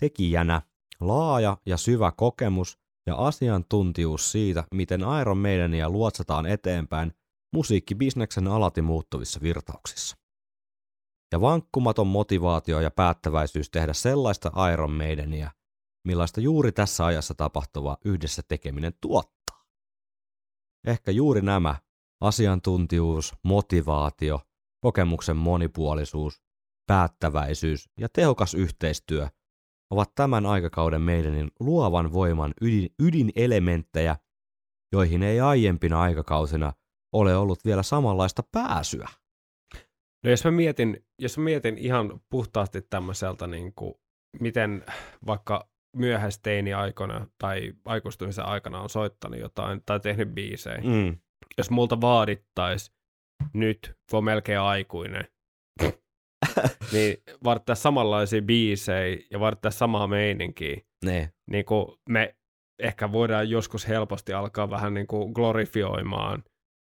tekijänä, 0.00 0.62
laaja 1.00 1.56
ja 1.66 1.76
syvä 1.76 2.12
kokemus 2.16 2.78
ja 3.06 3.14
asiantuntijuus 3.16 4.32
siitä, 4.32 4.64
miten 4.74 5.00
Iron 5.20 5.38
Maidenia 5.38 5.90
luotsataan 5.90 6.46
eteenpäin 6.46 7.12
musiikkibisneksen 7.52 8.48
alati 8.48 8.82
muuttuvissa 8.82 9.40
virtauksissa. 9.42 10.16
Ja 11.32 11.40
vankkumaton 11.40 12.06
motivaatio 12.06 12.80
ja 12.80 12.90
päättäväisyys 12.90 13.70
tehdä 13.70 13.92
sellaista 13.92 14.52
Iron 14.72 14.92
Maidenia, 14.92 15.50
millaista 16.04 16.40
juuri 16.40 16.72
tässä 16.72 17.06
ajassa 17.06 17.34
tapahtuva 17.34 17.96
yhdessä 18.04 18.42
tekeminen 18.48 18.92
tuottaa. 19.00 19.64
Ehkä 20.86 21.10
juuri 21.10 21.42
nämä, 21.42 21.76
asiantuntijuus, 22.20 23.34
motivaatio, 23.42 24.40
kokemuksen 24.80 25.36
monipuolisuus, 25.36 26.42
päättäväisyys 26.86 27.90
ja 27.98 28.08
tehokas 28.08 28.54
yhteistyö 28.54 29.28
ovat 29.90 30.14
tämän 30.14 30.46
aikakauden 30.46 31.00
meidänin 31.00 31.50
luovan 31.60 32.12
voiman 32.12 32.54
ydin, 32.60 32.94
ydinelementtejä, 32.98 34.16
joihin 34.92 35.22
ei 35.22 35.40
aiempina 35.40 36.00
aikakausina 36.00 36.72
ole 37.12 37.36
ollut 37.36 37.64
vielä 37.64 37.82
samanlaista 37.82 38.42
pääsyä. 38.52 39.08
No 40.24 40.30
jos 40.30 40.44
mä 40.44 40.50
mietin, 40.50 41.04
jos 41.18 41.38
mä 41.38 41.44
mietin 41.44 41.78
ihan 41.78 42.20
puhtaasti 42.30 42.82
tämmöiseltä, 42.82 43.46
niin 43.46 43.72
kuin, 43.74 43.94
miten 44.40 44.84
vaikka 45.26 45.68
myöhäisteini-aikana 45.96 47.26
tai 47.38 47.72
aikuistumisen 47.84 48.46
aikana 48.46 48.80
on 48.80 48.90
soittanut 48.90 49.40
jotain 49.40 49.82
tai 49.86 50.00
tehnyt 50.00 50.34
biisejä. 50.34 50.80
Mm. 50.84 51.16
Jos 51.58 51.70
multa 51.70 52.00
vaadittais 52.00 52.92
nyt, 53.52 53.96
kun 54.10 54.18
on 54.18 54.24
melkein 54.24 54.60
aikuinen, 54.60 55.24
niin 56.92 57.16
vaadittaisi 57.44 57.82
samanlaisia 57.82 58.42
biisejä 58.42 59.18
ja 59.30 59.40
vaadittaisi 59.40 59.78
samaa 59.78 60.06
meininkiä. 60.06 60.80
Niin. 61.04 61.28
Niin 61.50 61.64
kuin 61.64 61.86
me 62.08 62.36
ehkä 62.78 63.12
voidaan 63.12 63.50
joskus 63.50 63.88
helposti 63.88 64.32
alkaa 64.32 64.70
vähän 64.70 64.94
niin 64.94 65.06
kuin 65.06 65.32
glorifioimaan 65.32 66.44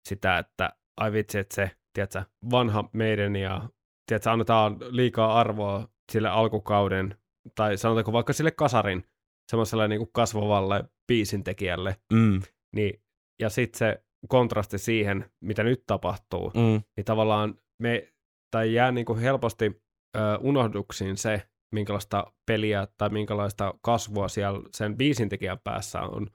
sitä, 0.10 0.38
että 0.38 0.70
ai 0.98 1.12
vitsi, 1.12 1.40
että 1.40 1.56
se, 1.56 1.72
tiedätkö, 1.94 2.24
vanha 2.52 2.90
meidän 2.94 3.36
ja 3.36 3.70
tiedätkö, 4.10 4.32
annetaan 4.32 4.78
liikaa 4.90 5.40
arvoa 5.40 5.88
sille 6.12 6.30
alkukauden, 6.30 7.16
tai 7.56 7.78
sanotaanko 7.78 8.12
vaikka 8.14 8.34
sille 8.34 8.52
kasarin, 8.52 9.04
semmoiselle 9.52 9.88
niin 9.88 10.00
kuin 10.00 10.10
kasvavalle 10.14 10.84
biisintekijälle, 11.08 11.96
Mm. 12.14 12.42
niin, 12.76 13.02
ja 13.42 13.50
sitten 13.50 13.78
se 13.78 14.04
kontrasti 14.28 14.78
siihen, 14.78 15.32
mitä 15.44 15.64
nyt 15.64 15.84
tapahtuu, 15.88 16.52
Mm. 16.56 16.82
niin 16.98 17.06
tavallaan 17.06 17.56
me, 17.82 18.14
tai 18.52 18.74
jää 18.74 18.92
niin 18.92 19.06
kuin 19.06 19.20
helposti 19.20 19.82
ö, 20.18 20.38
unohduksiin 20.42 21.18
se, 21.18 21.50
minkälaista 21.76 22.34
peliä 22.46 22.88
tai 22.98 23.10
minkälaista 23.10 23.74
kasvua 23.82 24.28
siellä 24.28 24.60
sen 24.76 24.98
biisintekijän 24.98 25.60
päässä 25.64 26.02
on. 26.02 26.28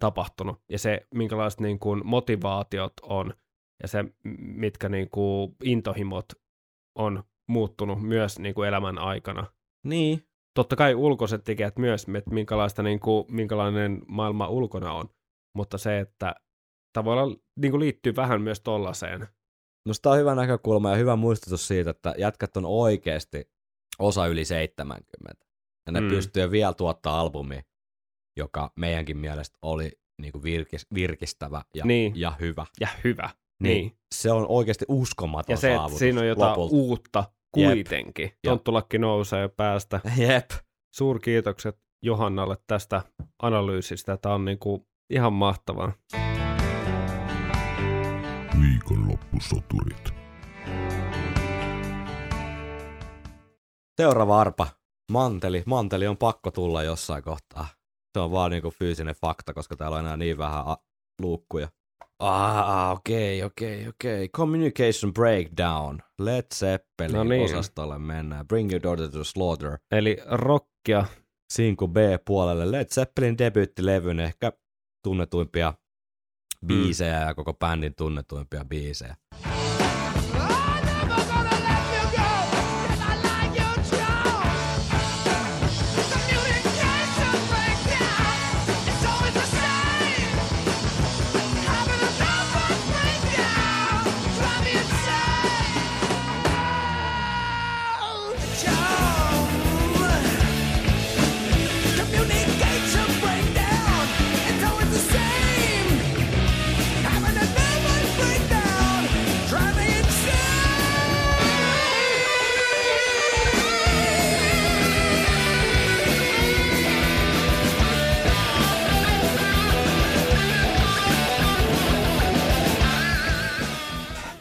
Tapahtunut, 0.00 0.62
ja 0.68 0.78
se, 0.78 1.06
minkälaiset 1.14 1.60
niin 1.60 1.78
kuin 1.78 2.06
motivaatiot 2.06 2.92
on, 3.02 3.34
ja 3.82 3.88
se, 3.88 4.04
mitkä 4.38 4.88
niin 4.88 5.10
kuin 5.10 5.56
intohimot 5.64 6.24
on 6.98 7.24
muuttunut 7.48 8.02
myös 8.02 8.38
niin 8.38 8.54
kuin 8.54 8.68
elämän 8.68 8.98
aikana. 8.98 9.46
Niin. 9.86 10.26
Totta 10.54 10.76
kai 10.76 10.94
ulkoiset 10.94 11.44
tekijät 11.44 11.78
myös, 11.78 12.06
että 12.18 12.30
minkälaista, 12.30 12.82
niin 12.82 13.00
kuin, 13.00 13.24
minkälainen 13.28 14.02
maailma 14.08 14.48
ulkona 14.48 14.92
on, 14.92 15.08
mutta 15.56 15.78
se, 15.78 15.98
että 15.98 16.34
olla, 16.98 17.36
niin 17.60 17.70
kuin 17.72 17.80
liittyy 17.80 18.16
vähän 18.16 18.42
myös 18.42 18.60
tollaiseen. 18.60 19.28
Musta 19.88 20.10
on 20.10 20.18
hyvä 20.18 20.34
näkökulma 20.34 20.90
ja 20.90 20.96
hyvä 20.96 21.16
muistutus 21.16 21.68
siitä, 21.68 21.90
että 21.90 22.14
jätkät 22.18 22.56
on 22.56 22.64
oikeasti 22.66 23.50
osa 23.98 24.26
yli 24.26 24.44
70. 24.44 25.46
Ja 25.86 25.92
ne 25.92 26.00
Mm. 26.00 26.08
pystyy 26.08 26.50
vielä 26.50 26.74
tuottaa 26.74 27.20
albumi, 27.20 27.60
joka 28.36 28.72
meidänkin 28.76 29.16
mielestä 29.18 29.58
oli 29.62 29.92
niinku 30.22 30.42
virkis, 30.42 30.86
virkistävä 30.94 31.62
ja, 31.74 31.84
Niin. 31.84 32.12
ja 32.16 32.32
hyvä. 32.40 32.66
Ja 32.80 32.88
hyvä. 33.04 33.30
Niin. 33.62 33.74
Niin. 33.76 33.96
Se 34.14 34.32
on 34.32 34.46
oikeasti 34.48 34.84
uskomaton 34.88 35.52
Ja 35.52 35.56
se, 35.56 35.74
saavutus 35.76 35.98
siinä 35.98 36.20
on 36.20 36.26
jotain 36.26 36.50
lopulta. 36.50 36.74
uutta 36.74 37.24
kuitenkin. 37.52 38.24
Jep. 38.24 38.38
Tonttulakki 38.44 38.98
nousee 38.98 39.48
päästä. 39.48 40.00
Jep. 40.16 40.50
Suurkiitokset 40.94 41.78
Johannalle 42.04 42.56
tästä 42.66 43.02
analyysistä. 43.42 44.16
Tämä 44.16 44.34
on 44.34 44.44
niinku 44.44 44.86
ihan 45.10 45.32
mahtavaa. 45.32 45.92
Viikonloppusoturit. 48.60 50.14
Seuraava 54.00 54.40
arpa. 54.40 54.66
Manteli. 55.12 55.62
Manteli 55.66 56.06
on 56.06 56.16
pakko 56.16 56.50
tulla 56.50 56.82
jossain 56.82 57.22
kohtaa. 57.22 57.66
Se 58.12 58.20
on 58.20 58.30
vaan 58.30 58.50
niinku 58.50 58.70
fyysinen 58.70 59.14
fakta, 59.14 59.54
koska 59.54 59.76
täällä 59.76 59.96
on 59.96 60.04
enää 60.04 60.16
niin 60.16 60.38
vähän 60.38 60.62
a- 60.66 60.76
luukkuja. 61.22 61.68
Ah, 62.18 62.90
okei, 62.92 63.42
okei, 63.42 63.88
okei. 63.88 64.28
Communication 64.28 65.14
Breakdown. 65.14 65.98
Led 66.18 66.46
Zeppelin 66.54 67.16
No 67.16 67.24
niin. 67.24 67.44
osastolle 67.44 67.98
mennään. 67.98 68.46
Bring 68.48 68.72
Your 68.72 68.82
Daughter 68.82 69.08
to 69.10 69.24
Slaughter. 69.24 69.78
Eli 69.92 70.16
rockia. 70.26 71.06
Sinku 71.52 71.88
B-puolelle. 71.88 72.70
Led 72.72 72.86
Zeppelin 72.88 73.38
debyyttilevyn 73.38 74.20
ehkä 74.20 74.52
tunnetuimpia 75.04 75.74
biisejä 76.66 77.20
ja 77.20 77.34
koko 77.34 77.52
bändin 77.54 77.94
tunnetuimpia 77.94 78.64
biisejä. 78.64 79.16
I'm 79.44 79.61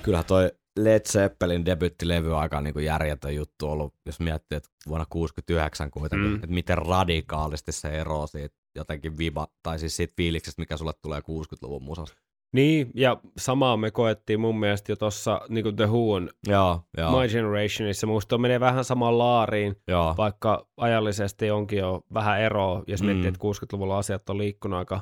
Kyllähän 0.04 0.26
toi 0.26 0.52
Led 0.80 1.02
Zeppelin 1.08 1.66
debyyttilevy 1.66 2.34
on 2.34 2.40
aika 2.40 2.62
niin 2.62 2.74
kuin 2.74 2.86
järjetön 2.86 3.36
juttu 3.36 3.68
ollut, 3.70 3.94
jos 4.06 4.20
miettii, 4.20 4.56
että 4.56 4.70
vuonna 4.88 5.06
69 5.10 5.92
kuitenkin, 5.92 6.30
Mm. 6.30 6.36
että 6.36 6.48
miten 6.48 6.78
radikaalisti 6.78 7.72
se 7.72 7.88
eroaa 7.90 8.28
siitä 8.28 8.56
jotenkin 8.76 9.18
viba, 9.18 9.48
tai 9.64 9.80
siis 9.80 9.96
siitä 9.96 10.14
fiiliksestä, 10.18 10.62
mikä 10.62 10.78
sulle 10.78 10.94
tulee 11.02 11.20
60-luvun 11.22 11.84
musasta. 11.84 12.18
Niin, 12.54 12.92
ja 12.96 13.18
samaa 13.38 13.78
me 13.78 13.92
koettiin 13.92 14.40
mun 14.40 14.60
mielestä 14.60 14.92
jo 14.92 14.96
tuossa 14.96 15.42
niin 15.50 15.76
The 15.76 15.86
Whoon 15.88 16.30
Joo, 16.48 16.82
joo, 16.98 17.20
My 17.22 17.28
Generationissa. 17.28 18.08
Musta 18.08 18.38
menee 18.38 18.60
vähän 18.60 18.84
samaan 18.86 19.18
laariin, 19.18 19.76
joo. 19.88 20.14
vaikka 20.18 20.68
ajallisesti 20.78 21.52
onkin 21.52 21.80
jo 21.80 22.02
vähän 22.14 22.42
eroa, 22.42 22.84
jos 22.88 23.02
Mm. 23.02 23.06
miettii, 23.06 23.28
että 23.28 23.40
60-luvulla 23.40 23.98
asiat 23.98 24.30
on 24.30 24.38
liikkunut 24.38 24.80
aika 24.80 25.00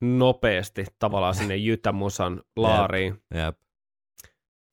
nopeasti 0.00 0.84
tavallaan 0.98 1.34
sinne 1.34 1.56
Jytämusan 1.56 2.42
laariin, 2.56 3.22
Jep. 3.34 3.56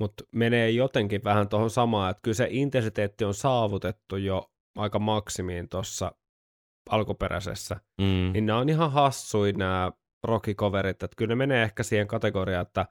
Mutta 0.01 0.23
menee 0.35 0.69
jotenkin 0.69 1.23
vähän 1.23 1.49
tuohon 1.49 1.69
samaan, 1.69 2.11
että 2.11 2.21
kyllä 2.23 2.35
se 2.35 2.47
intensiteetti 2.49 3.25
on 3.25 3.33
saavutettu 3.33 4.17
jo 4.17 4.51
aika 4.77 4.99
maksimiin 4.99 5.69
tuossa 5.69 6.11
alkuperäisessä, 6.89 7.75
Mm. 8.01 8.31
niin 8.33 8.45
nämä 8.45 8.59
on 8.59 8.69
ihan 8.69 8.91
hassui 8.91 9.51
nämä 9.51 9.91
rockikoverit, 10.23 11.03
että 11.03 11.15
kyllä 11.17 11.29
ne 11.31 11.35
menee 11.35 11.63
ehkä 11.63 11.83
siihen 11.83 12.07
kategoriaan, 12.07 12.61
että, 12.67 12.85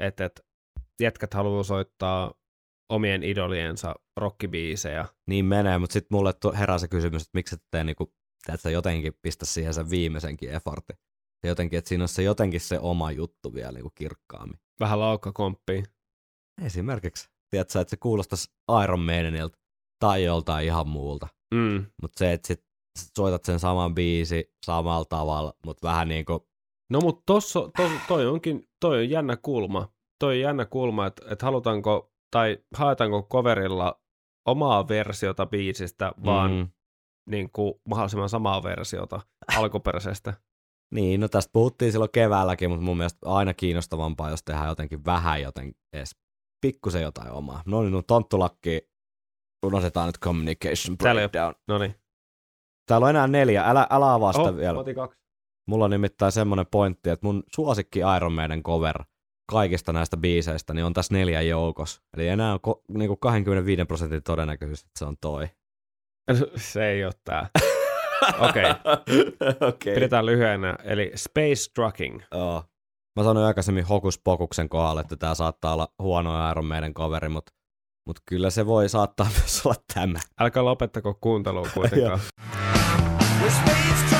että, 0.00 0.24
että 0.24 0.42
jätkät 1.00 1.34
haluaa 1.34 1.62
soittaa 1.62 2.34
omien 2.92 3.22
idoliensa 3.22 3.94
rockibiisejä. 4.16 5.06
Niin 5.28 5.44
menee, 5.44 5.78
mutta 5.78 5.92
sitten 5.92 6.16
mulle 6.16 6.34
herää 6.58 6.78
se 6.78 6.88
kysymys, 6.88 7.22
että 7.22 7.30
miksi 7.34 7.54
et 7.54 7.62
tee 7.70 7.84
niinku, 7.84 8.12
että 8.54 8.70
jotenkin 8.70 9.12
pistä 9.22 9.46
siihen 9.46 9.74
sen 9.74 9.90
viimeisenkin 9.90 10.50
effortin. 10.50 10.96
Ja 11.42 11.48
jotenkin, 11.48 11.78
että 11.78 11.88
siinä 11.88 12.04
on 12.04 12.08
se 12.08 12.22
jotenkin 12.22 12.60
se 12.60 12.78
oma 12.78 13.10
juttu 13.12 13.54
vielä 13.54 13.72
niinku 13.72 13.90
kirkkaammin. 13.94 14.58
Vähän 14.80 15.00
laukkakomppia. 15.00 15.82
Esimerkiksi, 16.64 17.30
tiedätkö, 17.50 17.80
että 17.80 17.90
se 17.90 17.96
kuulostaisi 17.96 18.50
Iron 18.84 19.00
Maidenilta 19.00 19.58
tai 19.98 20.24
joltain 20.24 20.66
ihan 20.66 20.88
muulta. 20.88 21.28
Mm. 21.54 21.86
Mutta 22.02 22.18
se, 22.18 22.32
että 22.32 22.48
sit 22.48 22.64
soitat 23.18 23.44
sen 23.44 23.60
saman 23.60 23.94
biisi 23.94 24.54
samalla 24.66 25.04
tavalla, 25.04 25.54
mutta 25.66 25.88
vähän 25.88 26.08
niin 26.08 26.24
kuin, 26.24 26.40
No 26.92 27.00
mutta 27.00 27.22
tossa, 27.26 27.60
tos, 27.76 27.92
toi 28.08 28.26
onkin, 28.26 28.68
toi 28.80 28.98
on 28.98 29.10
jännä 29.10 29.36
kulma. 29.36 29.88
Toi 30.20 30.34
on 30.34 30.40
jännä 30.40 30.64
kulma, 30.64 31.06
että, 31.06 31.22
että 31.30 31.46
halutaanko, 31.46 32.12
tai 32.30 32.58
haetaanko 32.74 33.22
coverilla 33.22 34.00
omaa 34.48 34.88
versiota 34.88 35.46
biisistä, 35.46 36.12
vaan 36.24 36.50
mm, 36.50 36.68
niin 37.30 37.50
kuin 37.52 37.74
mahdollisimman 37.88 38.28
samaa 38.28 38.62
versiota 38.62 39.20
alkuperäisestä. 39.56 40.34
niin, 40.94 41.20
no 41.20 41.28
tästä 41.28 41.52
puhuttiin 41.52 41.92
silloin 41.92 42.10
keväälläkin, 42.10 42.70
mutta 42.70 42.84
mun 42.84 42.96
mielestä 42.96 43.18
aina 43.30 43.54
kiinnostavampaa, 43.54 44.30
jos 44.30 44.42
tehdään 44.42 44.68
jotenkin 44.68 45.04
vähän 45.04 45.42
joten 45.42 45.74
edes 45.92 46.16
pikkusen 46.62 47.02
jotain 47.02 47.30
omaa. 47.30 47.62
No 47.66 47.82
niin, 47.82 47.92
no 47.92 48.02
tonttulakki, 48.02 48.88
unohdetaan 49.66 50.06
nyt 50.06 50.18
communication 50.18 50.98
breakdown. 50.98 51.54
No 51.68 51.78
niin. 51.78 51.94
Täällä 52.88 53.04
on 53.04 53.10
enää 53.10 53.26
neljä, 53.26 53.64
älä, 53.64 53.86
älä 53.90 54.14
avaa 54.14 54.32
sitä 54.32 54.42
Oh, 54.48 54.56
vielä. 54.56 54.78
kaksi. 54.94 55.18
Mulla 55.68 55.84
on 55.84 55.90
nimittäin 55.90 56.32
semmoinen 56.32 56.66
pointti, 56.70 57.10
että 57.10 57.26
mun 57.26 57.42
suosikki 57.54 58.00
Iron 58.16 58.32
Maiden 58.32 58.62
cover 58.62 59.04
kaikista 59.50 59.92
näistä 59.92 60.16
biiseistä 60.16 60.74
niin 60.74 60.84
on 60.84 60.92
tässä 60.92 61.14
neljän 61.14 61.48
joukossa. 61.48 62.02
Eli 62.16 62.28
enää 62.28 62.52
on 62.52 62.58
ko- 62.68 62.82
niinku 62.98 63.16
25 63.16 63.84
prosentin 63.84 64.22
todennäköisyys, 64.22 64.80
että 64.80 64.98
se 64.98 65.04
on 65.04 65.16
toi. 65.20 65.48
Se 66.56 66.86
ei 66.88 67.04
ole 67.04 67.12
tää. 67.24 67.48
Okei, 68.38 68.64
Okei. 69.68 69.94
pidetään 69.94 70.26
lyhyenä. 70.26 70.76
Eli 70.84 71.12
Space 71.14 71.70
Trucking. 71.74 72.20
Joo. 72.34 72.64
Mä 73.16 73.24
sanoin 73.24 73.46
aikaisemmin 73.46 73.84
Hokus 73.84 74.18
Pokuksen 74.18 74.68
kohdalla, 74.68 75.00
että 75.00 75.16
tää 75.16 75.34
saattaa 75.34 75.72
olla 75.72 75.88
huono 75.98 76.50
Iron 76.50 76.66
Maiden 76.66 76.94
coveri, 76.94 77.28
mutta 77.28 77.52
mut 78.06 78.18
kyllä 78.26 78.50
se 78.50 78.66
voi 78.66 78.88
saattaa 78.88 79.26
myös 79.38 79.66
olla 79.66 79.76
tämä. 79.94 80.20
Älkää 80.40 80.64
lopettako 80.64 81.18
kuuntelua 81.20 81.68
kuitenkaan. 81.74 82.20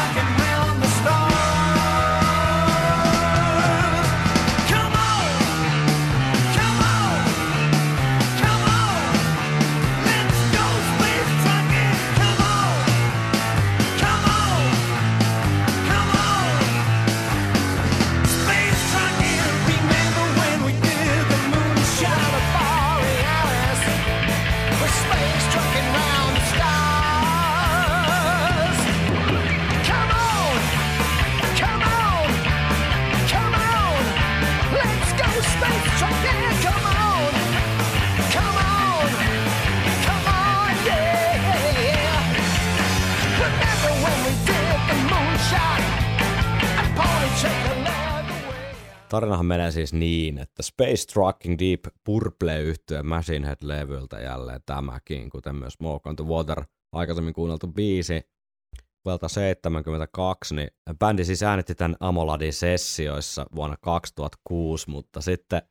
Tarinahan 49.13 49.47
menee 49.47 49.71
siis 49.71 49.93
niin, 49.93 50.39
että 50.39 50.63
Space 50.63 51.07
Trucking 51.13 51.59
Deep 51.59 51.81
Purple 52.05 52.61
yhtyä 52.61 53.03
Machine 53.03 53.47
Head-levyltä 53.47 54.21
jälleen 54.21 54.61
tämäkin, 54.67 55.31
kuten 55.31 55.57
myös 55.57 55.73
Smoke 55.73 56.09
on 56.09 56.17
the 56.17 56.25
Water, 56.25 56.65
aikaisemmin 56.93 57.35
kuunneltu 57.35 57.67
biisi. 57.67 58.21
Vuodelta 59.05 59.29
72, 59.29 60.55
niin 60.55 60.69
bändi 60.99 61.25
siis 61.25 61.43
äänitti 61.43 61.75
tämän 61.75 61.97
Amoladin 62.01 62.53
sessioissa 62.53 63.47
vuonna 63.55 63.77
2006, 63.77 64.91
mutta 64.91 65.21
sitten 65.21 65.63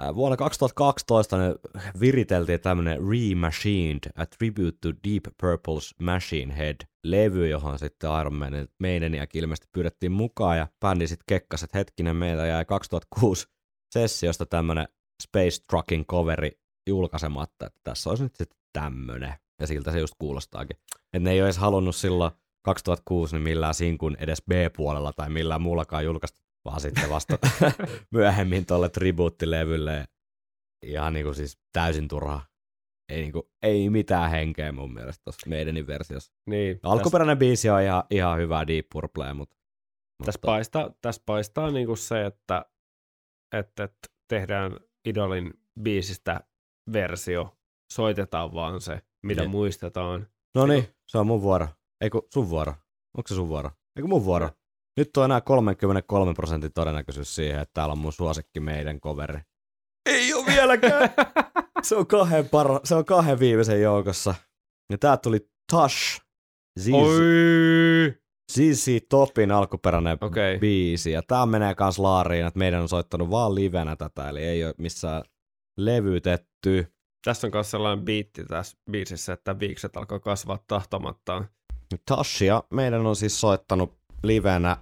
ää, 0.00 0.14
vuonna 0.14 0.36
2012 0.36 1.38
ne 1.38 1.54
viriteltiin 2.00 2.60
tämmönen 2.60 2.98
Remachined, 2.98 4.12
A 4.16 4.26
Tribute 4.26 4.78
to 4.80 4.88
Deep 4.88 5.26
Purple's 5.26 6.04
Machine 6.04 6.56
Head 6.56 6.76
levy, 7.10 7.48
johon 7.48 7.78
sitten 7.78 8.10
Iron 8.20 8.34
Maiden- 8.34 8.68
Maideniäkin 8.78 9.42
ilmeisesti 9.42 9.68
pyydettiin 9.72 10.12
mukaan, 10.12 10.58
ja 10.58 10.68
bändi 10.80 11.06
sitten 11.06 11.24
kekkasi, 11.28 11.64
että 11.64 11.78
hetkinen, 11.78 12.16
meillä 12.16 12.46
jäi 12.46 12.64
2006 12.64 13.46
sessiosta 13.94 14.46
tämmönen 14.46 14.88
Space 15.22 15.64
Trucking 15.70 16.04
coveri 16.06 16.60
julkaisematta, 16.88 17.66
että 17.66 17.80
tässä 17.84 18.10
olisi 18.10 18.22
nyt 18.22 18.36
sitten 18.36 18.58
tämmönen, 18.72 19.34
ja 19.60 19.66
siltä 19.66 19.92
se 19.92 20.00
just 20.00 20.14
kuulostaakin. 20.18 20.76
Että 20.96 21.18
ne 21.18 21.30
ei 21.30 21.38
edes 21.38 21.58
halunnut 21.58 21.96
silloin 21.96 22.32
2006 22.64 23.34
niin 23.36 23.42
millään 23.42 23.74
sinkun 23.74 24.16
edes 24.20 24.42
B-puolella 24.50 25.12
tai 25.12 25.30
millään 25.30 25.62
muullakaan 25.62 26.04
julkaista, 26.04 26.40
vaan 26.64 26.80
sitten 26.80 27.10
vasta 27.10 27.38
myöhemmin 28.10 28.66
tuolle 28.66 28.88
tribuuttilevylle. 28.88 30.08
Ihan 30.82 31.12
niinku 31.12 31.34
siis 31.34 31.58
täysin 31.72 32.08
turha. 32.08 32.40
Ei, 33.08 33.20
niinku, 33.20 33.50
ei 33.62 33.90
mitään 33.90 34.30
henkeä 34.30 34.72
mun 34.72 34.94
mielestä 34.94 35.24
tuossa 35.24 35.50
meidänin 35.50 35.86
versiossa. 35.86 36.32
Niin, 36.46 36.80
Alkuperäinen 36.82 37.38
biisi 37.38 37.70
on 37.70 37.82
ihan, 37.82 38.04
ihan 38.10 38.38
hyvä 38.38 38.66
Deep 38.66 38.86
Purple, 38.92 39.34
mutta... 39.34 39.56
Tässä 40.24 40.40
paistaa, 40.44 40.90
tässä 41.00 41.22
paistaa 41.26 41.70
niinku 41.70 41.96
se, 41.96 42.26
että, 42.26 42.64
että, 43.56 43.84
että 43.84 44.08
tehdään 44.28 44.76
Idolin 45.08 45.54
biisistä 45.82 46.40
versio, 46.92 47.56
soitetaan 47.92 48.54
vaan 48.54 48.80
se, 48.80 49.00
mitä 49.22 49.42
Jep. 49.42 49.50
muistetaan. 49.50 50.26
No 50.54 50.66
niin, 50.66 50.88
se 51.06 51.18
on 51.18 51.26
mun 51.26 51.42
vuoro. 51.42 51.68
Eikö 52.00 52.22
sun 52.32 52.50
vuoro? 52.50 52.74
Onko 53.16 53.28
se 53.28 53.34
sun 53.34 53.48
vuoro? 53.48 53.70
Eikö 53.96 54.08
mun 54.08 54.24
vuoro? 54.24 54.50
Nyt 54.96 55.16
on 55.16 55.24
enää 55.24 55.40
33 55.40 56.34
prosentin 56.34 56.72
todennäköisyys 56.72 57.34
siihen, 57.34 57.60
että 57.60 57.74
täällä 57.74 57.92
on 57.92 57.98
mun 57.98 58.12
suosikki 58.12 58.60
meidän 58.60 59.00
coveri. 59.00 59.40
Ei 60.06 60.34
ole 60.34 60.46
vieläkään! 60.46 61.10
se, 61.82 61.96
on 61.96 62.06
kahden 62.06 62.44
paro- 62.44 62.80
se 62.84 62.94
on 62.94 63.04
kahden 63.04 63.38
viimeisen 63.38 63.82
joukossa. 63.82 64.34
Ja 64.92 64.98
tää 64.98 65.16
tuli 65.16 65.48
Tush. 65.72 66.20
ZZ, 66.80 66.88
Oi! 66.92 68.14
ZZ 68.52 68.88
Topin 69.08 69.50
alkuperäinen 69.50 70.18
Okei. 70.20 70.58
biisi. 70.58 71.10
Ja 71.10 71.22
tää 71.22 71.46
menee 71.46 71.74
kans 71.74 71.98
laariin, 71.98 72.46
että 72.46 72.58
meidän 72.58 72.82
on 72.82 72.88
soittanut 72.88 73.30
vaan 73.30 73.54
livenä 73.54 73.96
tätä, 73.96 74.28
eli 74.28 74.42
ei 74.42 74.64
ole 74.64 74.74
missään 74.78 75.22
levytetty. 75.76 76.92
Tässä 77.24 77.46
on 77.46 77.50
myös 77.54 77.70
sellainen 77.70 78.04
biitti 78.04 78.44
tässä 78.44 78.78
biisissä, 78.90 79.32
että 79.32 79.58
viikset 79.58 79.96
alkoi 79.96 80.20
kasvaa 80.20 80.58
tahtomattaan. 80.68 81.48
Tashia 82.06 82.62
meidän 82.70 83.06
on 83.06 83.16
siis 83.16 83.40
soittanut 83.40 83.98
livenä 84.22 84.76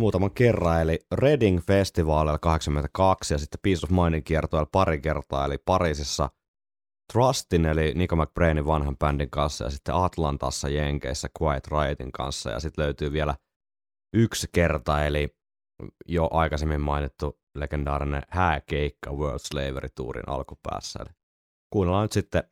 muutaman 0.00 0.30
kerran, 0.30 0.80
eli 0.80 0.98
Reading 1.12 1.60
Festivalilla 1.66 2.38
82 2.38 3.34
ja 3.34 3.38
sitten 3.38 3.60
Peace 3.62 3.86
of 3.86 3.90
Mindin 3.90 4.24
kiertoilla 4.24 4.68
pari 4.72 5.00
kertaa, 5.00 5.44
eli 5.44 5.58
Pariisissa 5.64 6.30
Trustin 7.12 7.66
eli 7.66 7.94
Nico 7.94 8.16
McBrainin 8.16 8.66
vanhan 8.66 8.98
bändin 8.98 9.30
kanssa 9.30 9.64
ja 9.64 9.70
sitten 9.70 9.94
Atlantassa 9.94 10.68
Jenkeissä 10.68 11.28
Quiet 11.42 11.66
Riotin 11.66 12.12
kanssa 12.12 12.50
ja 12.50 12.60
sitten 12.60 12.84
löytyy 12.84 13.12
vielä 13.12 13.34
yksi 14.16 14.46
kerta, 14.52 15.06
eli 15.06 15.28
jo 16.06 16.28
aikaisemmin 16.32 16.80
mainittu 16.80 17.40
legendaarinen 17.54 18.22
hääkeikka 18.28 19.12
World 19.12 19.38
Slavery 19.38 19.88
Tourin 19.94 20.28
alkupäässä. 20.28 20.98
Eli 21.02 21.10
kuunnellaan 21.72 22.04
nyt 22.04 22.12
sitten, 22.12 22.42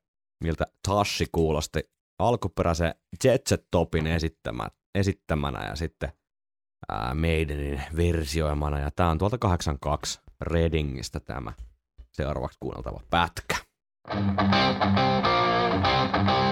miltä 0.44 0.64
Tashi 0.88 1.26
kuulosti 1.32 1.80
alkuperäisen 2.18 2.94
Jet 3.24 3.46
Set 3.46 3.66
Topin 3.70 4.06
esittämä, 4.06 4.68
esittämänä 4.94 5.66
ja 5.66 5.76
sitten 5.76 6.12
ää, 6.88 7.14
Maidenin 7.14 7.82
versioimana. 7.96 8.78
Ja 8.78 8.90
tää 8.96 9.10
on 9.10 9.18
tuolta 9.18 9.38
82 9.38 10.20
Readingistä 10.40 11.20
tämä 11.20 11.52
seuraavaksi 12.12 12.58
kuunneltava 12.60 13.00
pätkä. 13.10 13.56
I've 16.18 16.47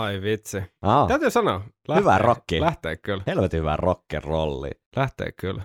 Ai 0.00 0.22
vitsi. 0.22 0.62
Ah, 0.82 1.08
Täytyy 1.08 1.30
sanoa. 1.30 1.60
Lähtee, 1.88 2.00
Hyvä 2.02 2.18
rocki. 2.18 2.60
Lähtee 2.60 2.96
kyllä. 2.96 3.22
helvetin 3.26 3.60
hyvä 3.60 3.76
rock'n'rolli. 3.76 4.70
Lähtee 4.96 5.32
kyllä. 5.32 5.62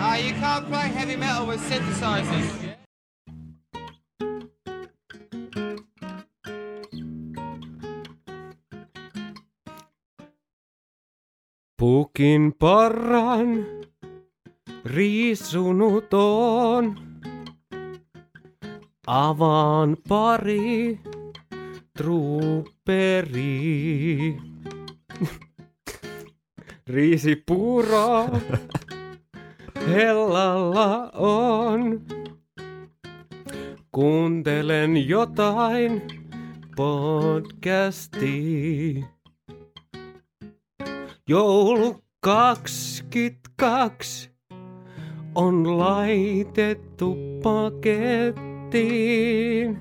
Ah, 0.00 0.20
you 0.20 0.30
can't 0.40 0.64
play 0.68 0.94
heavy 0.94 1.16
metal 1.16 1.46
with 1.46 1.62
synthesizers. 1.68 2.70
Pukin 11.78 12.52
parran 12.58 13.66
riisunut 14.84 16.14
on. 16.14 17.09
Avaan 19.10 19.96
pari 20.08 21.00
truuperi. 21.98 23.42
Riisipuuroa 26.86 28.30
hellalla 29.88 31.10
on. 31.14 32.00
Kuuntelen 33.92 35.08
jotain 35.08 36.02
podcastia. 36.76 38.20
Joulu 41.28 42.02
22 42.20 44.30
on 45.34 45.78
laitettu 45.78 47.16
pakettiin. 48.70 49.78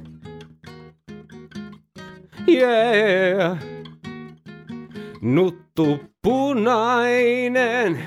Yeah. 2.47 3.59
Nuttu 5.21 5.99
punainen 6.21 8.03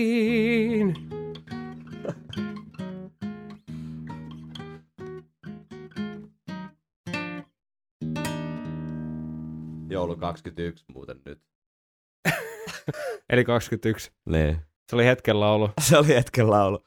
Joulu 9.91 10.17
21 10.17 10.85
muuten 10.93 11.21
nyt. 11.25 11.43
Eli 13.31 13.45
21. 13.45 14.13
Niin. 14.27 14.72
Se 14.93 14.97
oli 14.97 15.05
hetken 15.05 15.41
laulu. 15.41 15.71
Se 15.89 15.99
oli 15.99 16.09
hetken 16.09 16.51
laulu. 16.51 16.85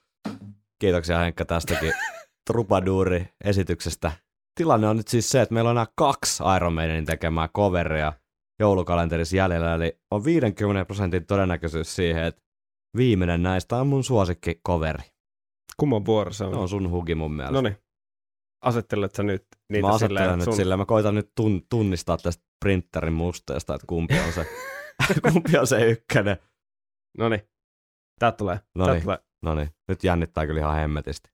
Kiitoksia 0.79 1.19
Henkka 1.19 1.45
tästäkin 1.45 1.93
Trupaduuri-esityksestä. 2.51 4.11
Tilanne 4.55 4.87
on 4.87 4.97
nyt 4.97 5.07
siis 5.07 5.29
se, 5.29 5.41
että 5.41 5.53
meillä 5.53 5.69
on 5.69 5.75
nämä 5.75 5.87
kaksi 5.95 6.43
Iron 6.55 6.73
Maidenin 6.73 7.05
tekemää 7.05 7.47
coveria 7.47 8.13
joulukalenterissa 8.59 9.35
jäljellä, 9.35 9.75
eli 9.75 9.99
on 10.11 10.25
50 10.25 10.85
prosentin 10.85 11.25
todennäköisyys 11.25 11.95
siihen, 11.95 12.23
että 12.23 12.41
viimeinen 12.97 13.43
näistä 13.43 13.77
on 13.77 13.87
mun 13.87 14.03
suosikki 14.03 14.61
coveri. 14.67 15.03
Kumman 15.77 16.05
vuoro 16.05 16.33
se 16.33 16.43
on? 16.43 16.51
Ne 16.51 16.57
on 16.57 16.69
sun 16.69 16.89
hugi 16.89 17.15
mun 17.15 17.33
mielestä. 17.33 17.53
No 17.53 17.61
niin. 17.61 17.77
Asettelet 18.61 19.15
sä 19.15 19.23
nyt 19.23 19.45
niitä 19.71 19.87
mä 19.87 19.97
silleen, 19.97 20.23
asettelen 20.23 20.23
että 20.23 20.37
nyt 20.37 20.45
sun... 20.45 20.55
silleen, 20.55 20.79
mä 20.79 20.85
koitan 20.85 21.15
nyt 21.15 21.31
tun, 21.35 21.61
tunnistaa 21.69 22.17
tästä 22.17 22.43
printerin 22.65 23.13
musteesta, 23.13 23.75
että 23.75 23.87
kumpi 23.87 24.19
on 24.19 24.33
se, 24.33 24.45
kumpi 25.31 25.57
on 25.57 25.67
se 25.67 25.85
ykkönen. 25.85 26.37
No 27.17 27.29
niin. 27.29 27.41
Tää 28.19 28.31
tulee. 28.31 28.59
No 28.75 28.91
niin. 28.91 29.03
tulee. 29.03 29.17
No 29.41 29.55
niin, 29.55 29.69
nyt 29.87 30.03
jännittää 30.03 30.45
kyllä 30.45 30.59
ihan 30.59 30.75
hemmetisti. 30.75 31.29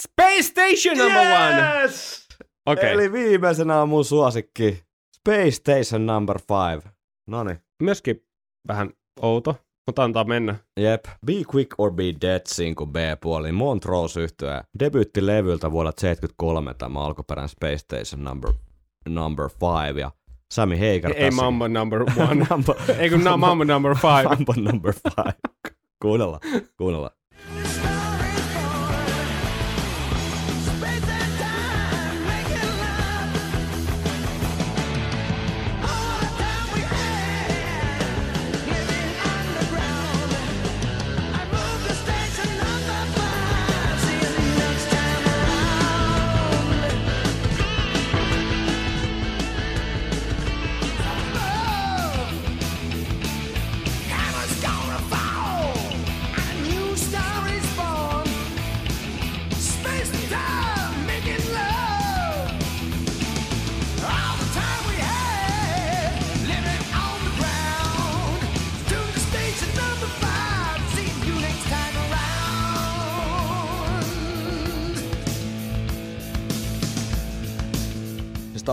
Space 0.00 0.42
Station 0.42 0.98
number 0.98 1.22
one! 1.22 1.80
Yes! 1.82 2.28
Okei. 2.66 2.92
Eli 2.92 3.12
viimeisenä 3.12 3.82
on 3.82 3.88
mun 3.88 4.04
suosikki 4.04 4.82
Space 5.16 5.50
Station 5.50 6.06
number 6.06 6.38
five. 6.38 6.92
No 7.26 7.44
niin. 7.44 7.58
Myöskin 7.82 8.24
vähän 8.68 8.90
outo, 9.22 9.56
mutta 9.86 10.04
antaa 10.04 10.24
mennä. 10.24 10.56
Jep. 10.80 11.04
Be 11.26 11.32
Quick 11.54 11.74
or 11.78 11.92
Be 11.92 12.04
Dead 12.20 12.40
sinko 12.46 12.86
B-puoli. 12.86 13.52
Montrose 13.52 14.20
yhtyä. 14.20 14.64
Debyyttilevyltä 14.78 15.70
vuodelta 15.70 16.00
73 16.00 16.74
tämä 16.74 17.00
alkuperäinen 17.00 17.48
Space 17.48 17.78
Station 17.78 18.24
number, 18.24 18.52
number 19.08 19.48
five. 19.48 20.00
Ja 20.00 20.10
Sami 20.54 20.78
Heiker 20.78 21.12
Ei 21.16 21.24
tässä. 21.24 21.42
Mambo 21.42 21.68
number 21.68 22.02
one. 22.02 22.46
Mambo, 22.50 22.74
Ei 22.98 23.10
kun 23.10 23.22
Mambo 23.22 23.64
number 23.64 23.94
five. 23.94 24.22
Mambo 24.22 24.52
number 24.56 24.92
five. 24.92 25.34
Kuunnella, 26.04 26.40
kuunnella. 26.76 27.10
Space 27.64 27.83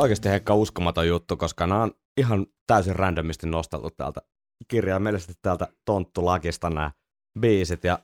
oikeasti 0.01 0.29
Heikka 0.29 0.55
uskomaton 0.55 1.07
juttu, 1.07 1.37
koska 1.37 1.67
nämä 1.67 1.83
on 1.83 1.91
ihan 2.17 2.47
täysin 2.67 2.95
randomisti 2.95 3.47
nosteltu 3.47 3.89
täältä 3.89 4.21
kirjaimellisesti 4.67 5.33
täältä 5.41 5.67
tonttulakista 5.85 6.69
nämä 6.69 6.91
biisit. 7.39 7.83
Ja 7.83 7.99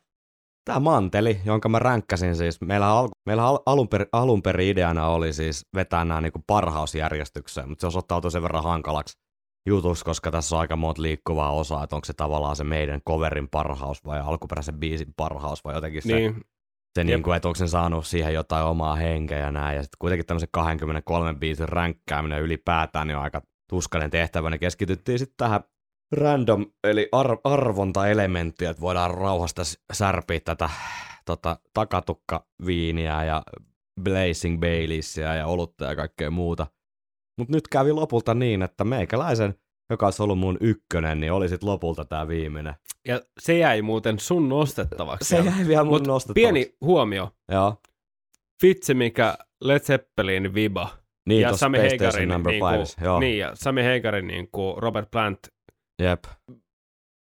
tämä 0.66 0.80
manteli, 0.80 1.42
jonka 1.46 1.70
mä 1.70 1.80
ränkkäsin 1.80 2.36
siis, 2.36 2.62
meillä, 2.62 2.88
al- 2.88 3.10
meillä 3.26 3.46
al- 3.46 3.60
alun, 3.66 3.88
per- 3.88 4.08
alun 4.12 4.42
perin 4.42 4.70
ideana 4.70 5.08
oli 5.08 5.34
siis 5.34 5.66
vetää 5.76 6.06
nämä 6.06 6.22
niinku 6.22 6.44
parhausjärjestykseen, 6.48 7.70
mutta 7.70 7.82
se 7.82 7.88
osoittautui 7.88 8.32
sen 8.32 8.44
verran 8.44 8.64
hankalaksi 8.64 9.18
jutuksi, 9.68 10.06
koska 10.06 10.32
tässä 10.32 10.56
on 10.56 10.62
aika 10.62 10.76
monta 10.76 11.02
liikkuvaa 11.02 11.52
osaa, 11.52 11.84
että 11.84 11.96
onko 11.96 12.06
se 12.06 12.14
tavallaan 12.14 12.56
se 12.56 12.64
meidän 12.64 13.02
coverin 13.10 13.48
parhaus 13.50 14.06
vai 14.06 14.20
alkuperäisen 14.20 14.80
biisin 14.80 15.14
parhaus 15.18 15.64
vai 15.64 15.76
jotenkin 15.76 16.02
se 16.02 16.16
Niin, 16.16 16.42
se 16.98 17.04
niin 17.04 17.24
kuin, 17.24 17.36
että 17.36 17.48
onko 17.48 17.56
sen 17.56 17.70
saanut 17.70 18.08
siihen 18.08 18.34
jotain 18.34 18.66
omaa 18.66 18.96
henkeä 18.96 19.40
ja 19.40 19.52
näin. 19.52 19.76
Ja 19.76 19.84
sitten 19.84 19.98
kuitenkin 20.00 20.26
tämmöisen 20.26 20.50
23 20.52 21.34
biisin 21.34 21.70
ränkkääminen 21.70 22.42
ylipäätään 22.42 23.08
niin 23.08 23.18
on 23.18 23.24
aaka 23.24 23.42
tuskainen 23.70 24.12
tehtävä. 24.12 24.50
Ne 24.50 24.58
keskityttiin 24.58 25.20
sitten 25.20 25.38
tähän 25.38 25.64
random, 26.12 26.66
eli 26.84 27.10
ar- 27.12 27.38
arvontaelementtiä, 27.44 28.70
että 28.70 28.82
voidaan 28.82 29.12
rauhasta 29.12 29.62
särpiä 29.94 30.40
tätä 30.40 30.70
tota, 31.26 31.60
takatukkaviiniä 31.74 33.24
ja 33.24 33.44
Blazing 34.04 34.60
Baileysia 34.60 35.36
ja 35.36 35.48
olutta 35.48 35.86
ja 35.86 35.96
kaikkea 35.96 36.32
muuta. 36.32 36.68
Mutta 37.38 37.54
nyt 37.54 37.68
kävi 37.68 37.92
lopulta 37.92 38.34
niin, 38.34 38.62
että 38.62 38.84
meikäläisen, 38.84 39.56
joka 39.90 40.06
olisi 40.08 40.24
ollut 40.24 40.40
mun 40.40 40.58
ykkönen, 40.62 41.20
niin 41.20 41.32
oli 41.32 41.50
sitten 41.50 41.70
lopulta 41.70 42.06
tämä 42.06 42.28
viimeinen. 42.28 42.74
ja 43.08 43.22
se 43.40 43.58
jäi 43.58 43.82
muuten 43.82 44.20
sun 44.20 44.50
nostettavaksi. 44.50 45.30
Se 45.30 45.38
jäi 45.38 45.68
vielä 45.68 45.84
mun 45.84 45.94
Mut 45.94 46.08
nostettavaksi. 46.08 46.42
pieni 46.54 46.76
huomio. 46.82 47.32
Joo. 47.52 47.76
Vitsi 48.64 48.94
mikä 48.94 49.38
Led 49.62 49.80
Zeppelin 49.80 50.54
viba. 50.54 50.90
Niin, 51.30 51.42
ja 51.42 51.58
Sami 51.58 51.78
Heigarin, 51.78 52.30
number 52.30 52.52
niinku, 52.52 52.68
five. 52.68 53.06
Joo. 53.06 53.20
niin, 53.20 53.38
ja 53.40 53.52
Sami 53.54 53.84
Heigarin 53.84 54.28
niin 54.28 54.50
kuin 54.52 54.78
Robert 54.78 55.12
Plant 55.12 55.40
Jep. 56.02 56.24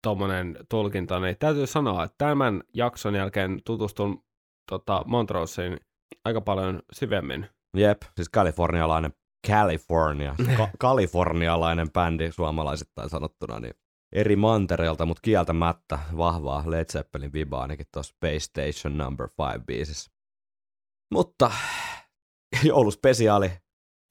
tommonen 0.02 0.58
tulkinta, 0.70 1.20
niin 1.20 1.36
täytyy 1.38 1.66
sanoa, 1.66 2.04
että 2.04 2.14
tämän 2.18 2.62
jakson 2.74 3.14
jälkeen 3.14 3.60
tutustun 3.64 4.24
tota, 4.70 5.02
Montroseen 5.06 5.80
aika 6.24 6.40
paljon 6.40 6.82
syvemmin. 6.92 7.46
Jep, 7.76 8.02
siis 8.16 8.28
kalifornialainen, 8.28 9.12
California, 9.46 10.34
ka- 10.56 10.70
kalifornialainen 10.78 11.90
bändi 11.92 12.32
suomalaisittain 12.32 13.10
sanottuna, 13.10 13.60
niin 13.60 13.74
eri 14.12 14.36
mantereelta, 14.36 15.06
mutta 15.06 15.20
kieltämättä 15.20 15.98
vahvaa 16.16 16.62
Led 16.66 16.84
Zeppelin 16.84 17.32
vibaa 17.32 17.62
ainakin 17.62 17.86
tuossa 17.92 18.14
Space 18.14 18.38
Station 18.40 18.98
Number 18.98 19.28
5 19.52 19.64
biisissä. 19.64 20.10
Mutta 21.12 21.50
jouluspesiaali 22.62 23.50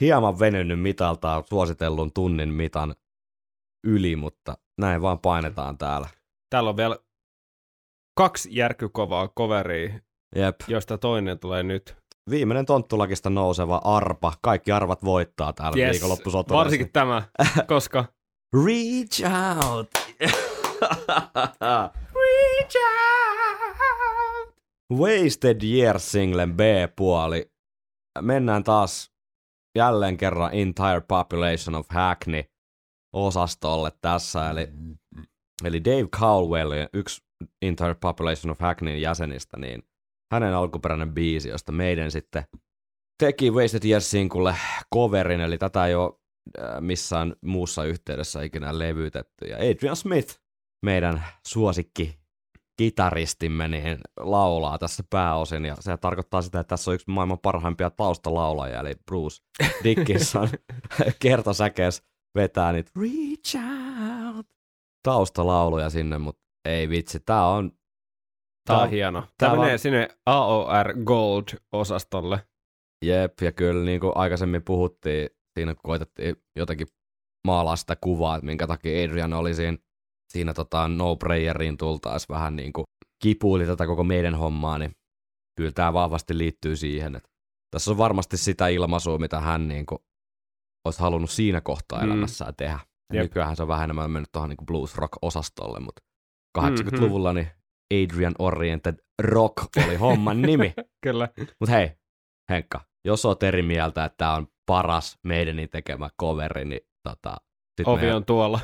hieman 0.01 0.39
venynyt 0.39 0.81
mitaltaan 0.81 1.43
suositellun 1.49 2.13
tunnin 2.13 2.53
mitan 2.53 2.95
yli, 3.83 4.15
mutta 4.15 4.57
näin 4.77 5.01
vaan 5.01 5.19
painetaan 5.19 5.77
täällä. 5.77 6.09
Täällä 6.49 6.69
on 6.69 6.77
vielä 6.77 6.97
kaksi 8.17 8.49
järkykovaa 8.51 9.27
coveria, 9.27 9.99
Jep. 10.35 10.55
joista 10.67 10.97
toinen 10.97 11.39
tulee 11.39 11.63
nyt. 11.63 11.97
Viimeinen 12.29 12.65
tonttulakista 12.65 13.29
nouseva 13.29 13.81
arpa. 13.83 14.33
Kaikki 14.41 14.71
arvat 14.71 15.03
voittaa 15.03 15.53
täällä 15.53 15.77
yes. 15.77 15.91
viikonloppusoturissa. 15.91 16.57
Varsinkin 16.57 16.91
tämä, 16.91 17.23
koska 17.67 18.05
Reach 18.65 19.23
out. 19.65 19.89
Reach 22.19 22.75
out. 22.75 23.37
Wasted 24.93 25.61
Years 25.63 26.11
singlen 26.11 26.53
B-puoli. 26.53 27.51
Mennään 28.21 28.63
taas 28.63 29.11
jälleen 29.77 30.17
kerran 30.17 30.53
Entire 30.53 31.01
Population 31.07 31.75
of 31.75 31.87
Hackney 31.89 32.43
osastolle 33.13 33.91
tässä. 34.01 34.49
Eli, 34.49 34.67
eli 35.63 35.83
Dave 35.83 36.07
Caldwell, 36.07 36.71
yksi 36.93 37.21
Entire 37.61 37.95
Population 37.95 38.51
of 38.51 38.59
Hackneyn 38.59 39.01
jäsenistä, 39.01 39.57
niin 39.57 39.83
hänen 40.31 40.53
alkuperäinen 40.53 41.13
biisi, 41.13 41.49
josta 41.49 41.71
meidän 41.71 42.11
sitten 42.11 42.43
teki 43.19 43.51
Wasted 43.51 43.83
Years 43.85 44.11
sinkulle 44.11 44.55
coverin, 44.93 45.41
eli 45.41 45.57
tätä 45.57 45.85
ei 45.85 45.95
ole 45.95 46.13
äh, 46.59 46.81
missään 46.81 47.35
muussa 47.41 47.83
yhteydessä 47.83 48.41
ikinä 48.41 48.79
levytetty. 48.79 49.45
Ja 49.45 49.57
Adrian 49.57 49.95
Smith, 49.95 50.39
meidän 50.85 51.23
suosikki 51.47 52.19
kitaristimme, 52.77 53.67
niin 53.67 53.97
laulaa 54.19 54.77
tässä 54.77 55.03
pääosin, 55.09 55.65
ja 55.65 55.75
se 55.79 55.97
tarkoittaa 55.97 56.41
sitä, 56.41 56.59
että 56.59 56.69
tässä 56.69 56.91
on 56.91 56.95
yksi 56.95 57.09
maailman 57.09 57.39
parhaimpia 57.39 57.89
taustalaulajia, 57.89 58.79
eli 58.79 58.95
Bruce 59.05 59.43
Dickinson 59.83 60.49
kertosäkeessä 61.19 62.03
vetää 62.35 62.71
niitä 62.71 62.91
Reach 63.01 63.57
Out. 64.35 64.45
taustalauluja 65.03 65.89
sinne, 65.89 66.17
mutta 66.17 66.41
ei 66.65 66.89
vitsi, 66.89 67.19
tää 67.19 67.47
on, 67.47 67.71
Tää- 68.67 68.77
on 68.83 68.89
hieno. 68.89 69.21
tää 69.21 69.29
Tää 69.37 69.49
menee 69.51 69.67
vaan- 69.67 69.79
sinne 69.79 70.07
AOR 70.25 70.93
Gold-osastolle. 71.03 72.39
jep, 73.05 73.33
ja 73.41 73.51
kyllä 73.51 73.85
niin 73.85 73.99
kuin 73.99 74.11
aikaisemmin 74.15 74.63
puhuttiin, 74.63 75.29
siinä 75.59 75.75
koitettiin 75.83 76.35
jotenkin 76.55 76.87
maalaa 77.47 77.75
sitä 77.75 77.95
kuvaa, 78.01 78.35
että 78.35 78.45
minkä 78.45 78.67
takia 78.67 79.03
Adrian 79.03 79.33
oli 79.33 79.53
siinä, 79.53 79.77
siinä 80.33 80.53
tota 80.53 80.87
no 80.87 81.15
prayeriin 81.15 81.77
tultaessa 81.77 82.33
vähän 82.33 82.55
niin 82.55 82.73
kuin 82.73 82.85
kipuili 83.23 83.65
tätä 83.65 83.85
koko 83.87 84.03
meidän 84.03 84.35
hommaa, 84.35 84.77
niin 84.77 84.91
kyllä 85.57 85.71
tämä 85.71 85.93
vahvasti 85.93 86.37
liittyy 86.37 86.75
siihen, 86.75 87.15
että 87.15 87.29
tässä 87.71 87.91
on 87.91 87.97
varmasti 87.97 88.37
sitä 88.37 88.67
ilmaisua, 88.67 89.17
mitä 89.17 89.39
hän 89.39 89.67
niin 89.67 89.85
kuin 89.85 89.99
olisi 90.87 90.99
halunnut 90.99 91.29
siinä 91.29 91.61
kohtaa 91.61 91.99
Mm. 91.99 92.05
elämässään 92.05 92.55
tehdä. 92.55 92.79
Ja 93.13 93.15
Jep. 93.15 93.23
nykyään 93.23 93.55
se 93.55 93.61
on 93.61 93.67
vähän 93.67 93.83
enemmän 93.83 94.11
mennyt 94.11 94.31
tuohon 94.31 94.49
niin 94.49 94.65
blues 94.65 94.95
rock-osastolle, 94.97 95.79
mutta 95.79 96.01
Mhm. 96.57 96.65
80-luvulla 96.65 97.33
niin 97.33 97.47
Adrian 97.93 98.33
Oriented 98.39 98.95
Rock 99.21 99.77
oli 99.85 99.95
homman 99.95 100.41
nimi. 100.41 100.73
Kyllä. 101.03 101.29
Mutta 101.59 101.75
hei, 101.75 101.91
Henkka, 102.49 102.85
jos 103.05 103.25
oot 103.25 103.43
eri 103.43 103.61
mieltä, 103.61 104.05
että 104.05 104.17
tämä 104.17 104.33
on 104.35 104.47
paras 104.65 105.17
meidänin 105.23 105.69
tekemä 105.69 106.09
coveri, 106.21 106.65
niin 106.65 106.81
tota, 107.03 107.37
sit 107.77 107.87
Ovi 107.87 108.11
on 108.11 108.25
tuolla. 108.25 108.59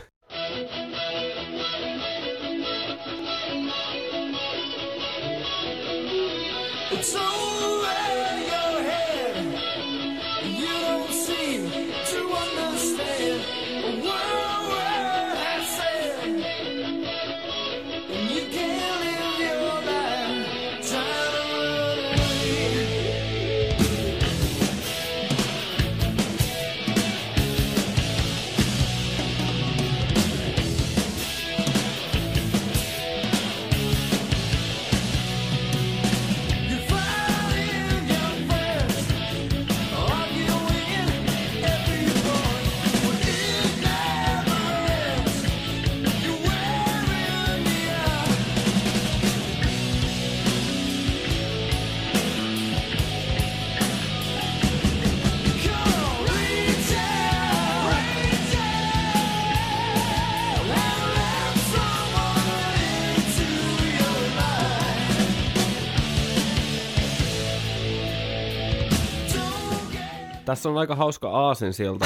Tässä 70.54 70.70
on 70.70 70.78
aika 70.78 70.96
hauska 70.96 71.30
aasinsilta 71.30 72.06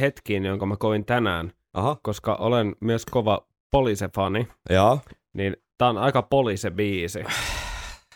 hetkiin, 0.00 0.44
jonka 0.44 0.66
mä 0.66 0.76
koin 0.76 1.04
tänään, 1.04 1.52
Aha, 1.74 1.96
koska 2.02 2.34
olen 2.34 2.76
myös 2.80 3.06
kova 3.06 3.46
poliisefani, 3.70 4.48
joo. 4.70 5.00
niin 5.32 5.56
tää 5.78 5.88
on 5.88 5.98
aika 5.98 6.22
poliise-biisi. 6.22 7.24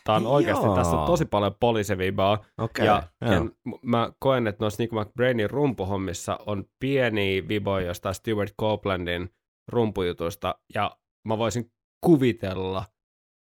Tää 0.05 0.17
on 0.17 0.27
oikeasti, 0.27 0.65
Joo. 0.67 0.75
tässä 0.77 0.97
on 0.97 1.07
tosi 1.07 1.25
paljon 1.25 1.55
poliisevibaa. 1.61 2.45
Okei. 2.59 2.87
Ja, 2.87 3.03
joo. 3.21 3.33
ja 3.33 3.41
mä 3.83 4.13
koen, 4.19 4.47
että 4.47 4.65
noissa 4.65 4.83
Nick 4.83 4.93
McBrainin 4.93 5.51
rumpuhommissa 5.51 6.39
on 6.47 6.65
pieni 6.81 7.45
viboja 7.49 7.87
jostain 7.87 8.15
Stuart 8.15 8.55
Copelandin 8.61 9.31
rumpujutuista, 9.69 10.55
ja 10.75 10.97
mä 11.29 11.39
voisin 11.39 11.73
kuvitella 12.01 12.85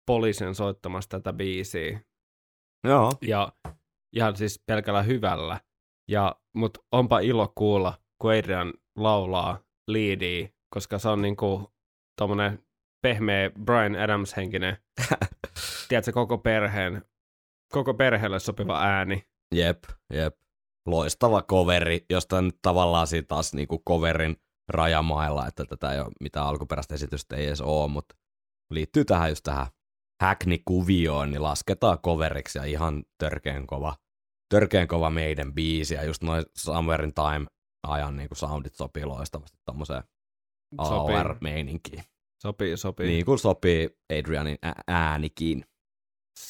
poliisin 0.06 0.54
soittamasta 0.54 1.20
tätä 1.20 1.32
biisiä. 1.32 2.00
joo. 2.84 3.12
Ja 3.22 3.52
ihan 4.12 4.36
siis 4.36 4.62
pelkällä 4.66 5.02
hyvällä. 5.02 5.60
Ja, 6.08 6.36
mut 6.54 6.78
onpa 6.92 7.20
ilo 7.20 7.52
kuulla, 7.54 7.98
kun 8.18 8.32
Adrian 8.32 8.72
laulaa 8.96 9.58
liidiä, 9.88 10.48
koska 10.74 10.98
se 10.98 11.08
on 11.08 11.22
niinku 11.22 11.72
tommonen 12.18 12.64
pehmeä 13.02 13.50
Brian 13.50 13.96
Adams-henkinen, 13.96 14.76
tiedätkö, 15.88 16.12
koko 16.12 16.38
perheen, 16.38 17.04
koko 17.72 17.94
perheelle 17.94 18.40
sopiva 18.40 18.82
ääni. 18.82 19.26
Jep, 19.54 19.84
jep. 20.12 20.36
Loistava 20.86 21.42
coveri, 21.42 22.04
josta 22.10 22.42
nyt 22.42 22.58
tavallaan 22.62 23.06
siitä 23.06 23.28
taas 23.28 23.54
niinku 23.54 23.82
coverin 23.88 24.36
rajamailla, 24.68 25.46
että 25.46 25.64
tätä 25.64 25.92
ei 25.92 26.00
ole 26.00 26.12
mitään 26.20 26.46
alkuperäistä 26.46 26.94
esitystä 26.94 27.36
ei 27.36 27.46
edes 27.46 27.60
ole, 27.60 27.90
mutta 27.90 28.14
liittyy 28.70 29.04
tähän 29.04 29.28
just 29.28 29.42
tähän 29.42 29.66
Hackney-kuvioon, 30.22 31.30
niin 31.30 31.42
lasketaan 31.42 31.98
coveriksi 31.98 32.58
ja 32.58 32.64
ihan 32.64 33.04
törkeen 33.18 33.66
kova, 33.66 33.94
törkeen 34.52 34.88
kova 34.88 35.10
meidän 35.10 35.54
biisi 35.54 35.94
ja 35.94 36.04
just 36.04 36.22
noin 36.22 36.44
Somewhere 36.58 37.04
in 37.04 37.14
Time 37.14 37.46
ajan 37.86 38.16
niinku 38.16 38.34
soundit 38.34 38.74
sopii 38.74 39.04
loistavasti 39.04 39.58
tommoseen 39.64 40.02
AOR-meininkiin. 40.78 42.02
sopii, 42.42 42.76
sopii. 42.76 43.06
Niin 43.06 43.24
kuin 43.24 43.38
sopii 43.38 43.90
Adrianin 44.18 44.58
ä- 44.66 44.72
äänikin. 44.88 45.64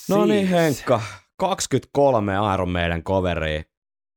No 0.09 0.25
niin, 0.27 0.47
Siis. 0.47 0.51
Henkka. 0.51 1.01
23 1.39 2.33
Iron 2.55 2.69
Maiden 2.71 3.03
coveria. 3.05 3.63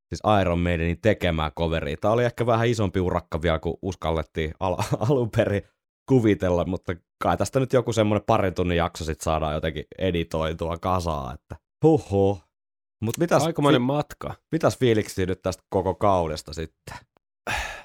Siis 0.10 0.22
Iron 0.42 0.60
Maidenin 0.60 1.02
tekemää 1.02 1.52
coveria. 1.52 1.98
Tämä 2.02 2.14
oli 2.14 2.26
ehkä 2.26 2.46
vähän 2.46 2.68
isompi 2.68 3.00
urakka 3.00 3.42
vielä, 3.42 3.60
kuin 3.60 3.78
uskallettiin 3.82 4.54
al- 4.60 4.78
alun 5.10 5.30
perin 5.32 5.62
kuvitella, 6.10 6.66
mutta 6.66 6.94
kai 7.24 7.38
tästä 7.38 7.60
nyt 7.60 7.74
joku 7.74 7.94
semmoinen 7.94 8.26
parin 8.26 8.54
tunnin 8.54 8.78
jakso 8.78 9.04
sit 9.04 9.22
saadaan 9.22 9.54
jotenkin 9.54 9.86
editoitua 9.98 10.78
kasaan, 10.78 11.34
että 11.34 11.56
huhhuh. 11.84 12.46
Mutta 13.02 13.22
mitäs, 13.22 13.44
Aikamoinen 13.44 13.82
fi- 13.82 13.86
matka. 13.86 14.34
mitäs 14.52 14.78
fiiliksi 14.78 15.26
nyt 15.26 15.42
tästä 15.42 15.64
koko 15.70 15.96
kaudesta 15.96 16.54
sitten? 16.54 16.96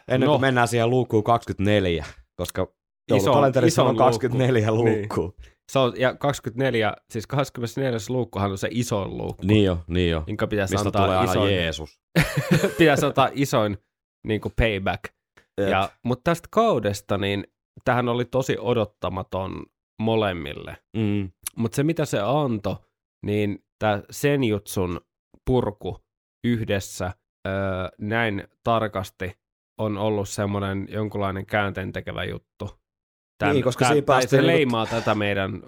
Ennen 0.08 0.26
No. 0.26 0.32
kuin 0.32 0.40
mennään 0.40 0.68
siihen 0.68 0.90
luukkuun 0.90 1.24
24, 1.24 2.04
koska 2.36 2.62
Iso- 2.62 3.16
joulukalenterissa 3.26 3.82
on 3.84 3.96
24 3.96 4.72
luukku. 4.72 5.20
luukku. 5.20 5.36
Se 5.72 5.78
on, 5.78 5.92
ja 5.96 6.14
24, 6.14 6.94
siis 7.10 7.26
24. 7.26 7.98
luukkuhan 8.08 8.50
on 8.50 8.58
se 8.58 8.68
isoin 8.70 9.16
luukku, 9.16 9.46
Niin 9.46 9.64
jo, 9.64 9.78
niin 9.86 10.10
jo. 10.10 10.24
minkä 10.26 10.46
pitäisi 10.46 10.74
Mistä 10.74 10.88
antaa 10.88 11.04
tulee 11.06 11.24
isoin, 11.24 11.54
Jeesus. 11.54 12.00
pitäisi 12.78 13.06
antaa 13.06 13.30
isoin 13.32 13.78
niin 14.26 14.40
kuin 14.40 14.52
payback. 14.56 15.04
Jep. 15.60 15.68
Ja, 15.68 15.88
mutta 16.04 16.30
tästä 16.30 16.48
kaudesta, 16.50 17.18
niin 17.18 17.44
tähän 17.84 18.08
oli 18.08 18.24
tosi 18.24 18.56
odottamaton 18.60 19.66
molemmille. 20.00 20.76
Mm. 20.96 21.30
Mutta 21.56 21.76
se, 21.76 21.82
mitä 21.82 22.04
se 22.04 22.20
antoi, 22.20 22.76
niin 23.26 23.64
tämä 23.78 24.02
Senjutsun 24.10 25.00
purku 25.46 25.98
yhdessä 26.44 27.12
öö, 27.46 27.52
näin 27.98 28.48
tarkasti 28.64 29.40
on 29.78 29.98
ollut 29.98 30.28
semmoinen 30.28 30.88
jonkunlainen 30.90 31.46
käänteen 31.46 31.92
tekevä 31.92 32.24
juttu. 32.24 32.80
Niin, 33.52 33.64
koska 33.64 33.88
siinä 33.88 34.02
päästiin 34.02 34.30
se 34.30 34.36
niinku- 34.36 34.56
leimaa 34.58 34.86
tätä 34.86 35.14
meidän 35.14 35.62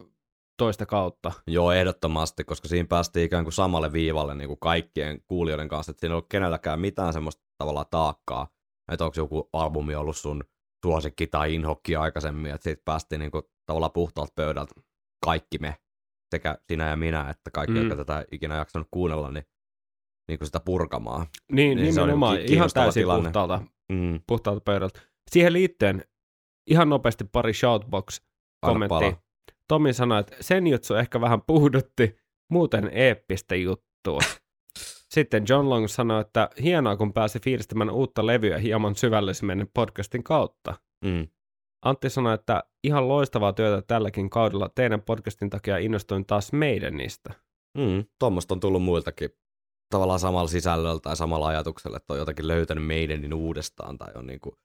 toista 0.59 0.87
kautta. 0.87 1.33
Joo, 1.47 1.73
ehdottomasti, 1.73 2.45
koska 2.45 2.69
siinä 2.69 2.87
päästiin 2.89 3.27
ikään 3.27 3.45
kuin 3.45 3.53
samalle 3.53 3.93
viivalle 3.93 4.35
niin 4.35 4.49
kuin 4.49 4.61
kaikkien 4.61 5.21
kuulijoiden 5.29 5.69
kanssa, 5.69 5.91
että 5.91 6.01
siinä 6.01 6.13
ei 6.13 6.15
ollut 6.15 6.29
kenelläkään 6.29 6.81
mitään 6.81 7.13
semmoista 7.13 7.43
tavallaan 7.59 7.87
taakkaa, 7.91 8.49
että 8.93 9.05
onko 9.05 9.15
joku 9.17 9.49
albumi 9.53 9.95
ollut 9.95 10.17
sun 10.17 10.45
suosikki 10.87 11.27
tai 11.27 11.55
inhokki 11.55 11.97
aikaisemmin, 11.97 12.55
että 12.55 12.65
siitä 12.65 12.83
päästiin 12.85 13.19
niin 13.19 13.31
kuin 13.31 13.43
tavallaan 13.67 13.93
puhtaalta 13.93 14.33
pöydältä 14.37 14.75
kaikki 15.25 15.59
me, 15.59 15.77
sekä 16.33 16.59
sinä 16.69 16.89
ja 16.91 16.97
minä, 16.97 17.31
että 17.31 17.51
kaikki, 17.51 17.73
Mm. 17.75 17.81
jotka 17.81 17.97
tätä 17.97 18.25
ikinä 18.33 18.57
jaksanut 18.57 18.89
kuunnella, 18.91 19.31
niin, 19.31 19.45
niin 20.29 20.39
kuin 20.39 20.47
sitä 20.47 20.61
purkamaan. 20.65 21.27
Niin, 21.53 21.79
Niin, 21.79 21.95
se 21.95 22.01
on 22.01 22.07
nimenomaan 22.07 22.37
ki- 22.39 22.53
ihan 22.53 22.71
täysin 22.75 23.01
tilanne. 23.01 23.23
puhtaalta, 23.25 23.63
Mm. 23.93 24.21
puhtaalta 24.27 24.61
pöydältä. 24.65 25.01
Siihen 25.31 25.53
liittyen 25.53 26.05
ihan 26.71 26.89
nopeasti 26.89 27.25
pari 27.25 27.53
shoutbox-kommenttia. 27.53 29.17
Tomi 29.69 29.93
sanoi, 29.93 30.21
että 30.21 30.37
sen 30.41 30.67
juttu 30.67 30.95
ehkä 30.95 31.21
vähän 31.21 31.43
puhdutti, 31.47 32.17
muuten 32.51 32.91
eeppistä 32.93 33.55
juttua. 33.55 34.19
Sitten 35.15 35.45
John 35.49 35.71
Long 35.71 35.89
sanoi, 35.89 36.21
että 36.21 36.51
hienoa 36.63 36.97
kun 36.97 37.13
pääsi 37.13 37.41
fiilistämään 37.41 37.91
uutta 37.91 38.27
levyä 38.27 38.59
hieman 38.59 38.95
syvällisemmin 38.95 39.67
podcastin 39.75 40.23
kautta. 40.25 40.75
Mm. 41.05 41.29
Antti 41.83 42.11
sanoi, 42.11 42.35
että 42.35 42.65
ihan 42.85 43.09
loistavaa 43.09 43.53
työtä 43.53 43.83
tälläkin 43.87 44.31
kaudella. 44.31 44.69
Teidän 44.75 45.03
podcastin 45.03 45.51
takia 45.51 45.79
innostuin 45.79 46.27
taas 46.27 46.53
meidän 46.53 46.97
niistä. 46.97 47.35
Mm. 47.79 48.05
Tuommoista 48.19 48.55
on 48.55 48.61
tullut 48.61 48.83
muiltakin 48.83 49.31
tavallaan 49.91 50.21
samalla 50.21 50.49
sisällöllä 50.49 51.01
tai 51.01 51.17
samalla 51.17 51.47
ajatuksella, 51.47 51.97
että 51.97 52.13
on 52.13 52.19
jotenkin 52.19 52.49
löytänyt 52.49 52.87
meidänin 52.87 53.35
uudestaan 53.35 53.99
tai 53.99 54.13
on 54.15 54.27
niinku 54.27 54.59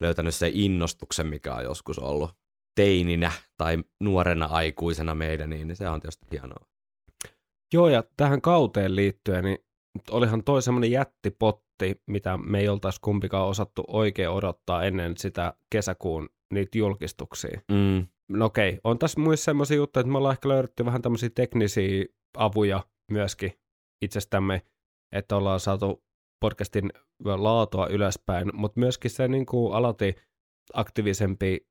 löytänyt 0.00 0.34
se 0.34 0.50
innostuksen, 0.54 1.26
mikä 1.26 1.54
on 1.54 1.64
joskus 1.64 1.98
ollut. 1.98 2.30
teininä 2.74 3.32
tai 3.56 3.78
nuorena 4.00 4.46
aikuisena 4.46 5.14
meidän, 5.14 5.50
niin 5.50 5.76
se 5.76 5.88
on 5.88 6.00
tietysti 6.00 6.26
hienoa. 6.32 6.66
Joo, 7.74 7.88
ja 7.88 8.04
tähän 8.16 8.40
kauteen 8.40 8.96
liittyen, 8.96 9.44
niin 9.44 9.58
olihan 10.10 10.44
toi 10.44 10.62
semmoinen 10.62 10.90
jättipotti, 10.90 12.02
mitä 12.06 12.36
me 12.36 12.60
ei 12.60 12.68
oltaisi 12.68 13.00
kumpikaan 13.00 13.48
osattu 13.48 13.84
oikein 13.88 14.30
odottaa 14.30 14.84
ennen 14.84 15.16
sitä 15.16 15.54
kesäkuun 15.70 16.28
niitä 16.54 16.78
julkistuksia. 16.78 17.60
Mm. 17.70 18.06
No 18.28 18.44
okei, 18.44 18.80
on 18.84 18.98
tässä 18.98 19.20
myös 19.20 19.44
semmoisia 19.44 19.76
juttuja, 19.76 20.00
että 20.00 20.12
me 20.12 20.18
ollaan 20.18 20.32
ehkä 20.32 20.48
löydetty 20.48 20.84
vähän 20.84 21.02
tämmöisiä 21.02 21.30
teknisiä 21.34 22.04
avuja 22.36 22.84
myöskin 23.10 23.52
itsestämme, 24.02 24.62
että 25.12 25.36
ollaan 25.36 25.60
saatu 25.60 26.04
podcastin 26.40 26.92
laatua 27.24 27.86
ylöspäin, 27.86 28.50
mutta 28.54 28.80
myöskin 28.80 29.10
se 29.10 29.28
niin 29.28 29.46
kuin 29.46 29.74
alati 29.74 30.14
aktiivisempi 30.72 31.66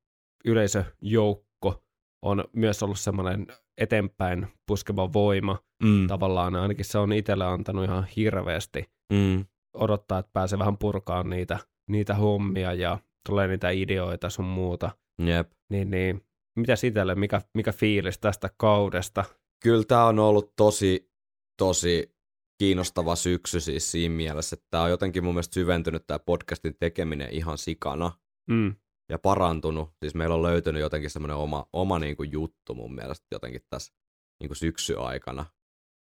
yleisöjoukko 0.46 1.84
on 2.26 2.44
myös 2.54 2.84
ollut 2.84 3.00
semmoinen 3.00 3.48
eteenpäin 3.78 4.48
puskeva 4.68 5.14
voima 5.14 5.60
Mm. 5.84 6.08
tavallaan, 6.08 6.56
ainakin 6.56 6.86
se 6.86 6.98
on 6.98 7.14
itselle 7.14 7.46
antanut 7.46 7.86
ihan 7.86 8.08
hirveästi 8.16 8.86
Mm. 9.14 9.46
odottaa, 9.74 10.20
että 10.20 10.30
pääsee 10.34 10.60
vähän 10.60 10.78
purkaan 10.78 11.30
niitä, 11.30 11.60
niitä 11.90 12.14
hommia 12.16 12.74
ja 12.74 12.98
tulee 13.30 13.48
niitä 13.48 13.70
ideoita 13.70 14.30
sun 14.30 14.46
muuta. 14.46 14.92
Jep. 15.26 15.52
Niin, 15.70 15.92
niin. 15.92 16.26
Mitä 16.56 16.74
itselle, 16.84 17.16
mikä, 17.16 17.42
mikä 17.54 17.72
fiilis 17.72 18.20
tästä 18.20 18.50
kaudesta? 18.58 19.26
Kyllä 19.64 19.84
tämä 19.84 20.06
on 20.06 20.20
ollut 20.20 20.54
tosi, 20.56 21.12
tosi 21.58 22.16
kiinnostava 22.58 23.16
syksy 23.16 23.60
siis 23.60 23.92
siinä 23.92 24.16
mielessä, 24.16 24.54
että 24.54 24.68
tämä 24.70 24.84
on 24.84 24.90
jotenkin 24.90 25.24
mun 25.24 25.34
mielestä 25.34 25.54
syventynyt 25.54 26.08
tämä 26.08 26.20
podcastin 26.20 26.76
tekeminen 26.80 27.30
ihan 27.32 27.58
sikana 27.58 28.12
Mm. 28.50 28.76
ja 29.10 29.20
parantunut. 29.20 29.90
Siis 30.00 30.16
meillä 30.16 30.36
on 30.36 30.44
löytynyt 30.44 30.82
jotenkin 30.82 31.10
semmoinen 31.10 31.38
oma, 31.38 31.66
oma 31.74 32.00
niin 32.00 32.16
kuin 32.16 32.32
juttu 32.32 32.76
mun 32.76 32.96
mielestä 32.96 33.26
jotenkin 33.32 33.62
tässä 33.70 33.94
niin 34.40 34.50
kuin 34.50 34.58
syksy 34.58 34.96
aikana. 35.00 35.46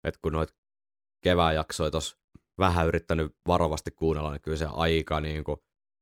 Et 0.04 0.18
kun 0.22 0.32
noit 0.32 0.54
kevään 1.24 1.54
jaksoja 1.54 1.90
tuossa 1.90 2.18
vähän 2.58 2.86
yrittänyt 2.86 3.36
varovasti 3.46 3.90
kuunnella, 3.90 4.32
niin 4.32 4.40
kyllä 4.42 4.56
se 4.56 4.66
aika 4.72 5.20
niin 5.20 5.44
kuin, 5.44 5.56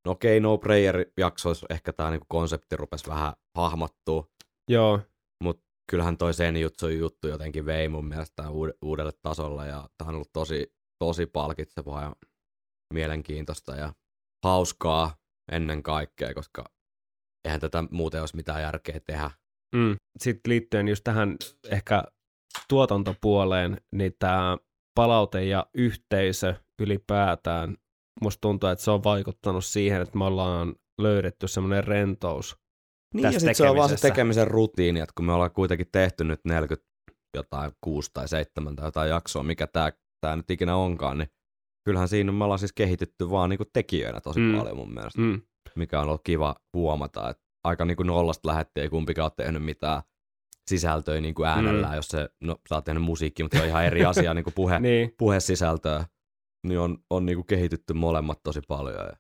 no 0.05 0.13
okei, 0.13 0.41
no 0.41 0.59
prayer 0.59 1.07
jaksoissa 1.17 1.67
ehkä 1.71 1.93
tämä 1.93 2.11
niin 2.11 2.21
kuin 2.21 2.29
konsepti 2.29 2.77
rupesi 2.77 3.07
vähän 3.07 3.33
hahmottua, 3.55 4.27
Joo, 4.69 5.01
mutta 5.45 5.65
kyllähän 5.91 6.19
toi 6.19 6.35
sen 6.35 6.57
juttu, 6.57 6.89
juttu 6.89 7.29
jotenkin 7.29 7.67
vei 7.67 7.89
mun 7.89 8.05
mielestä 8.05 8.43
uud- 8.43 8.79
uudelle 8.83 9.13
tasolle 9.23 9.69
ja 9.69 9.89
tämä 9.99 10.09
on 10.09 10.15
ollut 10.15 10.33
tosi, 10.33 10.75
tosi 10.99 11.27
palkitsevaa 11.27 12.03
ja 12.03 12.13
mielenkiintoista 12.95 13.77
ja 13.77 13.93
hauskaa 14.45 15.17
ennen 15.53 15.83
kaikkea, 15.83 16.35
koska 16.35 16.65
eihän 17.45 17.61
tätä 17.61 17.85
muuten 17.91 18.21
olisi 18.21 18.37
mitään 18.37 18.63
järkeä 18.63 19.01
tehdä. 19.07 19.31
Mm. 19.75 19.97
Sitten 20.19 20.51
liittyen 20.51 20.89
just 20.89 21.05
tähän 21.05 21.37
ehkä 21.71 22.05
tuotantopuoleen, 22.69 23.81
niin 23.93 24.13
tämä 24.19 24.59
palaute 24.95 25.45
ja 25.45 25.67
yhteisö 25.75 26.55
ylipäätään, 26.81 27.77
musta 28.21 28.41
tuntuu, 28.41 28.69
että 28.69 28.85
se 28.85 28.91
on 28.91 29.05
vaikuttanut 29.05 29.65
siihen, 29.65 30.03
että 30.03 30.19
me 30.19 30.25
ollaan 30.25 30.75
löydetty 31.01 31.49
semmoinen 31.49 31.85
rentous. 31.85 32.57
Niin 33.15 33.23
Tässä 33.23 33.37
ja 33.37 33.41
sitten 33.41 33.55
se 33.55 33.71
on 33.71 33.77
vaan 33.77 33.89
se 33.89 33.97
tekemisen 33.97 34.49
rutiini, 34.49 35.01
että 35.01 35.13
kun 35.17 35.25
me 35.27 35.33
ollaan 35.33 35.51
kuitenkin 35.51 35.87
tehty 35.93 36.25
nyt 36.25 36.41
40 36.45 36.89
jotain 37.37 37.73
6 37.81 38.11
tai 38.15 38.29
7 38.29 38.77
tai 38.77 38.87
jotain 38.87 39.11
jaksoa, 39.11 39.43
mikä 39.43 39.67
tämä 39.67 39.93
tää 40.21 40.37
nyt 40.37 40.51
ikinä 40.51 40.77
onkaan, 40.77 41.19
niin 41.19 41.29
kyllähän 41.85 42.09
siinä 42.09 42.33
me 42.33 42.45
ollaan 42.45 42.59
siis 42.59 42.73
kehitytty 42.73 43.31
vaan 43.31 43.51
niinku 43.51 43.65
tekijöinä 43.73 44.21
tosi 44.21 44.41
Mm. 44.41 44.57
paljon 44.59 44.77
mun 44.77 44.95
mielestä. 44.95 45.21
Mm. 45.21 45.43
mikä 45.77 46.01
on 46.01 46.09
ollut 46.09 46.21
kiva 46.25 46.55
huomata, 46.75 47.31
että 47.31 47.43
aika 47.65 47.85
niin 47.85 47.97
kuin 47.97 48.07
nollasta 48.07 48.49
lähettiin, 48.49 48.83
ei 48.83 48.89
kumpikaan 48.91 49.25
ole 49.25 49.33
tehnyt 49.37 49.65
mitään 49.65 50.03
sisältöä 50.71 51.21
niin 51.21 51.35
kuin 51.35 51.49
äänellä, 51.49 51.89
mm. 51.89 51.95
jos 51.95 52.09
se, 52.09 52.29
no 52.41 52.57
sä 52.69 52.75
oot 52.75 52.85
tehnyt 52.85 53.03
musiikkia, 53.03 53.45
mutta 53.45 53.57
se 53.57 53.63
on 53.63 53.69
ihan 53.69 53.85
eri 53.85 54.05
asia 54.05 54.35
niin 54.35 54.45
kuin 54.45 54.55
puhe, 54.55 54.79
Niin, 54.81 55.15
puhesisältöä, 55.19 56.05
niin 56.67 56.79
on, 56.79 56.99
on 57.11 57.27
niin 57.27 57.37
kuin 57.37 57.47
kehitytty 57.47 57.95
molemmat 57.95 58.43
tosi 58.43 58.61
paljon. 58.69 58.97
Ja 58.97 59.17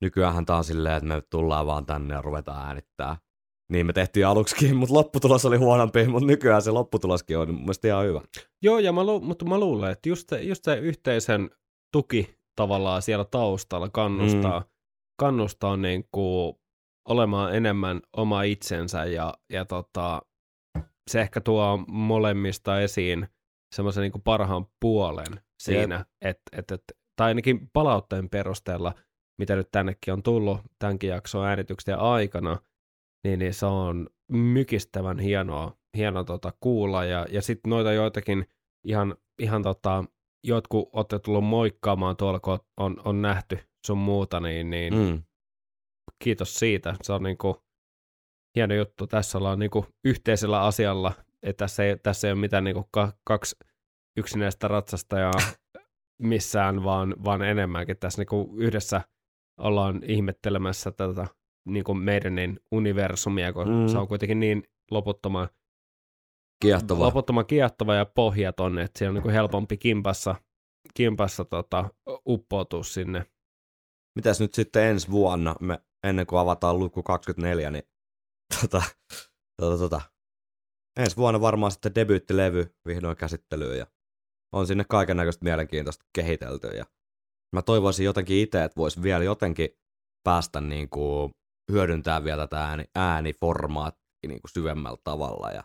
nykyäänhän 0.00 0.46
tää 0.46 0.56
on 0.56 0.64
silleen, 0.64 0.96
että 0.96 1.08
me 1.08 1.22
tullaan 1.30 1.66
vaan 1.66 1.86
tänne 1.86 2.14
ja 2.14 2.22
ruvetaan 2.22 2.66
äänittää. 2.66 3.16
Niin 3.72 3.86
me 3.86 3.92
tehtiin 3.92 4.26
aluksikin, 4.26 4.76
mutta 4.76 4.94
lopputulos 4.94 5.44
oli 5.44 5.56
huonompi, 5.56 6.08
mutta 6.08 6.26
nykyään 6.26 6.62
se 6.62 6.70
lopputuloskin 6.70 7.38
on 7.38 7.54
mun 7.54 7.74
ihan 7.86 8.04
hyvä. 8.04 8.20
Joo, 8.62 8.78
ja 8.78 8.92
mä 8.92 9.04
lu- 9.04 9.20
mutta 9.20 9.44
mä 9.44 9.60
luulen, 9.60 9.92
että 9.92 10.08
just 10.08 10.28
just 10.42 10.64
se 10.64 10.74
yhteisen 10.74 11.50
tuki 11.92 12.38
tavallaan 12.56 13.02
siellä 13.02 13.24
taustalla 13.24 13.88
kannustaa, 13.88 14.60
mm. 14.60 14.66
kannustaa 15.18 15.76
niin 15.76 16.04
kuin 16.12 16.54
olemaan 17.08 17.54
enemmän 17.54 18.00
oma 18.16 18.42
itsensä 18.42 19.04
ja, 19.04 19.34
ja 19.50 19.64
tota, 19.64 20.22
se 21.10 21.20
ehkä 21.20 21.40
tuo 21.40 21.84
molemmista 21.88 22.80
esiin 22.80 23.28
semmoisen 23.74 24.02
niin 24.02 24.22
parhaan 24.24 24.66
puolen 24.80 25.47
siinä, 25.58 26.04
että 26.20 26.42
et, 26.52 26.70
et, 26.70 26.82
tai 27.16 27.28
ainakin 27.28 27.70
palautteen 27.72 28.28
perusteella, 28.28 28.94
mitä 29.38 29.56
nyt 29.56 29.68
tännekin 29.72 30.12
on 30.12 30.22
tullut 30.22 30.60
tämänkin 30.78 31.10
jakson 31.10 31.46
äänityksen 31.46 31.98
aikana, 31.98 32.58
niin, 33.24 33.38
niin 33.38 33.54
se 33.54 33.66
on 33.66 34.08
mykistävän 34.32 35.18
hienoa, 35.18 35.76
hienoa 35.96 36.24
tota, 36.24 36.52
kuulla. 36.60 37.04
Ja, 37.04 37.26
ja 37.30 37.42
sitten 37.42 37.70
noita 37.70 37.92
joitakin 37.92 38.46
ihan, 38.84 39.16
ihan 39.38 39.62
tota, 39.62 40.04
jotkut 40.44 40.90
olette 40.92 41.18
tullut 41.18 41.44
moikkaamaan 41.44 42.16
tuolla, 42.16 42.40
kun 42.40 42.58
on, 42.76 42.96
on 43.04 43.22
nähty 43.22 43.58
sun 43.86 43.98
muuta, 43.98 44.40
niin, 44.40 44.70
niin. 44.70 44.94
Mm. 44.94 45.22
kiitos 46.24 46.58
siitä. 46.58 46.94
Se 47.02 47.12
on 47.12 47.22
niinku 47.22 47.62
hieno 48.56 48.74
juttu. 48.74 49.06
Tässä 49.06 49.38
ollaan 49.38 49.58
niinku 49.58 49.86
yhteisellä 50.04 50.62
asialla. 50.62 51.12
Et 51.42 51.56
tässä, 51.56 51.84
ei, 51.84 51.96
tässä 51.98 52.28
ei 52.28 52.32
ole 52.32 52.40
mitään 52.40 52.64
niinku 52.64 52.88
ka, 52.90 53.12
kaksi 53.24 53.56
yksinäistä 54.18 54.68
ratsastajaa 54.68 55.32
missään, 56.22 56.84
vaan, 56.84 57.14
vaan 57.24 57.42
enemmänkin. 57.42 57.96
Tässä 57.98 58.20
niinku 58.20 58.54
yhdessä 58.56 59.00
ollaan 59.60 60.02
ihmettelemässä 60.04 60.90
tätä 60.90 61.26
niinku 61.68 61.94
meidän 61.94 62.34
niin 62.34 62.60
universumia, 62.72 63.52
kun 63.52 63.68
Mm. 63.68 63.88
se 63.88 63.98
on 63.98 64.08
kuitenkin 64.08 64.40
niin 64.40 64.62
loputtoman, 64.90 65.48
Kiehtova. 66.62 67.04
loputtoman 67.04 67.46
kiehtova 67.46 67.94
ja 67.94 68.06
pohjaton, 68.06 68.78
että 68.78 68.98
se 68.98 69.08
on 69.08 69.14
niinku 69.14 69.28
helpompi 69.28 69.76
kimpassa, 69.76 70.34
kimpassa 70.94 71.44
tota, 71.44 71.90
uppoutua 72.28 72.82
sinne. 72.82 73.26
Mitäs 74.16 74.40
nyt 74.40 74.54
sitten 74.54 74.82
ensi 74.84 75.10
vuonna, 75.10 75.54
me, 75.60 75.78
ennen 76.04 76.26
kuin 76.26 76.40
avataan 76.40 76.78
luku 76.78 77.02
24, 77.02 77.70
niin 77.70 77.84
tota, 78.60 78.82
tota, 79.60 79.78
tota. 79.78 80.00
ensi 80.96 81.16
vuonna 81.16 81.40
varmaan 81.40 81.72
sitten 81.72 81.94
debyyttilevy 81.94 82.74
vihdoin 82.86 83.16
käsittelyyn 83.16 83.78
ja 83.78 83.86
on 84.52 84.66
sinne 84.66 84.84
kaiken 84.88 85.16
näköistä 85.16 85.44
mielenkiintoista 85.44 86.04
kehitelty 86.14 86.66
ja 86.68 86.84
mä 87.56 87.62
toivoisin 87.62 88.04
jotenkin 88.04 88.36
itse, 88.36 88.64
että 88.64 88.76
voisi 88.76 89.02
vielä 89.02 89.24
jotenkin 89.24 89.68
päästä 90.24 90.60
niin 90.60 90.88
kuin 90.88 91.30
hyödyntää 91.72 92.24
vielä 92.24 92.46
tätä 92.46 92.64
ääni, 92.64 92.84
ääniformaattia 92.94 94.28
niin 94.28 94.40
kuin 94.40 94.50
syvemmällä 94.50 94.98
tavalla 95.04 95.50
ja 95.50 95.64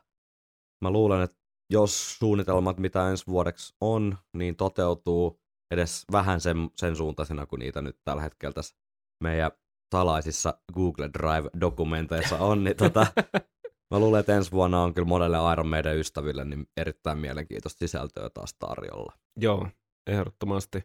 mä 0.82 0.92
luulen, 0.92 1.22
että 1.22 1.38
jos 1.70 2.18
suunnitelmat, 2.20 2.78
mitä 2.78 3.10
ensi 3.10 3.28
vuodeksi 3.28 3.76
on, 3.82 4.18
niin 4.34 4.56
toteutuu 4.56 5.40
edes 5.72 6.06
vähän 6.12 6.42
sen, 6.42 6.58
sen 6.76 6.96
suuntaisena 6.96 7.46
kuin 7.46 7.60
niitä 7.60 7.82
nyt 7.82 7.98
tällä 8.04 8.22
hetkellä 8.22 8.54
tässä 8.54 8.76
meidän 9.24 9.52
salaisissa 9.96 10.60
Google 10.74 11.10
Drive-dokumenteissa 11.14 12.38
on, 12.38 12.64
niin 12.64 12.78
tota, 12.78 13.08
mä 13.94 14.00
luulen, 14.00 14.20
että 14.20 14.36
ensi 14.36 14.52
vuonna 14.52 14.84
on 14.84 14.94
kyllä 14.94 15.08
monelle 15.08 15.38
Iron 15.54 15.68
Maiden 15.68 15.98
ystäville 15.98 16.46
niin 16.46 16.68
erittäin 16.78 17.18
mielenkiintoista 17.18 17.80
sisältöä 17.80 18.30
taas 18.30 18.54
tarjolla. 18.54 19.14
Joo, 19.40 19.68
ehdottomasti. 20.08 20.84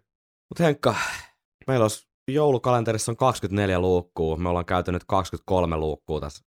Mutta 0.49 0.65
Henkka, 0.65 0.95
meillä 1.67 1.85
olisi 1.85 2.09
joulukalenterissa 2.29 3.13
on 3.13 3.17
24 3.17 3.81
luukkuu, 3.81 4.37
me 4.37 4.49
ollaan 4.49 4.67
käyty 4.67 4.93
nyt 4.93 5.05
23 5.05 5.77
luukkuu 5.77 6.21
tässä 6.21 6.45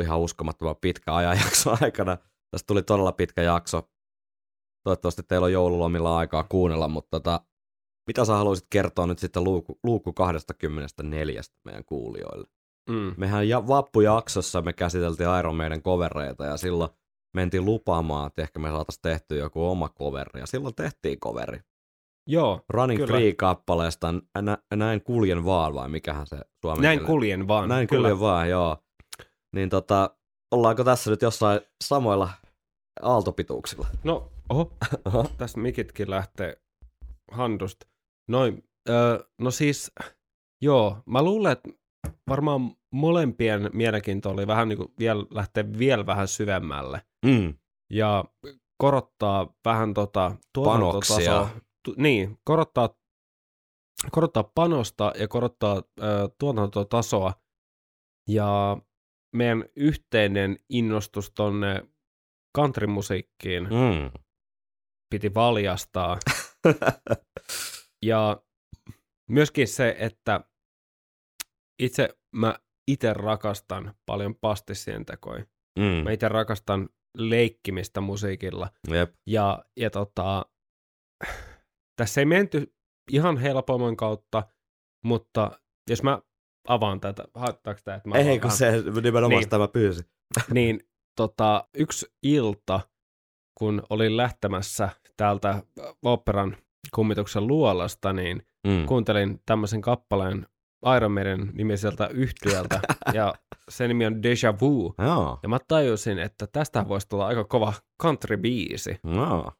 ihan 0.00 0.20
uskomattoman 0.20 0.76
pitkä 0.80 1.14
ajanjakso 1.14 1.76
aikana. 1.80 2.16
Tästä 2.50 2.66
tuli 2.66 2.82
todella 2.82 3.12
pitkä 3.12 3.42
jakso. 3.42 3.90
Toivottavasti 4.84 5.22
teillä 5.22 5.44
on 5.44 5.52
joululomilla 5.52 6.18
aikaa 6.18 6.46
kuunnella, 6.48 6.88
mutta 6.88 7.10
tota, 7.10 7.40
mitä 8.06 8.24
sä 8.24 8.34
haluaisit 8.34 8.66
kertoa 8.70 9.06
nyt 9.06 9.18
sitten 9.18 9.44
luukku, 9.44 9.78
luukku 9.84 10.12
24 10.12 11.40
meidän 11.64 11.84
kuulijoille? 11.84 12.55
Mm. 12.88 13.14
Mehän 13.16 13.48
ja, 13.48 13.66
vappujaksossa 13.68 14.62
me 14.62 14.72
käsiteltiin 14.72 15.28
Iron 15.38 15.56
Maiden 15.56 15.82
covereita 15.82 16.44
ja 16.44 16.56
silloin 16.56 16.90
mentiin 17.34 17.64
lupaamaan, 17.64 18.26
että 18.26 18.42
ehkä 18.42 18.58
me 18.58 18.68
saataisiin 18.68 19.02
tehty 19.02 19.36
joku 19.36 19.66
oma 19.68 19.88
coveri 19.88 20.40
ja 20.40 20.46
silloin 20.46 20.74
tehtiin 20.74 21.20
coveri. 21.20 21.60
Joo, 22.28 22.60
Running 22.68 23.00
Kyllä. 23.00 23.12
Free-kappaleesta 23.18 24.14
nä, 24.42 24.58
näin 24.74 25.02
kuljen 25.02 25.44
vaan 25.44 25.74
vai 25.74 25.88
mikähän 25.88 26.26
se 26.26 26.38
suomen 26.60 26.82
näin 26.82 26.98
kielinen- 26.98 27.06
kuljen 27.06 27.48
vaan. 27.48 27.68
Näin 27.68 27.86
kyllä. 27.88 28.00
kuljen 28.02 28.20
vaan, 28.20 28.50
joo. 28.50 28.76
Niin 29.54 29.68
tota, 29.68 30.10
ollaanko 30.50 30.84
tässä 30.84 31.10
nyt 31.10 31.22
jossain 31.22 31.60
samoilla 31.84 32.28
aaltopituuksilla? 33.02 33.86
No, 34.04 34.28
oho, 34.48 34.72
Oho. 35.04 35.26
tässä 35.38 35.60
mikitkin 35.60 36.10
lähtee 36.10 36.56
handusta. 37.30 37.86
Noin, 38.28 38.64
öö, 38.88 39.18
no 39.40 39.50
siis, 39.50 39.92
joo, 40.62 40.96
mä 41.06 41.22
luulen, 41.22 41.52
että 41.52 41.70
varmaan 42.28 42.60
molempien 42.92 43.70
mielenkiinto 43.72 44.30
oli 44.30 44.46
vähän 44.46 44.68
niin 44.68 44.76
kuin 44.76 44.92
vielä, 44.98 45.24
lähteä 45.30 45.64
vielä 45.78 46.06
vähän 46.06 46.28
syvemmälle 46.28 47.02
Mm. 47.26 47.54
ja 47.92 48.24
korottaa 48.78 49.54
vähän 49.64 49.94
tota 49.94 50.36
tuotantotasoa. 50.52 51.16
Panoksia. 51.16 51.60
Tu, 51.84 51.94
niin, 51.96 52.38
korottaa, 52.44 52.88
korottaa 54.10 54.50
panosta 54.54 55.12
ja 55.18 55.28
korottaa 55.28 55.76
ö, 55.76 56.28
tuotantotasoa. 56.38 57.32
Ja 58.28 58.76
meidän 59.36 59.64
yhteinen 59.76 60.58
innostus 60.68 61.30
tonne 61.30 61.82
countrymusiikkiin 62.56 63.62
Mm. 63.64 64.10
piti 65.10 65.34
valjastaa. 65.34 66.18
ja 68.10 68.42
myöskin 69.30 69.68
se, 69.68 69.96
että 69.98 70.40
itse 71.82 72.08
mä 72.36 72.54
itse 72.90 73.12
rakastan 73.12 73.94
paljon 74.06 74.34
pastissien 74.34 75.06
tekoja. 75.06 75.44
Mm. 75.78 75.84
Mä 76.04 76.10
itse 76.10 76.28
rakastan 76.28 76.88
leikkimistä 77.18 78.00
musiikilla. 78.00 78.70
Jep. 78.90 79.14
Ja, 79.26 79.64
ja 79.76 79.90
tota, 79.90 80.46
tässä 81.96 82.20
ei 82.20 82.24
menty 82.24 82.74
ihan 83.12 83.36
helpomman 83.36 83.96
kautta, 83.96 84.42
mutta 85.04 85.50
jos 85.90 86.02
mä 86.02 86.20
avaan 86.68 87.00
tätä, 87.00 87.24
haittaako 87.34 87.80
tämä, 87.84 87.96
että 87.96 88.08
mä 88.08 88.16
Ei, 88.16 88.40
kun 88.40 88.50
se 88.50 88.72
nimenomaan 89.02 89.30
Niin. 89.30 89.42
sitä 89.42 89.58
mä 89.58 89.68
pyysin. 89.68 90.04
Niin 90.54 90.80
tota, 91.16 91.68
yksi 91.74 92.06
ilta, 92.22 92.80
kun 93.58 93.82
olin 93.90 94.16
lähtemässä 94.16 94.88
täältä 95.16 95.62
operan 96.02 96.56
kummituksen 96.94 97.46
luolasta, 97.46 98.12
niin 98.12 98.42
Mm. 98.66 98.86
kuuntelin 98.86 99.40
tämmöisen 99.46 99.80
kappaleen 99.80 100.46
Iron 100.96 101.12
Maiden 101.12 101.50
nimiseltä 101.54 102.06
yhtiöltä, 102.06 102.80
ja 103.12 103.34
se 103.68 103.88
nimi 103.88 104.06
on 104.06 104.22
Deja 104.22 104.54
Vu. 104.60 104.94
Joo. 104.98 105.38
Ja 105.42 105.48
mä 105.48 105.58
tajusin, 105.68 106.18
että 106.18 106.46
tästä 106.52 106.88
voisi 106.88 107.08
tulla 107.08 107.26
aika 107.26 107.44
kova 107.44 107.72
country-biisi. 108.02 108.98
Joo. 109.14 109.52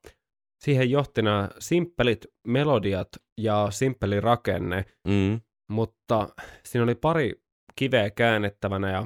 Siihen 0.64 0.90
johti 0.90 1.22
nämä 1.22 1.48
simppelit 1.58 2.26
melodiat 2.48 3.08
ja 3.40 3.66
simppeli 3.70 4.20
rakenne, 4.20 4.84
Mm. 5.08 5.40
mutta 5.70 6.28
siinä 6.64 6.84
oli 6.84 6.94
pari 6.94 7.32
kiveä 7.76 8.10
käännettävänä 8.10 8.90
ja 8.90 9.04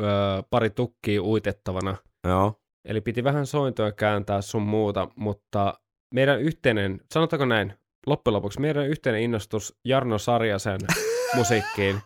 öö, 0.00 0.42
pari 0.50 0.70
tukkia 0.70 1.22
uitettavana. 1.22 1.96
Joo. 2.28 2.54
Eli 2.88 3.00
piti 3.00 3.24
vähän 3.24 3.46
sointoja 3.46 3.92
kääntää 3.92 4.42
sun 4.42 4.62
muuta, 4.62 5.08
mutta 5.16 5.74
meidän 6.14 6.40
yhteinen, 6.40 7.00
sanotaanko 7.14 7.44
näin, 7.44 7.74
loppujen 8.06 8.34
lopuksi 8.34 8.60
meidän 8.60 8.86
yhteinen 8.86 9.22
innostus 9.22 9.78
Jarno 9.84 10.18
Sarjasen 10.18 10.80
musiikkiin, 11.34 12.00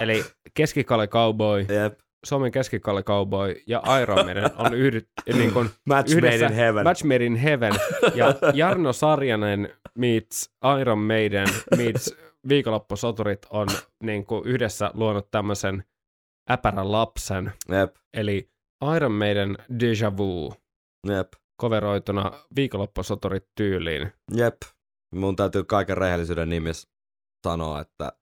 eli 0.00 0.24
Keskikalle 0.54 1.06
Cowboy, 1.08 1.60
Jep. 1.60 1.98
Suomen 2.26 2.52
Keskikalle 2.52 3.02
Cowboy 3.02 3.54
ja 3.66 3.82
Iron 4.02 4.24
Maiden 4.26 4.50
on 4.58 4.74
yhdy, 4.74 5.00
niin 5.32 5.52
kuin 5.52 5.70
Match 5.88 6.14
made 6.14 6.36
in 6.36 6.52
heaven. 6.52 6.84
Match 6.84 7.04
Made 7.04 7.26
in 7.26 7.36
Heaven. 7.36 7.74
Ja 8.14 8.34
Jarno 8.54 8.92
Sarjanen 8.92 9.74
meets 9.98 10.50
Iron 10.80 10.98
Maiden 10.98 11.48
meets 11.76 12.14
viikonloppusoturit 12.48 13.46
on 13.50 13.68
niin 14.02 14.26
kuin 14.26 14.46
yhdessä 14.46 14.90
luonut 14.94 15.30
tämmöisen 15.30 15.84
äpärän 16.50 16.92
lapsen, 16.92 17.52
Jep. 17.68 17.96
eli 18.14 18.50
Iron 18.96 19.12
Maiden 19.12 19.58
Deja 19.80 20.16
Vu, 20.16 20.54
Jep. 21.08 21.32
coveroituna 21.60 22.32
viikonloppusoturit 22.56 23.44
tyyliin. 23.56 24.12
Jep. 24.36 24.56
Mun 25.14 25.36
täytyy 25.36 25.64
kaiken 25.64 25.96
rehellisyyden 25.96 26.48
nimissä 26.48 26.88
sanoa, 27.46 27.80
että 27.80 28.12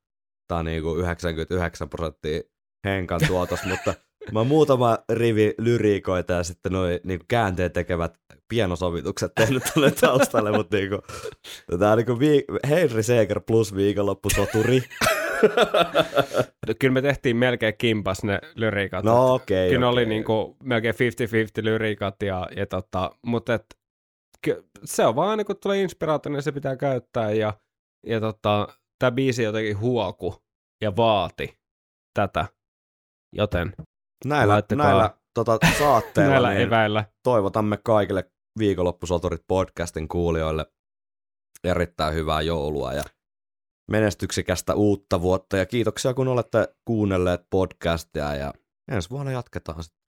on 0.57 0.65
niinku 0.65 0.95
99 0.95 1.89
prosenttia 1.89 2.41
Henkan 2.87 3.21
tuotos, 3.27 3.59
mutta 3.65 3.93
mä 4.31 4.43
muutama 4.43 4.97
rivi 5.13 5.53
lyriikoita 5.57 6.33
ja 6.33 6.43
sitten 6.43 6.71
noi 6.71 6.99
niinku 7.03 7.25
käänteen 7.27 7.71
tekevät 7.71 8.13
pienosovitukset 8.49 9.31
tehnyt 9.35 9.63
tuonne 9.73 9.91
taustalle, 9.91 10.51
mutta 10.51 10.77
niinku, 10.77 10.97
tää 11.79 11.91
on 11.91 11.97
niinku 11.97 12.13
viik- 12.13 12.67
Henry 12.69 13.03
Seeger 13.03 13.41
plus 13.47 13.75
viikonloppusoturi. 13.75 14.83
Kyllä 16.79 16.93
me 16.93 17.01
tehtiin 17.01 17.35
melkein 17.37 17.73
kimpas 17.77 18.23
ne 18.23 18.39
lyriikat. 18.55 19.05
No 19.05 19.33
okei. 19.33 19.69
Kyllä 19.69 19.79
ne 19.79 19.85
okei. 19.85 20.03
oli 20.03 20.05
niinku 20.05 20.57
melkein 20.63 20.95
50-50 20.95 20.97
lyriikat, 21.63 22.15
ja, 22.23 22.47
ja 22.55 22.65
tota, 22.65 23.11
mutta 23.25 23.53
et, 23.53 23.65
se 24.83 25.05
on 25.05 25.15
vaan, 25.15 25.37
niin 25.37 25.45
kun 25.45 25.55
tulee 25.63 25.81
inspiraatio, 25.81 26.31
niin 26.31 26.43
se 26.43 26.51
pitää 26.51 26.75
käyttää, 26.75 27.31
ja, 27.31 27.53
ja 28.05 28.19
tota, 28.19 28.67
tämä 29.01 29.11
biisi 29.11 29.43
jotenkin 29.43 29.79
huoku 29.79 30.35
ja 30.81 30.95
vaati 30.95 31.59
tätä, 32.13 32.45
joten 33.35 33.73
Näillä, 34.25 34.53
Laittakaa- 34.53 34.85
näillä 34.85 35.17
tota, 35.33 35.57
saatteilla 35.79 36.31
näillä 36.33 36.49
niin 36.49 36.67
eväillä. 36.67 37.05
toivotamme 37.23 37.77
kaikille 37.85 38.31
viikonloppusoturit 38.59 39.41
podcastin 39.47 40.07
kuulijoille 40.07 40.65
erittäin 41.63 42.13
hyvää 42.13 42.41
joulua 42.41 42.93
ja 42.93 43.03
menestyksikästä 43.91 44.75
uutta 44.75 45.21
vuotta. 45.21 45.57
Ja 45.57 45.65
kiitoksia, 45.65 46.13
kun 46.13 46.27
olette 46.27 46.75
kuunnelleet 46.87 47.41
podcastia 47.49 48.35
ja 48.35 48.53
ensi 48.91 49.09
vuonna 49.09 49.31
jatketaan 49.31 49.83
sitten. 49.83 50.01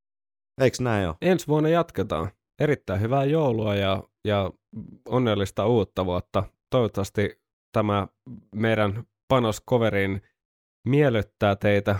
Eiks 0.60 0.80
näin 0.80 1.08
ole? 1.08 1.16
Ensi 1.20 1.46
vuonna 1.46 1.68
jatketaan. 1.68 2.30
Erittäin 2.60 3.00
hyvää 3.00 3.24
joulua 3.24 3.74
ja, 3.74 4.02
ja 4.24 4.50
onnellista 5.08 5.66
uutta 5.66 6.04
vuotta. 6.06 6.44
Toivottavasti 6.70 7.39
tämä 7.72 8.08
meidän 8.54 9.04
panoscoverin 9.28 10.22
miellyttää 10.84 11.56
teitä 11.56 11.98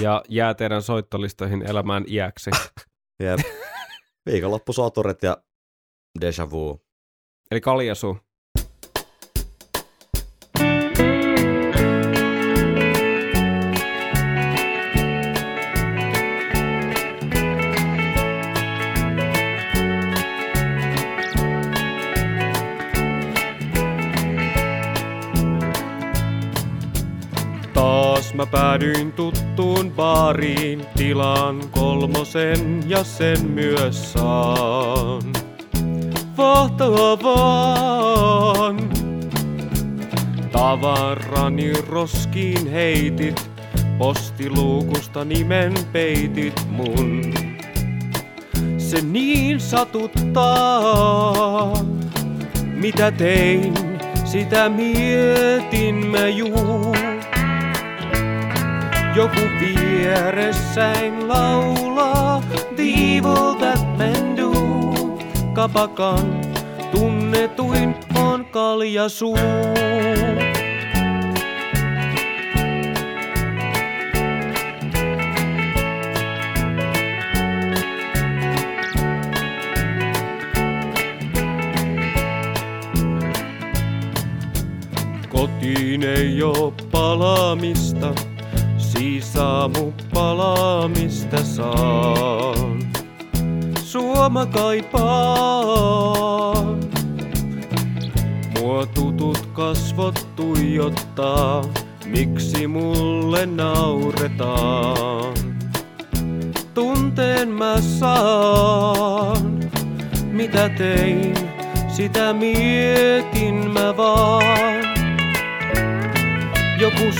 ja 0.00 0.22
jää 0.28 0.54
teidän 0.54 0.82
soittolistoihin 0.82 1.70
elämään 1.70 2.04
iäksi. 2.08 2.50
Jep. 3.22 3.40
Viikonloppusoturit 4.30 5.22
ja 5.22 5.36
Deja 6.20 6.50
Vu. 6.50 6.86
Eli 7.50 7.60
kaljasu. 7.60 8.18
Päädyin 28.74 29.12
tuttuun 29.12 29.90
baariin, 29.90 30.86
tilaan 30.96 31.60
kolmosen 31.70 32.80
ja 32.86 33.04
sen 33.04 33.50
myös 33.50 34.12
saan. 34.12 35.22
Vahtoa 36.36 37.22
vaan. 37.22 38.76
Tavarani 40.52 41.72
roskiin 41.88 42.70
heitit, 42.70 43.50
postiluukusta 43.98 45.24
nimen 45.24 45.74
peitit 45.92 46.66
mun. 46.68 47.34
Se 48.78 49.00
niin 49.00 49.60
satuttaa, 49.60 50.92
mitä 52.74 53.10
tein, 53.10 53.74
sitä 54.24 54.68
mietin 54.68 56.06
mä 56.06 56.28
juu. 56.28 57.13
Joku 59.16 59.40
vieressäin 59.60 61.28
laulaa 61.28 62.42
men 63.98 64.36
do. 64.36 64.52
Kapakan 65.52 66.40
tunnetuin 66.90 67.94
on 68.16 68.44
kaljasuu. 68.44 69.38
Kotiin 85.28 86.02
ei 86.02 86.42
oo 86.42 86.74
palaamista, 86.90 88.14
siis 89.04 89.36
aamu 89.36 89.92
palaamista 90.14 91.44
saan. 91.44 92.78
Suoma 93.84 94.46
kaipaan, 94.46 95.76
mua 98.58 98.86
tutut 98.86 99.46
kasvot 99.52 100.28
tuijottaa, 100.36 101.64
miksi 102.06 102.66
mulle 102.66 103.46
nauretaan. 103.46 105.34
Tunteen 106.74 107.48
mä 107.48 107.80
saan, 107.80 109.60
mitä 110.32 110.68
tein, 110.68 111.34
sitä 111.88 112.32
mietin 112.32 113.70
mä 113.70 113.96
vaan. 113.96 114.84
Joku 116.80 117.12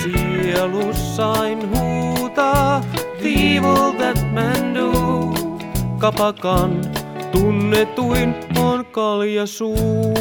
sielussain 0.55 1.59
huutaa, 1.71 2.81
evil 3.21 3.93
that 3.99 4.19
man 4.33 4.75
do. 4.75 4.91
Kapakan 5.99 6.81
tunnetuin 7.33 8.35
on 8.59 8.87
kaljasuu. 8.87 10.15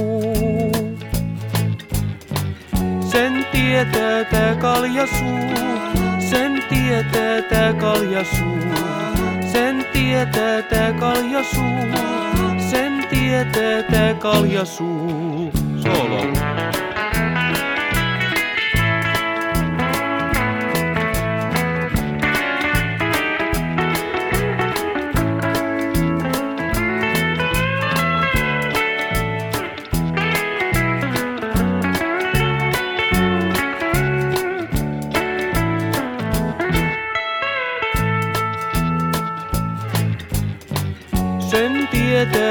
Sen 3.12 3.46
tietää 3.52 4.24
tää 4.24 4.56
kaljasuu, 4.56 5.40
sen 6.30 6.64
tietää 6.70 7.42
tää 7.42 7.74
kaljasuu. 7.74 8.64
Sen 9.52 9.86
tietää 9.94 10.62
tää 10.62 10.94
kaljasuu, 10.94 11.64
sen 12.70 13.08
tietää 13.10 13.84
tää 13.84 14.14
kaljasuu. 14.14 15.52
Solo. 15.84 16.53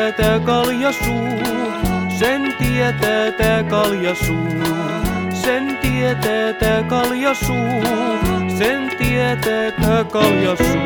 Tietää 0.03 0.39
tää 0.39 0.41
kaljasuu, 0.41 1.29
sen 2.19 2.55
tietää 2.59 3.33
tää 3.33 3.63
kaljasuu. 3.63 4.49
Sen 5.33 5.79
tietää 5.83 6.53
tää 6.53 6.83
kaljasuu, 6.83 7.83
sen 8.59 8.91
tietää 8.99 9.71
tää 9.71 10.05
kaljasuu. 10.05 10.83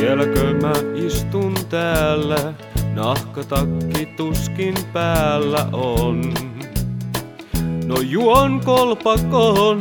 Vieläkö 0.00 0.54
mä 0.62 0.72
istun 0.94 1.54
täällä, 1.68 2.54
nahkatakki 2.94 4.06
tuskin 4.06 4.74
päällä 4.92 5.68
on. 5.72 6.34
No 7.86 7.96
juon 8.00 8.60
kolpakon, 8.64 9.80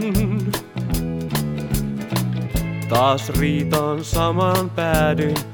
taas 2.90 3.30
riitaan 3.30 4.04
samaan 4.04 4.70
päädyin. 4.70 5.53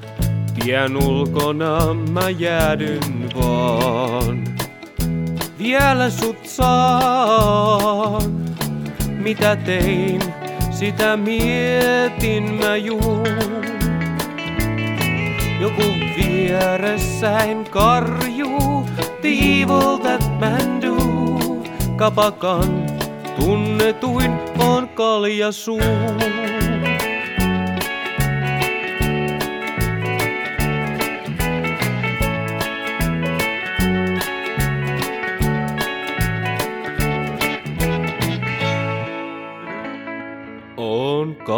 Pian 0.64 0.98
ulkona 0.98 1.94
mä 1.94 2.30
jäädyn 2.30 3.30
vaan. 3.36 4.44
Vielä 5.60 6.10
sut 6.10 6.46
saan. 6.46 8.22
Mitä 9.10 9.56
tein, 9.56 10.22
sitä 10.72 11.18
mietin 11.18 12.54
mä 12.54 12.76
juu. 12.76 13.24
Joku 15.62 15.84
vieressäin 16.18 17.66
karjuu, 17.70 18.90
the 19.22 19.30
evil 19.30 19.98
that 19.98 20.40
man 20.40 20.82
do. 20.82 20.96
Kapakan 21.96 22.86
tunnetuin 23.36 24.32
on 24.60 24.90
kaljasuu. 24.90 25.80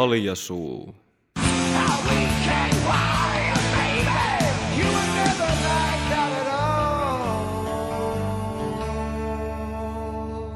On 0.02 0.10
kaljasuu. 0.10 0.95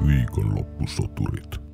Viikonloppusoturit. 0.07 1.64